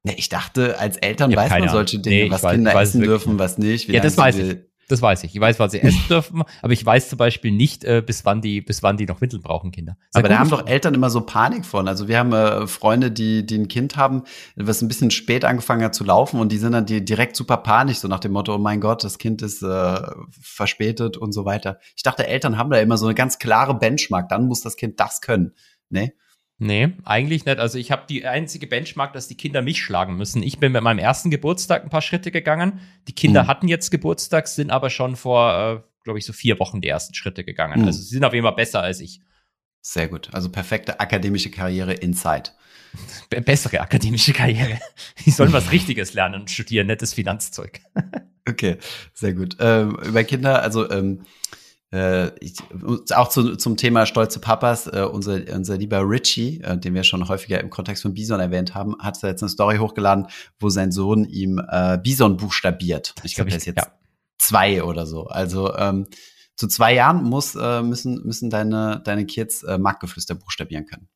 Ne, 0.06 0.14
ich 0.18 0.30
dachte, 0.30 0.78
als 0.78 0.98
Eltern 0.98 1.36
weiß 1.36 1.50
man 1.50 1.70
solche 1.70 1.98
Dinge, 1.98 2.26
nee, 2.26 2.32
was 2.32 2.44
weiß, 2.44 2.54
Kinder 2.54 2.80
essen 2.80 3.02
dürfen, 3.02 3.40
was 3.40 3.58
nicht. 3.58 3.90
ja, 3.90 4.02
das 4.02 4.16
weiß 4.16 4.38
ich. 4.38 4.58
Das 4.88 5.02
weiß 5.02 5.24
ich. 5.24 5.34
Ich 5.34 5.42
weiß, 5.42 5.58
was 5.58 5.72
sie 5.72 5.82
essen 5.82 6.04
dürfen, 6.08 6.44
aber 6.62 6.74
ich 6.74 6.86
weiß 6.86 7.10
zum 7.10 7.18
Beispiel 7.18 7.52
nicht, 7.52 7.84
äh, 7.84 8.04
bis 8.06 8.24
wann 8.24 8.40
die, 8.40 8.62
bis 8.62 8.84
wann 8.84 8.98
die 8.98 9.08
noch 9.08 9.20
Windeln 9.20 9.42
brauchen, 9.42 9.72
Kinder. 9.72 9.98
Sehr 10.12 10.20
aber 10.20 10.30
da 10.30 10.38
haben 10.38 10.52
doch 10.52 10.68
Eltern 10.68 10.94
immer 10.94 11.10
so 11.10 11.22
Panik 11.22 11.66
von. 11.66 11.88
Also 11.88 12.08
wir 12.08 12.20
haben 12.20 12.34
äh, 12.34 12.68
Freunde, 12.68 13.10
die, 13.10 13.44
die 13.48 13.58
ein 13.58 13.68
Kind 13.68 13.98
haben, 13.98 14.26
was 14.56 14.84
ein 14.84 14.88
bisschen 14.88 15.10
spät 15.10 15.44
angefangen 15.44 15.84
hat 15.84 15.96
zu 15.96 16.04
laufen 16.04 16.40
und 16.40 16.52
die 16.52 16.60
sind 16.60 16.74
dann 16.74 16.86
die, 16.86 17.04
direkt 17.04 17.36
super 17.36 17.58
panisch, 17.58 17.98
so 17.98 18.08
nach 18.08 18.20
dem 18.20 18.34
Motto, 18.34 18.54
oh 18.54 18.60
mein 18.60 18.80
Gott, 18.80 19.04
das 19.04 19.18
Kind 19.18 19.42
ist 19.42 19.64
äh, 19.64 20.02
verspätet 20.40 21.18
und 21.18 21.32
so 21.32 21.46
weiter. 21.46 21.80
Ich 21.96 22.04
dachte, 22.04 22.28
Eltern 22.28 22.60
haben 22.60 22.70
da 22.70 22.78
immer 22.78 22.98
so 23.00 23.08
eine 23.08 23.16
ganz 23.16 23.40
klare 23.40 23.74
Benchmark, 23.74 24.30
dann 24.30 24.46
muss 24.46 24.62
das 24.62 24.76
Kind 24.76 25.00
das 25.00 25.20
können. 25.20 25.56
Nee? 25.90 26.14
Nee, 26.58 26.94
eigentlich 27.04 27.46
nicht. 27.46 27.60
Also 27.60 27.78
ich 27.78 27.92
habe 27.92 28.04
die 28.08 28.26
einzige 28.26 28.68
Benchmark, 28.68 29.12
dass 29.12 29.28
die 29.28 29.36
Kinder 29.36 29.62
mich 29.62 29.82
schlagen 29.82 30.16
müssen. 30.16 30.42
Ich 30.42 30.58
bin 30.58 30.72
mit 30.72 30.82
meinem 30.84 31.00
ersten 31.00 31.30
Geburtstag 31.30 31.84
ein 31.84 31.90
paar 31.90 32.02
Schritte 32.02 32.32
gegangen. 32.32 32.80
Die 33.10 33.14
Kinder 33.14 33.44
mhm. 33.44 33.48
hatten 33.48 33.68
jetzt 33.68 33.92
Geburtstag, 33.92 34.48
sind 34.48 34.72
aber 34.72 34.90
schon 34.90 35.18
vor, 35.18 35.84
äh, 35.84 36.04
glaube 36.06 36.20
ich, 36.20 36.26
so 36.26 36.32
vier 36.32 36.58
Wochen 36.60 36.80
die 36.80 36.88
ersten 36.88 37.14
Schritte 37.14 37.44
gegangen. 37.44 37.82
Mhm. 37.82 37.88
Also 37.88 38.00
sie 38.00 38.08
sind 38.08 38.24
auf 38.24 38.34
jeden 38.34 38.46
Fall 38.46 38.56
besser 38.56 38.82
als 38.82 39.02
ich. 39.02 39.20
Sehr 39.82 40.08
gut. 40.08 40.30
Also 40.34 40.50
perfekte 40.50 41.00
akademische 41.00 41.52
Karriere 41.52 41.94
inside. 41.94 42.52
bessere 43.30 43.82
akademische 43.82 44.32
Karriere. 44.32 44.80
Die 45.26 45.32
sollen 45.32 45.52
was 45.52 45.72
Richtiges 45.74 46.14
lernen 46.14 46.42
und 46.42 46.52
studieren, 46.52 46.88
nettes 46.88 47.14
Finanzzeug. 47.14 47.82
okay, 48.48 48.78
sehr 49.14 49.34
gut. 49.34 49.58
Ähm, 49.60 49.98
über 50.06 50.24
Kinder, 50.24 50.62
also 50.62 50.90
ähm, 50.90 51.26
äh, 51.96 52.32
ich, 52.40 52.56
auch 53.16 53.30
zu, 53.30 53.56
zum 53.56 53.78
Thema 53.78 54.06
stolze 54.06 54.40
Papas, 54.40 54.88
äh, 54.88 55.08
unser, 55.12 55.42
unser 55.54 55.78
lieber 55.78 56.02
Richie, 56.02 56.62
äh, 56.62 56.78
den 56.78 56.94
wir 56.94 57.04
schon 57.04 57.28
häufiger 57.28 57.60
im 57.62 57.70
Kontext 57.70 58.04
von 58.04 58.14
Bison 58.14 58.40
erwähnt 58.40 58.76
haben, 58.76 58.96
hat 59.00 59.22
jetzt 59.24 59.42
eine 59.42 59.50
Story 59.50 59.78
hochgeladen, 59.78 60.28
wo 60.60 60.70
sein 60.70 60.92
Sohn 60.92 61.26
ihm 61.26 61.62
äh, 61.70 61.98
Bison 61.98 62.38
buchstabiert. 62.38 63.16
Ich 63.24 63.36
glaube, 63.36 63.50
der 63.50 63.58
ist 63.58 63.66
jetzt 63.66 63.78
ja. 63.78 63.88
zwei 64.38 64.84
oder 64.84 65.06
so. 65.06 65.28
Also 65.28 65.74
ähm, 65.76 66.08
zu 66.56 66.68
zwei 66.68 66.94
Jahren 66.94 67.24
muss, 67.24 67.56
äh, 67.56 67.82
müssen, 67.82 68.22
müssen 68.26 68.50
deine, 68.50 69.02
deine 69.04 69.26
Kids 69.26 69.64
äh, 69.64 69.78
Marktgeflüster 69.78 70.36
buchstabieren 70.36 70.86
können. 70.86 71.08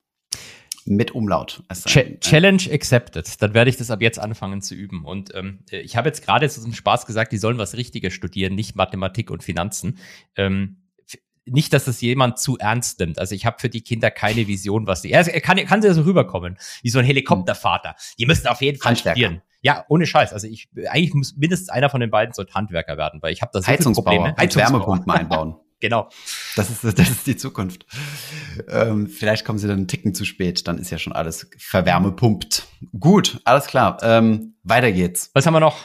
Mit 0.89 1.11
Umlaut. 1.11 1.61
Ch 1.85 2.19
Challenge 2.19 2.63
accepted. 2.71 3.39
Dann 3.43 3.53
werde 3.53 3.69
ich 3.69 3.77
das 3.77 3.91
ab 3.91 4.01
jetzt 4.01 4.17
anfangen 4.17 4.63
zu 4.63 4.73
üben. 4.73 5.05
Und 5.05 5.35
ähm, 5.35 5.59
ich 5.69 5.95
habe 5.95 6.09
jetzt 6.09 6.25
gerade 6.25 6.49
zu 6.49 6.61
zum 6.61 6.73
Spaß 6.73 7.05
gesagt, 7.05 7.31
die 7.31 7.37
sollen 7.37 7.59
was 7.59 7.77
Richtiges 7.77 8.11
studieren, 8.13 8.55
nicht 8.55 8.75
Mathematik 8.75 9.29
und 9.29 9.43
Finanzen. 9.43 9.99
Ähm, 10.35 10.77
nicht, 11.45 11.73
dass 11.73 11.85
das 11.85 12.01
jemand 12.01 12.39
zu 12.39 12.57
ernst 12.57 12.99
nimmt. 12.99 13.19
Also 13.19 13.35
ich 13.35 13.45
habe 13.45 13.59
für 13.59 13.69
die 13.69 13.81
Kinder 13.81 14.09
keine 14.09 14.47
Vision, 14.47 14.87
was 14.87 15.03
sie. 15.03 15.11
Er 15.11 15.23
kann, 15.41 15.57
kann 15.65 15.83
sie 15.83 15.87
ja 15.87 15.93
so 15.93 16.01
rüberkommen, 16.01 16.57
wie 16.81 16.89
so 16.89 16.97
ein 16.97 17.05
Helikoptervater. 17.05 17.95
Die 18.17 18.25
müssen 18.25 18.47
auf 18.47 18.61
jeden 18.61 18.79
Fall 18.79 18.95
studieren. 18.95 19.43
Ja, 19.61 19.85
ohne 19.89 20.07
Scheiß. 20.07 20.33
Also 20.33 20.47
ich 20.47 20.69
eigentlich 20.89 21.13
muss 21.13 21.35
mindestens 21.35 21.69
einer 21.69 21.91
von 21.91 22.01
den 22.01 22.09
beiden 22.09 22.33
sollte 22.33 22.55
Handwerker 22.55 22.97
werden, 22.97 23.21
weil 23.21 23.31
ich 23.31 23.43
habe 23.43 23.51
da 23.53 23.61
so 23.61 23.67
Heizungsbauer, 23.67 24.33
Probleme. 24.33 24.55
Wärmepumpen 24.55 25.11
einbauen. 25.11 25.55
Genau. 25.80 26.09
Das 26.55 26.69
ist, 26.69 26.84
das 26.99 27.09
ist 27.09 27.27
die 27.27 27.38
Zukunft. 27.38 27.86
Ähm, 28.67 29.07
vielleicht 29.07 29.45
kommen 29.45 29.59
sie 29.59 29.67
dann 29.67 29.77
einen 29.77 29.88
Ticken 29.88 30.13
zu 30.13 30.25
spät, 30.25 30.67
dann 30.67 30.77
ist 30.77 30.89
ja 30.89 30.97
schon 30.97 31.13
alles 31.13 31.49
verwärmepumpt. 31.57 32.67
Gut, 32.99 33.39
alles 33.45 33.67
klar. 33.67 33.97
Ähm, 34.01 34.55
weiter 34.63 34.91
geht's. 34.91 35.32
Was 35.34 35.45
haben 35.45 35.53
wir 35.53 35.59
noch? 35.59 35.77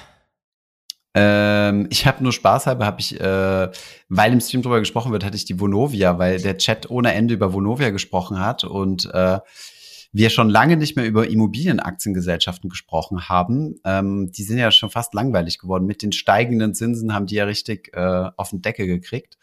Ähm, 1.17 1.87
ich 1.91 2.07
habe 2.07 2.23
nur 2.25 2.33
spaßhalber, 2.33 2.85
habe 2.85 3.01
ich, 3.01 3.21
äh, 3.21 3.71
weil 4.09 4.33
im 4.33 4.41
Stream 4.41 4.63
drüber 4.63 4.81
gesprochen 4.81 5.13
wird, 5.13 5.25
hatte 5.25 5.37
ich 5.37 5.45
die 5.45 5.61
Vonovia, 5.61 6.19
weil 6.19 6.41
der 6.41 6.59
Chat 6.59 6.91
ohne 6.91 7.15
Ende 7.15 7.35
über 7.35 7.53
Vonovia 7.53 7.91
gesprochen 7.91 8.41
hat 8.41 8.65
und 8.65 9.09
äh, 9.15 9.39
wir 10.15 10.31
schon 10.31 10.49
lange 10.49 10.77
nicht 10.77 10.97
mehr 10.97 11.07
über 11.07 11.29
Immobilienaktiengesellschaften 11.29 12.71
gesprochen 12.71 13.29
haben. 13.29 13.77
Ähm, 13.85 14.31
die 14.31 14.45
sind 14.45 14.59
ja 14.59 14.71
schon 14.71 14.91
fast 14.91 15.13
langweilig 15.13 15.59
geworden. 15.59 15.87
Mit 15.87 16.03
den 16.03 16.13
steigenden 16.13 16.73
Zinsen 16.73 17.13
haben 17.13 17.27
die 17.27 17.35
ja 17.35 17.45
richtig 17.45 17.93
äh, 17.95 18.31
auf 18.37 18.51
den 18.51 18.63
Deckel 18.63 18.87
gekriegt. 18.87 19.39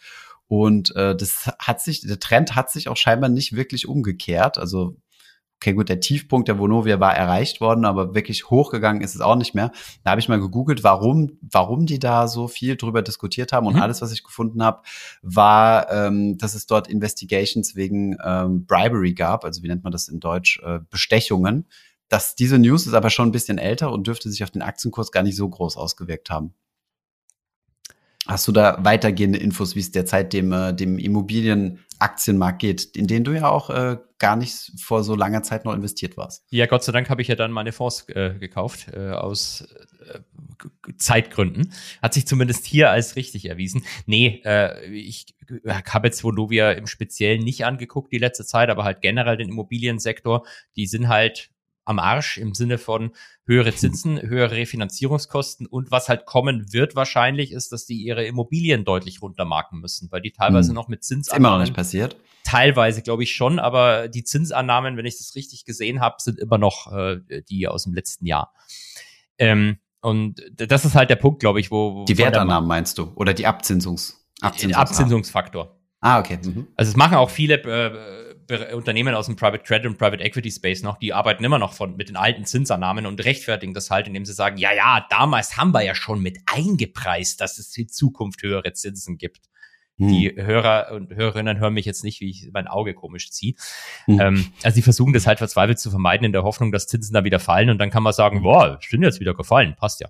Und 0.52 0.94
äh, 0.98 1.16
das 1.16 1.50
hat 1.60 1.80
sich, 1.80 2.02
der 2.02 2.20
Trend 2.20 2.58
hat 2.58 2.70
sich 2.70 2.90
auch 2.90 2.98
scheinbar 2.98 3.30
nicht 3.30 3.56
wirklich 3.56 3.88
umgekehrt. 3.88 4.58
Also, 4.58 4.98
okay, 5.56 5.72
gut, 5.72 5.88
der 5.88 6.02
Tiefpunkt 6.02 6.50
der 6.50 6.60
Vonovia 6.60 7.00
war 7.00 7.16
erreicht 7.16 7.62
worden, 7.62 7.86
aber 7.86 8.16
wirklich 8.16 8.50
hochgegangen 8.50 9.02
ist 9.02 9.16
es 9.16 9.22
auch 9.22 9.38
nicht 9.38 9.56
mehr. 9.56 9.72
Da 10.04 10.12
habe 10.12 10.20
ich 10.20 10.28
mal 10.28 10.42
gegoogelt, 10.42 10.84
warum, 10.84 11.40
warum 11.40 11.86
die 11.86 12.00
da 12.00 12.28
so 12.28 12.50
viel 12.50 12.76
drüber 12.76 13.02
diskutiert 13.02 13.54
haben. 13.54 13.66
Und 13.66 13.76
mhm. 13.76 13.82
alles, 13.82 14.02
was 14.02 14.12
ich 14.12 14.26
gefunden 14.26 14.62
habe, 14.62 14.82
war, 15.22 15.90
ähm, 15.90 16.38
dass 16.38 16.54
es 16.54 16.66
dort 16.66 16.90
Investigations 16.90 17.78
wegen 17.78 18.18
ähm, 18.22 18.66
Bribery 18.66 19.14
gab. 19.14 19.46
Also 19.46 19.64
wie 19.64 19.70
nennt 19.70 19.86
man 19.86 19.94
das 19.94 20.10
in 20.10 20.20
Deutsch? 20.20 20.60
Äh, 20.66 20.80
Bestechungen. 20.90 21.66
Dass 22.10 22.36
diese 22.36 22.60
News 22.60 22.88
ist 22.88 22.94
aber 22.94 23.10
schon 23.10 23.30
ein 23.30 23.32
bisschen 23.32 23.58
älter 23.58 23.90
und 23.94 24.06
dürfte 24.06 24.30
sich 24.30 24.44
auf 24.44 24.52
den 24.52 24.64
Aktienkurs 24.64 25.14
gar 25.14 25.24
nicht 25.24 25.38
so 25.38 25.48
groß 25.48 25.78
ausgewirkt 25.78 26.30
haben. 26.30 26.56
Hast 28.28 28.48
du 28.48 28.52
da 28.52 28.78
weitergehende 28.82 29.40
Infos, 29.40 29.76
wie 29.76 29.80
es 29.80 29.92
derzeit 29.92 30.34
dem, 30.34 30.52
äh, 30.52 30.74
dem 30.74 31.00
Immobilienaktienmarkt 31.00 32.60
geht, 32.60 32.86
in 32.96 33.08
den 33.08 33.24
du 33.24 33.32
ja 33.32 33.50
auch 33.50 33.70
äh, 33.72 33.98
gar 34.20 34.36
nicht 34.36 34.72
vor 34.80 35.04
so 35.04 35.16
langer 35.16 35.42
Zeit 35.42 35.66
noch 35.66 35.74
investiert 35.74 36.18
warst? 36.18 36.46
Ja, 36.52 36.68
Gott 36.68 36.84
sei 36.84 36.92
Dank 36.92 37.10
habe 37.10 37.24
ich 37.24 37.28
ja 37.28 37.36
dann 37.36 37.52
meine 37.52 37.72
Fonds 37.72 38.08
äh, 38.10 38.36
gekauft, 38.40 38.90
äh, 38.94 39.10
aus 39.10 39.68
äh, 40.14 40.20
Zeitgründen. 40.98 41.74
Hat 42.02 42.14
sich 42.14 42.28
zumindest 42.28 42.66
hier 42.66 42.92
als 42.92 43.16
richtig 43.16 43.50
erwiesen. 43.50 43.84
Nee, 44.06 44.42
äh, 44.46 44.86
ich 44.86 45.26
habe 45.68 46.08
jetzt 46.08 46.24
Vonovia 46.24 46.72
im 46.72 46.86
Speziellen 46.86 47.44
nicht 47.44 47.66
angeguckt 47.66 48.14
die 48.14 48.20
letzte 48.20 48.46
Zeit, 48.46 48.70
aber 48.70 48.84
halt 48.84 49.02
generell 49.02 49.38
den 49.38 49.50
Immobiliensektor. 49.50 50.46
Die 50.76 50.86
sind 50.86 51.08
halt 51.08 51.50
am 51.86 52.00
Arsch 52.00 52.38
im 52.38 52.54
Sinne 52.54 52.78
von 52.78 53.12
höhere 53.46 53.74
Zinsen, 53.76 54.22
höhere 54.22 54.56
Refinanzierungskosten 54.56 55.68
und 55.68 55.92
was 55.92 56.10
halt 56.10 56.26
kommen 56.26 56.72
wird 56.74 56.96
wahrscheinlich 56.96 57.52
ist, 57.52 57.72
dass 57.72 57.86
die 57.86 58.02
ihre 58.02 58.26
Immobilien 58.26 58.86
deutlich 58.86 59.22
runtermarken 59.22 59.80
müssen, 59.80 60.12
weil 60.12 60.22
die 60.22 60.32
teilweise 60.32 60.70
hm. 60.70 60.76
noch 60.76 60.88
mit 60.88 61.04
Zinsannahmen. 61.04 61.46
Immer 61.46 61.58
noch 61.58 61.64
nicht 61.64 61.76
passiert. 61.76 62.16
Teilweise 62.44 63.02
glaube 63.02 63.24
ich 63.24 63.36
schon, 63.36 63.60
aber 63.60 64.08
die 64.08 64.24
Zinsannahmen, 64.24 64.98
wenn 64.98 65.06
ich 65.06 65.18
das 65.18 65.36
richtig 65.36 65.66
gesehen 65.66 66.00
habe, 66.00 66.16
sind 66.20 66.40
immer 66.40 66.58
noch 66.58 66.92
äh, 66.92 67.20
die 67.50 67.68
aus 67.68 67.84
dem 67.84 67.94
letzten 67.94 68.26
Jahr. 68.26 68.54
Ähm, 69.38 69.78
und 70.02 70.42
das 70.58 70.84
ist 70.84 70.96
halt 70.96 71.10
der 71.12 71.16
Punkt, 71.16 71.40
glaube 71.40 71.60
ich, 71.60 71.70
wo, 71.70 71.96
wo 71.96 72.06
die 72.06 72.18
Wertannahmen 72.18 72.68
meinst 72.68 72.98
du 72.98 73.12
oder 73.16 73.34
die 73.34 73.46
Abzinsungs 73.46 74.18
Abzinsungs 74.42 74.78
Abzinsungsfaktor. 74.78 75.78
Ah, 76.00 76.20
okay. 76.20 76.40
Mhm. 76.44 76.68
Also 76.76 76.90
es 76.90 76.98
machen 76.98 77.16
auch 77.16 77.30
viele 77.30 77.62
äh, 77.62 78.31
Unternehmen 78.74 79.16
aus 79.16 79.26
dem 79.26 79.36
Private 79.36 79.64
Credit 79.64 79.88
und 79.88 79.98
Private 79.98 80.24
Equity 80.24 80.52
Space 80.52 80.84
noch, 80.84 80.98
die 80.98 81.14
arbeiten 81.14 81.44
immer 81.44 81.60
noch 81.60 81.74
von, 81.74 81.96
mit 81.96 82.10
den 82.10 82.16
alten 82.16 82.46
Zinsannahmen 82.46 83.06
und 83.06 83.24
rechtfertigen 83.24 83.74
das 83.74 83.90
halt, 83.90 84.08
indem 84.08 84.26
sie 84.26 84.34
sagen, 84.34 84.58
ja, 84.58 84.74
ja, 84.74 85.06
damals 85.10 85.58
haben 85.58 85.74
wir 85.74 85.82
ja 85.84 85.96
schon 85.96 86.22
mit 86.22 86.40
eingepreist, 86.46 87.42
dass 87.42 87.58
es 87.58 87.76
in 87.78 87.90
Zukunft 87.90 88.44
höhere 88.44 88.74
Zinsen 88.74 89.18
gibt. 89.18 89.48
Hm. 89.98 90.08
Die 90.10 90.36
Hörer 90.36 90.92
und 90.94 91.14
Hörerinnen 91.14 91.60
hören 91.60 91.74
mich 91.74 91.86
jetzt 91.86 92.04
nicht, 92.04 92.22
wie 92.22 92.30
ich 92.30 92.50
mein 92.54 92.68
Auge 92.68 92.94
komisch 92.94 93.32
ziehe. 93.32 93.56
Hm. 94.06 94.20
Ähm, 94.20 94.54
also 94.64 94.76
die 94.76 94.82
versuchen 94.82 95.14
das 95.14 95.28
halt 95.28 95.40
verzweifelt 95.40 95.80
zu 95.80 95.90
vermeiden 95.90 96.26
in 96.26 96.32
der 96.32 96.44
Hoffnung, 96.44 96.72
dass 96.72 96.88
Zinsen 96.88 97.14
da 97.14 97.24
wieder 97.24 97.40
fallen 97.40 97.70
und 97.70 97.78
dann 97.78 97.90
kann 97.90 98.04
man 98.04 98.14
sagen, 98.14 98.44
boah, 98.44 98.80
sind 98.82 99.04
jetzt 99.04 99.20
wieder 99.20 99.34
gefallen, 99.34 99.76
passt 99.78 100.02
ja. 100.02 100.10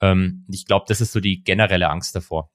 Ähm, 0.00 0.44
ich 0.50 0.66
glaube, 0.66 0.86
das 0.88 1.00
ist 1.00 1.12
so 1.12 1.20
die 1.20 1.42
generelle 1.42 1.88
Angst 1.90 2.14
davor 2.14 2.50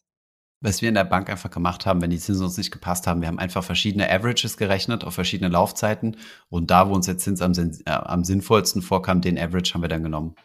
was 0.61 0.81
wir 0.81 0.89
in 0.89 0.95
der 0.95 1.05
Bank 1.05 1.29
einfach 1.29 1.49
gemacht 1.49 1.85
haben, 1.85 2.01
wenn 2.01 2.09
die 2.09 2.19
Zinsen 2.19 2.43
uns 2.43 2.57
nicht 2.57 2.71
gepasst 2.71 3.07
haben, 3.07 3.21
wir 3.21 3.27
haben 3.27 3.39
einfach 3.39 3.63
verschiedene 3.63 4.09
Averages 4.09 4.57
gerechnet 4.57 5.03
auf 5.03 5.13
verschiedene 5.13 5.49
Laufzeiten 5.49 6.17
und 6.49 6.69
da, 6.69 6.89
wo 6.89 6.93
uns 6.93 7.05
der 7.05 7.17
Zins 7.17 7.41
am, 7.41 7.53
äh, 7.53 7.89
am 7.89 8.23
sinnvollsten 8.23 8.81
vorkam, 8.81 9.21
den 9.21 9.39
Average 9.39 9.73
haben 9.73 9.81
wir 9.81 9.87
dann 9.87 10.03
genommen. 10.03 10.35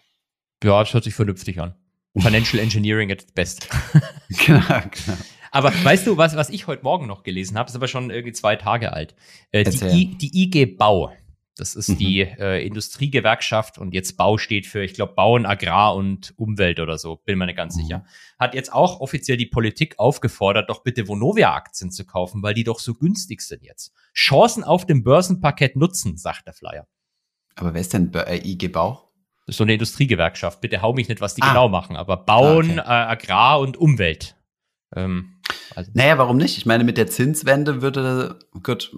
Ja, 0.62 0.80
das 0.80 0.94
hört 0.94 1.04
sich 1.04 1.14
vernünftig 1.14 1.60
an. 1.60 1.74
Financial 2.16 2.62
Engineering 2.62 3.10
at 3.10 3.34
best. 3.34 3.68
genau, 4.46 4.62
genau. 4.62 5.18
Aber 5.50 5.72
weißt 5.84 6.06
du, 6.06 6.16
was, 6.16 6.36
was 6.36 6.50
ich 6.50 6.66
heute 6.66 6.82
Morgen 6.84 7.06
noch 7.06 7.22
gelesen 7.22 7.58
habe, 7.58 7.68
ist 7.68 7.76
aber 7.76 7.88
schon 7.88 8.10
irgendwie 8.10 8.32
zwei 8.32 8.56
Tage 8.56 8.92
alt. 8.92 9.14
Äh, 9.50 9.64
die, 9.64 9.84
I, 9.84 10.14
die 10.16 10.42
IG 10.42 10.66
Bau 10.66 11.12
das 11.56 11.74
ist 11.74 11.88
mhm. 11.90 11.98
die 11.98 12.20
äh, 12.20 12.66
Industriegewerkschaft 12.66 13.78
und 13.78 13.94
jetzt 13.94 14.16
Bau 14.16 14.38
steht 14.38 14.66
für, 14.66 14.82
ich 14.82 14.94
glaube, 14.94 15.14
Bauen, 15.14 15.46
Agrar 15.46 15.94
und 15.94 16.34
Umwelt 16.36 16.80
oder 16.80 16.98
so, 16.98 17.16
bin 17.16 17.38
mir 17.38 17.46
nicht 17.46 17.56
ganz 17.56 17.76
mhm. 17.76 17.80
sicher. 17.82 18.04
Hat 18.38 18.54
jetzt 18.54 18.72
auch 18.72 19.00
offiziell 19.00 19.36
die 19.36 19.46
Politik 19.46 19.98
aufgefordert, 19.98 20.68
doch 20.68 20.82
bitte 20.82 21.06
Vonovia-Aktien 21.06 21.90
zu 21.90 22.04
kaufen, 22.04 22.42
weil 22.42 22.54
die 22.54 22.64
doch 22.64 22.80
so 22.80 22.94
günstig 22.94 23.40
sind 23.40 23.62
jetzt. 23.62 23.92
Chancen 24.14 24.64
auf 24.64 24.86
dem 24.86 25.04
Börsenparkett 25.04 25.76
nutzen, 25.76 26.16
sagt 26.16 26.46
der 26.46 26.54
Flyer. 26.54 26.86
Aber 27.54 27.72
wer 27.72 27.80
ist 27.80 27.92
denn 27.92 28.12
äh, 28.14 28.36
IG 28.36 28.68
Bau? 28.68 29.04
so 29.46 29.64
eine 29.64 29.74
Industriegewerkschaft. 29.74 30.60
Bitte 30.60 30.82
hau 30.82 30.92
mich 30.92 31.08
nicht, 31.08 31.20
was 31.20 31.34
die 31.34 31.42
ah. 31.42 31.48
genau 31.48 31.68
machen, 31.68 31.96
aber 31.96 32.16
Bauen, 32.16 32.78
ah, 32.78 32.82
okay. 32.82 32.90
äh, 32.90 33.12
Agrar 33.12 33.60
und 33.60 33.76
Umwelt. 33.76 34.36
Ähm, 34.96 35.34
also. 35.74 35.90
Naja, 35.94 36.18
warum 36.18 36.36
nicht? 36.36 36.56
Ich 36.56 36.66
meine, 36.66 36.84
mit 36.84 36.96
der 36.96 37.06
Zinswende 37.06 37.82
würde, 37.82 38.38
gut, 38.62 38.94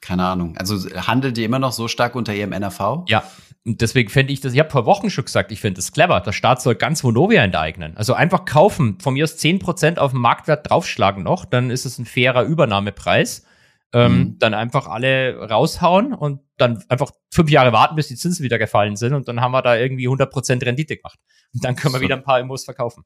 keine 0.00 0.24
Ahnung. 0.24 0.56
Also 0.56 0.76
handelt 0.94 1.36
die 1.36 1.44
immer 1.44 1.58
noch 1.58 1.72
so 1.72 1.88
stark 1.88 2.14
unter 2.14 2.34
ihrem 2.34 2.52
NRV? 2.52 3.04
Ja, 3.08 3.24
und 3.66 3.80
deswegen 3.80 4.10
fände 4.10 4.32
ich 4.32 4.40
das, 4.40 4.52
ich 4.52 4.58
habe 4.58 4.70
vor 4.70 4.84
Wochen 4.84 5.08
schon 5.08 5.24
gesagt, 5.24 5.50
ich 5.50 5.60
finde 5.60 5.78
das 5.78 5.92
clever. 5.92 6.20
Der 6.20 6.32
Staat 6.32 6.60
soll 6.60 6.74
ganz 6.74 7.02
Vonovia 7.02 7.42
enteignen. 7.42 7.96
Also 7.96 8.12
einfach 8.12 8.44
kaufen, 8.44 8.98
von 9.00 9.14
mir 9.14 9.24
aus 9.24 9.38
10% 9.38 9.98
auf 9.98 10.12
den 10.12 10.20
Marktwert 10.20 10.68
draufschlagen 10.68 11.22
noch, 11.22 11.44
dann 11.46 11.70
ist 11.70 11.86
es 11.86 11.98
ein 11.98 12.04
fairer 12.04 12.44
Übernahmepreis. 12.44 13.46
Ähm, 13.92 14.18
mhm. 14.18 14.38
Dann 14.38 14.54
einfach 14.54 14.88
alle 14.88 15.48
raushauen 15.48 16.12
und 16.14 16.40
dann 16.56 16.82
einfach 16.88 17.12
fünf 17.32 17.48
Jahre 17.48 17.72
warten, 17.72 17.94
bis 17.96 18.08
die 18.08 18.16
Zinsen 18.16 18.44
wieder 18.44 18.58
gefallen 18.58 18.96
sind 18.96 19.14
und 19.14 19.28
dann 19.28 19.40
haben 19.40 19.52
wir 19.52 19.62
da 19.62 19.76
irgendwie 19.76 20.08
100% 20.08 20.64
Rendite 20.64 20.96
gemacht. 20.96 21.18
Und 21.54 21.64
dann 21.64 21.76
können 21.76 21.94
wir 21.94 21.98
so. 21.98 22.04
wieder 22.04 22.16
ein 22.16 22.24
paar 22.24 22.40
Immos 22.40 22.64
verkaufen 22.64 23.04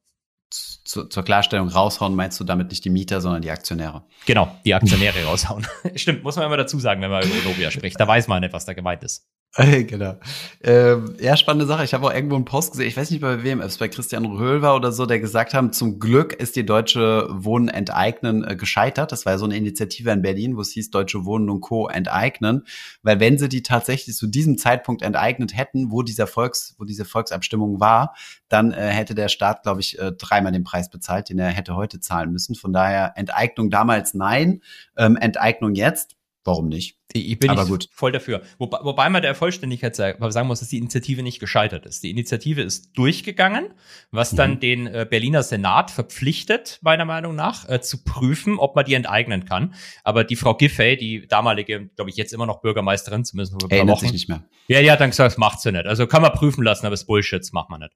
zu, 0.51 1.05
zur 1.05 1.23
Klarstellung 1.23 1.69
raushauen, 1.69 2.15
meinst 2.15 2.39
du 2.41 2.45
damit 2.45 2.71
nicht 2.71 2.85
die 2.85 2.91
Mieter, 2.91 3.21
sondern 3.21 3.43
die 3.43 3.51
Aktionäre? 3.51 4.05
Genau, 4.27 4.55
die 4.65 4.75
Aktionäre 4.75 5.25
raushauen. 5.27 5.67
Stimmt, 5.95 6.23
muss 6.23 6.37
man 6.37 6.47
immer 6.47 6.57
dazu 6.57 6.79
sagen, 6.79 7.03
wenn 7.03 7.11
man 7.11 7.23
über 7.23 7.49
Nobia 7.49 7.71
spricht. 7.71 7.99
Da 8.01 8.07
weiß 8.07 8.29
man 8.29 8.41
nicht, 8.41 8.53
was 8.53 8.65
da 8.65 8.73
gemeint 8.73 9.03
ist. 9.03 9.27
genau. 9.57 10.15
Ähm, 10.63 11.17
ja, 11.21 11.37
spannende 11.37 11.67
Sache. 11.67 11.83
Ich 11.83 11.95
habe 11.95 12.07
auch 12.07 12.13
irgendwo 12.13 12.37
einen 12.37 12.45
Post 12.45 12.73
gesehen, 12.73 12.87
ich 12.87 12.97
weiß 12.97 13.11
nicht 13.11 13.23
bei 13.23 13.43
wem, 13.43 13.61
ob 13.61 13.67
es 13.67 13.79
bei 13.79 13.89
Christian 13.89 14.27
Röhl 14.27 14.61
war 14.61 14.77
oder 14.77 14.93
so, 14.93 15.07
der 15.07 15.21
gesagt 15.21 15.55
haben, 15.55 15.73
zum 15.73 15.99
Glück 15.99 16.35
ist 16.35 16.55
die 16.55 16.67
Deutsche 16.67 17.27
Wohnen 17.31 17.69
enteignen 17.69 18.45
äh, 18.45 18.57
gescheitert. 18.57 19.11
Das 19.11 19.25
war 19.25 19.33
ja 19.33 19.39
so 19.39 19.47
eine 19.47 19.57
Initiative 19.57 20.11
in 20.11 20.21
Berlin, 20.21 20.57
wo 20.57 20.61
es 20.61 20.73
hieß, 20.73 20.91
Deutsche 20.91 21.25
Wohnen 21.25 21.49
und 21.49 21.63
Co. 21.63 21.89
enteignen. 21.89 22.67
Weil 23.03 23.21
wenn 23.21 23.39
sie 23.39 23.49
die 23.49 23.63
tatsächlich 23.63 24.17
zu 24.17 24.27
diesem 24.27 24.59
Zeitpunkt 24.59 25.01
enteignet 25.01 25.57
hätten, 25.57 25.91
wo 25.91 26.03
dieser 26.03 26.27
Volks, 26.27 26.75
wo 26.79 26.85
diese 26.85 27.07
Volksabstimmung 27.07 27.81
war, 27.81 28.15
dann 28.49 28.73
äh, 28.73 28.89
hätte 28.89 29.15
der 29.15 29.29
Staat, 29.29 29.63
glaube 29.63 29.81
ich, 29.81 29.99
äh, 29.99 30.13
dreimal 30.13 30.53
den 30.53 30.65
Preis 30.65 30.91
bezahlt, 30.91 31.31
den 31.31 31.39
er 31.39 31.49
hätte 31.49 31.75
heute 31.75 32.01
zahlen 32.01 32.31
müssen. 32.31 32.55
Von 32.55 32.75
daher 32.75 33.15
Enteignung 33.17 33.71
damals 33.71 34.13
nein, 34.13 34.63
ähm, 34.97 35.17
Enteignung 35.17 35.75
jetzt 35.75 36.18
warum 36.49 36.69
nicht? 36.69 36.99
Ich 37.13 37.39
bin 37.39 37.51
Aber 37.51 37.67
gut. 37.67 37.89
voll 37.93 38.11
dafür. 38.11 38.43
Wobei, 38.59 38.79
wobei 38.83 39.09
man 39.09 39.23
der 39.23 39.35
Vollständigkeit 39.35 39.95
sagen 39.95 40.49
muss, 40.49 40.61
dass 40.61 40.69
die 40.69 40.79
Initiative 40.79 41.23
nicht 41.23 41.39
gescheitert 41.39 41.87
ist. 41.87 42.03
Die 42.03 42.11
Initiative 42.11 42.63
ist 42.63 42.99
durchgegangen, 42.99 43.73
was 44.11 44.33
dann 44.33 44.55
mhm. 44.55 44.61
den 44.61 44.87
äh, 44.89 45.07
Berliner 45.09 45.43
Senat 45.43 45.91
verpflichtet, 45.93 46.81
meiner 46.83 47.05
Meinung 47.05 47.37
nach, 47.37 47.69
äh, 47.69 47.81
zu 47.81 48.03
prüfen, 48.03 48.59
ob 48.59 48.75
man 48.75 48.85
die 48.85 48.95
enteignen 48.95 49.45
kann. 49.45 49.75
Aber 50.03 50.25
die 50.25 50.37
Frau 50.37 50.55
Giffey, 50.55 50.97
die 50.97 51.27
damalige, 51.29 51.89
glaube 51.95 52.11
ich, 52.11 52.17
jetzt 52.17 52.33
immer 52.33 52.47
noch 52.47 52.61
Bürgermeisterin, 52.61 53.25
zumindest 53.25 53.53
vor 53.53 53.71
ein 53.71 53.79
paar 53.79 53.95
Wochen. 53.95 54.01
sich 54.01 54.13
nicht 54.13 54.29
mehr. 54.29 54.43
Ja, 54.67 54.93
hat 54.93 55.01
dann 55.01 55.11
gesagt, 55.11 55.33
das 55.33 55.39
macht 55.39 55.61
sie 55.61 55.71
nicht. 55.71 55.87
Also 55.87 56.07
kann 56.07 56.23
man 56.23 56.33
prüfen 56.33 56.65
lassen, 56.65 56.85
aber 56.87 56.95
das 56.95 57.07
Bullshit, 57.07 57.41
das 57.41 57.53
macht 57.53 57.71
man 57.71 57.81
nicht. 57.81 57.93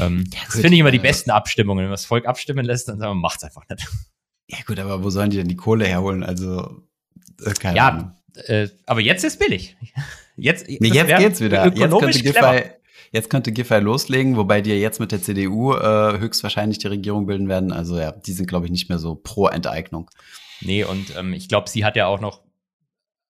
Ähm, 0.00 0.24
ja, 0.32 0.40
das 0.46 0.56
finde 0.56 0.74
ich 0.74 0.80
immer 0.80 0.90
die 0.90 0.98
besten 0.98 1.30
Abstimmungen. 1.30 1.82
Wenn 1.82 1.88
man 1.88 1.94
das 1.94 2.06
Volk 2.06 2.26
abstimmen 2.26 2.64
lässt, 2.64 2.88
dann 2.88 2.98
sagen 2.98 3.12
wir, 3.12 3.20
macht's 3.20 3.44
einfach 3.44 3.62
nicht. 3.68 3.86
Ja 4.48 4.58
gut, 4.66 4.78
aber 4.78 5.02
wo 5.02 5.10
sollen 5.10 5.30
die 5.30 5.38
denn 5.38 5.48
die 5.48 5.56
Kohle 5.56 5.86
herholen? 5.86 6.22
Also 6.22 6.60
äh, 6.60 6.70
keine 7.60 7.76
ja, 7.76 7.88
Ahnung. 7.88 8.12
Äh, 8.46 8.68
aber 8.86 9.00
jetzt 9.00 9.24
ist 9.24 9.38
billig. 9.38 9.76
Jetzt, 10.36 10.66
nee, 10.68 10.88
jetzt 10.88 11.16
geht's 11.16 11.40
wieder. 11.40 11.72
Jetzt 11.72 11.92
könnte, 11.92 12.18
Giffey, 12.18 12.62
jetzt 13.12 13.30
könnte 13.30 13.52
Giffey 13.52 13.78
loslegen, 13.78 14.36
wobei 14.36 14.62
die 14.62 14.72
jetzt 14.72 14.98
mit 14.98 15.12
der 15.12 15.22
CDU 15.22 15.74
äh, 15.74 16.18
höchstwahrscheinlich 16.18 16.78
die 16.78 16.88
Regierung 16.88 17.26
bilden 17.26 17.48
werden. 17.48 17.70
Also 17.70 17.96
ja, 17.96 18.10
die 18.10 18.32
sind, 18.32 18.46
glaube 18.46 18.66
ich, 18.66 18.72
nicht 18.72 18.88
mehr 18.88 18.98
so 18.98 19.14
pro 19.14 19.46
Enteignung. 19.46 20.10
Nee, 20.60 20.82
und 20.82 21.16
ähm, 21.16 21.34
ich 21.34 21.48
glaube, 21.48 21.70
sie 21.70 21.84
hat 21.84 21.94
ja 21.94 22.08
auch 22.08 22.18
noch, 22.18 22.42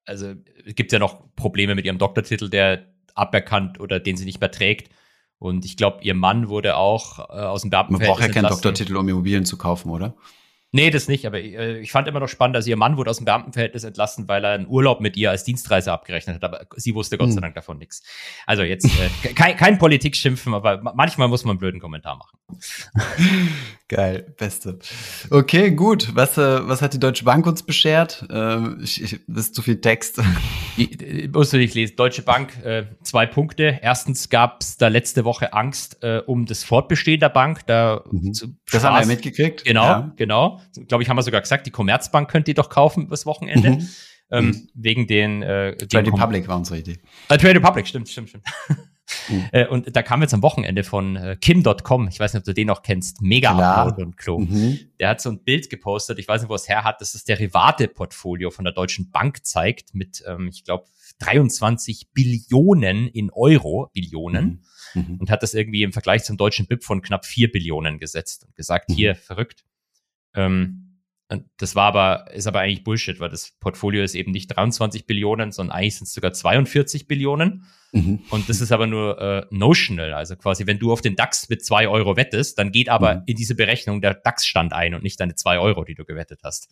also 0.06 0.32
es 0.64 0.74
gibt 0.74 0.92
ja 0.92 0.98
noch 0.98 1.34
Probleme 1.36 1.74
mit 1.74 1.84
ihrem 1.84 1.98
Doktortitel, 1.98 2.48
der 2.48 2.86
aberkannt 3.14 3.80
oder 3.80 4.00
den 4.00 4.16
sie 4.16 4.24
nicht 4.24 4.40
mehr 4.40 4.50
trägt. 4.50 4.90
Und 5.38 5.66
ich 5.66 5.76
glaube, 5.76 5.98
ihr 6.02 6.14
Mann 6.14 6.48
wurde 6.48 6.76
auch 6.76 7.18
äh, 7.18 7.32
aus 7.32 7.60
dem 7.60 7.70
Beamtenverhältnis 7.70 8.08
Man 8.08 8.16
braucht 8.16 8.34
ja 8.34 8.42
keinen 8.42 8.50
Doktortitel, 8.50 8.96
um 8.96 9.08
Immobilien 9.08 9.44
zu 9.44 9.58
kaufen, 9.58 9.90
oder? 9.90 10.14
Nee, 10.74 10.90
das 10.90 11.06
nicht, 11.06 11.24
aber 11.24 11.38
äh, 11.38 11.78
ich 11.78 11.92
fand 11.92 12.08
immer 12.08 12.18
noch 12.18 12.26
spannend, 12.26 12.56
dass 12.56 12.66
ihr 12.66 12.76
Mann 12.76 12.96
wurde 12.96 13.08
aus 13.08 13.18
dem 13.18 13.26
Beamtenverhältnis 13.26 13.84
entlassen, 13.84 14.26
weil 14.26 14.42
er 14.44 14.54
einen 14.54 14.66
Urlaub 14.66 15.00
mit 15.00 15.16
ihr 15.16 15.30
als 15.30 15.44
Dienstreise 15.44 15.92
abgerechnet 15.92 16.34
hat, 16.34 16.42
aber 16.42 16.66
sie 16.74 16.96
wusste 16.96 17.16
Gott 17.16 17.28
sei 17.30 17.36
hm. 17.36 17.42
Dank 17.42 17.54
davon 17.54 17.78
nichts. 17.78 18.02
Also 18.44 18.64
jetzt 18.64 18.86
äh, 18.86 19.34
kein, 19.34 19.56
kein 19.56 19.78
Politik 19.78 20.16
schimpfen, 20.16 20.52
aber 20.52 20.80
manchmal 20.96 21.28
muss 21.28 21.44
man 21.44 21.52
einen 21.52 21.58
blöden 21.60 21.78
Kommentar 21.78 22.16
machen. 22.16 22.38
Geil, 23.88 24.34
beste. 24.36 24.80
Okay, 25.30 25.70
gut. 25.70 26.10
Was, 26.16 26.36
äh, 26.38 26.66
was 26.66 26.82
hat 26.82 26.92
die 26.92 26.98
Deutsche 26.98 27.24
Bank 27.24 27.46
uns 27.46 27.62
beschert? 27.62 28.26
Äh, 28.28 28.82
ich, 28.82 29.00
ich, 29.00 29.20
das 29.28 29.46
ist 29.46 29.54
zu 29.54 29.62
viel 29.62 29.80
Text. 29.80 30.20
Ich, 30.76 31.00
ich, 31.00 31.30
musst 31.30 31.52
du 31.52 31.56
nicht 31.56 31.72
lesen. 31.74 31.94
Deutsche 31.94 32.22
Bank, 32.22 32.60
äh, 32.64 32.86
zwei 33.04 33.26
Punkte. 33.26 33.78
Erstens 33.80 34.28
gab 34.28 34.60
es 34.60 34.76
da 34.76 34.88
letzte 34.88 35.24
Woche 35.24 35.52
Angst 35.52 36.02
äh, 36.02 36.20
um 36.26 36.46
das 36.46 36.64
Fortbestehen 36.64 37.20
der 37.20 37.28
Bank. 37.28 37.64
Da 37.68 38.02
mhm. 38.10 38.32
Das 38.72 38.82
haben 38.82 38.98
wir 38.98 39.06
mitgekriegt. 39.06 39.64
Genau, 39.64 39.84
ja. 39.84 40.12
genau 40.16 40.60
glaube 40.86 41.02
ich, 41.02 41.08
haben 41.08 41.16
wir 41.16 41.22
sogar 41.22 41.40
gesagt, 41.40 41.66
die 41.66 41.70
Commerzbank 41.70 42.30
könnt 42.30 42.48
ihr 42.48 42.54
doch 42.54 42.68
kaufen 42.68 43.04
übers 43.04 43.26
Wochenende. 43.26 43.70
Mhm. 43.70 43.88
Ähm, 44.30 44.46
mhm. 44.46 44.68
Wegen 44.74 45.06
den 45.06 45.42
äh, 45.42 45.76
Trade 45.76 46.12
Republic 46.12 46.48
war 46.48 46.56
unsere 46.56 46.78
Idee. 46.78 46.98
Äh, 47.28 47.38
Trade 47.38 47.56
Republic, 47.56 47.86
stimmt, 47.86 48.08
stimmt, 48.08 48.30
stimmt. 48.30 48.44
Mhm. 49.28 49.44
äh, 49.52 49.66
und 49.66 49.94
da 49.94 50.02
kam 50.02 50.22
jetzt 50.22 50.32
am 50.32 50.42
Wochenende 50.42 50.82
von 50.82 51.16
äh, 51.16 51.36
Kim.com, 51.38 52.08
ich 52.08 52.18
weiß 52.18 52.32
nicht, 52.32 52.40
ob 52.40 52.44
du 52.44 52.54
den 52.54 52.66
noch 52.66 52.82
kennst, 52.82 53.20
mega 53.20 53.50
Upload 53.50 54.02
und 54.02 54.16
Klo. 54.16 54.38
Mhm. 54.38 54.80
Der 54.98 55.10
hat 55.10 55.20
so 55.20 55.30
ein 55.30 55.44
Bild 55.44 55.68
gepostet, 55.68 56.18
ich 56.18 56.26
weiß 56.26 56.40
nicht, 56.40 56.48
wo 56.48 56.54
es 56.54 56.68
her 56.68 56.84
hat, 56.84 57.00
dass 57.00 57.14
es 57.14 57.24
Derivate-Portfolio 57.24 58.50
von 58.50 58.64
der 58.64 58.72
Deutschen 58.72 59.10
Bank 59.10 59.44
zeigt 59.44 59.94
mit, 59.94 60.24
ähm, 60.26 60.48
ich 60.48 60.64
glaube, 60.64 60.86
23 61.18 62.08
Billionen 62.12 63.08
in 63.08 63.30
Euro, 63.30 63.90
Billionen. 63.92 64.62
Mhm. 64.94 65.00
mhm. 65.02 65.16
Und 65.20 65.30
hat 65.30 65.42
das 65.42 65.54
irgendwie 65.54 65.82
im 65.82 65.92
Vergleich 65.92 66.24
zum 66.24 66.36
deutschen 66.36 66.66
BIP 66.66 66.82
von 66.82 67.02
knapp 67.02 67.26
4 67.26 67.52
Billionen 67.52 67.98
gesetzt 67.98 68.44
und 68.44 68.56
gesagt, 68.56 68.88
mhm. 68.88 68.94
hier, 68.94 69.14
verrückt. 69.14 69.64
Ähm, 70.34 70.84
das 71.56 71.74
war 71.74 71.86
aber, 71.86 72.30
ist 72.32 72.46
aber 72.46 72.60
eigentlich 72.60 72.84
Bullshit, 72.84 73.18
weil 73.18 73.30
das 73.30 73.52
Portfolio 73.58 74.02
ist 74.04 74.14
eben 74.14 74.30
nicht 74.30 74.48
23 74.48 75.06
Billionen, 75.06 75.52
sondern 75.52 75.76
eigentlich 75.76 75.96
sind 75.96 76.06
es 76.06 76.14
sogar 76.14 76.32
42 76.32 77.08
Billionen. 77.08 77.64
Mhm. 77.92 78.20
Und 78.30 78.48
das 78.48 78.60
ist 78.60 78.72
aber 78.72 78.86
nur 78.86 79.20
äh, 79.20 79.46
notional. 79.50 80.12
Also 80.12 80.36
quasi, 80.36 80.66
wenn 80.66 80.78
du 80.78 80.92
auf 80.92 81.00
den 81.00 81.16
DAX 81.16 81.48
mit 81.48 81.64
zwei 81.64 81.88
Euro 81.88 82.16
wettest, 82.16 82.58
dann 82.58 82.72
geht 82.72 82.88
aber 82.88 83.16
mhm. 83.16 83.22
in 83.26 83.36
diese 83.36 83.54
Berechnung 83.54 84.00
der 84.00 84.14
DAX-Stand 84.14 84.72
ein 84.72 84.94
und 84.94 85.02
nicht 85.02 85.18
deine 85.18 85.34
zwei 85.34 85.58
Euro, 85.58 85.84
die 85.84 85.94
du 85.94 86.04
gewettet 86.04 86.40
hast. 86.44 86.68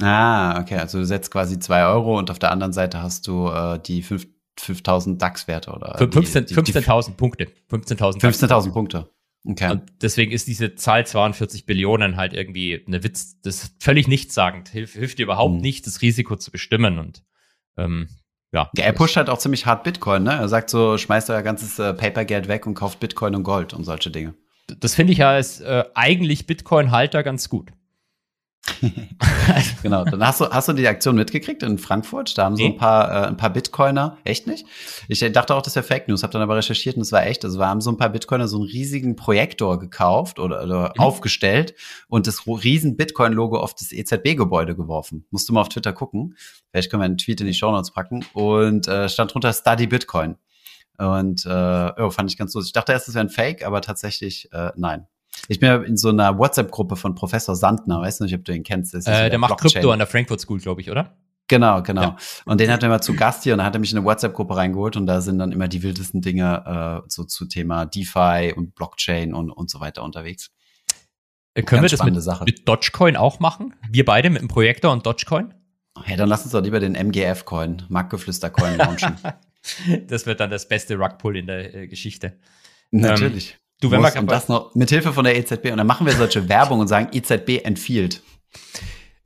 Ah, 0.00 0.58
okay. 0.60 0.76
Also 0.76 0.98
du 0.98 1.04
setzt 1.04 1.30
quasi 1.30 1.58
zwei 1.58 1.84
Euro 1.84 2.18
und 2.18 2.30
auf 2.30 2.38
der 2.38 2.52
anderen 2.52 2.72
Seite 2.72 3.02
hast 3.02 3.26
du 3.26 3.48
äh, 3.48 3.78
die 3.78 4.02
5000 4.02 5.20
DAX-Werte 5.20 5.72
oder 5.72 5.96
15.000 5.98 6.54
15 6.54 7.16
Punkte. 7.16 7.48
15.000 7.70 8.20
15.000 8.20 8.72
Punkte. 8.72 9.10
Okay. 9.44 9.70
Und 9.70 9.84
deswegen 10.02 10.32
ist 10.32 10.48
diese 10.48 10.74
Zahl 10.74 11.06
42 11.06 11.64
Billionen 11.64 12.16
halt 12.16 12.34
irgendwie 12.34 12.84
eine 12.86 13.02
Witz, 13.02 13.40
das 13.40 13.64
ist 13.64 13.82
völlig 13.82 14.06
nichtssagend, 14.06 14.68
hilft, 14.68 14.94
hilft 14.94 15.18
dir 15.18 15.22
überhaupt 15.22 15.54
mhm. 15.54 15.60
nicht, 15.60 15.86
das 15.86 16.02
Risiko 16.02 16.36
zu 16.36 16.50
bestimmen 16.50 16.98
und 16.98 17.22
ähm, 17.78 18.08
ja. 18.52 18.68
ja. 18.76 18.84
Er 18.84 18.92
pusht 18.92 19.16
halt 19.16 19.30
auch 19.30 19.38
ziemlich 19.38 19.64
hart 19.64 19.84
Bitcoin, 19.84 20.24
ne? 20.24 20.32
Er 20.32 20.48
sagt 20.48 20.70
so, 20.70 20.98
schmeißt 20.98 21.30
euer 21.30 21.42
ganzes 21.42 21.78
äh, 21.78 21.94
Papergeld 21.94 22.48
weg 22.48 22.66
und 22.66 22.74
kauft 22.74 23.00
Bitcoin 23.00 23.34
und 23.34 23.44
Gold 23.44 23.72
und 23.72 23.84
solche 23.84 24.10
Dinge. 24.10 24.34
Das 24.78 24.94
finde 24.94 25.12
ich 25.12 25.20
ja 25.20 25.30
als 25.30 25.60
äh, 25.60 25.84
eigentlich 25.94 26.46
Bitcoin-Halter 26.46 27.22
ganz 27.22 27.48
gut. 27.48 27.70
genau, 29.82 30.04
dann 30.04 30.24
hast 30.24 30.40
du, 30.40 30.48
hast 30.50 30.68
du 30.68 30.72
die 30.72 30.86
Aktion 30.86 31.16
mitgekriegt 31.16 31.62
in 31.62 31.78
Frankfurt? 31.78 32.36
Da 32.36 32.44
haben 32.44 32.56
so 32.56 32.64
ein 32.64 32.76
paar, 32.76 33.10
äh, 33.10 33.26
ein 33.26 33.36
paar 33.36 33.50
Bitcoiner, 33.50 34.18
echt 34.24 34.46
nicht? 34.46 34.66
Ich 35.08 35.20
dachte 35.32 35.54
auch, 35.54 35.62
das 35.62 35.76
wäre 35.76 35.84
Fake 35.84 36.08
News, 36.08 36.22
habe 36.22 36.32
dann 36.32 36.42
aber 36.42 36.56
recherchiert 36.56 36.96
und 36.96 37.02
es 37.02 37.12
war 37.12 37.26
echt. 37.26 37.44
Also 37.44 37.58
wir 37.58 37.66
haben 37.66 37.80
so 37.80 37.90
ein 37.90 37.96
paar 37.96 38.10
Bitcoiner 38.10 38.48
so 38.48 38.58
einen 38.58 38.66
riesigen 38.66 39.16
Projektor 39.16 39.78
gekauft 39.78 40.38
oder, 40.38 40.62
oder 40.62 40.92
mhm. 40.94 41.02
aufgestellt 41.02 41.74
und 42.08 42.26
das 42.26 42.46
riesen 42.46 42.96
Bitcoin-Logo 42.96 43.58
auf 43.58 43.74
das 43.74 43.92
EZB-Gebäude 43.92 44.76
geworfen. 44.76 45.26
Musst 45.30 45.48
du 45.48 45.52
mal 45.52 45.62
auf 45.62 45.68
Twitter 45.68 45.92
gucken. 45.92 46.36
Vielleicht 46.70 46.90
können 46.90 47.00
wir 47.00 47.06
einen 47.06 47.18
Tweet 47.18 47.40
in 47.40 47.46
die 47.46 47.54
Show 47.54 47.70
Notes 47.70 47.92
packen. 47.92 48.24
Und 48.34 48.88
äh, 48.88 49.08
stand 49.08 49.32
drunter 49.32 49.52
Study 49.52 49.86
Bitcoin. 49.86 50.36
Und 50.98 51.46
äh, 51.46 51.92
oh, 51.96 52.10
fand 52.10 52.30
ich 52.30 52.36
ganz 52.36 52.52
lustig. 52.54 52.70
Ich 52.70 52.72
dachte 52.74 52.92
erst, 52.92 53.08
es 53.08 53.14
wäre 53.14 53.24
ein 53.24 53.30
Fake, 53.30 53.64
aber 53.64 53.80
tatsächlich 53.80 54.52
äh, 54.52 54.70
nein. 54.76 55.06
Ich 55.48 55.60
bin 55.60 55.82
in 55.84 55.96
so 55.96 56.08
einer 56.08 56.38
WhatsApp-Gruppe 56.38 56.96
von 56.96 57.14
Professor 57.14 57.54
Sandner, 57.54 58.00
weißt 58.00 58.20
du 58.20 58.24
nicht, 58.24 58.34
ob 58.34 58.44
du 58.44 58.54
ihn 58.54 58.62
kennst. 58.62 58.94
Äh, 58.94 59.00
der, 59.00 59.30
der 59.30 59.38
macht 59.38 59.58
Krypto 59.58 59.90
an 59.90 59.98
der 59.98 60.06
Frankfurt 60.06 60.40
School, 60.40 60.58
glaube 60.58 60.80
ich, 60.80 60.90
oder? 60.90 61.16
Genau, 61.48 61.82
genau. 61.82 62.02
Ja. 62.02 62.16
Und 62.44 62.60
den 62.60 62.70
hat 62.70 62.84
er 62.84 62.88
mal 62.88 63.00
zu 63.00 63.14
Gast 63.14 63.42
hier 63.42 63.54
und 63.54 63.58
da 63.58 63.64
hat 63.64 63.74
er 63.74 63.80
mich 63.80 63.90
in 63.90 63.98
eine 63.98 64.06
WhatsApp-Gruppe 64.06 64.56
reingeholt 64.56 64.96
und 64.96 65.06
da 65.06 65.20
sind 65.20 65.40
dann 65.40 65.50
immer 65.50 65.66
die 65.66 65.82
wildesten 65.82 66.20
Dinge 66.20 67.02
äh, 67.04 67.08
so 67.08 67.24
zu 67.24 67.46
Thema 67.46 67.86
DeFi 67.86 68.54
und 68.56 68.76
Blockchain 68.76 69.34
und, 69.34 69.50
und 69.50 69.68
so 69.68 69.80
weiter 69.80 70.04
unterwegs. 70.04 70.50
Äh, 71.54 71.62
können 71.62 71.82
Ganz 71.82 71.90
wir 71.90 71.98
das 71.98 72.06
mit, 72.06 72.22
Sache. 72.22 72.44
mit 72.44 72.68
Dogecoin 72.68 73.16
auch 73.16 73.40
machen? 73.40 73.74
Wir 73.90 74.04
beide 74.04 74.30
mit 74.30 74.42
dem 74.42 74.48
Projektor 74.48 74.92
und 74.92 75.04
Dogecoin? 75.04 75.52
Ja, 76.06 76.16
dann 76.16 76.28
lass 76.28 76.44
uns 76.44 76.52
doch 76.52 76.62
lieber 76.62 76.78
den 76.78 76.94
MGF-Coin, 76.94 77.82
Marktgeflüster-Coin 77.88 78.78
launchen. 78.78 79.16
das 80.06 80.26
wird 80.26 80.38
dann 80.38 80.50
das 80.50 80.68
beste 80.68 80.96
Rugpull 80.96 81.36
in 81.36 81.48
der 81.48 81.74
äh, 81.74 81.88
Geschichte. 81.88 82.38
Natürlich. 82.92 83.52
Ähm, 83.54 83.69
Du, 83.80 83.90
wenn 83.90 84.00
wir 84.02 84.14
und 84.20 84.30
das 84.30 84.48
noch 84.48 84.74
mit 84.74 84.90
Hilfe 84.90 85.12
von 85.12 85.24
der 85.24 85.36
EZB 85.36 85.70
und 85.72 85.78
dann 85.78 85.86
machen 85.86 86.06
wir 86.06 86.12
solche 86.12 86.48
Werbung 86.48 86.80
und 86.80 86.88
sagen 86.88 87.08
EZB 87.12 87.64
empfiehlt. 87.64 88.22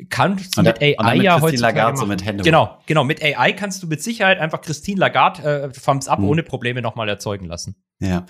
kannst 0.08 0.56
du 0.56 0.62
mit 0.62 0.76
da- 0.80 0.86
und 0.86 0.96
dann 0.98 1.06
AI 1.06 1.14
mit 1.16 1.22
ja 1.24 1.38
Christine 1.40 1.62
Lagarde 1.62 1.96
so 1.98 2.06
mit 2.06 2.24
Hände. 2.24 2.44
Genau, 2.44 2.78
genau. 2.86 3.04
Mit 3.04 3.22
AI 3.22 3.52
kannst 3.52 3.82
du 3.82 3.86
mit 3.86 4.02
Sicherheit 4.02 4.38
einfach 4.38 4.60
Christine 4.60 5.00
Lagarde 5.00 5.42
äh, 5.42 5.72
Thumbs 5.72 6.08
Up 6.08 6.18
Mhm. 6.20 6.28
ohne 6.28 6.42
Probleme 6.42 6.82
nochmal 6.82 7.08
erzeugen 7.08 7.46
lassen. 7.46 7.74
Ja. 8.00 8.26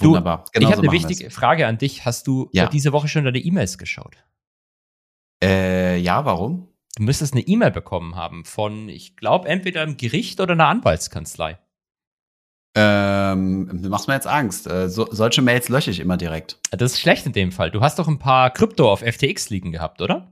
Du, 0.00 0.08
Wunderbar. 0.10 0.44
ich 0.46 0.52
Genau 0.52 0.66
habe 0.66 0.76
so 0.76 0.82
eine 0.82 0.86
machen 0.88 1.00
wir's. 1.02 1.08
wichtige 1.10 1.30
Frage 1.30 1.66
an 1.66 1.78
dich. 1.78 2.04
Hast 2.04 2.26
du 2.28 2.48
Ja. 2.52 2.68
diese 2.68 2.92
Woche 2.92 3.08
schon 3.08 3.24
deine 3.24 3.38
E-Mails 3.38 3.78
geschaut? 3.78 4.16
Äh, 5.42 5.98
ja, 5.98 6.24
warum? 6.24 6.68
Du 6.96 7.02
müsstest 7.04 7.32
eine 7.34 7.42
E-Mail 7.42 7.70
bekommen 7.70 8.16
haben 8.16 8.44
von, 8.44 8.88
ich 8.88 9.16
glaube, 9.16 9.48
entweder 9.48 9.82
einem 9.82 9.96
Gericht 9.96 10.40
oder 10.40 10.52
einer 10.52 10.66
Anwaltskanzlei. 10.68 11.58
Ähm, 12.80 13.80
du 13.82 13.88
machst 13.88 14.06
mir 14.06 14.14
jetzt 14.14 14.26
Angst. 14.28 14.68
Äh, 14.68 14.88
so, 14.88 15.08
solche 15.10 15.42
Mails 15.42 15.68
lösche 15.68 15.90
ich 15.90 15.98
immer 15.98 16.16
direkt. 16.16 16.58
Das 16.70 16.92
ist 16.92 17.00
schlecht 17.00 17.26
in 17.26 17.32
dem 17.32 17.50
Fall. 17.50 17.70
Du 17.72 17.80
hast 17.80 17.98
doch 17.98 18.06
ein 18.06 18.18
paar 18.20 18.50
Krypto 18.50 18.90
auf 18.92 19.00
FTX 19.00 19.50
liegen 19.50 19.72
gehabt, 19.72 20.00
oder? 20.00 20.30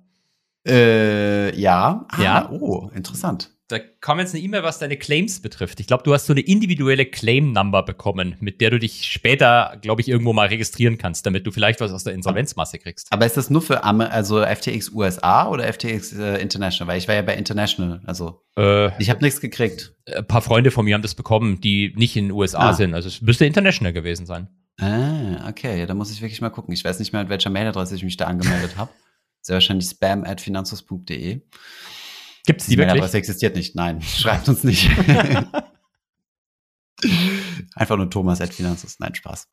Äh, 0.66 1.58
ja. 1.58 2.06
Ah, 2.08 2.22
Ja. 2.22 2.50
Oh, 2.50 2.90
interessant. 2.94 3.50
Da 3.68 3.80
kam 3.80 4.20
jetzt 4.20 4.32
eine 4.32 4.44
E-Mail, 4.44 4.62
was 4.62 4.78
deine 4.78 4.96
Claims 4.96 5.40
betrifft. 5.42 5.80
Ich 5.80 5.88
glaube, 5.88 6.04
du 6.04 6.14
hast 6.14 6.26
so 6.26 6.32
eine 6.32 6.40
individuelle 6.40 7.04
Claim-Number 7.04 7.82
bekommen, 7.82 8.36
mit 8.38 8.60
der 8.60 8.70
du 8.70 8.78
dich 8.78 9.04
später, 9.06 9.76
glaube 9.82 10.00
ich, 10.00 10.08
irgendwo 10.08 10.32
mal 10.32 10.46
registrieren 10.46 10.98
kannst, 10.98 11.26
damit 11.26 11.44
du 11.48 11.50
vielleicht 11.50 11.80
was 11.80 11.90
aus 11.90 12.04
der 12.04 12.12
Insolvenzmasse 12.14 12.78
kriegst. 12.78 13.12
Aber 13.12 13.26
ist 13.26 13.36
das 13.36 13.50
nur 13.50 13.62
für 13.62 13.82
also 13.82 14.44
FTX 14.44 14.90
USA 14.92 15.48
oder 15.48 15.64
FTX 15.72 16.12
äh, 16.12 16.36
International? 16.40 16.92
Weil 16.92 16.98
ich 16.98 17.08
war 17.08 17.16
ja 17.16 17.22
bei 17.22 17.34
International. 17.36 18.00
Also 18.06 18.40
Äh, 18.56 18.90
ich 19.02 19.10
habe 19.10 19.24
nichts 19.24 19.40
gekriegt. 19.40 19.92
ein 20.14 20.24
paar 20.26 20.42
Freunde 20.42 20.70
von 20.70 20.84
mir 20.84 20.94
haben 20.94 21.02
das 21.02 21.16
bekommen, 21.16 21.60
die 21.60 21.92
nicht 21.96 22.14
in 22.16 22.26
den 22.26 22.32
USA 22.32 22.70
Ah. 22.70 22.72
sind. 22.72 22.94
Also 22.94 23.08
es 23.08 23.20
müsste 23.20 23.46
international 23.46 23.92
gewesen 23.92 24.26
sein. 24.26 24.46
Ah, 24.78 25.48
okay. 25.48 25.80
Ja, 25.80 25.86
da 25.86 25.94
muss 25.94 26.12
ich 26.12 26.22
wirklich 26.22 26.40
mal 26.40 26.50
gucken. 26.50 26.72
Ich 26.72 26.84
weiß 26.84 27.00
nicht 27.00 27.12
mehr, 27.12 27.22
mit 27.22 27.30
welcher 27.30 27.50
Mailadresse 27.50 27.96
ich 27.96 28.04
mich 28.04 28.16
da 28.16 28.26
angemeldet 28.26 28.76
habe. 28.76 28.90
Sehr 29.42 29.54
wahrscheinlich 29.54 29.88
spam 29.88 30.22
at 30.24 30.40
finanzus.de. 30.40 31.40
Gibt 32.46 32.60
es 32.60 32.66
die 32.66 32.72
Die 32.72 32.78
wirklich? 32.78 32.94
Mailadresse 32.94 33.18
existiert 33.18 33.56
nicht. 33.56 33.74
Nein, 33.74 34.00
schreibt 34.02 34.48
uns 34.48 34.64
nicht. 34.64 34.88
Einfach 37.74 37.96
nur 37.96 38.08
Thomas 38.08 38.40
at 38.40 38.54
Finanzus. 38.54 38.98
Nein, 38.98 39.14
Spaß. 39.14 39.48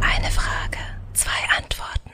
Eine 0.00 0.30
Frage, 0.30 0.78
zwei 1.12 1.30
Antworten. 1.58 2.10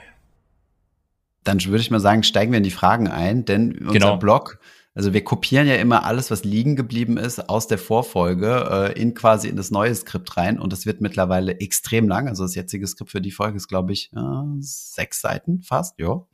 Dann 1.43 1.63
würde 1.63 1.79
ich 1.81 1.91
mal 1.91 1.99
sagen, 1.99 2.23
steigen 2.23 2.51
wir 2.51 2.57
in 2.57 2.63
die 2.63 2.71
Fragen 2.71 3.07
ein, 3.07 3.45
denn 3.45 3.77
unser 3.79 3.93
Genau. 3.93 4.17
Blog, 4.17 4.59
also 4.97 5.13
wir 5.13 5.23
kopieren 5.23 5.67
ja 5.67 5.75
immer 5.75 6.05
alles, 6.05 6.31
was 6.31 6.43
liegen 6.43 6.75
geblieben 6.75 7.17
ist, 7.17 7.49
aus 7.49 7.67
der 7.67 7.77
Vorfolge 7.77 8.67
äh, 8.95 8.99
in 8.99 9.13
quasi 9.13 9.47
in 9.47 9.55
das 9.55 9.69
neue 9.69 9.93
Skript 9.93 10.35
rein 10.37 10.57
und 10.59 10.73
das 10.73 10.87
wird 10.87 11.01
mittlerweile 11.01 11.59
extrem 11.59 12.07
lang. 12.07 12.27
Also 12.27 12.41
das 12.43 12.55
jetzige 12.55 12.87
Skript 12.87 13.11
für 13.11 13.21
die 13.21 13.29
Folge 13.29 13.57
ist, 13.57 13.67
glaube 13.67 13.93
ich, 13.93 14.11
äh, 14.15 14.19
sechs 14.59 15.21
Seiten 15.21 15.61
fast, 15.61 15.99
ja. 15.99 16.25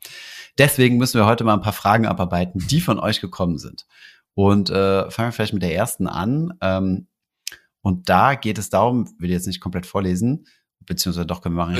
Deswegen 0.56 0.96
müssen 0.96 1.20
wir 1.20 1.26
heute 1.26 1.44
mal 1.44 1.52
ein 1.52 1.60
paar 1.60 1.74
Fragen 1.74 2.06
abarbeiten, 2.06 2.64
die 2.70 2.80
von 2.80 2.98
euch 2.98 3.20
gekommen 3.20 3.58
sind. 3.58 3.86
Und 4.32 4.70
äh, 4.70 5.10
fangen 5.10 5.28
wir 5.28 5.32
vielleicht 5.32 5.52
mit 5.52 5.62
der 5.62 5.74
ersten 5.74 6.06
an. 6.06 6.54
Ähm, 6.62 7.08
und 7.82 8.08
da 8.08 8.34
geht 8.34 8.56
es 8.56 8.70
darum, 8.70 9.14
will 9.18 9.28
ich 9.28 9.34
jetzt 9.34 9.46
nicht 9.46 9.60
komplett 9.60 9.84
vorlesen, 9.84 10.46
beziehungsweise 10.80 11.26
doch 11.26 11.42
können 11.42 11.54
wir 11.54 11.66
machen. 11.66 11.76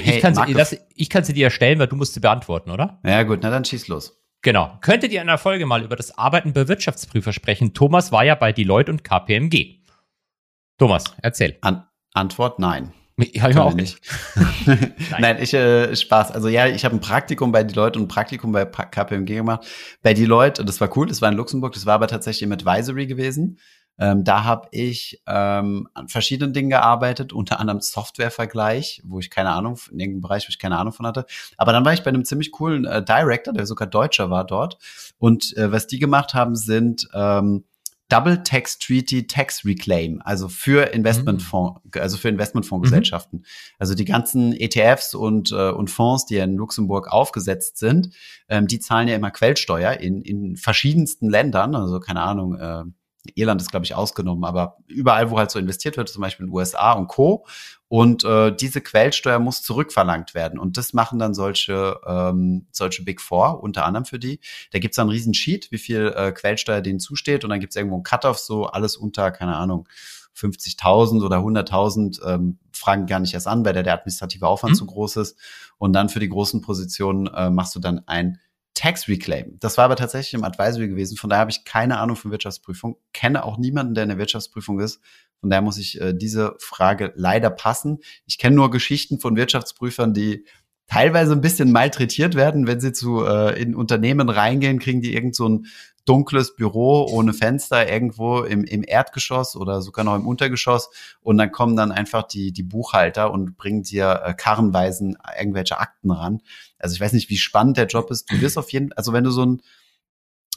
das, 0.53 0.77
ich 0.95 1.09
kann 1.09 1.25
sie 1.25 1.33
dir 1.33 1.47
erstellen, 1.47 1.79
weil 1.79 1.87
du 1.87 1.97
musst 1.97 2.13
sie 2.13 2.21
beantworten, 2.21 2.71
oder? 2.71 3.01
ja 3.05 3.23
gut, 3.23 3.39
na 3.43 3.49
dann 3.49 3.65
schieß 3.65 3.89
los. 3.89 4.21
Genau. 4.45 4.77
Könntet 4.83 5.11
ihr 5.11 5.23
in 5.23 5.29
einer 5.29 5.39
Folge 5.39 5.65
mal 5.65 5.83
über 5.83 5.97
das 5.97 6.19
Arbeiten 6.19 6.53
bei 6.53 6.69
Wirtschaftsprüfer 6.69 7.33
sprechen? 7.33 7.73
Thomas 7.73 8.13
war 8.13 8.25
ja 8.25 8.35
bei 8.35 8.53
Deloitte 8.53 8.93
und 8.93 9.03
KPMG. 9.03 9.79
Thomas, 10.79 11.05
erzähl. 11.23 11.57
An 11.63 11.89
Antwort 12.13 12.59
nein. 12.59 12.93
Habe 13.19 13.51
ich 13.51 13.55
mir 13.55 13.65
auch 13.65 13.75
nicht. 13.75 14.01
Nein, 15.21 15.41
ich 15.41 15.55
äh, 15.55 15.95
Spaß. 15.95 16.33
Also 16.33 16.49
ja, 16.49 16.67
ich 16.67 16.85
habe 16.85 16.97
ein 16.97 17.01
Praktikum 17.01 17.53
bei 17.53 17.63
Deloitte 17.63 17.97
und 17.97 18.07
ein 18.07 18.09
Praktikum 18.09 18.51
bei 18.51 18.65
KPMG 18.65 19.37
gemacht. 19.37 19.65
Bei 20.03 20.15
Deloitte, 20.15 20.65
das 20.65 20.81
war 20.81 20.95
cool, 20.97 21.07
das 21.07 21.23
war 21.23 21.31
in 21.31 21.37
Luxemburg, 21.37 21.75
das 21.75 21.87
war 21.87 21.95
aber 21.95 22.09
tatsächlich 22.09 22.43
im 22.43 22.51
Advisory 22.51 23.07
gewesen. 23.07 23.61
Ähm, 23.99 24.25
da 24.25 24.45
habe 24.45 24.69
ich 24.73 25.23
ähm, 25.27 25.89
an 25.95 26.09
verschiedenen 26.09 26.53
Dingen 26.53 26.71
gearbeitet, 26.71 27.33
unter 27.33 27.61
anderem 27.61 27.81
Softwarevergleich, 27.81 29.03
wo 29.05 29.21
ich 29.21 29.31
keine 29.31 29.51
Ahnung, 29.51 29.79
in 29.91 30.01
irgendeinem 30.01 30.23
Bereich, 30.23 30.47
wo 30.47 30.51
ich 30.51 30.59
keine 30.59 30.79
Ahnung 30.79 30.93
von 30.93 31.07
hatte. 31.07 31.27
Aber 31.57 31.73
dann 31.73 31.85
war 31.85 31.93
ich 31.93 32.03
bei 32.03 32.09
einem 32.09 32.25
ziemlich 32.25 32.53
coolen 32.53 32.85
äh, 32.85 33.05
Director, 33.05 33.55
der 33.55 33.67
sogar 33.67 33.87
Deutscher 33.89 34.31
war 34.31 34.45
dort. 34.45 34.79
Und 35.19 35.57
äh, 35.57 35.71
was 35.71 35.87
die 35.87 35.99
gemacht 35.99 36.35
haben, 36.35 36.57
sind 36.57 37.09
ähm, 37.15 37.65
Double 38.09 38.43
Tax 38.43 38.79
Treaty 38.79 39.27
Tax 39.27 39.65
Reclaim, 39.65 40.21
also 40.25 40.49
für 40.49 40.93
Investmentfonds, 40.93 41.81
also 41.99 42.19
für 42.19 42.29
Investmentfondsgesellschaften. 42.29 43.45
Also 43.79 43.95
die 43.95 44.05
ganzen 44.05 44.53
ETFs 44.53 45.15
und, 45.15 45.53
äh, 45.53 45.71
und 45.71 45.89
Fonds, 45.89 46.27
die 46.27 46.35
ja 46.35 46.45
in 46.45 46.57
Luxemburg 46.57 47.09
aufgesetzt 47.09 47.79
sind, 47.79 48.11
ähm, 48.49 48.67
die 48.67 48.79
zahlen 48.79 49.09
ja 49.09 49.17
immer 49.17 49.31
Quellsteuer 49.31 49.95
in, 49.95 50.21
in 50.21 50.57
verschiedensten 50.57 51.31
Ländern, 51.31 51.75
also 51.75 51.99
keine 51.99 52.21
Ahnung, 52.21 52.55
äh, 52.57 52.85
Irland 53.35 53.61
ist, 53.61 53.71
glaube 53.71 53.85
ich, 53.87 53.95
ausgenommen, 53.95 54.45
aber 54.45 54.77
überall, 54.87 55.31
wo 55.31 55.39
halt 55.39 55.51
so 55.51 55.59
investiert 55.59 55.97
wird, 55.97 56.09
zum 56.09 56.21
Beispiel 56.21 56.45
in 56.45 56.51
den 56.51 56.57
USA 56.57 56.93
und 56.93 57.09
Co. 57.09 57.47
Und 57.89 58.25
äh, 58.25 58.55
diese 58.55 58.81
Quellsteuer 58.81 59.39
muss 59.39 59.63
zurückverlangt 59.63 60.35
werden. 60.35 60.59
Und 60.59 60.77
das 60.77 60.93
machen 60.93 61.19
dann 61.19 61.33
solche, 61.33 62.01
ähm, 62.07 62.67
solche 62.73 63.05
Big 63.05 63.21
Four, 63.21 63.63
unter 63.63 63.85
anderem 63.85 64.05
für 64.05 64.19
die. 64.19 64.41
Da 64.73 64.79
gibt's 64.79 64.97
dann 64.97 65.05
einen 65.05 65.13
riesen 65.13 65.33
Sheet, 65.35 65.71
wie 65.71 65.79
viel 65.79 66.13
äh, 66.17 66.33
Quellsteuer 66.33 66.81
denen 66.81 67.01
zusteht. 67.01 67.45
Und 67.45 67.51
dann 67.51 67.61
gibt's 67.61 67.77
irgendwo 67.77 67.97
einen 67.97 68.05
Cut-off, 68.05 68.39
so 68.39 68.67
alles 68.67 68.97
unter, 68.97 69.31
keine 69.31 69.57
Ahnung, 69.57 69.89
50.000 70.37 71.25
oder 71.25 71.39
100.000 71.39 72.27
ähm, 72.27 72.59
fragen 72.73 73.07
gar 73.07 73.21
nicht 73.21 73.35
erst 73.35 73.47
an, 73.47 73.65
weil 73.65 73.73
der, 73.73 73.85
der 73.85 73.95
administrative 73.95 74.47
Aufwand 74.47 74.73
Mhm. 74.73 74.79
zu 74.79 74.87
groß 74.87 75.17
ist. 75.17 75.39
Und 75.79 75.93
dann 75.93 76.09
für 76.09 76.21
die 76.21 76.29
großen 76.29 76.61
Positionen 76.61 77.29
äh, 77.29 77.51
machst 77.51 77.75
du 77.77 77.81
dann 77.81 78.03
ein 78.07 78.41
Tax 78.75 79.09
Reclaim. 79.09 79.57
Das 79.61 79.79
war 79.79 79.87
aber 79.87 79.97
tatsächlich 79.97 80.35
im 80.35 80.45
Advisory 80.45 80.89
gewesen. 80.89 81.17
Von 81.17 81.31
daher 81.31 81.41
habe 81.41 81.51
ich 81.51 81.65
keine 81.65 81.99
Ahnung 81.99 82.17
von 82.17 82.31
Wirtschaftsprüfung, 82.31 82.97
kenne 83.13 83.45
auch 83.45 83.57
niemanden, 83.57 83.95
der 83.95 84.03
in 84.03 84.09
der 84.11 84.19
Wirtschaftsprüfung 84.19 84.81
ist. 84.81 85.01
Von 85.41 85.51
daher 85.51 85.63
muss 85.63 85.79
ich 85.79 86.01
äh, 86.01 86.13
diese 86.13 86.57
Frage 86.59 87.13
leider 87.17 87.51
passen. 87.51 87.99
Ich 88.27 88.39
kenne 88.39 88.57
nur 88.57 88.71
Geschichten 88.71 89.21
von 89.21 89.37
Wirtschaftsprüfern, 89.37 90.13
die 90.13 90.45
teilweise 90.87 91.33
ein 91.33 91.41
bisschen 91.41 91.73
malträtiert 91.73 92.35
werden, 92.35 92.67
wenn 92.67 92.81
sie 92.81 92.93
zu 92.93 93.25
äh, 93.25 93.61
in 93.61 93.75
Unternehmen 93.75 94.29
reingehen, 94.29 94.79
kriegen 94.79 95.01
die 95.01 95.15
irgend 95.15 95.35
so 95.35 95.49
ein 95.49 95.67
dunkles 96.05 96.55
Büro 96.55 97.07
ohne 97.11 97.33
Fenster 97.33 97.91
irgendwo 97.91 98.41
im, 98.43 98.65
im 98.65 98.85
Erdgeschoss 98.87 99.57
oder 99.57 99.81
sogar 99.81 100.05
noch 100.05 100.17
im 100.17 100.27
Untergeschoss 100.27 100.91
und 101.21 101.39
dann 101.39 101.51
kommen 101.51 101.77
dann 101.77 101.93
einfach 101.93 102.25
die, 102.25 102.53
die 102.53 102.63
Buchhalter 102.63 103.33
und 103.33 103.57
bringen 103.57 103.83
dir 103.83 104.23
äh, 104.25 104.35
karrenweisen 104.35 105.17
irgendwelche 105.39 105.79
Akten 105.79 106.11
ran. 106.11 106.41
Also 106.79 106.95
ich 106.95 107.01
weiß 107.01 107.15
nicht, 107.15 107.31
wie 107.31 107.39
spannend 107.39 107.77
der 107.77 107.87
Job 107.87 108.11
ist. 108.11 108.31
Du 108.31 108.41
wirst 108.41 108.59
auf 108.59 108.71
jeden 108.73 108.93
also 108.93 109.13
wenn 109.13 109.25
du 109.25 109.31
so 109.31 109.45
ein, 109.45 109.63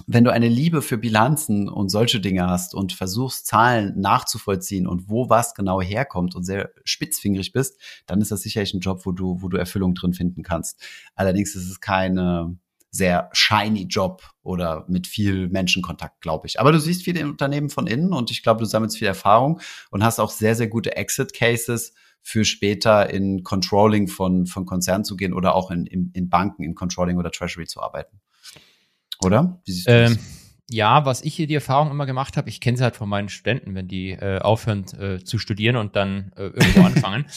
wenn 0.05 0.23
du 0.23 0.31
eine 0.31 0.47
Liebe 0.47 0.81
für 0.81 0.97
Bilanzen 0.97 1.69
und 1.69 1.89
solche 1.89 2.19
Dinge 2.19 2.47
hast 2.47 2.75
und 2.75 2.93
versuchst, 2.93 3.47
Zahlen 3.47 3.99
nachzuvollziehen 3.99 4.85
und 4.85 5.09
wo 5.09 5.29
was 5.29 5.55
genau 5.55 5.81
herkommt 5.81 6.35
und 6.35 6.43
sehr 6.43 6.71
spitzfingerig 6.83 7.51
bist, 7.51 7.79
dann 8.05 8.21
ist 8.21 8.31
das 8.31 8.41
sicherlich 8.41 8.73
ein 8.73 8.81
Job, 8.81 9.05
wo 9.05 9.11
du, 9.11 9.41
wo 9.41 9.47
du 9.47 9.57
Erfüllung 9.57 9.95
drin 9.95 10.13
finden 10.13 10.43
kannst. 10.43 10.85
Allerdings 11.15 11.55
ist 11.55 11.67
es 11.67 11.79
keine 11.79 12.57
sehr 12.97 13.29
shiny 13.33 13.83
Job 13.83 14.23
oder 14.41 14.85
mit 14.87 15.07
viel 15.07 15.47
Menschenkontakt, 15.49 16.21
glaube 16.21 16.47
ich. 16.47 16.59
Aber 16.59 16.71
du 16.71 16.79
siehst 16.79 17.03
viele 17.03 17.25
Unternehmen 17.25 17.69
von 17.69 17.87
innen 17.87 18.13
und 18.13 18.31
ich 18.31 18.43
glaube, 18.43 18.59
du 18.59 18.65
sammelst 18.65 18.97
viel 18.97 19.07
Erfahrung 19.07 19.61
und 19.91 20.03
hast 20.03 20.19
auch 20.19 20.31
sehr, 20.31 20.55
sehr 20.55 20.67
gute 20.67 20.95
Exit-Cases 20.95 21.93
für 22.21 22.43
später 22.43 23.09
in 23.09 23.43
Controlling 23.43 24.07
von, 24.07 24.47
von 24.47 24.65
Konzernen 24.65 25.05
zu 25.05 25.15
gehen 25.15 25.33
oder 25.33 25.55
auch 25.55 25.71
in, 25.71 25.85
in, 25.85 26.11
in 26.13 26.29
Banken, 26.29 26.63
in 26.63 26.75
Controlling 26.75 27.17
oder 27.17 27.31
Treasury 27.31 27.67
zu 27.67 27.81
arbeiten. 27.81 28.19
Oder? 29.23 29.61
Wie 29.65 29.71
siehst 29.71 29.87
du 29.87 29.91
das? 29.91 30.11
Ähm, 30.11 30.19
ja, 30.69 31.05
was 31.05 31.21
ich 31.21 31.33
hier 31.33 31.47
die 31.47 31.55
Erfahrung 31.55 31.89
immer 31.89 32.05
gemacht 32.05 32.35
habe, 32.35 32.49
ich 32.49 32.59
kenne 32.59 32.77
sie 32.77 32.83
halt 32.83 32.97
von 32.97 33.07
meinen 33.07 33.29
Studenten, 33.29 33.73
wenn 33.73 33.87
die 33.87 34.11
äh, 34.11 34.39
aufhören 34.39 34.83
äh, 34.99 35.23
zu 35.23 35.37
studieren 35.37 35.77
und 35.77 35.95
dann 35.95 36.33
äh, 36.35 36.43
irgendwo 36.43 36.81
anfangen. 36.81 37.25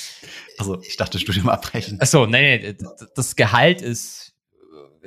Also, 0.59 0.79
ich 0.83 0.99
dachte, 0.99 1.19
Studium 1.19 1.49
abbrechen. 1.49 1.99
Achso, 2.03 2.27
nee, 2.27 2.59
nee, 2.59 2.77
das 3.15 3.35
Gehalt 3.35 3.81
ist, 3.81 4.35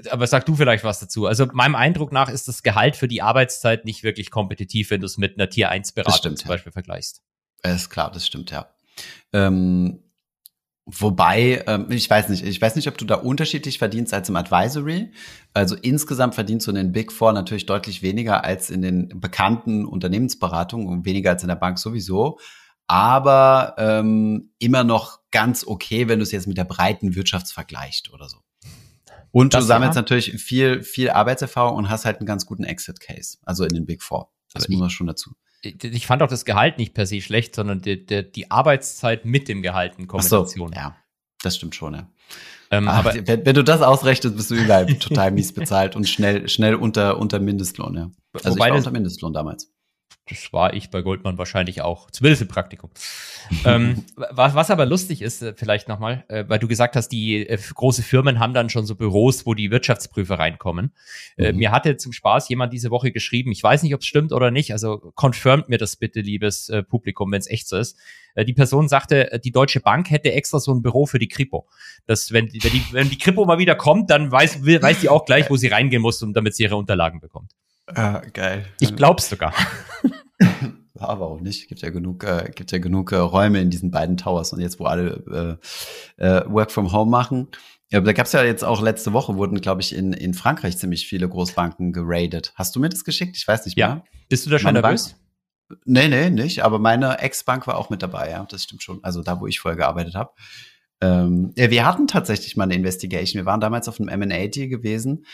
aber 0.10 0.28
sag 0.28 0.46
du 0.46 0.56
vielleicht 0.56 0.84
was 0.84 1.00
dazu. 1.00 1.26
Also 1.26 1.46
meinem 1.54 1.76
Eindruck 1.76 2.12
nach 2.12 2.30
ist 2.30 2.48
das 2.48 2.64
Gehalt 2.64 2.96
für 2.96 3.08
die 3.08 3.22
Arbeitszeit 3.22 3.86
nicht 3.86 4.04
wirklich 4.04 4.32
kompetitiv, 4.32 4.90
wenn 4.90 5.02
du 5.02 5.06
es 5.06 5.18
mit 5.18 5.38
einer 5.38 5.50
Tier 5.50 5.70
1 5.70 5.90
Das 5.90 5.94
Beratung 5.94 6.18
stimmt, 6.18 6.40
zum 6.40 6.50
ja. 6.50 6.54
Beispiel 6.56 6.72
vergleichst. 6.72 7.22
Ist 7.64 7.90
klar, 7.90 8.12
das 8.12 8.26
stimmt, 8.26 8.52
ja. 8.52 8.68
Ähm, 9.32 10.04
wobei, 10.86 11.64
ähm, 11.68 11.88
ich 11.90 12.10
weiß 12.10 12.30
nicht, 12.30 12.44
ich 12.44 12.62
weiß 12.62 12.76
nicht, 12.76 12.88
ob 12.88 12.98
du 12.98 13.06
da 13.06 13.16
unterschiedlich 13.16 13.78
verdienst 13.78 14.14
als 14.14 14.30
im 14.30 14.36
Advisory. 14.36 15.12
Also 15.54 15.76
insgesamt 15.76 16.36
verdienst 16.36 16.68
du 16.68 16.72
in 16.72 16.76
den 16.76 16.92
Big 16.92 17.12
Four 17.12 17.34
natürlich 17.34 17.66
deutlich 17.66 18.02
weniger 18.02 18.44
als 18.44 18.70
in 18.70 18.82
den 18.82 19.20
bekannten 19.20 19.86
Unternehmensberatungen 19.86 20.88
und 20.88 21.06
weniger 21.06 21.32
als 21.32 21.44
in 21.44 21.50
der 21.50 21.56
Bank 21.56 21.80
sowieso. 21.80 22.40
Aber 22.88 23.76
ähm, 23.78 24.52
immer 24.60 24.84
noch 24.84 25.20
ganz 25.32 25.66
okay, 25.66 26.08
wenn 26.08 26.20
du 26.20 26.24
es 26.24 26.32
jetzt 26.32 26.48
mit 26.48 26.58
der 26.58 26.66
breiten 26.66 27.16
Wirtschaft 27.16 27.48
vergleichst 27.48 28.12
oder 28.12 28.28
so. 28.28 28.40
Und 29.34 29.54
Das 29.56 29.64
du 29.64 29.68
sammelst 29.68 29.96
ja. 29.96 30.02
natürlich 30.02 30.32
viel, 30.42 30.84
viel 30.84 31.10
Arbeitserfahrung 31.10 31.76
und 31.76 31.90
hast 31.90 32.06
halt 32.06 32.20
einen 32.20 32.28
ganz 32.28 32.46
guten 32.46 32.64
Exit-Case, 32.64 33.40
also 33.44 33.64
in 33.66 33.74
den 33.74 33.86
Big 33.86 34.02
Four. 34.04 34.32
Das 34.54 34.64
Aber 34.64 34.72
muss 34.72 34.76
ich- 34.78 34.80
man 34.80 34.90
schon 34.92 35.08
dazu. 35.08 35.32
Ich 35.64 36.06
fand 36.08 36.22
auch 36.22 36.28
das 36.28 36.46
Gehalt 36.46 36.78
nicht 36.78 36.94
per 36.94 37.06
se 37.08 37.20
schlecht, 37.22 37.56
sondern 37.56 37.82
die, 37.82 38.06
die, 38.06 38.30
die 38.32 38.52
Arbeitszeit 38.52 39.26
mit 39.26 39.48
dem 39.48 39.62
Gehalt 39.62 39.94
in 39.98 40.08
Ach 40.14 40.22
so, 40.22 40.44
Kombination. 40.44 40.72
ja, 40.76 40.96
das 41.42 41.56
stimmt 41.56 41.74
schon, 41.74 41.94
ja. 41.96 42.10
Ähm, 42.70 42.88
Ach, 42.88 42.98
aber 42.98 43.14
wenn, 43.26 43.46
wenn 43.46 43.56
du 43.56 43.64
das 43.64 43.82
ausrechnest, 43.82 44.36
bist 44.36 44.52
du 44.52 44.56
überall 44.56 44.86
total 45.00 45.32
mies 45.32 45.52
bezahlt 45.54 45.96
und 45.96 46.08
schnell, 46.08 46.48
schnell 46.50 46.76
unter, 46.76 47.18
unter 47.18 47.40
Mindestlohn, 47.40 47.96
ja. 47.96 48.12
Also 48.34 48.52
Wobei 48.52 48.68
ich 48.68 48.72
war 48.72 48.78
unter 48.78 48.92
Mindestlohn 48.92 49.34
damals. 49.34 49.73
Das 50.30 50.54
war 50.54 50.74
ich 50.74 50.90
bei 50.90 51.02
Goldman 51.02 51.38
wahrscheinlich 51.38 51.82
auch. 51.82 52.10
Zumindest 52.10 52.42
im 52.44 52.48
Praktikum. 52.48 52.90
ähm, 53.66 54.06
was, 54.16 54.56
was 54.56 54.72
aber 54.72 54.86
lustig 54.86 55.22
ist, 55.22 55.42
äh, 55.42 55.54
vielleicht 55.54 55.90
nochmal, 55.90 56.24
äh, 56.30 56.46
weil 56.48 56.60
du 56.60 56.68
gesagt 56.70 56.96
hast, 56.96 57.10
die 57.10 57.46
äh, 57.46 57.58
große 57.58 58.04
Firmen 58.04 58.40
haben 58.40 58.54
dann 58.54 58.70
schon 58.70 58.86
so 58.86 58.96
Büros, 58.96 59.46
wo 59.46 59.54
die 59.54 59.70
Wirtschaftsprüfer 59.70 60.40
reinkommen. 60.40 60.94
Äh, 61.38 61.52
Mhm. 61.52 61.58
mir 61.58 61.72
hatte 61.72 61.98
zum 61.98 62.14
Spaß 62.14 62.48
jemand 62.48 62.72
diese 62.72 62.90
Woche 62.90 63.12
geschrieben, 63.12 63.52
ich 63.52 63.62
weiß 63.62 63.84
nicht, 63.84 63.94
ob 63.94 64.00
es 64.00 64.08
stimmt 64.08 64.32
oder 64.32 64.50
nicht, 64.50 64.72
also 64.72 65.12
confirmt 65.16 65.68
mir 65.68 65.78
das 65.78 65.98
bitte, 65.98 66.22
liebes 66.22 66.70
äh, 66.70 66.84
Publikum, 66.84 67.30
wenn 67.34 67.40
es 67.40 67.48
echt 67.48 67.68
so 67.68 67.76
ist. 67.78 67.98
Äh, 68.36 68.46
die 68.46 68.54
Person 68.54 68.88
sagte, 68.88 69.30
äh, 69.34 69.40
die 69.42 69.52
Deutsche 69.52 69.82
Bank 69.82 70.10
hätte 70.10 70.32
extra 70.32 70.60
so 70.60 70.74
ein 70.74 70.82
Büro 70.82 71.06
für 71.06 71.20
die 71.20 71.28
Kripo. 71.28 71.68
Dass 72.06 72.32
wenn, 72.32 72.48
die- 72.48 72.64
wenn, 72.64 72.72
die, 72.72 72.84
wenn 72.92 73.10
die 73.10 73.18
Kripo 73.18 73.44
mal 73.44 73.58
wieder 73.60 73.76
kommt, 73.76 74.10
dann 74.10 74.32
weiß, 74.32 74.66
weiß 74.66 75.02
die 75.02 75.10
auch 75.10 75.26
gleich, 75.26 75.50
wo 75.50 75.58
sie 75.58 75.68
reingehen 75.68 76.02
muss, 76.02 76.24
um, 76.24 76.34
damit 76.34 76.56
sie 76.56 76.64
ihre 76.64 76.78
Unterlagen 76.78 77.20
bekommt. 77.20 77.52
Ja, 77.96 78.20
geil. 78.34 78.66
Ich 78.80 78.96
glaub's 78.96 79.30
sogar. 79.30 79.54
Ja, 81.00 81.20
warum 81.20 81.42
nicht? 81.42 81.68
Gibt 81.68 81.82
ja 81.82 81.90
genug, 81.90 82.24
äh, 82.24 82.52
gibt 82.54 82.72
ja 82.72 82.78
genug 82.78 83.12
äh, 83.12 83.16
Räume 83.18 83.60
in 83.60 83.70
diesen 83.72 83.90
beiden 83.90 84.16
Towers 84.16 84.54
und 84.54 84.62
jetzt, 84.62 84.80
wo 84.80 84.86
alle 84.86 85.60
äh, 86.20 86.24
äh, 86.24 86.44
Work 86.48 86.72
from 86.72 86.94
Home 86.94 87.10
machen. 87.10 87.48
Ja, 87.90 87.98
aber 87.98 88.06
da 88.06 88.14
gab's 88.14 88.32
ja 88.32 88.44
jetzt 88.44 88.64
auch 88.64 88.80
letzte 88.82 89.12
Woche 89.12 89.36
wurden, 89.36 89.60
glaube 89.60 89.82
ich, 89.82 89.96
in, 89.96 90.14
in 90.14 90.34
Frankreich 90.36 90.78
ziemlich 90.78 91.08
viele 91.08 91.28
Großbanken 91.28 91.94
geradet. 91.94 92.54
Hast 92.56 92.76
du 92.76 92.80
mir 92.80 92.90
das 92.90 93.04
geschickt? 93.04 93.36
Ich 93.36 93.48
weiß 93.48 93.66
nicht 93.66 93.78
Ja. 93.78 93.96
mehr. 93.96 94.04
Bist 94.30 94.46
du 94.46 94.52
da 94.52 94.60
schon 94.60 94.74
Meine 94.74 94.82
nervös? 94.82 95.16
Nee, 95.86 96.08
nee, 96.08 96.30
nicht. 96.30 96.64
Aber 96.64 96.78
meine 96.78 97.20
Ex-Bank 97.20 97.66
war 97.66 97.78
auch 97.78 97.90
mit 97.90 98.04
dabei, 98.04 98.30
ja. 98.30 98.46
Das 98.50 98.64
stimmt 98.64 98.84
schon. 98.84 99.04
Also 99.04 99.24
da, 99.24 99.42
wo 99.42 99.48
ich 99.48 99.60
vorher 99.60 99.78
gearbeitet 99.78 100.14
habe. 100.14 100.32
Ähm, 101.02 101.54
ja, 101.58 101.70
wir 101.72 101.86
hatten 101.86 102.08
tatsächlich 102.08 102.56
mal 102.56 102.66
eine 102.66 102.76
Investigation. 102.76 103.42
Wir 103.42 103.46
waren 103.46 103.60
damals 103.60 103.90
auf 103.90 104.00
einem 104.00 104.10
M&A-Deal 104.10 104.70
gewesen, 104.70 105.26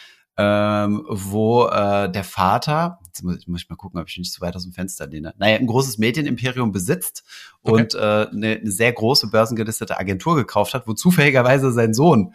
ähm, 0.42 1.06
wo 1.10 1.66
äh, 1.66 2.10
der 2.10 2.24
Vater, 2.24 3.00
jetzt 3.08 3.24
muss, 3.24 3.46
muss 3.46 3.64
ich 3.64 3.70
mal 3.70 3.76
gucken, 3.76 4.00
ob 4.00 4.08
ich 4.08 4.18
nicht 4.18 4.32
zu 4.32 4.40
weit 4.40 4.56
aus 4.56 4.64
dem 4.64 4.72
Fenster 4.72 5.06
lehne, 5.06 5.34
naja, 5.38 5.58
ein 5.58 5.68
großes 5.68 5.98
Medienimperium 5.98 6.72
besitzt 6.72 7.26
Okay. 7.62 7.74
und 7.74 7.94
äh, 7.94 7.98
eine, 7.98 8.60
eine 8.62 8.72
sehr 8.72 8.94
große 8.94 9.28
börsengelistete 9.28 10.00
Agentur 10.00 10.38
gekauft 10.38 10.74
hat, 10.74 10.88
wo 10.88 10.94
zufälligerweise 10.94 11.74
sein 11.74 11.94
Sohn 11.94 12.34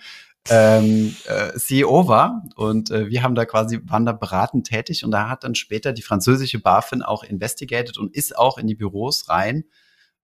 ähm, 0.50 1.16
äh, 1.24 1.58
CEO 1.58 2.06
war. 2.06 2.42
Und 2.56 2.90
äh, 2.90 3.08
wir 3.08 3.22
haben 3.22 3.34
da 3.34 3.46
quasi 3.46 3.80
waren 3.84 4.04
da 4.04 4.12
beratend 4.12 4.66
tätig. 4.66 5.02
Und 5.02 5.10
da 5.10 5.30
hat 5.30 5.42
dann 5.44 5.54
später 5.54 5.94
die 5.94 6.02
französische 6.02 6.58
BaFin 6.58 7.00
auch 7.00 7.24
investigated 7.24 7.96
und 7.96 8.14
ist 8.14 8.36
auch 8.36 8.58
in 8.58 8.66
die 8.66 8.74
Büros 8.74 9.30
rein 9.30 9.64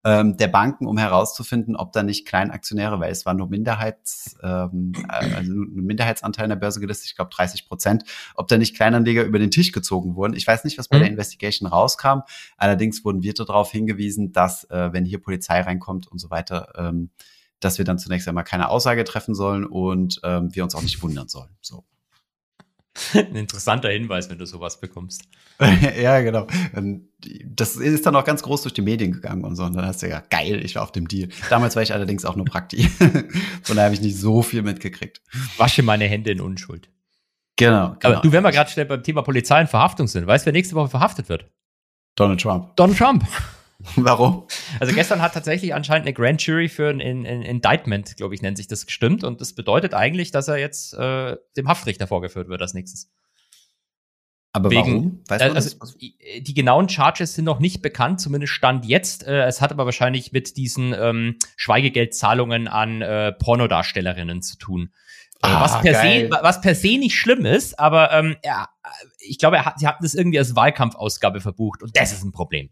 ähm, 0.02 0.36
der 0.36 0.48
Banken, 0.48 0.86
um 0.86 0.96
herauszufinden, 0.96 1.76
ob 1.76 1.92
da 1.92 2.02
nicht 2.02 2.26
Kleinaktionäre, 2.26 3.00
weil 3.00 3.12
es 3.12 3.26
war 3.26 3.34
nur 3.34 3.48
Minderheits, 3.48 4.36
ähm, 4.42 4.92
äh, 5.08 5.34
also 5.34 5.52
nur 5.52 5.66
ein 5.66 5.84
Minderheitsanteil 5.84 6.44
in 6.44 6.50
der 6.50 6.56
Börse 6.56 6.80
gelistet, 6.80 7.06
ich 7.10 7.16
glaube 7.16 7.30
30 7.34 7.66
Prozent, 7.68 8.04
ob 8.34 8.48
da 8.48 8.56
nicht 8.56 8.74
Kleinanleger 8.74 9.24
über 9.24 9.38
den 9.38 9.50
Tisch 9.50 9.72
gezogen 9.72 10.16
wurden. 10.16 10.34
Ich 10.34 10.46
weiß 10.46 10.64
nicht, 10.64 10.78
was 10.78 10.88
bei 10.88 10.96
Mhm. 10.96 11.00
der 11.02 11.10
Investigation 11.10 11.68
rauskam. 11.68 12.20
Allerdings 12.56 13.04
wurden 13.04 13.22
wir 13.22 13.34
darauf 13.34 13.70
hingewiesen, 13.72 14.32
dass 14.32 14.64
äh, 14.70 14.92
wenn 14.92 15.04
hier 15.04 15.20
Polizei 15.20 15.60
reinkommt 15.60 16.06
und 16.08 16.18
so 16.18 16.30
weiter, 16.30 16.72
ähm, 16.76 17.10
dass 17.60 17.76
wir 17.76 17.84
dann 17.84 17.98
zunächst 17.98 18.26
einmal 18.26 18.44
keine 18.44 18.70
Aussage 18.70 19.04
treffen 19.04 19.34
sollen 19.34 19.66
und 19.66 20.20
ähm, 20.24 20.54
wir 20.54 20.64
uns 20.64 20.74
auch 20.74 20.82
nicht 20.82 21.02
wundern 21.02 21.28
sollen. 21.28 21.50
So. 21.60 21.84
Ein 23.14 23.36
interessanter 23.36 23.88
Hinweis, 23.88 24.30
wenn 24.30 24.38
du 24.38 24.46
sowas 24.46 24.80
bekommst. 24.80 25.22
ja, 26.00 26.20
genau. 26.20 26.46
Und 26.74 27.08
Das 27.44 27.76
ist 27.76 28.04
dann 28.04 28.16
auch 28.16 28.24
ganz 28.24 28.42
groß 28.42 28.62
durch 28.62 28.72
die 28.74 28.82
Medien 28.82 29.12
gegangen 29.12 29.44
und 29.44 29.56
so. 29.56 29.64
Und 29.64 29.74
dann 29.74 29.86
hast 29.86 30.02
du 30.02 30.08
ja, 30.08 30.22
geil, 30.28 30.64
ich 30.64 30.74
war 30.74 30.82
auf 30.82 30.92
dem 30.92 31.06
Deal. 31.06 31.28
Damals 31.50 31.76
war 31.76 31.82
ich 31.82 31.92
allerdings 31.92 32.24
auch 32.24 32.36
nur 32.36 32.46
Prakti. 32.46 32.82
Von 33.62 33.76
daher 33.76 33.84
habe 33.84 33.94
ich 33.94 34.00
nicht 34.00 34.16
so 34.16 34.42
viel 34.42 34.62
mitgekriegt. 34.62 35.22
Wasche 35.56 35.82
meine 35.82 36.06
Hände 36.06 36.30
in 36.30 36.40
Unschuld. 36.40 36.88
Genau. 37.56 37.96
genau. 38.00 38.14
Aber 38.14 38.22
du, 38.22 38.32
wenn 38.32 38.42
wir 38.42 38.50
gerade 38.50 38.70
schnell 38.70 38.86
beim 38.86 39.02
Thema 39.02 39.22
Polizei 39.22 39.60
und 39.60 39.68
Verhaftung 39.68 40.08
sind, 40.08 40.26
weißt 40.26 40.44
du, 40.44 40.46
wer 40.46 40.52
nächste 40.52 40.74
Woche 40.74 40.88
verhaftet 40.88 41.28
wird? 41.28 41.46
Donald 42.16 42.40
Trump. 42.40 42.74
Donald 42.76 42.98
Trump. 42.98 43.24
Warum? 43.96 44.46
Also 44.78 44.94
gestern 44.94 45.22
hat 45.22 45.32
tatsächlich 45.34 45.74
anscheinend 45.74 46.06
eine 46.06 46.12
Grand 46.14 46.44
Jury 46.44 46.68
für 46.68 46.90
ein, 46.90 47.00
ein, 47.00 47.26
ein 47.26 47.42
Indictment, 47.42 48.16
glaube 48.16 48.34
ich, 48.34 48.42
nennt 48.42 48.56
sich 48.58 48.66
das, 48.68 48.86
gestimmt. 48.86 49.24
Und 49.24 49.40
das 49.40 49.54
bedeutet 49.54 49.94
eigentlich, 49.94 50.30
dass 50.30 50.48
er 50.48 50.58
jetzt 50.58 50.94
äh, 50.94 51.36
dem 51.56 51.68
Haftrichter 51.68 52.06
vorgeführt 52.06 52.48
wird 52.48 52.60
als 52.60 52.74
nächstes. 52.74 53.10
Aber 54.52 54.70
Wegen- 54.70 54.80
warum? 54.82 55.20
Weißt 55.28 55.42
Äh, 55.42 55.48
du 55.50 55.54
also, 55.54 55.78
das? 55.78 55.96
die 55.96 56.16
die 56.42 56.54
genauen 56.54 56.88
Charges 56.88 57.34
sind 57.34 57.44
noch 57.44 57.60
nicht 57.60 57.82
bekannt, 57.82 58.20
zumindest 58.20 58.52
Stand 58.52 58.84
jetzt. 58.84 59.24
Äh, 59.26 59.44
es 59.44 59.60
hat 59.60 59.70
aber 59.70 59.84
wahrscheinlich 59.84 60.32
mit 60.32 60.56
diesen 60.56 60.92
ähm, 60.92 61.36
Schweigegeldzahlungen 61.56 62.66
an 62.68 63.00
äh, 63.00 63.32
Pornodarstellerinnen 63.32 64.42
zu 64.42 64.58
tun. 64.58 64.90
Äh, 65.42 65.46
Ah, 65.46 65.62
was, 65.62 65.80
per 65.80 65.94
se, 65.94 66.28
was 66.42 66.60
per 66.60 66.74
se 66.74 66.98
nicht 66.98 67.14
schlimm 67.16 67.46
ist, 67.46 67.78
aber 67.78 68.12
ähm, 68.12 68.36
ja, 68.44 68.68
ich 69.20 69.38
glaube, 69.38 69.56
er 69.56 69.64
hat, 69.64 69.78
sie 69.78 69.86
hatten 69.86 70.02
das 70.02 70.14
irgendwie 70.14 70.38
als 70.38 70.54
Wahlkampfausgabe 70.54 71.40
verbucht 71.40 71.82
und 71.82 71.96
das 71.96 72.12
ist 72.12 72.22
ein 72.24 72.32
Problem. 72.32 72.68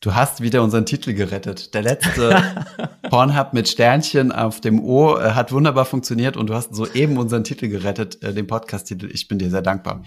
Du 0.00 0.14
hast 0.14 0.42
wieder 0.42 0.62
unseren 0.62 0.84
Titel 0.84 1.14
gerettet. 1.14 1.72
Der 1.72 1.80
letzte 1.80 2.54
Pornhub 3.08 3.54
mit 3.54 3.66
Sternchen 3.66 4.30
auf 4.30 4.60
dem 4.60 4.78
O 4.84 5.16
äh, 5.18 5.30
hat 5.30 5.52
wunderbar 5.52 5.86
funktioniert 5.86 6.36
und 6.36 6.48
du 6.48 6.54
hast 6.54 6.74
soeben 6.74 7.16
unseren 7.16 7.44
Titel 7.44 7.68
gerettet, 7.68 8.22
äh, 8.22 8.34
den 8.34 8.46
Podcast-Titel. 8.46 9.08
Ich 9.10 9.26
bin 9.26 9.38
dir 9.38 9.48
sehr 9.48 9.62
dankbar. 9.62 10.04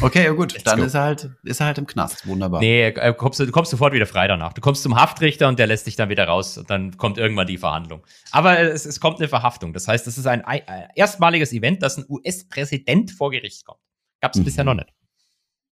Okay, 0.00 0.24
ja 0.24 0.32
gut, 0.32 0.54
Let's 0.54 0.64
dann 0.64 0.78
go. 0.80 0.86
ist 0.86 0.94
er 0.94 1.02
halt, 1.02 1.30
ist 1.42 1.60
er 1.60 1.66
halt 1.66 1.76
im 1.76 1.86
Knast. 1.86 2.26
Wunderbar. 2.26 2.60
Nee, 2.60 2.86
äh, 2.86 3.12
kommst, 3.12 3.38
du 3.38 3.50
kommst 3.50 3.70
sofort 3.70 3.92
wieder 3.92 4.06
frei 4.06 4.26
danach. 4.26 4.54
Du 4.54 4.62
kommst 4.62 4.82
zum 4.82 4.96
Haftrichter 4.96 5.48
und 5.48 5.58
der 5.58 5.66
lässt 5.66 5.86
dich 5.86 5.96
dann 5.96 6.08
wieder 6.08 6.24
raus 6.26 6.56
und 6.56 6.70
dann 6.70 6.96
kommt 6.96 7.18
irgendwann 7.18 7.46
die 7.46 7.58
Verhandlung. 7.58 8.06
Aber 8.32 8.58
es, 8.58 8.86
es 8.86 9.00
kommt 9.00 9.18
eine 9.18 9.28
Verhaftung. 9.28 9.74
Das 9.74 9.86
heißt, 9.86 10.06
es 10.06 10.16
ist 10.16 10.26
ein, 10.26 10.46
ein 10.46 10.62
erstmaliges 10.94 11.52
Event, 11.52 11.82
dass 11.82 11.98
ein 11.98 12.06
US-Präsident 12.08 13.10
vor 13.10 13.30
Gericht 13.30 13.66
kommt. 13.66 13.80
Gab 14.22 14.32
es 14.34 14.40
Mhm. 14.40 14.44
bisher 14.44 14.64
noch 14.64 14.74
nicht. 14.74 14.88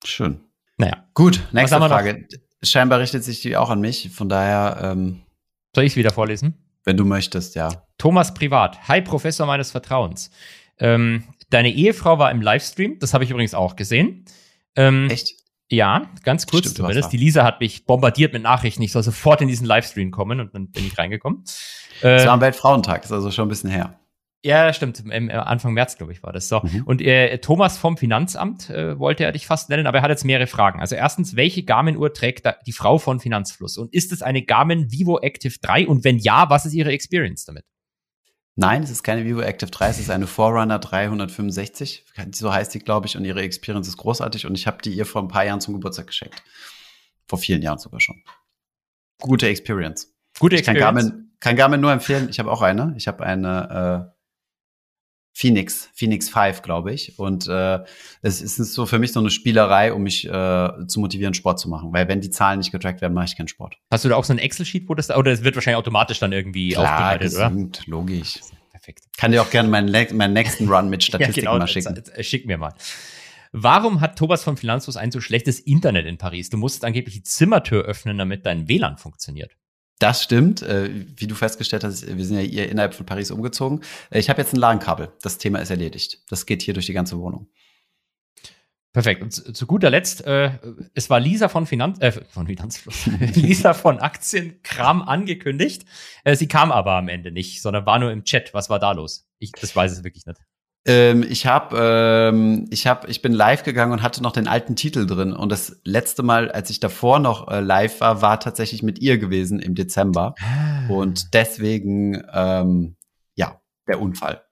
Schön. 0.05 0.41
Naja, 0.77 1.09
Gut, 1.15 1.41
nächste? 1.53 1.79
Frage. 1.79 2.29
Scheinbar 2.65 2.99
richtet 2.99 3.25
sich 3.25 3.41
die 3.43 3.57
auch 3.57 3.71
an 3.71 3.81
mich. 3.81 4.11
Von 4.11 4.29
daher, 4.29 4.79
ähm, 4.83 5.23
soll 5.75 5.85
ich 5.85 5.93
es 5.93 5.97
wieder 5.97 6.13
vorlesen? 6.13 6.55
wenn 6.87 6.97
du 6.99 7.05
möchtest, 7.07 7.55
ja. 7.55 7.87
Thomas 7.97 8.35
Privat. 8.35 8.89
Hi, 8.89 9.01
Professor 9.01 9.47
meines 9.47 9.71
Vertrauens. 9.71 10.31
Ähm, 10.79 11.25
deine 11.49 11.71
Ehefrau 11.73 12.19
war 12.19 12.31
im 12.31 12.43
Livestream. 12.43 12.99
Das 12.99 13.15
habe 13.15 13.25
ich 13.25 13.31
übrigens 13.31 13.55
auch 13.55 13.75
gesehen. 13.75 14.27
Ähm, 14.77 15.09
Echt? 15.11 15.33
Ja, 15.71 16.11
ganz 16.25 16.47
kurz 16.47 16.67
Stimmt, 16.67 16.77
zumindest. 16.77 17.11
Die 17.13 17.17
Lisa 17.17 17.43
hat 17.43 17.61
mich 17.61 17.87
bombardiert 17.87 18.35
mit 18.35 18.43
Nachrichten. 18.43 18.83
Ich 18.83 18.93
soll 18.93 19.03
sofort 19.03 19.41
in 19.41 19.49
diesen 19.49 19.67
Livestream 19.67 20.11
kommen 20.11 20.41
und 20.41 20.55
dann 20.55 20.71
bin 20.71 20.87
ich 20.87 20.99
reingekommen. 20.99 21.45
Äh, 22.03 22.17
Es 22.17 22.27
war 22.27 22.35
am 22.35 22.43
Weltfrauentag, 22.43 23.03
ist 23.05 23.13
also 23.13 23.31
schon 23.31 23.47
ein 23.47 23.49
bisschen 23.49 23.71
her. 23.71 23.99
Ja, 24.45 24.75
stimmt. 24.75 25.01
Im, 25.01 25.11
im 25.11 25.31
Anfang 25.31 25.73
März, 25.73 25.97
glaube 25.97 26.13
ich, 26.13 26.23
war 26.23 26.31
das 26.31 26.49
so. 26.49 26.61
Mhm. 26.63 26.83
Und 26.85 27.01
äh, 27.01 27.39
Thomas 27.39 27.79
vom 27.79 27.97
Finanzamt 27.97 28.69
äh, 28.69 28.99
wollte 28.99 29.25
er 29.25 29.33
dich 29.33 29.47
fast 29.47 29.71
nennen, 29.71 29.87
aber 29.87 29.99
er 29.99 30.03
hat 30.03 30.11
jetzt 30.11 30.25
mehrere 30.27 30.47
Fragen. 30.47 30.81
Also 30.81 30.97
erstens, 30.97 31.35
welche 31.35 31.63
Garmin-Uhr 31.63 32.13
trägt 32.13 32.47
die 32.67 32.73
Frau 32.73 32.99
von 32.99 33.21
Finanzfluss? 33.21 33.79
Und 33.79 33.95
ist 33.95 34.13
es 34.13 34.21
eine 34.21 34.43
Garmin 34.43 34.93
Vivo 34.93 35.19
Active 35.19 35.55
3? 35.63 35.89
Und 35.89 36.05
wenn 36.05 36.19
ja, 36.19 36.51
was 36.51 36.67
ist 36.67 36.75
ihre 36.75 36.93
Experience 36.93 37.47
damit? 37.47 37.65
Nein, 38.55 38.83
es 38.83 38.91
ist 38.91 39.03
keine 39.03 39.25
Vivo 39.25 39.41
Active 39.41 39.71
3, 39.71 39.89
es 39.89 39.99
ist 39.99 40.11
eine 40.11 40.27
Forerunner 40.27 40.79
365. 40.79 42.05
So 42.33 42.53
heißt 42.53 42.75
die, 42.75 42.81
glaube 42.81 43.07
ich, 43.07 43.17
und 43.17 43.25
ihre 43.25 43.41
Experience 43.41 43.89
ist 43.89 43.97
großartig. 43.97 44.45
Und 44.45 44.57
ich 44.57 44.67
habe 44.67 44.83
die 44.83 44.93
ihr 44.93 45.07
vor 45.07 45.23
ein 45.23 45.29
paar 45.29 45.47
Jahren 45.47 45.63
zum 45.63 45.73
Geburtstag 45.73 46.09
geschenkt. 46.09 46.43
Vor 47.27 47.39
vielen 47.39 47.63
Jahren 47.63 47.79
sogar 47.79 48.01
schon. 48.01 48.23
Gute 49.21 49.49
Experience. 49.49 50.15
Gute 50.39 50.57
Ich 50.57 50.65
kann 50.65 50.77
Experience. 50.77 51.09
Garmin, 51.09 51.31
kann 51.41 51.57
Garmin 51.57 51.81
nur 51.81 51.93
empfehlen. 51.93 52.29
Ich 52.29 52.39
habe 52.39 52.53
auch 52.53 52.61
eine. 52.61 52.93
Ich 52.99 53.09
habe 53.09 53.25
eine 53.25 54.11
äh, 54.11 54.14
Phoenix, 55.37 55.91
Phoenix 55.95 56.29
5, 56.31 56.63
glaube 56.63 56.93
ich. 56.93 57.19
Und 57.19 57.49
äh, 57.49 57.81
es 58.23 58.41
ist 58.41 58.57
so 58.57 58.87
für 58.87 59.01
mich 59.01 59.13
so 59.13 59.19
eine 59.21 59.31
Spielerei, 59.31 59.93
um 59.93 60.03
mich 60.05 60.25
äh, 60.27 60.31
zu 60.87 61.01
motivieren, 61.01 61.35
Sport 61.35 61.59
zu 61.59 61.69
machen. 61.69 61.93
Weil 61.93 62.07
wenn 62.07 62.21
die 62.21 62.31
Zahlen 62.31 62.59
nicht 62.59 62.71
getrackt 62.71 63.01
werden, 63.01 63.15
mache 63.15 63.25
ich 63.27 63.37
keinen 63.37 63.49
Sport. 63.49 63.77
Hast 63.91 64.05
du 64.05 64.09
da 64.09 64.15
auch 64.17 64.23
so 64.25 64.33
ein 64.33 64.39
Excel-Sheet, 64.39 64.89
wo 64.89 64.95
das 64.95 65.09
da, 65.09 65.17
oder 65.17 65.33
es 65.33 65.43
wird 65.43 65.57
wahrscheinlich 65.57 65.79
automatisch 65.79 66.21
dann 66.21 66.33
irgendwie 66.33 66.77
aufbereitet, 66.77 67.35
oder? 67.35 67.49
gesund, 67.51 67.83
logisch. 67.87 68.39
Perfekt. 68.71 69.01
Kann 69.17 69.33
dir 69.33 69.43
auch 69.43 69.51
gerne 69.51 69.69
meinen, 69.69 69.91
ne- 69.91 70.07
meinen 70.13 70.35
nächsten 70.35 70.69
Run 70.69 70.89
mit 70.89 71.03
Statistiken 71.05 71.47
mal 71.49 71.59
jetzt- 71.61 71.73
schicken. 71.73 71.95
jetzt- 71.97 72.13
jetzt 72.17 72.27
Schick 72.29 72.47
mir 72.47 72.57
mal. 72.59 72.73
Warum 73.57 74.01
hat 74.01 74.19
Thomas 74.19 74.43
von 74.45 74.57
Finanzfluss 74.57 74.97
ein 74.97 75.11
so 75.13 75.21
schlechtes 75.21 75.59
Internet 75.61 76.07
in 76.07 76.19
Paris? 76.19 76.51
Du 76.51 76.57
musst 76.57 76.85
angeblich 76.85 77.15
die 77.15 77.23
Zimmertür 77.23 77.85
öffnen, 77.85 78.19
damit 78.19 78.47
dein 78.47 78.69
WLAN 78.69 78.99
funktioniert. 78.99 79.53
Das 79.99 80.23
stimmt. 80.23 80.63
Äh, 80.63 80.91
wie 81.17 81.27
du 81.27 81.35
festgestellt 81.35 81.85
hast, 81.85 82.07
wir 82.07 82.25
sind 82.25 82.37
ja 82.37 82.43
hier 82.43 82.69
innerhalb 82.69 82.95
von 82.95 83.07
Paris 83.07 83.31
umgezogen. 83.31 83.83
Äh, 84.11 84.19
ich 84.19 84.29
habe 84.29 84.41
jetzt 84.41 84.53
ein 84.53 84.59
LAN-Kabel. 84.59 85.13
Das 85.23 85.39
Thema 85.39 85.61
ist 85.61 85.71
erledigt. 85.71 86.23
Das 86.29 86.47
geht 86.47 86.63
hier 86.63 86.75
durch 86.75 86.87
die 86.87 86.93
ganze 86.93 87.19
Wohnung. 87.19 87.49
Perfekt. 88.95 89.23
Und 89.23 89.33
zu, 89.33 89.67
guter 89.67 89.91
Letzt, 89.91 90.25
äh, 90.25 90.53
es 90.95 91.11
war 91.11 91.19
Lisa 91.19 91.49
von 91.49 91.67
Finanz, 91.67 91.99
äh, 92.01 92.13
von 92.13 92.47
Finanzfluss, 92.47 93.07
Lisa 93.35 93.75
von 93.75 93.99
Aktienkram 93.99 95.03
angekündigt. 95.03 95.85
Äh, 96.23 96.37
sie 96.37 96.47
kam 96.47 96.71
aber 96.71 96.93
am 96.93 97.09
Ende 97.09 97.33
nicht, 97.33 97.61
sondern 97.61 97.87
war 97.87 97.99
nur 97.99 98.13
im 98.13 98.23
Chat. 98.23 98.55
Was 98.55 98.71
war 98.71 98.79
da 98.79 98.93
los? 98.93 99.29
Ich, 99.41 99.51
das 99.51 99.75
weiß 99.75 99.91
es 99.91 100.05
wirklich 100.05 100.27
nicht. 100.27 100.39
Ähm, 100.87 101.25
ich 101.27 101.47
habe, 101.47 101.77
ähm, 101.79 102.67
ich 102.71 102.87
habe, 102.87 103.09
ich 103.09 103.23
bin 103.23 103.33
live 103.33 103.63
gegangen 103.63 103.93
und 103.93 104.03
hatte 104.03 104.23
noch 104.23 104.33
den 104.33 104.47
alten 104.47 104.77
Titel 104.77 105.07
drin. 105.07 105.33
Und 105.33 105.51
das 105.51 105.81
letzte 105.85 106.23
Mal, 106.23 106.51
als 106.51 106.69
ich 106.69 106.79
davor 106.79 107.21
noch 107.21 107.49
äh, 107.49 107.61
live 107.61 108.01
war, 108.01 108.21
war 108.21 108.39
tatsächlich 108.39 108.83
mit 108.83 108.99
ihr 108.99 109.19
gewesen 109.19 109.61
im 109.61 109.75
Dezember. 109.75 110.35
Und 110.89 111.33
deswegen, 111.33 112.23
ähm, 112.33 112.97
ja, 113.35 113.61
der 113.89 114.01
Unfall. 114.01 114.43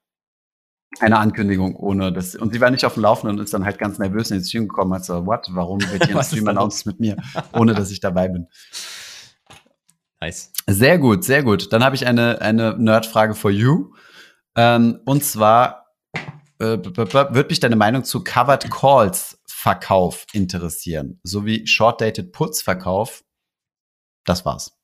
Eine 1.00 1.18
Ankündigung 1.18 1.76
ohne 1.76 2.12
das. 2.12 2.34
Und 2.34 2.52
sie 2.52 2.60
war 2.60 2.70
nicht 2.70 2.84
auf 2.84 2.94
dem 2.94 3.02
Laufenden 3.02 3.38
und 3.38 3.44
ist 3.44 3.54
dann 3.54 3.64
halt 3.64 3.78
ganz 3.78 3.98
nervös 3.98 4.30
in 4.30 4.38
den 4.38 4.44
Stream 4.44 4.68
gekommen, 4.68 4.92
hat 4.94 5.04
so, 5.04 5.26
what, 5.26 5.46
warum 5.50 5.80
wird 5.80 6.06
hier 6.06 6.16
ein 6.16 6.24
Stream 6.24 6.48
announced 6.48 6.86
mit 6.86 7.00
mir, 7.00 7.16
ohne 7.52 7.74
dass 7.74 7.90
ich 7.90 8.00
dabei 8.00 8.28
bin. 8.28 8.46
Nice. 10.20 10.52
Sehr 10.66 10.98
gut, 10.98 11.24
sehr 11.24 11.42
gut. 11.42 11.72
Dann 11.72 11.82
habe 11.82 11.96
ich 11.96 12.06
eine, 12.06 12.40
eine 12.40 12.76
Nerd-Frage 12.78 13.34
for 13.34 13.50
you. 13.50 13.92
Ähm, 14.54 15.00
und 15.04 15.24
zwar 15.24 15.81
äh, 16.62 17.34
wird 17.34 17.50
mich 17.50 17.60
deine 17.60 17.76
Meinung 17.76 18.04
zu 18.04 18.22
Covered 18.22 18.70
Calls 18.70 19.40
Verkauf 19.46 20.26
interessieren, 20.32 21.20
sowie 21.22 21.66
Short-Dated 21.66 22.32
Puts 22.32 22.62
Verkauf. 22.62 23.24
Das 24.24 24.44
war's. 24.44 24.78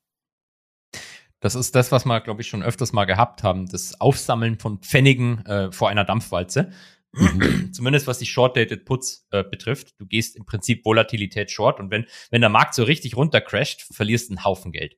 Das 1.39 1.55
ist 1.55 1.73
das, 1.75 1.91
was 1.91 2.05
wir, 2.05 2.19
glaube 2.19 2.41
ich, 2.41 2.49
schon 2.49 2.63
öfters 2.63 2.91
mal 2.91 3.05
gehabt 3.05 3.43
haben. 3.43 3.67
Das 3.67 3.99
Aufsammeln 4.01 4.59
von 4.59 4.79
Pfennigen 4.79 5.45
äh, 5.45 5.71
vor 5.71 5.89
einer 5.89 6.03
Dampfwalze. 6.03 6.71
Zumindest 7.71 8.07
was 8.07 8.19
die 8.19 8.25
Short-Dated 8.25 8.85
Puts 8.85 9.25
äh, 9.31 9.43
betrifft. 9.43 9.99
Du 9.99 10.05
gehst 10.05 10.35
im 10.35 10.45
Prinzip 10.45 10.85
Volatilität 10.85 11.49
short 11.49 11.79
und 11.79 11.91
wenn, 11.91 12.05
wenn 12.29 12.41
der 12.41 12.49
Markt 12.49 12.75
so 12.75 12.83
richtig 12.83 13.15
runtercrasht, 13.15 13.87
verlierst 13.93 14.29
du 14.29 14.33
einen 14.33 14.43
Haufen 14.43 14.71
Geld. 14.71 14.97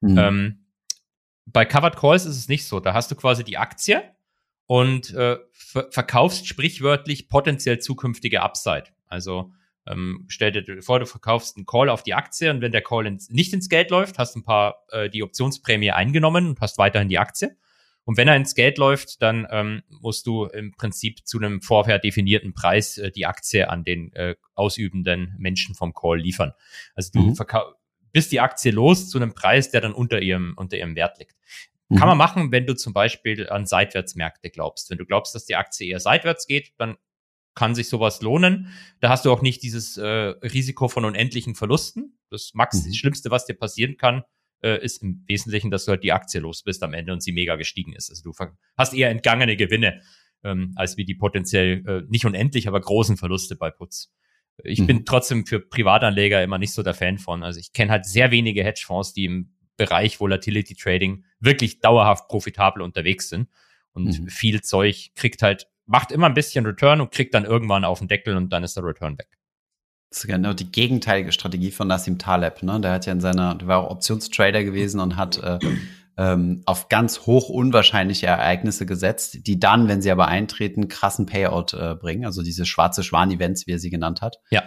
Mhm. 0.00 0.18
Ähm, 0.18 0.66
bei 1.46 1.66
Covered 1.66 1.96
Calls 1.96 2.24
ist 2.24 2.38
es 2.38 2.48
nicht 2.48 2.66
so. 2.66 2.80
Da 2.80 2.94
hast 2.94 3.10
du 3.10 3.14
quasi 3.14 3.44
die 3.44 3.58
Aktie 3.58 4.02
und 4.66 5.12
äh, 5.14 5.38
ver 5.52 5.88
verkaufst 5.90 6.46
sprichwörtlich 6.46 7.28
potenziell 7.28 7.78
zukünftige 7.78 8.42
Upside. 8.42 8.84
Also 9.06 9.52
ähm, 9.86 10.24
stell 10.28 10.52
dir 10.52 10.82
vor, 10.82 11.00
du 11.00 11.06
verkaufst 11.06 11.56
einen 11.56 11.66
Call 11.66 11.90
auf 11.90 12.02
die 12.02 12.14
Aktie 12.14 12.50
und 12.50 12.60
wenn 12.60 12.72
der 12.72 12.82
Call 12.82 13.06
ins, 13.06 13.28
nicht 13.28 13.52
ins 13.52 13.68
Geld 13.68 13.90
läuft, 13.90 14.18
hast 14.18 14.34
du 14.34 14.40
ein 14.40 14.44
paar 14.44 14.84
äh, 14.90 15.10
die 15.10 15.22
Optionsprämie 15.22 15.90
eingenommen 15.90 16.48
und 16.48 16.60
hast 16.60 16.78
weiterhin 16.78 17.08
die 17.08 17.18
Aktie. 17.18 17.56
Und 18.06 18.18
wenn 18.18 18.28
er 18.28 18.36
ins 18.36 18.54
Geld 18.54 18.76
läuft, 18.76 19.22
dann 19.22 19.46
ähm, 19.50 19.82
musst 19.88 20.26
du 20.26 20.44
im 20.44 20.72
Prinzip 20.72 21.26
zu 21.26 21.38
einem 21.38 21.62
vorher 21.62 21.98
definierten 21.98 22.52
Preis 22.52 22.98
äh, 22.98 23.10
die 23.10 23.26
Aktie 23.26 23.68
an 23.68 23.82
den 23.84 24.12
äh, 24.12 24.36
ausübenden 24.54 25.34
Menschen 25.38 25.74
vom 25.74 25.94
Call 25.94 26.18
liefern. 26.18 26.52
Also 26.94 27.12
du 27.12 27.20
Mhm. 27.20 27.36
bist 28.12 28.30
die 28.30 28.40
Aktie 28.40 28.72
los 28.72 29.08
zu 29.08 29.18
einem 29.18 29.34
Preis, 29.34 29.70
der 29.70 29.80
dann 29.80 29.92
unter 29.92 30.20
ihrem, 30.20 30.52
unter 30.56 30.76
ihrem 30.76 30.96
Wert 30.96 31.18
liegt. 31.18 31.34
Mhm. 31.88 31.96
Kann 31.96 32.08
man 32.08 32.18
machen, 32.18 32.50
wenn 32.52 32.66
du 32.66 32.74
zum 32.74 32.92
Beispiel 32.92 33.48
an 33.48 33.66
Seitwärtsmärkte 33.66 34.50
glaubst. 34.50 34.90
Wenn 34.90 34.98
du 34.98 35.04
glaubst, 35.06 35.34
dass 35.34 35.44
die 35.44 35.56
Aktie 35.56 35.88
eher 35.88 36.00
seitwärts 36.00 36.46
geht, 36.46 36.72
dann 36.78 36.96
kann 37.54 37.74
sich 37.74 37.88
sowas 37.88 38.20
lohnen. 38.20 38.68
Da 39.00 39.10
hast 39.10 39.24
du 39.24 39.30
auch 39.32 39.42
nicht 39.42 39.62
dieses 39.62 39.96
äh, 39.96 40.04
Risiko 40.06 40.88
von 40.88 41.04
unendlichen 41.04 41.54
Verlusten. 41.54 42.18
Das 42.30 42.50
Max, 42.54 42.82
Mhm. 42.82 42.88
das 42.88 42.96
Schlimmste, 42.96 43.30
was 43.30 43.46
dir 43.46 43.54
passieren 43.54 43.96
kann, 43.96 44.24
äh, 44.62 44.82
ist 44.82 45.02
im 45.02 45.22
Wesentlichen, 45.28 45.70
dass 45.70 45.84
du 45.84 45.92
halt 45.92 46.02
die 46.02 46.12
Aktie 46.12 46.40
los 46.40 46.62
bist 46.64 46.82
am 46.82 46.94
Ende 46.94 47.12
und 47.12 47.22
sie 47.22 47.32
mega 47.32 47.54
gestiegen 47.56 47.92
ist. 47.92 48.10
Also 48.10 48.22
du 48.24 48.32
hast 48.76 48.92
eher 48.94 49.10
entgangene 49.10 49.56
Gewinne, 49.56 50.00
ähm, 50.42 50.72
als 50.74 50.96
wie 50.96 51.04
die 51.04 51.14
potenziell 51.14 51.84
äh, 51.86 52.02
nicht 52.08 52.24
unendlich, 52.24 52.66
aber 52.66 52.80
großen 52.80 53.16
Verluste 53.16 53.54
bei 53.56 53.70
Putz. 53.70 54.12
Ich 54.64 54.80
Mhm. 54.80 54.86
bin 54.86 55.04
trotzdem 55.04 55.46
für 55.46 55.60
Privatanleger 55.60 56.42
immer 56.42 56.58
nicht 56.58 56.72
so 56.72 56.82
der 56.82 56.94
Fan 56.94 57.18
von. 57.18 57.42
Also 57.44 57.60
ich 57.60 57.72
kenne 57.72 57.92
halt 57.92 58.04
sehr 58.06 58.30
wenige 58.30 58.64
Hedgefonds, 58.64 59.12
die 59.12 59.26
im 59.26 59.53
Bereich 59.76 60.20
Volatility 60.20 60.74
Trading 60.74 61.24
wirklich 61.40 61.80
dauerhaft 61.80 62.28
profitabel 62.28 62.82
unterwegs 62.82 63.28
sind. 63.28 63.48
Und 63.92 64.18
Mhm. 64.20 64.28
viel 64.28 64.60
Zeug 64.62 65.10
kriegt 65.14 65.42
halt, 65.42 65.68
macht 65.86 66.12
immer 66.12 66.26
ein 66.26 66.34
bisschen 66.34 66.66
Return 66.66 67.00
und 67.00 67.10
kriegt 67.12 67.34
dann 67.34 67.44
irgendwann 67.44 67.84
auf 67.84 67.98
den 67.98 68.08
Deckel 68.08 68.36
und 68.36 68.52
dann 68.52 68.64
ist 68.64 68.76
der 68.76 68.84
Return 68.84 69.18
weg. 69.18 69.28
Das 70.10 70.18
ist 70.20 70.26
genau 70.28 70.52
die 70.52 70.70
gegenteilige 70.70 71.32
Strategie 71.32 71.70
von 71.72 71.88
Nassim 71.88 72.18
Taleb. 72.18 72.62
Ne? 72.62 72.80
Der 72.80 72.92
hat 72.92 73.06
ja 73.06 73.12
in 73.12 73.20
seiner, 73.20 73.56
der 73.56 73.66
war 73.68 73.78
auch 73.80 73.90
Optionstrader 73.90 74.62
gewesen 74.62 75.00
und 75.00 75.16
hat 75.16 75.38
äh, 75.38 75.58
ähm, 76.16 76.62
auf 76.66 76.88
ganz 76.88 77.22
hoch 77.26 77.48
unwahrscheinliche 77.48 78.26
Ereignisse 78.26 78.86
gesetzt, 78.86 79.46
die 79.48 79.58
dann, 79.58 79.88
wenn 79.88 80.02
sie 80.02 80.12
aber 80.12 80.28
eintreten, 80.28 80.86
krassen 80.86 81.26
Payout 81.26 81.72
äh, 81.74 81.96
bringen. 81.96 82.24
Also 82.24 82.42
diese 82.42 82.64
schwarze 82.64 83.02
Schwan-Events, 83.02 83.66
wie 83.66 83.72
er 83.72 83.78
sie 83.80 83.90
genannt 83.90 84.22
hat. 84.22 84.38
Ja. 84.50 84.62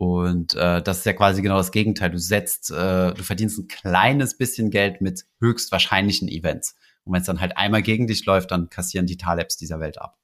Und 0.00 0.54
äh, 0.54 0.80
das 0.80 1.00
ist 1.00 1.04
ja 1.04 1.12
quasi 1.12 1.42
genau 1.42 1.58
das 1.58 1.72
Gegenteil. 1.72 2.08
Du 2.08 2.16
setzt, 2.16 2.70
äh, 2.70 3.12
du 3.12 3.22
verdienst 3.22 3.58
ein 3.58 3.68
kleines 3.68 4.38
bisschen 4.38 4.70
Geld 4.70 5.02
mit 5.02 5.26
höchstwahrscheinlichen 5.40 6.26
Events. 6.26 6.74
Und 7.04 7.12
wenn 7.12 7.20
es 7.20 7.26
dann 7.26 7.38
halt 7.38 7.58
einmal 7.58 7.82
gegen 7.82 8.06
dich 8.06 8.24
läuft, 8.24 8.50
dann 8.50 8.70
kassieren 8.70 9.04
die 9.04 9.18
Talebs 9.18 9.58
dieser 9.58 9.78
Welt 9.78 10.00
ab. 10.00 10.16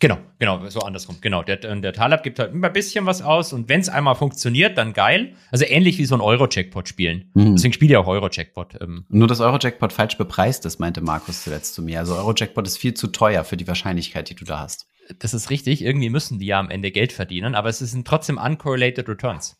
Genau, 0.00 0.18
genau, 0.38 0.68
so 0.68 0.80
andersrum. 0.80 1.16
Genau, 1.22 1.42
der, 1.42 1.56
der 1.56 1.92
Talab 1.94 2.22
gibt 2.24 2.40
halt 2.40 2.52
immer 2.52 2.66
ein 2.66 2.72
bisschen 2.74 3.06
was 3.06 3.22
aus 3.22 3.54
und 3.54 3.70
wenn 3.70 3.80
es 3.80 3.88
einmal 3.88 4.16
funktioniert, 4.16 4.76
dann 4.76 4.92
geil. 4.92 5.32
Also 5.50 5.64
ähnlich 5.64 5.96
wie 5.96 6.04
so 6.04 6.14
ein 6.14 6.20
Euro-Jackpot 6.20 6.86
spielen. 6.86 7.30
Mhm. 7.32 7.56
Deswegen 7.56 7.72
spiele 7.72 7.92
ich 7.92 7.96
auch 7.96 8.08
Euro-Jackpot. 8.08 8.82
Ähm, 8.82 9.06
Nur 9.08 9.28
dass 9.28 9.40
Eurojackpot 9.40 9.94
falsch 9.94 10.18
bepreist 10.18 10.66
ist, 10.66 10.78
meinte 10.78 11.00
Markus 11.00 11.42
zuletzt 11.42 11.74
zu 11.74 11.80
mir. 11.80 12.00
Also 12.00 12.16
Eurojackpot 12.16 12.66
ist 12.66 12.76
viel 12.76 12.92
zu 12.92 13.06
teuer 13.06 13.44
für 13.44 13.56
die 13.56 13.66
Wahrscheinlichkeit, 13.66 14.28
die 14.28 14.34
du 14.34 14.44
da 14.44 14.58
hast. 14.58 14.88
Das 15.18 15.34
ist 15.34 15.50
richtig, 15.50 15.82
irgendwie 15.82 16.10
müssen 16.10 16.38
die 16.38 16.46
ja 16.46 16.58
am 16.60 16.70
Ende 16.70 16.90
Geld 16.90 17.12
verdienen, 17.12 17.54
aber 17.54 17.68
es 17.68 17.78
sind 17.78 18.06
trotzdem 18.06 18.38
uncorrelated 18.38 19.08
Returns. 19.08 19.56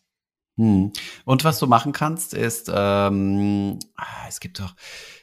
Hm. 0.55 0.91
Und 1.25 1.43
was 1.43 1.57
du 1.57 1.65
machen 1.65 1.93
kannst, 1.93 2.35
ist, 2.35 2.69
ähm, 2.71 3.79
ah, 3.95 4.27
es 4.27 4.39
gibt 4.39 4.59
doch, 4.59 4.75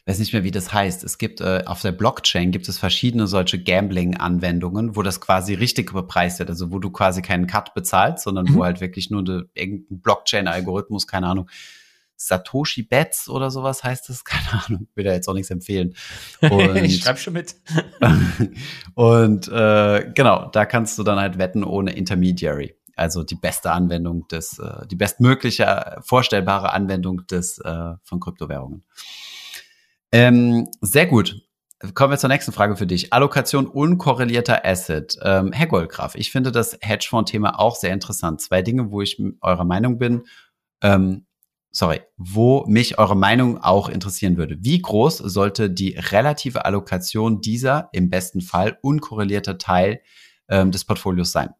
weiß 0.06 0.18
nicht 0.18 0.32
mehr, 0.32 0.42
wie 0.42 0.50
das 0.50 0.72
heißt. 0.72 1.04
Es 1.04 1.18
gibt 1.18 1.40
äh, 1.40 1.62
auf 1.66 1.82
der 1.82 1.92
Blockchain 1.92 2.50
gibt 2.50 2.68
es 2.68 2.78
verschiedene 2.78 3.28
solche 3.28 3.62
Gambling-Anwendungen, 3.62 4.96
wo 4.96 5.02
das 5.02 5.20
quasi 5.20 5.54
richtig 5.54 5.92
bepreist 5.92 6.40
wird. 6.40 6.50
Also 6.50 6.72
wo 6.72 6.80
du 6.80 6.90
quasi 6.90 7.22
keinen 7.22 7.46
Cut 7.46 7.74
bezahlst, 7.74 8.24
sondern 8.24 8.46
Mhm. 8.46 8.54
wo 8.56 8.64
halt 8.64 8.80
wirklich 8.80 9.10
nur 9.10 9.22
de, 9.22 9.44
irgendein 9.54 10.00
Blockchain-Algorithmus, 10.00 11.06
keine 11.06 11.28
Ahnung, 11.28 11.48
Satoshi 12.22 12.82
Bets 12.82 13.30
oder 13.30 13.50
sowas 13.50 13.82
heißt 13.82 14.08
das, 14.10 14.24
keine 14.24 14.62
Ahnung, 14.64 14.88
will 14.94 15.04
da 15.04 15.12
jetzt 15.12 15.28
auch 15.28 15.34
nichts 15.34 15.50
empfehlen. 15.50 15.94
Und, 16.42 16.76
ich 16.76 17.02
schreibe 17.02 17.18
schon 17.18 17.32
mit. 17.32 17.56
und 18.94 19.48
äh, 19.48 20.10
genau, 20.14 20.48
da 20.50 20.66
kannst 20.66 20.98
du 20.98 21.02
dann 21.02 21.18
halt 21.18 21.38
wetten 21.38 21.64
ohne 21.64 21.92
Intermediary. 21.92 22.74
Also 22.96 23.22
die 23.22 23.34
beste 23.34 23.72
Anwendung 23.72 24.28
des, 24.28 24.58
äh, 24.58 24.86
die 24.86 24.96
bestmögliche 24.96 25.64
äh, 25.64 26.00
vorstellbare 26.02 26.72
Anwendung 26.72 27.26
des 27.26 27.58
äh, 27.58 27.94
von 28.02 28.20
Kryptowährungen. 28.20 28.84
Ähm, 30.12 30.68
sehr 30.80 31.06
gut. 31.06 31.40
Kommen 31.94 32.12
wir 32.12 32.18
zur 32.18 32.28
nächsten 32.28 32.52
Frage 32.52 32.76
für 32.76 32.86
dich. 32.86 33.12
Allokation 33.12 33.66
unkorrelierter 33.66 34.66
Asset. 34.66 35.16
Ähm, 35.22 35.52
Herr 35.52 35.66
Goldgraf, 35.66 36.14
ich 36.14 36.30
finde 36.30 36.52
das 36.52 36.76
Hedgefonds-Thema 36.82 37.58
auch 37.58 37.76
sehr 37.76 37.94
interessant. 37.94 38.42
Zwei 38.42 38.60
Dinge, 38.60 38.90
wo 38.90 39.00
ich 39.00 39.22
eurer 39.40 39.64
Meinung 39.64 39.98
bin. 39.98 40.24
Ähm, 40.82 41.26
sorry, 41.70 42.00
wo 42.16 42.64
mich 42.66 42.98
eure 42.98 43.16
Meinung 43.16 43.62
auch 43.62 43.88
interessieren 43.88 44.36
würde. 44.36 44.56
Wie 44.60 44.80
groß 44.80 45.18
sollte 45.18 45.70
die 45.70 45.96
relative 45.96 46.64
Allokation 46.64 47.40
dieser 47.40 47.88
im 47.92 48.10
besten 48.10 48.40
Fall 48.40 48.78
unkorrelierter 48.82 49.58
Teil 49.58 50.02
ähm, 50.48 50.72
des 50.72 50.84
Portfolios 50.84 51.32
sein? 51.32 51.50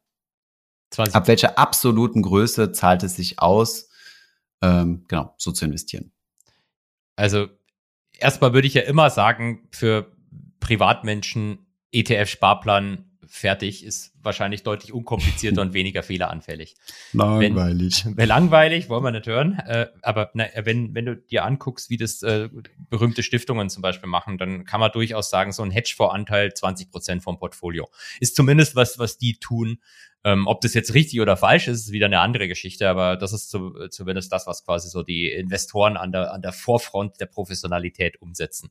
20. 0.91 1.15
Ab 1.15 1.29
welcher 1.29 1.59
absoluten 1.59 2.23
Größe 2.23 2.73
zahlt 2.73 3.03
es 3.03 3.17
sich 3.17 3.39
aus, 3.39 3.89
ähm, 4.61 5.05
genau, 5.09 5.35
so 5.39 5.53
zu 5.53 5.65
investieren? 5.65 6.13
Also 7.17 7.49
erstmal 8.19 8.53
würde 8.53 8.67
ich 8.67 8.75
ja 8.75 8.83
immer 8.83 9.11
sagen, 9.11 9.69
für 9.71 10.13
Privatmenschen 10.59 11.67
ETF-Sparplan 11.93 13.10
fertig 13.31 13.85
ist 13.85 14.13
wahrscheinlich 14.23 14.65
deutlich 14.65 14.93
unkomplizierter 14.93 15.63
und 15.63 15.73
weniger 15.73 16.03
fehleranfällig. 16.03 16.75
Langweilig. 17.13 18.05
Wäre 18.17 18.27
langweilig, 18.27 18.89
wollen 18.89 19.05
wir 19.05 19.13
nicht 19.13 19.27
hören. 19.27 19.59
Äh, 19.61 19.87
aber 20.03 20.31
na, 20.35 20.47
wenn, 20.65 20.95
wenn 20.95 21.07
du 21.07 21.17
dir 21.17 21.45
anguckst, 21.45 21.91
wie 21.91 21.97
das 21.97 22.23
äh, 22.23 22.49
berühmte 22.91 23.23
Stiftungen 23.23 23.71
zum 23.71 23.83
Beispiel 23.83 24.09
machen, 24.09 24.37
dann 24.37 24.65
kann 24.65 24.81
man 24.81 24.91
durchaus 24.91 25.31
sagen, 25.31 25.53
so 25.53 25.63
ein 25.63 25.71
Hedgefonds-Anteil 25.71 26.53
20 26.53 26.91
Prozent 26.91 27.23
vom 27.23 27.39
Portfolio. 27.39 27.89
Ist 28.19 28.35
zumindest 28.37 28.75
was, 28.75 28.99
was 28.99 29.17
die 29.17 29.39
tun. 29.39 29.79
Ähm, 30.23 30.47
ob 30.47 30.61
das 30.61 30.75
jetzt 30.75 30.93
richtig 30.93 31.21
oder 31.21 31.37
falsch 31.37 31.69
ist, 31.69 31.87
ist 31.87 31.93
wieder 31.93 32.07
eine 32.07 32.21
andere 32.21 32.47
Geschichte, 32.47 32.91
aber 32.91 33.17
das 33.17 33.33
ist 33.33 33.49
zu, 33.49 33.89
zumindest 33.89 34.31
das, 34.33 34.47
was 34.47 34.67
quasi 34.67 34.91
so 34.91 35.03
die 35.03 35.31
Investoren 35.31 35.97
an 35.97 36.13
der, 36.13 36.35
an 36.35 36.43
der 36.43 36.53
Vorfront 36.53 37.19
der 37.21 37.27
Professionalität 37.27 38.21
umsetzen. 38.21 38.71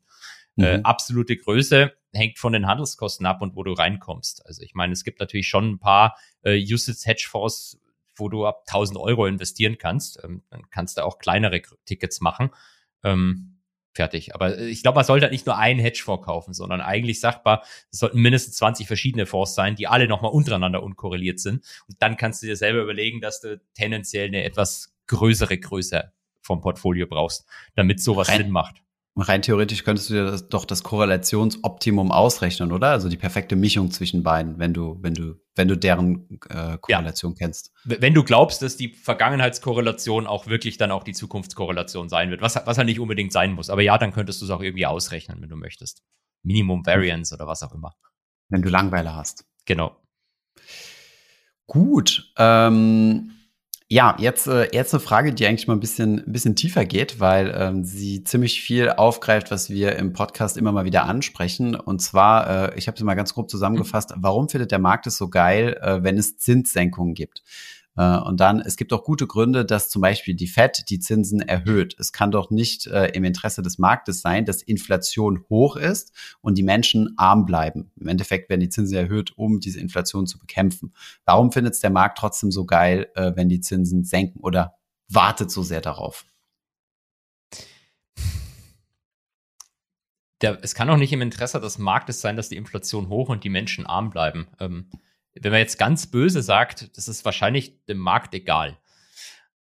Äh, 0.57 0.77
Mhm. 0.79 0.85
absolute 0.85 1.37
Größe 1.37 1.93
hängt 2.11 2.39
von 2.39 2.53
den 2.53 2.67
Handelskosten 2.67 3.25
ab 3.25 3.41
und 3.41 3.55
wo 3.55 3.63
du 3.63 3.73
reinkommst. 3.73 4.45
Also 4.45 4.61
ich 4.63 4.73
meine, 4.73 4.93
es 4.93 5.03
gibt 5.03 5.19
natürlich 5.19 5.47
schon 5.47 5.71
ein 5.71 5.79
paar 5.79 6.17
äh, 6.43 6.57
Usage-Hedgefonds, 6.59 7.79
wo 8.15 8.29
du 8.29 8.45
ab 8.45 8.63
1000 8.67 8.97
Euro 8.99 9.25
investieren 9.27 9.77
kannst. 9.77 10.21
Ähm, 10.23 10.43
dann 10.49 10.69
kannst 10.69 10.97
du 10.97 11.05
auch 11.05 11.19
kleinere 11.19 11.61
Tickets 11.85 12.19
machen. 12.19 12.49
Ähm, 13.03 13.59
fertig. 13.93 14.35
Aber 14.35 14.57
äh, 14.57 14.67
ich 14.67 14.81
glaube, 14.81 14.95
man 14.97 15.05
sollte 15.05 15.23
halt 15.25 15.31
nicht 15.31 15.45
nur 15.45 15.57
einen 15.57 15.79
Hedgefonds 15.79 16.25
kaufen, 16.25 16.53
sondern 16.53 16.81
eigentlich 16.81 17.19
sagt 17.19 17.45
man, 17.45 17.59
es 17.91 17.99
sollten 17.99 18.19
mindestens 18.19 18.55
20 18.57 18.87
verschiedene 18.87 19.25
Fonds 19.25 19.55
sein, 19.55 19.75
die 19.75 19.87
alle 19.87 20.07
nochmal 20.07 20.31
untereinander 20.31 20.83
unkorreliert 20.83 21.39
sind. 21.39 21.63
Und 21.87 22.01
dann 22.01 22.17
kannst 22.17 22.41
du 22.41 22.47
dir 22.47 22.55
selber 22.55 22.81
überlegen, 22.81 23.21
dass 23.21 23.39
du 23.41 23.61
tendenziell 23.75 24.27
eine 24.27 24.43
etwas 24.43 24.93
größere 25.07 25.57
Größe 25.57 26.11
vom 26.41 26.61
Portfolio 26.61 27.07
brauchst, 27.07 27.45
damit 27.75 28.01
sowas 28.01 28.29
Rein- 28.29 28.37
Sinn 28.43 28.51
macht. 28.51 28.81
Rein 29.22 29.41
theoretisch 29.41 29.84
könntest 29.84 30.09
du 30.09 30.13
dir 30.15 30.26
das, 30.26 30.49
doch 30.49 30.65
das 30.65 30.84
Korrelationsoptimum 30.84 32.11
ausrechnen, 32.11 32.72
oder? 32.72 32.89
Also 32.89 33.09
die 33.09 33.17
perfekte 33.17 33.55
Mischung 33.55 33.91
zwischen 33.91 34.24
beiden, 34.24 34.59
wenn 34.59 34.74
du, 34.74 34.97
wenn 35.01 35.13
du, 35.13 35.36
wenn 35.55 35.67
du 35.67 35.76
deren 35.78 36.39
äh, 36.49 36.78
Korrelation 36.80 37.36
kennst. 37.36 37.72
W- 37.86 37.97
Wenn 37.99 38.13
du 38.13 38.24
glaubst, 38.24 38.61
dass 38.61 38.78
die 38.78 38.93
Vergangenheitskorrelation 38.93 40.28
auch 40.28 40.47
wirklich 40.47 40.78
dann 40.78 40.91
auch 40.91 41.03
die 41.03 41.13
Zukunftskorrelation 41.13 42.09
sein 42.09 42.30
wird, 42.30 42.41
was, 42.41 42.55
was 42.65 42.78
halt 42.78 42.88
nicht 42.88 42.99
unbedingt 42.99 43.32
sein 43.32 43.53
muss. 43.53 43.70
Aber 43.70 43.82
ja, 43.82 43.97
dann 43.97 44.11
könntest 44.13 44.41
du 44.41 44.45
es 44.45 44.51
auch 44.51 44.61
irgendwie 44.61 44.86
ausrechnen, 44.86 45.41
wenn 45.41 45.49
du 45.49 45.55
möchtest. 45.55 46.03
Minimum 46.43 46.86
Variance 46.86 47.34
oder 47.34 47.47
was 47.47 47.63
auch 47.63 47.74
immer. 47.74 47.95
Wenn 48.49 48.61
du 48.61 48.70
Langweile 48.70 49.15
hast. 49.15 49.45
Genau. 49.65 49.95
Gut. 51.67 52.32
Ähm, 52.38 53.32
ja, 53.91 54.15
jetzt, 54.19 54.45
äh, 54.45 54.69
jetzt 54.71 54.93
eine 54.93 55.01
Frage, 55.01 55.33
die 55.33 55.47
eigentlich 55.47 55.67
mal 55.67 55.73
ein 55.73 55.79
bisschen, 55.79 56.19
ein 56.19 56.31
bisschen 56.31 56.55
tiefer 56.55 56.85
geht, 56.85 57.19
weil 57.19 57.51
ähm, 57.57 57.83
sie 57.83 58.23
ziemlich 58.23 58.61
viel 58.61 58.89
aufgreift, 58.89 59.49
was 59.49 59.71
wir 59.71 59.95
im 59.95 60.13
Podcast 60.13 60.57
immer 60.57 60.71
mal 60.71 60.85
wieder 60.85 61.05
ansprechen. 61.05 61.73
Und 61.73 61.99
zwar, 61.99 62.69
äh, 62.69 62.77
ich 62.77 62.87
habe 62.87 62.99
sie 62.99 63.03
mal 63.03 63.15
ganz 63.15 63.33
grob 63.33 63.49
zusammengefasst, 63.49 64.13
warum 64.17 64.47
findet 64.47 64.69
der 64.69 64.77
Markt 64.77 65.07
es 65.07 65.17
so 65.17 65.27
geil, 65.27 65.75
äh, 65.81 66.03
wenn 66.03 66.19
es 66.19 66.37
Zinssenkungen 66.37 67.15
gibt? 67.15 67.41
Äh, 67.95 68.17
und 68.17 68.39
dann, 68.39 68.59
es 68.59 68.77
gibt 68.77 68.93
auch 68.93 69.03
gute 69.03 69.27
Gründe, 69.27 69.65
dass 69.65 69.89
zum 69.89 70.01
Beispiel 70.01 70.35
die 70.35 70.47
Fed 70.47 70.89
die 70.89 70.99
Zinsen 70.99 71.41
erhöht. 71.41 71.95
Es 71.99 72.11
kann 72.11 72.31
doch 72.31 72.49
nicht 72.49 72.87
äh, 72.87 73.07
im 73.07 73.23
Interesse 73.23 73.61
des 73.61 73.77
Marktes 73.77 74.21
sein, 74.21 74.45
dass 74.45 74.61
Inflation 74.61 75.43
hoch 75.49 75.75
ist 75.75 76.13
und 76.41 76.57
die 76.57 76.63
Menschen 76.63 77.13
arm 77.17 77.45
bleiben. 77.45 77.91
Im 77.99 78.07
Endeffekt 78.07 78.49
werden 78.49 78.61
die 78.61 78.69
Zinsen 78.69 78.97
erhöht, 78.97 79.37
um 79.37 79.59
diese 79.59 79.79
Inflation 79.79 80.27
zu 80.27 80.39
bekämpfen. 80.39 80.93
Warum 81.25 81.51
findet 81.51 81.73
es 81.73 81.79
der 81.79 81.89
Markt 81.91 82.17
trotzdem 82.17 82.51
so 82.51 82.65
geil, 82.65 83.07
äh, 83.15 83.33
wenn 83.35 83.49
die 83.49 83.61
Zinsen 83.61 84.03
senken 84.03 84.39
oder 84.41 84.75
wartet 85.09 85.51
so 85.51 85.63
sehr 85.63 85.81
darauf? 85.81 86.25
Der, 90.41 90.57
es 90.63 90.73
kann 90.73 90.89
auch 90.89 90.97
nicht 90.97 91.11
im 91.11 91.21
Interesse 91.21 91.59
des 91.59 91.79
Marktes 91.79 92.21
sein, 92.21 92.37
dass 92.37 92.47
die 92.47 92.55
Inflation 92.55 93.09
hoch 93.09 93.27
und 93.29 93.43
die 93.43 93.49
Menschen 93.49 93.85
arm 93.85 94.09
bleiben. 94.09 94.47
Ähm, 94.59 94.89
wenn 95.36 95.51
man 95.51 95.59
jetzt 95.59 95.77
ganz 95.77 96.07
böse 96.07 96.41
sagt, 96.41 96.95
das 96.97 97.07
ist 97.07 97.25
wahrscheinlich 97.25 97.86
dem 97.86 97.97
Markt 97.97 98.34
egal. 98.34 98.77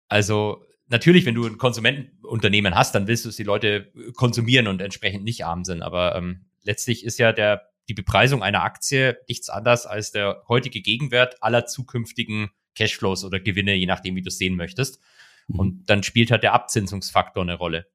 Also 0.07 0.64
natürlich, 0.88 1.26
wenn 1.26 1.36
du 1.36 1.45
ein 1.45 1.57
Konsumentenunternehmen 1.57 2.76
hast, 2.76 2.95
dann 2.95 3.07
willst 3.07 3.26
du, 3.26 3.30
dass 3.30 3.36
die 3.36 3.43
Leute 3.43 3.91
konsumieren 4.16 4.68
und 4.68 4.82
entsprechend 4.82 5.24
nicht 5.24 5.45
arm 5.45 5.64
sind. 5.64 5.82
Aber 5.82 6.16
ähm, 6.16 6.45
letztlich 6.64 7.05
ist 7.05 7.20
ja 7.20 7.32
der, 7.32 7.70
die 7.88 7.93
Bepreisung 7.93 8.43
einer 8.43 8.64
Aktie 8.64 9.18
nichts 9.28 9.49
anderes 9.49 9.86
als 9.86 10.12
der 10.12 10.43
heutige 10.47 10.82
Gegenwert 10.82 11.41
aller 11.41 11.66
zukünftigen 11.66 12.49
Cashflows 12.76 13.24
oder 13.24 13.39
Gewinne, 13.39 13.74
je 13.74 13.86
nachdem, 13.86 14.16
wie 14.16 14.22
du 14.22 14.30
es 14.30 14.38
sehen 14.38 14.55
möchtest. 14.55 14.99
Mhm. 15.47 15.60
Und 15.60 15.89
dann 15.89 16.03
spielt 16.03 16.32
halt 16.32 16.43
der 16.43 16.53
Abzinsungsfaktor 16.53 17.43
eine 17.43 17.55
Rolle. 17.55 17.88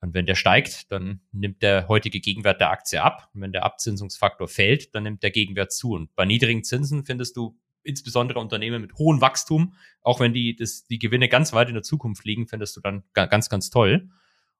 Und 0.00 0.14
wenn 0.14 0.26
der 0.26 0.34
steigt, 0.34 0.92
dann 0.92 1.20
nimmt 1.32 1.62
der 1.62 1.88
heutige 1.88 2.20
Gegenwert 2.20 2.60
der 2.60 2.70
Aktie 2.70 3.02
ab. 3.02 3.30
Und 3.34 3.40
wenn 3.40 3.52
der 3.52 3.64
Abzinsungsfaktor 3.64 4.46
fällt, 4.46 4.94
dann 4.94 5.04
nimmt 5.04 5.22
der 5.22 5.30
Gegenwert 5.30 5.72
zu. 5.72 5.92
Und 5.92 6.14
bei 6.14 6.24
niedrigen 6.24 6.64
Zinsen 6.64 7.04
findest 7.04 7.36
du 7.36 7.58
insbesondere 7.82 8.40
Unternehmen 8.40 8.82
mit 8.82 8.94
hohem 8.94 9.20
Wachstum, 9.20 9.74
auch 10.02 10.20
wenn 10.20 10.32
die, 10.32 10.56
das, 10.56 10.84
die 10.86 10.98
Gewinne 10.98 11.28
ganz 11.28 11.52
weit 11.52 11.68
in 11.68 11.74
der 11.74 11.82
Zukunft 11.82 12.24
liegen, 12.24 12.48
findest 12.48 12.76
du 12.76 12.80
dann 12.80 13.04
ganz, 13.14 13.48
ganz 13.48 13.70
toll. 13.70 14.10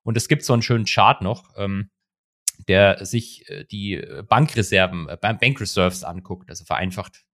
Und 0.02 0.16
es 0.16 0.28
gibt 0.28 0.44
so 0.44 0.52
einen 0.52 0.62
schönen 0.62 0.86
Chart 0.86 1.20
noch, 1.20 1.50
ähm, 1.56 1.90
der 2.68 3.04
sich 3.04 3.48
äh, 3.50 3.64
die 3.64 4.02
Bankreserven, 4.28 5.08
äh, 5.08 5.18
Bank 5.20 5.60
Reserves 5.60 6.04
anguckt, 6.04 6.48
also 6.48 6.64
vereinfacht 6.64 7.24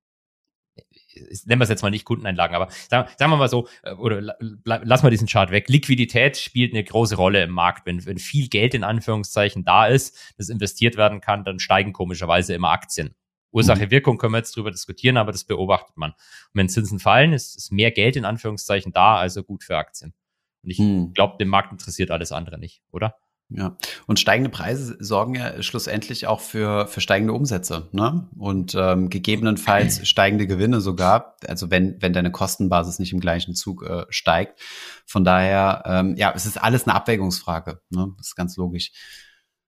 nennen 1.45 1.61
wir 1.61 1.65
es 1.65 1.69
jetzt 1.69 1.83
mal 1.83 1.91
nicht 1.91 2.05
Kundeneinlagen, 2.05 2.55
aber 2.55 2.69
sagen, 2.89 3.09
sagen 3.17 3.31
wir 3.31 3.37
mal 3.37 3.49
so, 3.49 3.69
äh, 3.83 3.93
oder 3.93 4.37
lass 4.65 5.03
mal 5.03 5.11
diesen 5.11 5.29
Chart 5.29 5.51
weg. 5.51 5.69
Liquidität 5.69 6.37
spielt 6.37 6.73
eine 6.73 6.85
große 6.85 7.17
Rolle 7.17 7.43
im 7.43 7.51
Markt. 7.51 7.87
Wenn, 7.87 8.05
wenn 8.07 8.19
viel 8.19 8.49
Geld 8.49 8.75
in 8.75 8.85
Anführungszeichen 8.85 9.65
da 9.65 9.87
ist, 9.87 10.35
das 10.39 10.49
investiert 10.49 10.97
werden 10.97 11.21
kann, 11.21 11.45
dann 11.45 11.59
steigen 11.59 11.93
komischerweise 11.93 12.55
immer 12.55 12.71
Aktien. 12.71 13.15
Ursache, 13.51 13.87
mhm. 13.87 13.91
Wirkung 13.91 14.19
können 14.19 14.33
wir 14.33 14.39
jetzt 14.39 14.57
drüber 14.57 14.71
diskutieren, 14.71 15.19
aber 15.19 15.31
das 15.31 15.45
beobachtet 15.45 15.97
man. 15.97 16.13
Und 16.13 16.19
wenn 16.55 16.69
Zinsen 16.69 16.99
fallen, 16.99 17.33
ist, 17.33 17.57
ist 17.57 17.71
mehr 17.71 17.91
Geld 17.91 18.17
in 18.17 18.25
Anführungszeichen 18.25 18.93
da, 18.93 19.17
also 19.17 19.43
gut 19.43 19.63
für 19.63 19.77
Aktien. 19.77 20.15
Und 20.63 20.71
ich 20.71 20.79
hm. 20.79 21.13
glaube, 21.13 21.37
den 21.39 21.49
Markt 21.49 21.73
interessiert 21.73 22.11
alles 22.11 22.33
andere 22.33 22.59
nicht, 22.59 22.83
oder? 22.91 23.17
Ja, 23.55 23.77
und 24.07 24.19
steigende 24.19 24.51
Preise 24.51 24.97
sorgen 25.01 25.35
ja 25.35 25.63
schlussendlich 25.63 26.27
auch 26.27 26.41
für, 26.41 26.87
für 26.87 27.01
steigende 27.01 27.35
Umsätze, 27.35 27.89
ne? 27.93 28.29
Und 28.39 28.75
ähm, 28.75 29.11
gegebenenfalls 29.11 30.07
steigende 30.09 30.47
Gewinne 30.47 30.81
sogar, 30.81 31.37
also 31.47 31.71
wenn, 31.71 32.01
wenn 32.01 32.13
deine 32.13 32.31
Kostenbasis 32.31 32.99
nicht 32.99 33.13
im 33.13 33.21
gleichen 33.21 33.55
Zug 33.55 33.83
äh, 33.85 34.07
steigt. 34.09 34.61
Von 35.07 35.25
daher, 35.25 35.83
ähm, 35.87 36.17
ja, 36.17 36.33
es 36.35 36.47
ist 36.47 36.63
alles 36.63 36.85
eine 36.87 36.95
Abwägungsfrage, 36.95 37.81
ne? 37.91 38.09
Das 38.17 38.29
ist 38.29 38.37
ganz 38.37 38.57
logisch. 38.57 38.93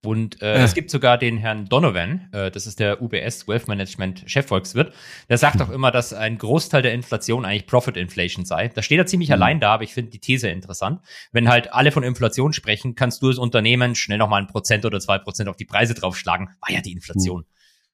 Und 0.05 0.42
äh, 0.42 0.59
ja. 0.59 0.64
es 0.64 0.74
gibt 0.74 0.90
sogar 0.90 1.18
den 1.18 1.38
Herrn 1.38 1.66
Donovan, 1.66 2.28
äh, 2.32 2.50
das 2.50 2.66
ist 2.66 2.80
der 2.80 3.02
UBS 3.02 3.48
Wealth 3.48 3.68
Management 3.68 4.24
Chefvolkswirt, 4.26 4.92
der 5.28 5.38
sagt 5.38 5.61
auch 5.62 5.70
immer, 5.70 5.90
dass 5.90 6.12
ein 6.12 6.38
Großteil 6.38 6.82
der 6.82 6.92
Inflation 6.92 7.44
eigentlich 7.44 7.66
Profit 7.66 7.96
Inflation 7.96 8.44
sei. 8.44 8.68
Da 8.68 8.82
steht 8.82 8.98
er 8.98 9.07
ziemlich 9.07 9.30
mhm. 9.30 9.34
allein 9.34 9.61
da, 9.61 9.74
aber 9.74 9.84
ich 9.84 9.94
finde 9.94 10.11
die 10.11 10.20
These 10.20 10.48
interessant. 10.48 11.00
Wenn 11.32 11.48
halt 11.48 11.72
alle 11.72 11.92
von 11.92 12.02
Inflation 12.02 12.52
sprechen, 12.52 12.94
kannst 12.94 13.22
du 13.22 13.28
als 13.28 13.38
Unternehmen 13.38 13.94
schnell 13.94 14.18
nochmal 14.18 14.42
ein 14.42 14.48
Prozent 14.48 14.84
oder 14.84 15.00
zwei 15.00 15.18
Prozent 15.18 15.48
auf 15.48 15.57
die 15.57 15.64
Preise 15.64 15.94
draufschlagen. 15.94 16.48
War 16.61 16.70
ja 16.70 16.80
die 16.80 16.92
Inflation. 16.92 17.40
Mhm. 17.40 17.46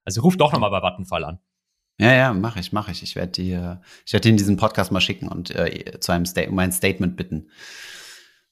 Also 0.04 0.22
ruf 0.22 0.36
doch 0.36 0.52
nochmal 0.52 0.70
bei 0.70 0.82
Vattenfall 0.82 1.24
an. 1.24 1.38
Ja, 2.00 2.14
ja, 2.14 2.32
mache 2.32 2.60
ich, 2.60 2.72
mache 2.72 2.92
ich. 2.92 3.02
Ich 3.02 3.14
werde 3.14 3.32
dir, 3.32 3.82
ich 4.06 4.12
werde 4.14 4.30
dir 4.30 4.36
diesen 4.36 4.56
Podcast 4.56 4.90
mal 4.90 5.02
schicken 5.02 5.28
und 5.28 5.54
äh, 5.54 6.00
zu 6.00 6.12
einem 6.12 6.24
Sta 6.24 6.42
um 6.48 6.58
ein 6.58 6.72
Statement 6.72 7.16
bitten. 7.16 7.50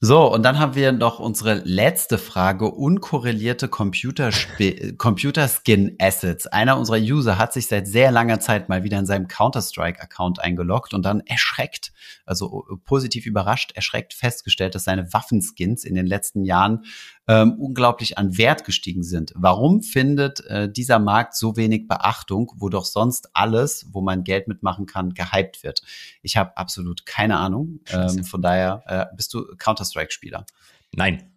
So, 0.01 0.32
und 0.32 0.44
dann 0.44 0.61
haben 0.61 0.76
wir 0.76 0.92
noch 0.92 1.18
unsere 1.18 1.55
letzte 1.64 2.18
Frage, 2.18 2.66
unkorrelierte 2.66 3.66
Computer-Skin-Assets. 3.66 6.46
Einer 6.46 6.78
unserer 6.78 6.99
User 6.99 7.36
hat 7.36 7.53
sich 7.53 7.66
seit 7.66 7.88
sehr 7.88 8.12
langer 8.12 8.38
Zeit 8.38 8.68
mal 8.68 8.84
wieder 8.84 9.01
in 9.01 9.07
seinem 9.07 9.26
Counter-Strike-Account 9.26 10.38
eingeloggt 10.38 10.94
und 10.94 11.03
dann 11.03 11.18
erschreckt, 11.26 11.92
also 12.24 12.64
positiv 12.84 13.26
überrascht, 13.26 13.72
erschreckt 13.72 14.14
festgestellt, 14.14 14.76
dass 14.76 14.84
seine 14.84 15.12
Waffenskins 15.12 15.82
in 15.82 15.96
den 15.96 16.07
letzten 16.07 16.44
Jahren 16.44 16.84
ähm, 17.29 17.55
unglaublich 17.59 18.16
an 18.16 18.39
Wert 18.39 18.64
gestiegen 18.64 19.03
sind. 19.03 19.33
Warum 19.37 19.83
findet 19.83 20.45
äh, 20.47 20.70
dieser 20.70 20.99
Markt 20.99 21.37
so 21.37 21.57
wenig 21.57 21.87
Beachtung, 21.87 22.53
wo 22.57 22.70
doch 22.70 22.87
sonst 22.87 23.29
alles, 23.35 23.87
wo 23.93 24.01
man 24.01 24.24
Geld 24.24 24.49
mitmachen 24.49 24.87
kann, 24.87 25.12
gehypt 25.12 25.62
wird? 25.62 25.83
Ich 26.22 26.37
habe 26.39 26.57
absolut 26.57 27.05
keine 27.05 27.37
Ahnung. 27.37 27.81
Ähm, 27.93 28.24
von 28.24 28.41
daher 28.41 28.83
äh, 28.87 29.14
bist 29.14 29.35
du 29.35 29.45
Counter-Strike-Spieler. 29.59 30.47
Nein. 30.95 31.31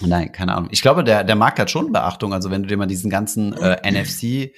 Nein, 0.00 0.32
keine 0.32 0.54
Ahnung. 0.54 0.70
Ich 0.72 0.82
glaube, 0.82 1.04
der, 1.04 1.22
der 1.22 1.36
Markt 1.36 1.60
hat 1.60 1.70
schon 1.70 1.92
Beachtung. 1.92 2.32
Also 2.32 2.50
wenn 2.50 2.62
du 2.62 2.68
dir 2.68 2.76
mal 2.76 2.86
diesen 2.86 3.10
ganzen 3.10 3.52
äh, 3.52 3.78
NFC 3.90 4.52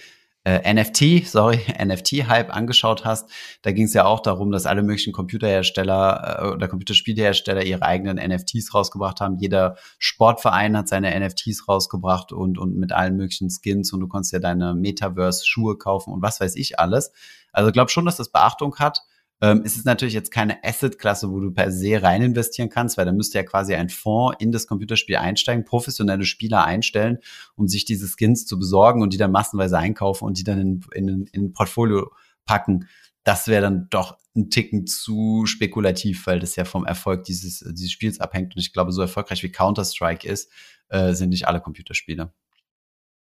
äh, 0.44 0.72
NFT, 0.72 1.26
sorry, 1.26 1.60
NFT-Hype 1.84 2.54
angeschaut 2.54 3.04
hast, 3.04 3.30
da 3.62 3.72
ging 3.72 3.84
es 3.84 3.94
ja 3.94 4.06
auch 4.06 4.20
darum, 4.20 4.50
dass 4.50 4.66
alle 4.66 4.82
möglichen 4.82 5.12
Computerhersteller 5.12 6.40
äh, 6.42 6.48
oder 6.48 6.68
Computerspielhersteller 6.68 7.64
ihre 7.64 7.82
eigenen 7.82 8.16
NFTs 8.16 8.72
rausgebracht 8.74 9.20
haben. 9.20 9.36
Jeder 9.38 9.76
Sportverein 9.98 10.76
hat 10.76 10.88
seine 10.88 11.18
NFTs 11.18 11.68
rausgebracht 11.68 12.32
und, 12.32 12.58
und 12.58 12.76
mit 12.76 12.92
allen 12.92 13.16
möglichen 13.16 13.50
Skins 13.50 13.92
und 13.92 14.00
du 14.00 14.08
konntest 14.08 14.32
ja 14.32 14.38
deine 14.38 14.74
Metaverse-Schuhe 14.74 15.76
kaufen 15.76 16.12
und 16.12 16.22
was 16.22 16.40
weiß 16.40 16.56
ich 16.56 16.78
alles. 16.78 17.12
Also 17.52 17.72
glaube 17.72 17.90
schon, 17.90 18.06
dass 18.06 18.16
das 18.16 18.30
Beachtung 18.30 18.76
hat. 18.76 19.02
Ähm, 19.42 19.62
es 19.64 19.76
ist 19.76 19.86
natürlich 19.86 20.14
jetzt 20.14 20.30
keine 20.30 20.62
Asset-Klasse, 20.62 21.30
wo 21.30 21.40
du 21.40 21.50
per 21.50 21.72
se 21.72 22.02
rein 22.02 22.22
investieren 22.22 22.68
kannst, 22.68 22.98
weil 22.98 23.06
da 23.06 23.12
müsste 23.12 23.38
ja 23.38 23.44
quasi 23.44 23.74
ein 23.74 23.88
Fonds 23.88 24.36
in 24.38 24.52
das 24.52 24.66
Computerspiel 24.66 25.16
einsteigen, 25.16 25.64
professionelle 25.64 26.24
Spieler 26.24 26.64
einstellen, 26.64 27.18
um 27.56 27.66
sich 27.66 27.84
diese 27.84 28.06
Skins 28.06 28.46
zu 28.46 28.58
besorgen 28.58 29.02
und 29.02 29.12
die 29.12 29.18
dann 29.18 29.32
massenweise 29.32 29.78
einkaufen 29.78 30.24
und 30.24 30.38
die 30.38 30.44
dann 30.44 30.60
in, 30.60 30.84
in, 30.94 31.26
in 31.32 31.44
ein 31.44 31.52
Portfolio 31.52 32.10
packen. 32.44 32.88
Das 33.24 33.48
wäre 33.48 33.62
dann 33.62 33.88
doch 33.90 34.18
ein 34.36 34.50
Ticken 34.50 34.86
zu 34.86 35.44
spekulativ, 35.46 36.26
weil 36.26 36.38
das 36.38 36.56
ja 36.56 36.64
vom 36.64 36.84
Erfolg 36.84 37.24
dieses, 37.24 37.64
dieses 37.72 37.90
Spiels 37.90 38.20
abhängt. 38.20 38.54
Und 38.54 38.60
ich 38.60 38.72
glaube, 38.72 38.92
so 38.92 39.00
erfolgreich 39.00 39.42
wie 39.42 39.50
Counter-Strike 39.50 40.28
ist, 40.28 40.50
äh, 40.88 41.14
sind 41.14 41.30
nicht 41.30 41.48
alle 41.48 41.60
Computerspiele. 41.60 42.32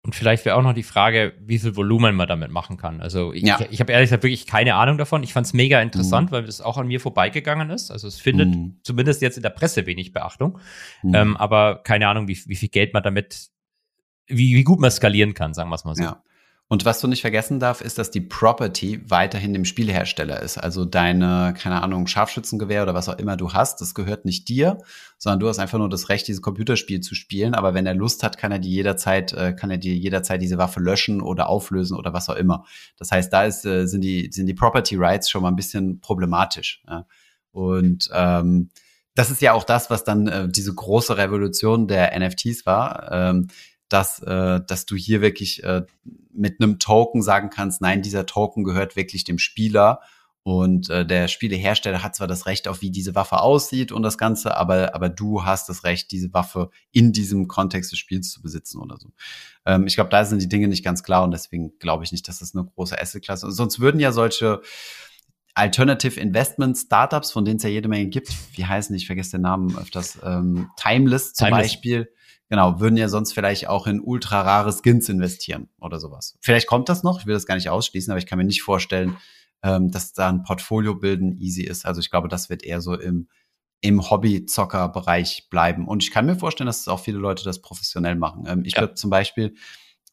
Und 0.04 0.16
vielleicht 0.16 0.44
wäre 0.44 0.56
auch 0.56 0.62
noch 0.62 0.72
die 0.72 0.82
Frage, 0.82 1.32
wie 1.40 1.60
viel 1.60 1.76
Volumen 1.76 2.16
man 2.16 2.26
damit 2.26 2.50
machen 2.50 2.76
kann. 2.76 3.00
Also 3.00 3.32
ich, 3.32 3.44
ja. 3.44 3.60
ich, 3.60 3.70
ich 3.70 3.80
habe 3.80 3.92
ehrlich 3.92 4.08
gesagt 4.08 4.24
wirklich 4.24 4.48
keine 4.48 4.74
Ahnung 4.74 4.98
davon. 4.98 5.22
Ich 5.22 5.32
fand 5.32 5.46
es 5.46 5.52
mega 5.52 5.80
interessant, 5.80 6.30
mhm. 6.30 6.34
weil 6.34 6.44
das 6.44 6.60
auch 6.60 6.76
an 6.76 6.88
mir 6.88 6.98
vorbeigegangen 6.98 7.70
ist. 7.70 7.92
Also 7.92 8.08
es 8.08 8.18
findet 8.18 8.48
mhm. 8.48 8.80
zumindest 8.82 9.22
jetzt 9.22 9.36
in 9.36 9.44
der 9.44 9.50
Presse 9.50 9.86
wenig 9.86 10.12
Beachtung. 10.12 10.58
Mhm. 11.04 11.14
Ähm, 11.14 11.36
aber 11.36 11.82
keine 11.84 12.08
Ahnung, 12.08 12.26
wie, 12.26 12.36
wie 12.46 12.56
viel 12.56 12.68
Geld 12.68 12.94
man 12.94 13.04
damit, 13.04 13.50
wie, 14.26 14.56
wie 14.56 14.64
gut 14.64 14.80
man 14.80 14.90
skalieren 14.90 15.34
kann, 15.34 15.54
sagen 15.54 15.70
wir 15.70 15.76
es 15.76 15.84
mal 15.84 15.94
so. 15.94 16.02
Ja. 16.02 16.22
Und 16.72 16.86
was 16.86 17.02
du 17.02 17.06
nicht 17.06 17.20
vergessen 17.20 17.60
darf, 17.60 17.82
ist, 17.82 17.98
dass 17.98 18.10
die 18.10 18.22
Property 18.22 19.02
weiterhin 19.06 19.52
dem 19.52 19.66
Spielhersteller 19.66 20.40
ist. 20.40 20.56
Also 20.56 20.86
deine, 20.86 21.52
keine 21.54 21.82
Ahnung, 21.82 22.06
Scharfschützengewehr 22.06 22.82
oder 22.82 22.94
was 22.94 23.10
auch 23.10 23.18
immer 23.18 23.36
du 23.36 23.52
hast, 23.52 23.82
das 23.82 23.94
gehört 23.94 24.24
nicht 24.24 24.48
dir, 24.48 24.78
sondern 25.18 25.40
du 25.40 25.48
hast 25.48 25.58
einfach 25.58 25.76
nur 25.76 25.90
das 25.90 26.08
Recht, 26.08 26.28
dieses 26.28 26.40
Computerspiel 26.40 27.00
zu 27.02 27.14
spielen. 27.14 27.52
Aber 27.54 27.74
wenn 27.74 27.84
er 27.84 27.92
Lust 27.92 28.22
hat, 28.22 28.38
kann 28.38 28.52
er 28.52 28.58
die 28.58 28.70
jederzeit, 28.70 29.34
äh, 29.34 29.52
kann 29.52 29.70
er 29.70 29.76
dir 29.76 29.94
jederzeit 29.94 30.40
diese 30.40 30.56
Waffe 30.56 30.80
löschen 30.80 31.20
oder 31.20 31.50
auflösen 31.50 31.94
oder 31.94 32.14
was 32.14 32.30
auch 32.30 32.36
immer. 32.36 32.64
Das 32.96 33.10
heißt, 33.10 33.30
da 33.30 33.44
ist, 33.44 33.66
äh, 33.66 33.86
sind 33.86 34.00
die, 34.00 34.30
sind 34.32 34.46
die 34.46 34.54
Property 34.54 34.96
Rights 34.96 35.28
schon 35.28 35.42
mal 35.42 35.48
ein 35.48 35.56
bisschen 35.56 36.00
problematisch. 36.00 36.82
Und 37.50 38.08
ähm, 38.14 38.70
das 39.14 39.30
ist 39.30 39.42
ja 39.42 39.52
auch 39.52 39.64
das, 39.64 39.90
was 39.90 40.04
dann 40.04 40.26
äh, 40.26 40.48
diese 40.48 40.74
große 40.74 41.18
Revolution 41.18 41.86
der 41.86 42.18
NFTs 42.18 42.64
war. 42.64 43.12
Ähm, 43.12 43.48
dass, 43.92 44.20
äh, 44.20 44.60
dass 44.66 44.86
du 44.86 44.96
hier 44.96 45.20
wirklich 45.20 45.62
äh, 45.64 45.82
mit 46.32 46.60
einem 46.60 46.78
Token 46.78 47.22
sagen 47.22 47.50
kannst, 47.50 47.80
nein, 47.80 48.02
dieser 48.02 48.26
Token 48.26 48.64
gehört 48.64 48.96
wirklich 48.96 49.24
dem 49.24 49.38
Spieler 49.38 50.00
Und 50.44 50.90
äh, 50.90 51.06
der 51.06 51.28
Spielehersteller 51.28 52.02
hat 52.02 52.16
zwar 52.16 52.26
das 52.26 52.46
Recht 52.46 52.66
auf, 52.66 52.82
wie 52.82 52.90
diese 52.90 53.14
Waffe 53.14 53.40
aussieht 53.40 53.92
und 53.92 54.02
das 54.02 54.18
Ganze, 54.18 54.56
aber, 54.56 54.92
aber 54.94 55.08
du 55.08 55.44
hast 55.44 55.68
das 55.68 55.84
Recht, 55.84 56.10
diese 56.10 56.34
Waffe 56.34 56.70
in 56.90 57.12
diesem 57.12 57.46
Kontext 57.46 57.92
des 57.92 58.00
Spiels 58.00 58.32
zu 58.32 58.42
besitzen 58.42 58.80
oder 58.80 58.98
so. 58.98 59.12
Ähm, 59.64 59.86
ich 59.86 59.94
glaube, 59.94 60.10
da 60.10 60.24
sind 60.24 60.42
die 60.42 60.48
Dinge 60.48 60.66
nicht 60.66 60.84
ganz 60.84 61.04
klar 61.04 61.22
und 61.22 61.30
deswegen 61.30 61.78
glaube 61.78 62.02
ich 62.02 62.10
nicht, 62.10 62.26
dass 62.26 62.40
das 62.40 62.56
eine 62.56 62.64
große 62.64 63.00
Asset-Klasse 63.00 63.46
ist. 63.46 63.56
Sonst 63.56 63.78
würden 63.78 64.00
ja 64.00 64.10
solche 64.10 64.62
Alternative 65.54 66.18
Investment 66.18 66.76
Startups, 66.76 67.30
von 67.30 67.44
denen 67.44 67.58
es 67.58 67.62
ja 67.62 67.68
jede 67.68 67.88
Menge 67.88 68.08
gibt, 68.08 68.34
wie 68.56 68.64
heißen 68.64 68.92
die, 68.92 69.00
ich 69.00 69.06
vergesse 69.06 69.32
den 69.32 69.42
Namen 69.42 69.78
öfters, 69.78 70.18
ähm, 70.24 70.70
Timeless 70.76 71.34
zum 71.34 71.48
Timeless. 71.48 71.66
Beispiel, 71.68 72.12
genau, 72.52 72.80
würden 72.80 72.98
ja 72.98 73.08
sonst 73.08 73.32
vielleicht 73.32 73.66
auch 73.66 73.86
in 73.86 73.98
ultra 73.98 74.42
rare 74.42 74.74
Skins 74.74 75.08
investieren 75.08 75.70
oder 75.80 75.98
sowas. 75.98 76.36
Vielleicht 76.42 76.66
kommt 76.66 76.90
das 76.90 77.02
noch, 77.02 77.18
ich 77.20 77.24
will 77.24 77.32
das 77.32 77.46
gar 77.46 77.54
nicht 77.54 77.70
ausschließen, 77.70 78.10
aber 78.12 78.18
ich 78.18 78.26
kann 78.26 78.36
mir 78.36 78.44
nicht 78.44 78.60
vorstellen, 78.60 79.16
ähm, 79.62 79.90
dass 79.90 80.12
da 80.12 80.28
ein 80.28 80.42
Portfolio 80.42 80.94
bilden 80.94 81.38
easy 81.38 81.62
ist. 81.62 81.86
Also 81.86 82.02
ich 82.02 82.10
glaube, 82.10 82.28
das 82.28 82.50
wird 82.50 82.62
eher 82.62 82.82
so 82.82 82.92
im, 82.92 83.26
im 83.80 84.10
Hobby-Zocker-Bereich 84.10 85.48
bleiben. 85.48 85.88
Und 85.88 86.02
ich 86.02 86.10
kann 86.10 86.26
mir 86.26 86.36
vorstellen, 86.36 86.66
dass 86.66 86.86
auch 86.88 87.00
viele 87.00 87.16
Leute 87.16 87.42
das 87.42 87.62
professionell 87.62 88.16
machen. 88.16 88.44
Ähm, 88.46 88.64
ich 88.66 88.74
Ja. 88.74 88.82
würde 88.82 88.94
zum 88.96 89.08
Beispiel 89.08 89.54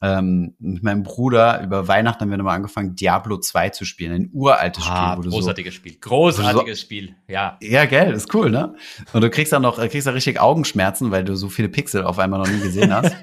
ähm, 0.02 0.56
mit 0.60 0.82
meinem 0.82 1.04
Bruder 1.04 1.62
über 1.62 1.88
Weihnachten 1.88 2.22
haben 2.22 2.30
wir 2.30 2.38
nochmal 2.38 2.56
angefangen, 2.56 2.96
Diablo 2.96 3.38
2 3.38 3.70
zu 3.70 3.84
spielen. 3.86 4.14
Ein 4.14 4.30
uraltes 4.32 4.86
Ah, 4.88 5.12
Spiel, 5.12 5.18
wo 5.18 5.22
du 5.24 5.30
so 5.32 5.38
großartiges 5.38 5.74
Spiel. 5.74 5.98
Großartiges 6.00 6.80
Spiel. 6.80 7.16
Ja. 7.28 7.58
ja, 7.62 7.86
gell, 7.86 8.14
ist 8.14 8.34
cool, 8.34 8.50
ne? 8.50 8.76
Und 9.12 9.22
du 9.22 9.30
kriegst 9.30 9.52
dann 9.52 9.62
noch, 9.62 9.78
äh, 9.78 9.90
kriegst 9.90 10.08
da 10.08 10.12
richtig 10.12 10.40
Augenschmerzen, 10.40 11.12
weil 11.12 11.26
du 11.26 11.36
so 11.36 11.50
viele 11.50 11.70
Pixel 11.70 12.04
auf 12.04 12.18
einmal 12.18 12.40
noch 12.40 12.48
nie 12.48 12.62
gesehen 12.62 12.94
hast. 12.94 13.14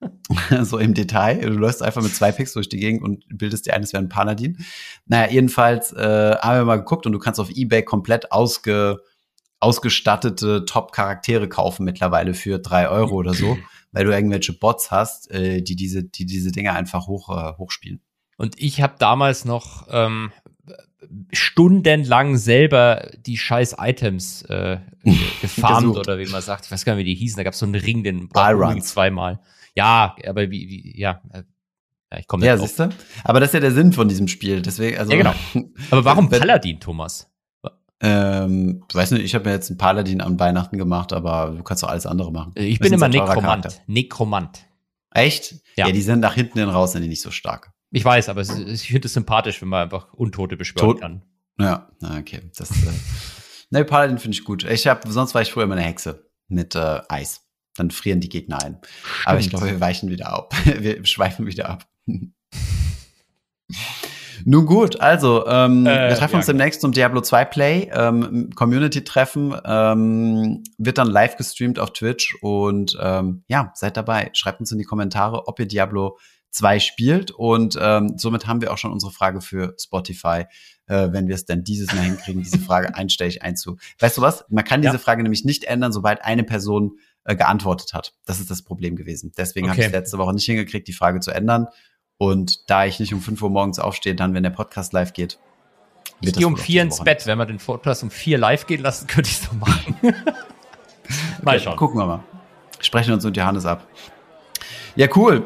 so 0.62 0.78
im 0.78 0.94
Detail. 0.94 1.40
Du 1.40 1.52
läufst 1.52 1.82
einfach 1.82 2.02
mit 2.02 2.14
zwei 2.14 2.32
Pixel 2.32 2.54
durch 2.54 2.68
die 2.68 2.78
Gegend 2.78 3.02
und 3.02 3.24
bildest 3.28 3.66
dir 3.66 3.74
ein, 3.74 3.82
es 3.82 3.92
wäre 3.92 4.02
ein 4.02 4.08
Paladin. 4.08 4.58
Naja, 5.06 5.30
jedenfalls 5.30 5.92
äh, 5.92 6.36
haben 6.36 6.58
wir 6.58 6.64
mal 6.64 6.76
geguckt 6.76 7.06
und 7.06 7.12
du 7.12 7.18
kannst 7.18 7.40
auf 7.40 7.50
Ebay 7.50 7.82
komplett 7.82 8.32
ausge, 8.32 9.00
ausgestattete 9.58 10.64
Top-Charaktere 10.64 11.48
kaufen 11.48 11.84
mittlerweile 11.84 12.34
für 12.34 12.58
drei 12.58 12.88
Euro 12.88 13.14
oder 13.14 13.34
so, 13.34 13.58
weil 13.92 14.04
du 14.04 14.12
irgendwelche 14.12 14.52
Bots 14.52 14.90
hast, 14.90 15.30
äh, 15.30 15.62
die 15.62 15.76
diese, 15.76 16.04
die 16.04 16.26
diese 16.26 16.52
Dinge 16.52 16.72
einfach 16.72 17.06
hoch, 17.06 17.28
äh, 17.30 17.56
hochspielen. 17.58 18.00
Und 18.36 18.60
ich 18.60 18.80
habe 18.80 18.94
damals 18.98 19.44
noch 19.44 19.86
ähm, 19.90 20.32
stundenlang 21.32 22.36
selber 22.36 23.10
die 23.18 23.36
scheiß 23.36 23.76
Items 23.78 24.42
äh, 24.42 24.78
gefarmt 25.40 25.96
oder 25.96 26.18
wie 26.18 26.26
man 26.26 26.42
sagt. 26.42 26.66
Ich 26.66 26.72
weiß 26.72 26.84
gar 26.84 26.94
nicht, 26.94 27.04
wie 27.04 27.10
die 27.10 27.16
hießen. 27.16 27.36
Da 27.36 27.42
gab 27.42 27.52
es 27.52 27.58
so 27.58 27.66
einen 27.66 27.74
Ring, 27.74 28.02
den 28.02 28.28
unbedingt 28.32 28.84
zweimal. 28.84 29.40
Ja, 29.74 30.16
aber 30.26 30.50
wie, 30.50 30.68
wie 30.68 31.00
ja, 31.00 31.20
äh, 31.32 31.42
ja, 32.12 32.18
ich 32.18 32.26
komme 32.26 32.44
Ja, 32.44 32.56
siehst 32.56 32.78
du? 32.78 32.88
Aber 33.24 33.40
das 33.40 33.50
ist 33.50 33.54
ja 33.54 33.60
der 33.60 33.72
Sinn 33.72 33.92
von 33.92 34.08
diesem 34.08 34.26
Spiel. 34.26 34.62
Deswegen, 34.62 34.98
also, 34.98 35.12
Ja, 35.12 35.18
genau. 35.18 35.34
Aber 35.90 36.04
warum 36.04 36.28
Paladin, 36.28 36.80
Thomas? 36.80 37.29
Ähm, 38.02 38.82
weiß 38.92 39.10
nicht, 39.12 39.24
ich 39.24 39.34
habe 39.34 39.44
mir 39.44 39.52
jetzt 39.54 39.68
einen 39.70 39.76
Paladin 39.78 40.20
an 40.22 40.38
Weihnachten 40.40 40.78
gemacht, 40.78 41.12
aber 41.12 41.54
du 41.56 41.62
kannst 41.62 41.82
doch 41.82 41.88
alles 41.88 42.06
andere 42.06 42.32
machen. 42.32 42.52
Ich 42.54 42.78
Das 42.78 42.86
bin 42.88 42.94
immer 42.94 43.08
Nekromant. 43.08 43.82
Nekromant. 43.86 44.64
Echt? 45.12 45.52
Ja. 45.76 45.86
Ja. 45.86 45.92
die 45.92 46.00
sind 46.02 46.20
nach 46.20 46.34
hinten 46.34 46.58
hin 46.60 46.68
raus, 46.68 46.92
sind 46.92 47.02
die 47.02 47.08
nicht 47.08 47.20
so 47.20 47.30
stark. 47.30 47.72
Ich 47.90 48.04
weiß, 48.04 48.28
aber 48.28 48.40
ist- 48.40 48.56
ich 48.56 48.86
finde 48.88 49.06
es 49.06 49.12
sympathisch, 49.14 49.60
wenn 49.60 49.68
man 49.68 49.82
einfach 49.82 50.12
Untote 50.14 50.56
beschwören 50.56 50.86
Tot- 50.92 51.00
kann. 51.00 51.22
Ja, 51.58 51.90
okay. 52.18 52.42
Das, 52.56 52.70
äh, 52.70 52.74
ne, 53.70 53.84
Paladin 53.84 54.18
finde 54.18 54.36
ich 54.36 54.44
gut. 54.44 54.64
Ich 54.64 54.86
habe, 54.86 55.10
sonst 55.10 55.34
war 55.34 55.42
ich 55.42 55.50
früher 55.52 55.64
immer 55.64 55.74
eine 55.76 55.84
Hexe 55.84 56.30
mit 56.48 56.74
äh, 56.74 57.00
Eis. 57.08 57.42
Dann 57.76 57.90
frieren 57.90 58.20
die 58.20 58.28
Gegner 58.28 58.62
ein. 58.62 58.78
Aber 59.24 59.38
ich 59.38 59.46
Stimmt. 59.46 59.60
glaube, 59.62 59.74
wir 59.74 59.80
weichen 59.80 60.08
wieder 60.10 60.28
ab. 60.32 60.54
wir 60.64 61.04
schweifen 61.04 61.46
wieder 61.46 61.68
ab. 61.68 61.86
Nun 64.50 64.66
gut, 64.66 65.00
also 65.00 65.46
ähm, 65.46 65.86
Äh, 65.86 66.08
wir 66.08 66.16
treffen 66.16 66.32
ja, 66.32 66.36
uns 66.38 66.46
demnächst 66.46 66.80
zum 66.80 66.90
Diablo 66.90 67.20
2 67.20 67.44
Play, 67.44 67.88
ähm, 67.92 68.50
Community-Treffen, 68.56 69.54
ähm, 69.64 70.64
wird 70.76 70.98
dann 70.98 71.06
live 71.06 71.36
gestreamt 71.36 71.78
auf 71.78 71.92
Twitch 71.92 72.36
und 72.42 72.98
ähm, 73.00 73.44
ja, 73.46 73.70
seid 73.76 73.96
dabei. 73.96 74.30
Schreibt 74.32 74.58
uns 74.58 74.72
in 74.72 74.78
die 74.78 74.84
Kommentare, 74.84 75.46
ob 75.46 75.60
ihr 75.60 75.66
Diablo 75.66 76.18
2 76.50 76.80
spielt 76.80 77.30
und 77.30 77.78
ähm, 77.80 78.14
somit 78.18 78.48
haben 78.48 78.60
wir 78.60 78.72
auch 78.72 78.78
schon 78.78 78.90
unsere 78.90 79.12
Frage 79.12 79.40
für 79.40 79.76
Spotify, 79.78 80.46
äh, 80.88 81.12
wenn 81.12 81.28
wir 81.28 81.36
es 81.36 81.44
denn 81.44 81.62
dieses 81.62 81.94
Mal 81.94 82.02
hinkriegen, 82.02 82.42
diese 82.42 82.58
Frage 82.58 82.92
einstellig 82.96 83.42
einzu. 83.42 83.76
Weißt 84.00 84.18
du 84.18 84.20
was? 84.20 84.44
Man 84.48 84.64
kann 84.64 84.82
diese 84.82 84.94
Ja. 84.94 84.98
Frage 84.98 85.22
nämlich 85.22 85.44
nicht 85.44 85.62
ändern, 85.62 85.92
sobald 85.92 86.24
eine 86.24 86.42
Person 86.42 86.98
äh, 87.22 87.36
geantwortet 87.36 87.92
hat. 87.94 88.14
Das 88.24 88.40
ist 88.40 88.50
das 88.50 88.62
Problem 88.62 88.96
gewesen. 88.96 89.30
Deswegen 89.38 89.68
habe 89.68 89.74
Okay. 89.76 89.82
ich 89.82 89.86
es 89.86 89.92
letzte 89.92 90.18
Woche 90.18 90.34
nicht 90.34 90.46
hingekriegt, 90.46 90.88
die 90.88 90.92
Frage 90.92 91.20
zu 91.20 91.30
ändern. 91.30 91.68
Und 92.20 92.68
da 92.68 92.84
ich 92.84 93.00
nicht 93.00 93.14
um 93.14 93.22
5 93.22 93.40
Uhr 93.40 93.48
morgens 93.48 93.78
aufstehe, 93.78 94.14
dann, 94.14 94.34
wenn 94.34 94.42
der 94.42 94.50
Podcast 94.50 94.92
live 94.92 95.14
geht, 95.14 95.38
Ich 96.20 96.34
gehe 96.34 96.46
um 96.46 96.58
vier 96.58 96.82
ins 96.82 97.02
Bett. 97.02 97.26
Wenn 97.26 97.38
wir 97.38 97.46
den 97.46 97.56
Podcast 97.56 98.02
um 98.02 98.10
vier 98.10 98.36
live 98.36 98.66
gehen 98.66 98.82
lassen, 98.82 99.06
könnte 99.08 99.30
ich 99.30 99.40
es 99.40 99.48
so 99.48 99.56
machen. 99.56 99.96
Mal 101.42 101.54
Okay, 101.54 101.60
schauen. 101.64 101.76
Gucken 101.76 101.98
wir 101.98 102.04
mal. 102.04 102.20
Sprechen 102.80 103.14
uns 103.14 103.24
und 103.24 103.38
Johannes 103.38 103.64
ab. 103.64 103.86
Ja, 104.96 105.08
cool. 105.16 105.44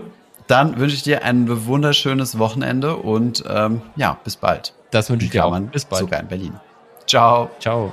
Dann 0.49 0.81
wünsche 0.81 0.97
ich 0.97 1.05
dir 1.05 1.23
ein 1.23 1.67
wunderschönes 1.67 2.41
Wochenende 2.41 2.97
und 2.97 3.45
ähm, 3.49 3.81
ja, 3.95 4.19
bis 4.25 4.35
bald. 4.35 4.75
Das 4.91 5.09
wünsche 5.11 5.27
ich 5.27 5.31
dir 5.31 5.45
auch. 5.45 5.57
Bis 5.61 5.85
bald. 5.85 6.01
Sogar 6.01 6.19
in 6.19 6.27
Berlin. 6.27 6.55
Ciao. 7.07 7.51
Ciao. 7.61 7.93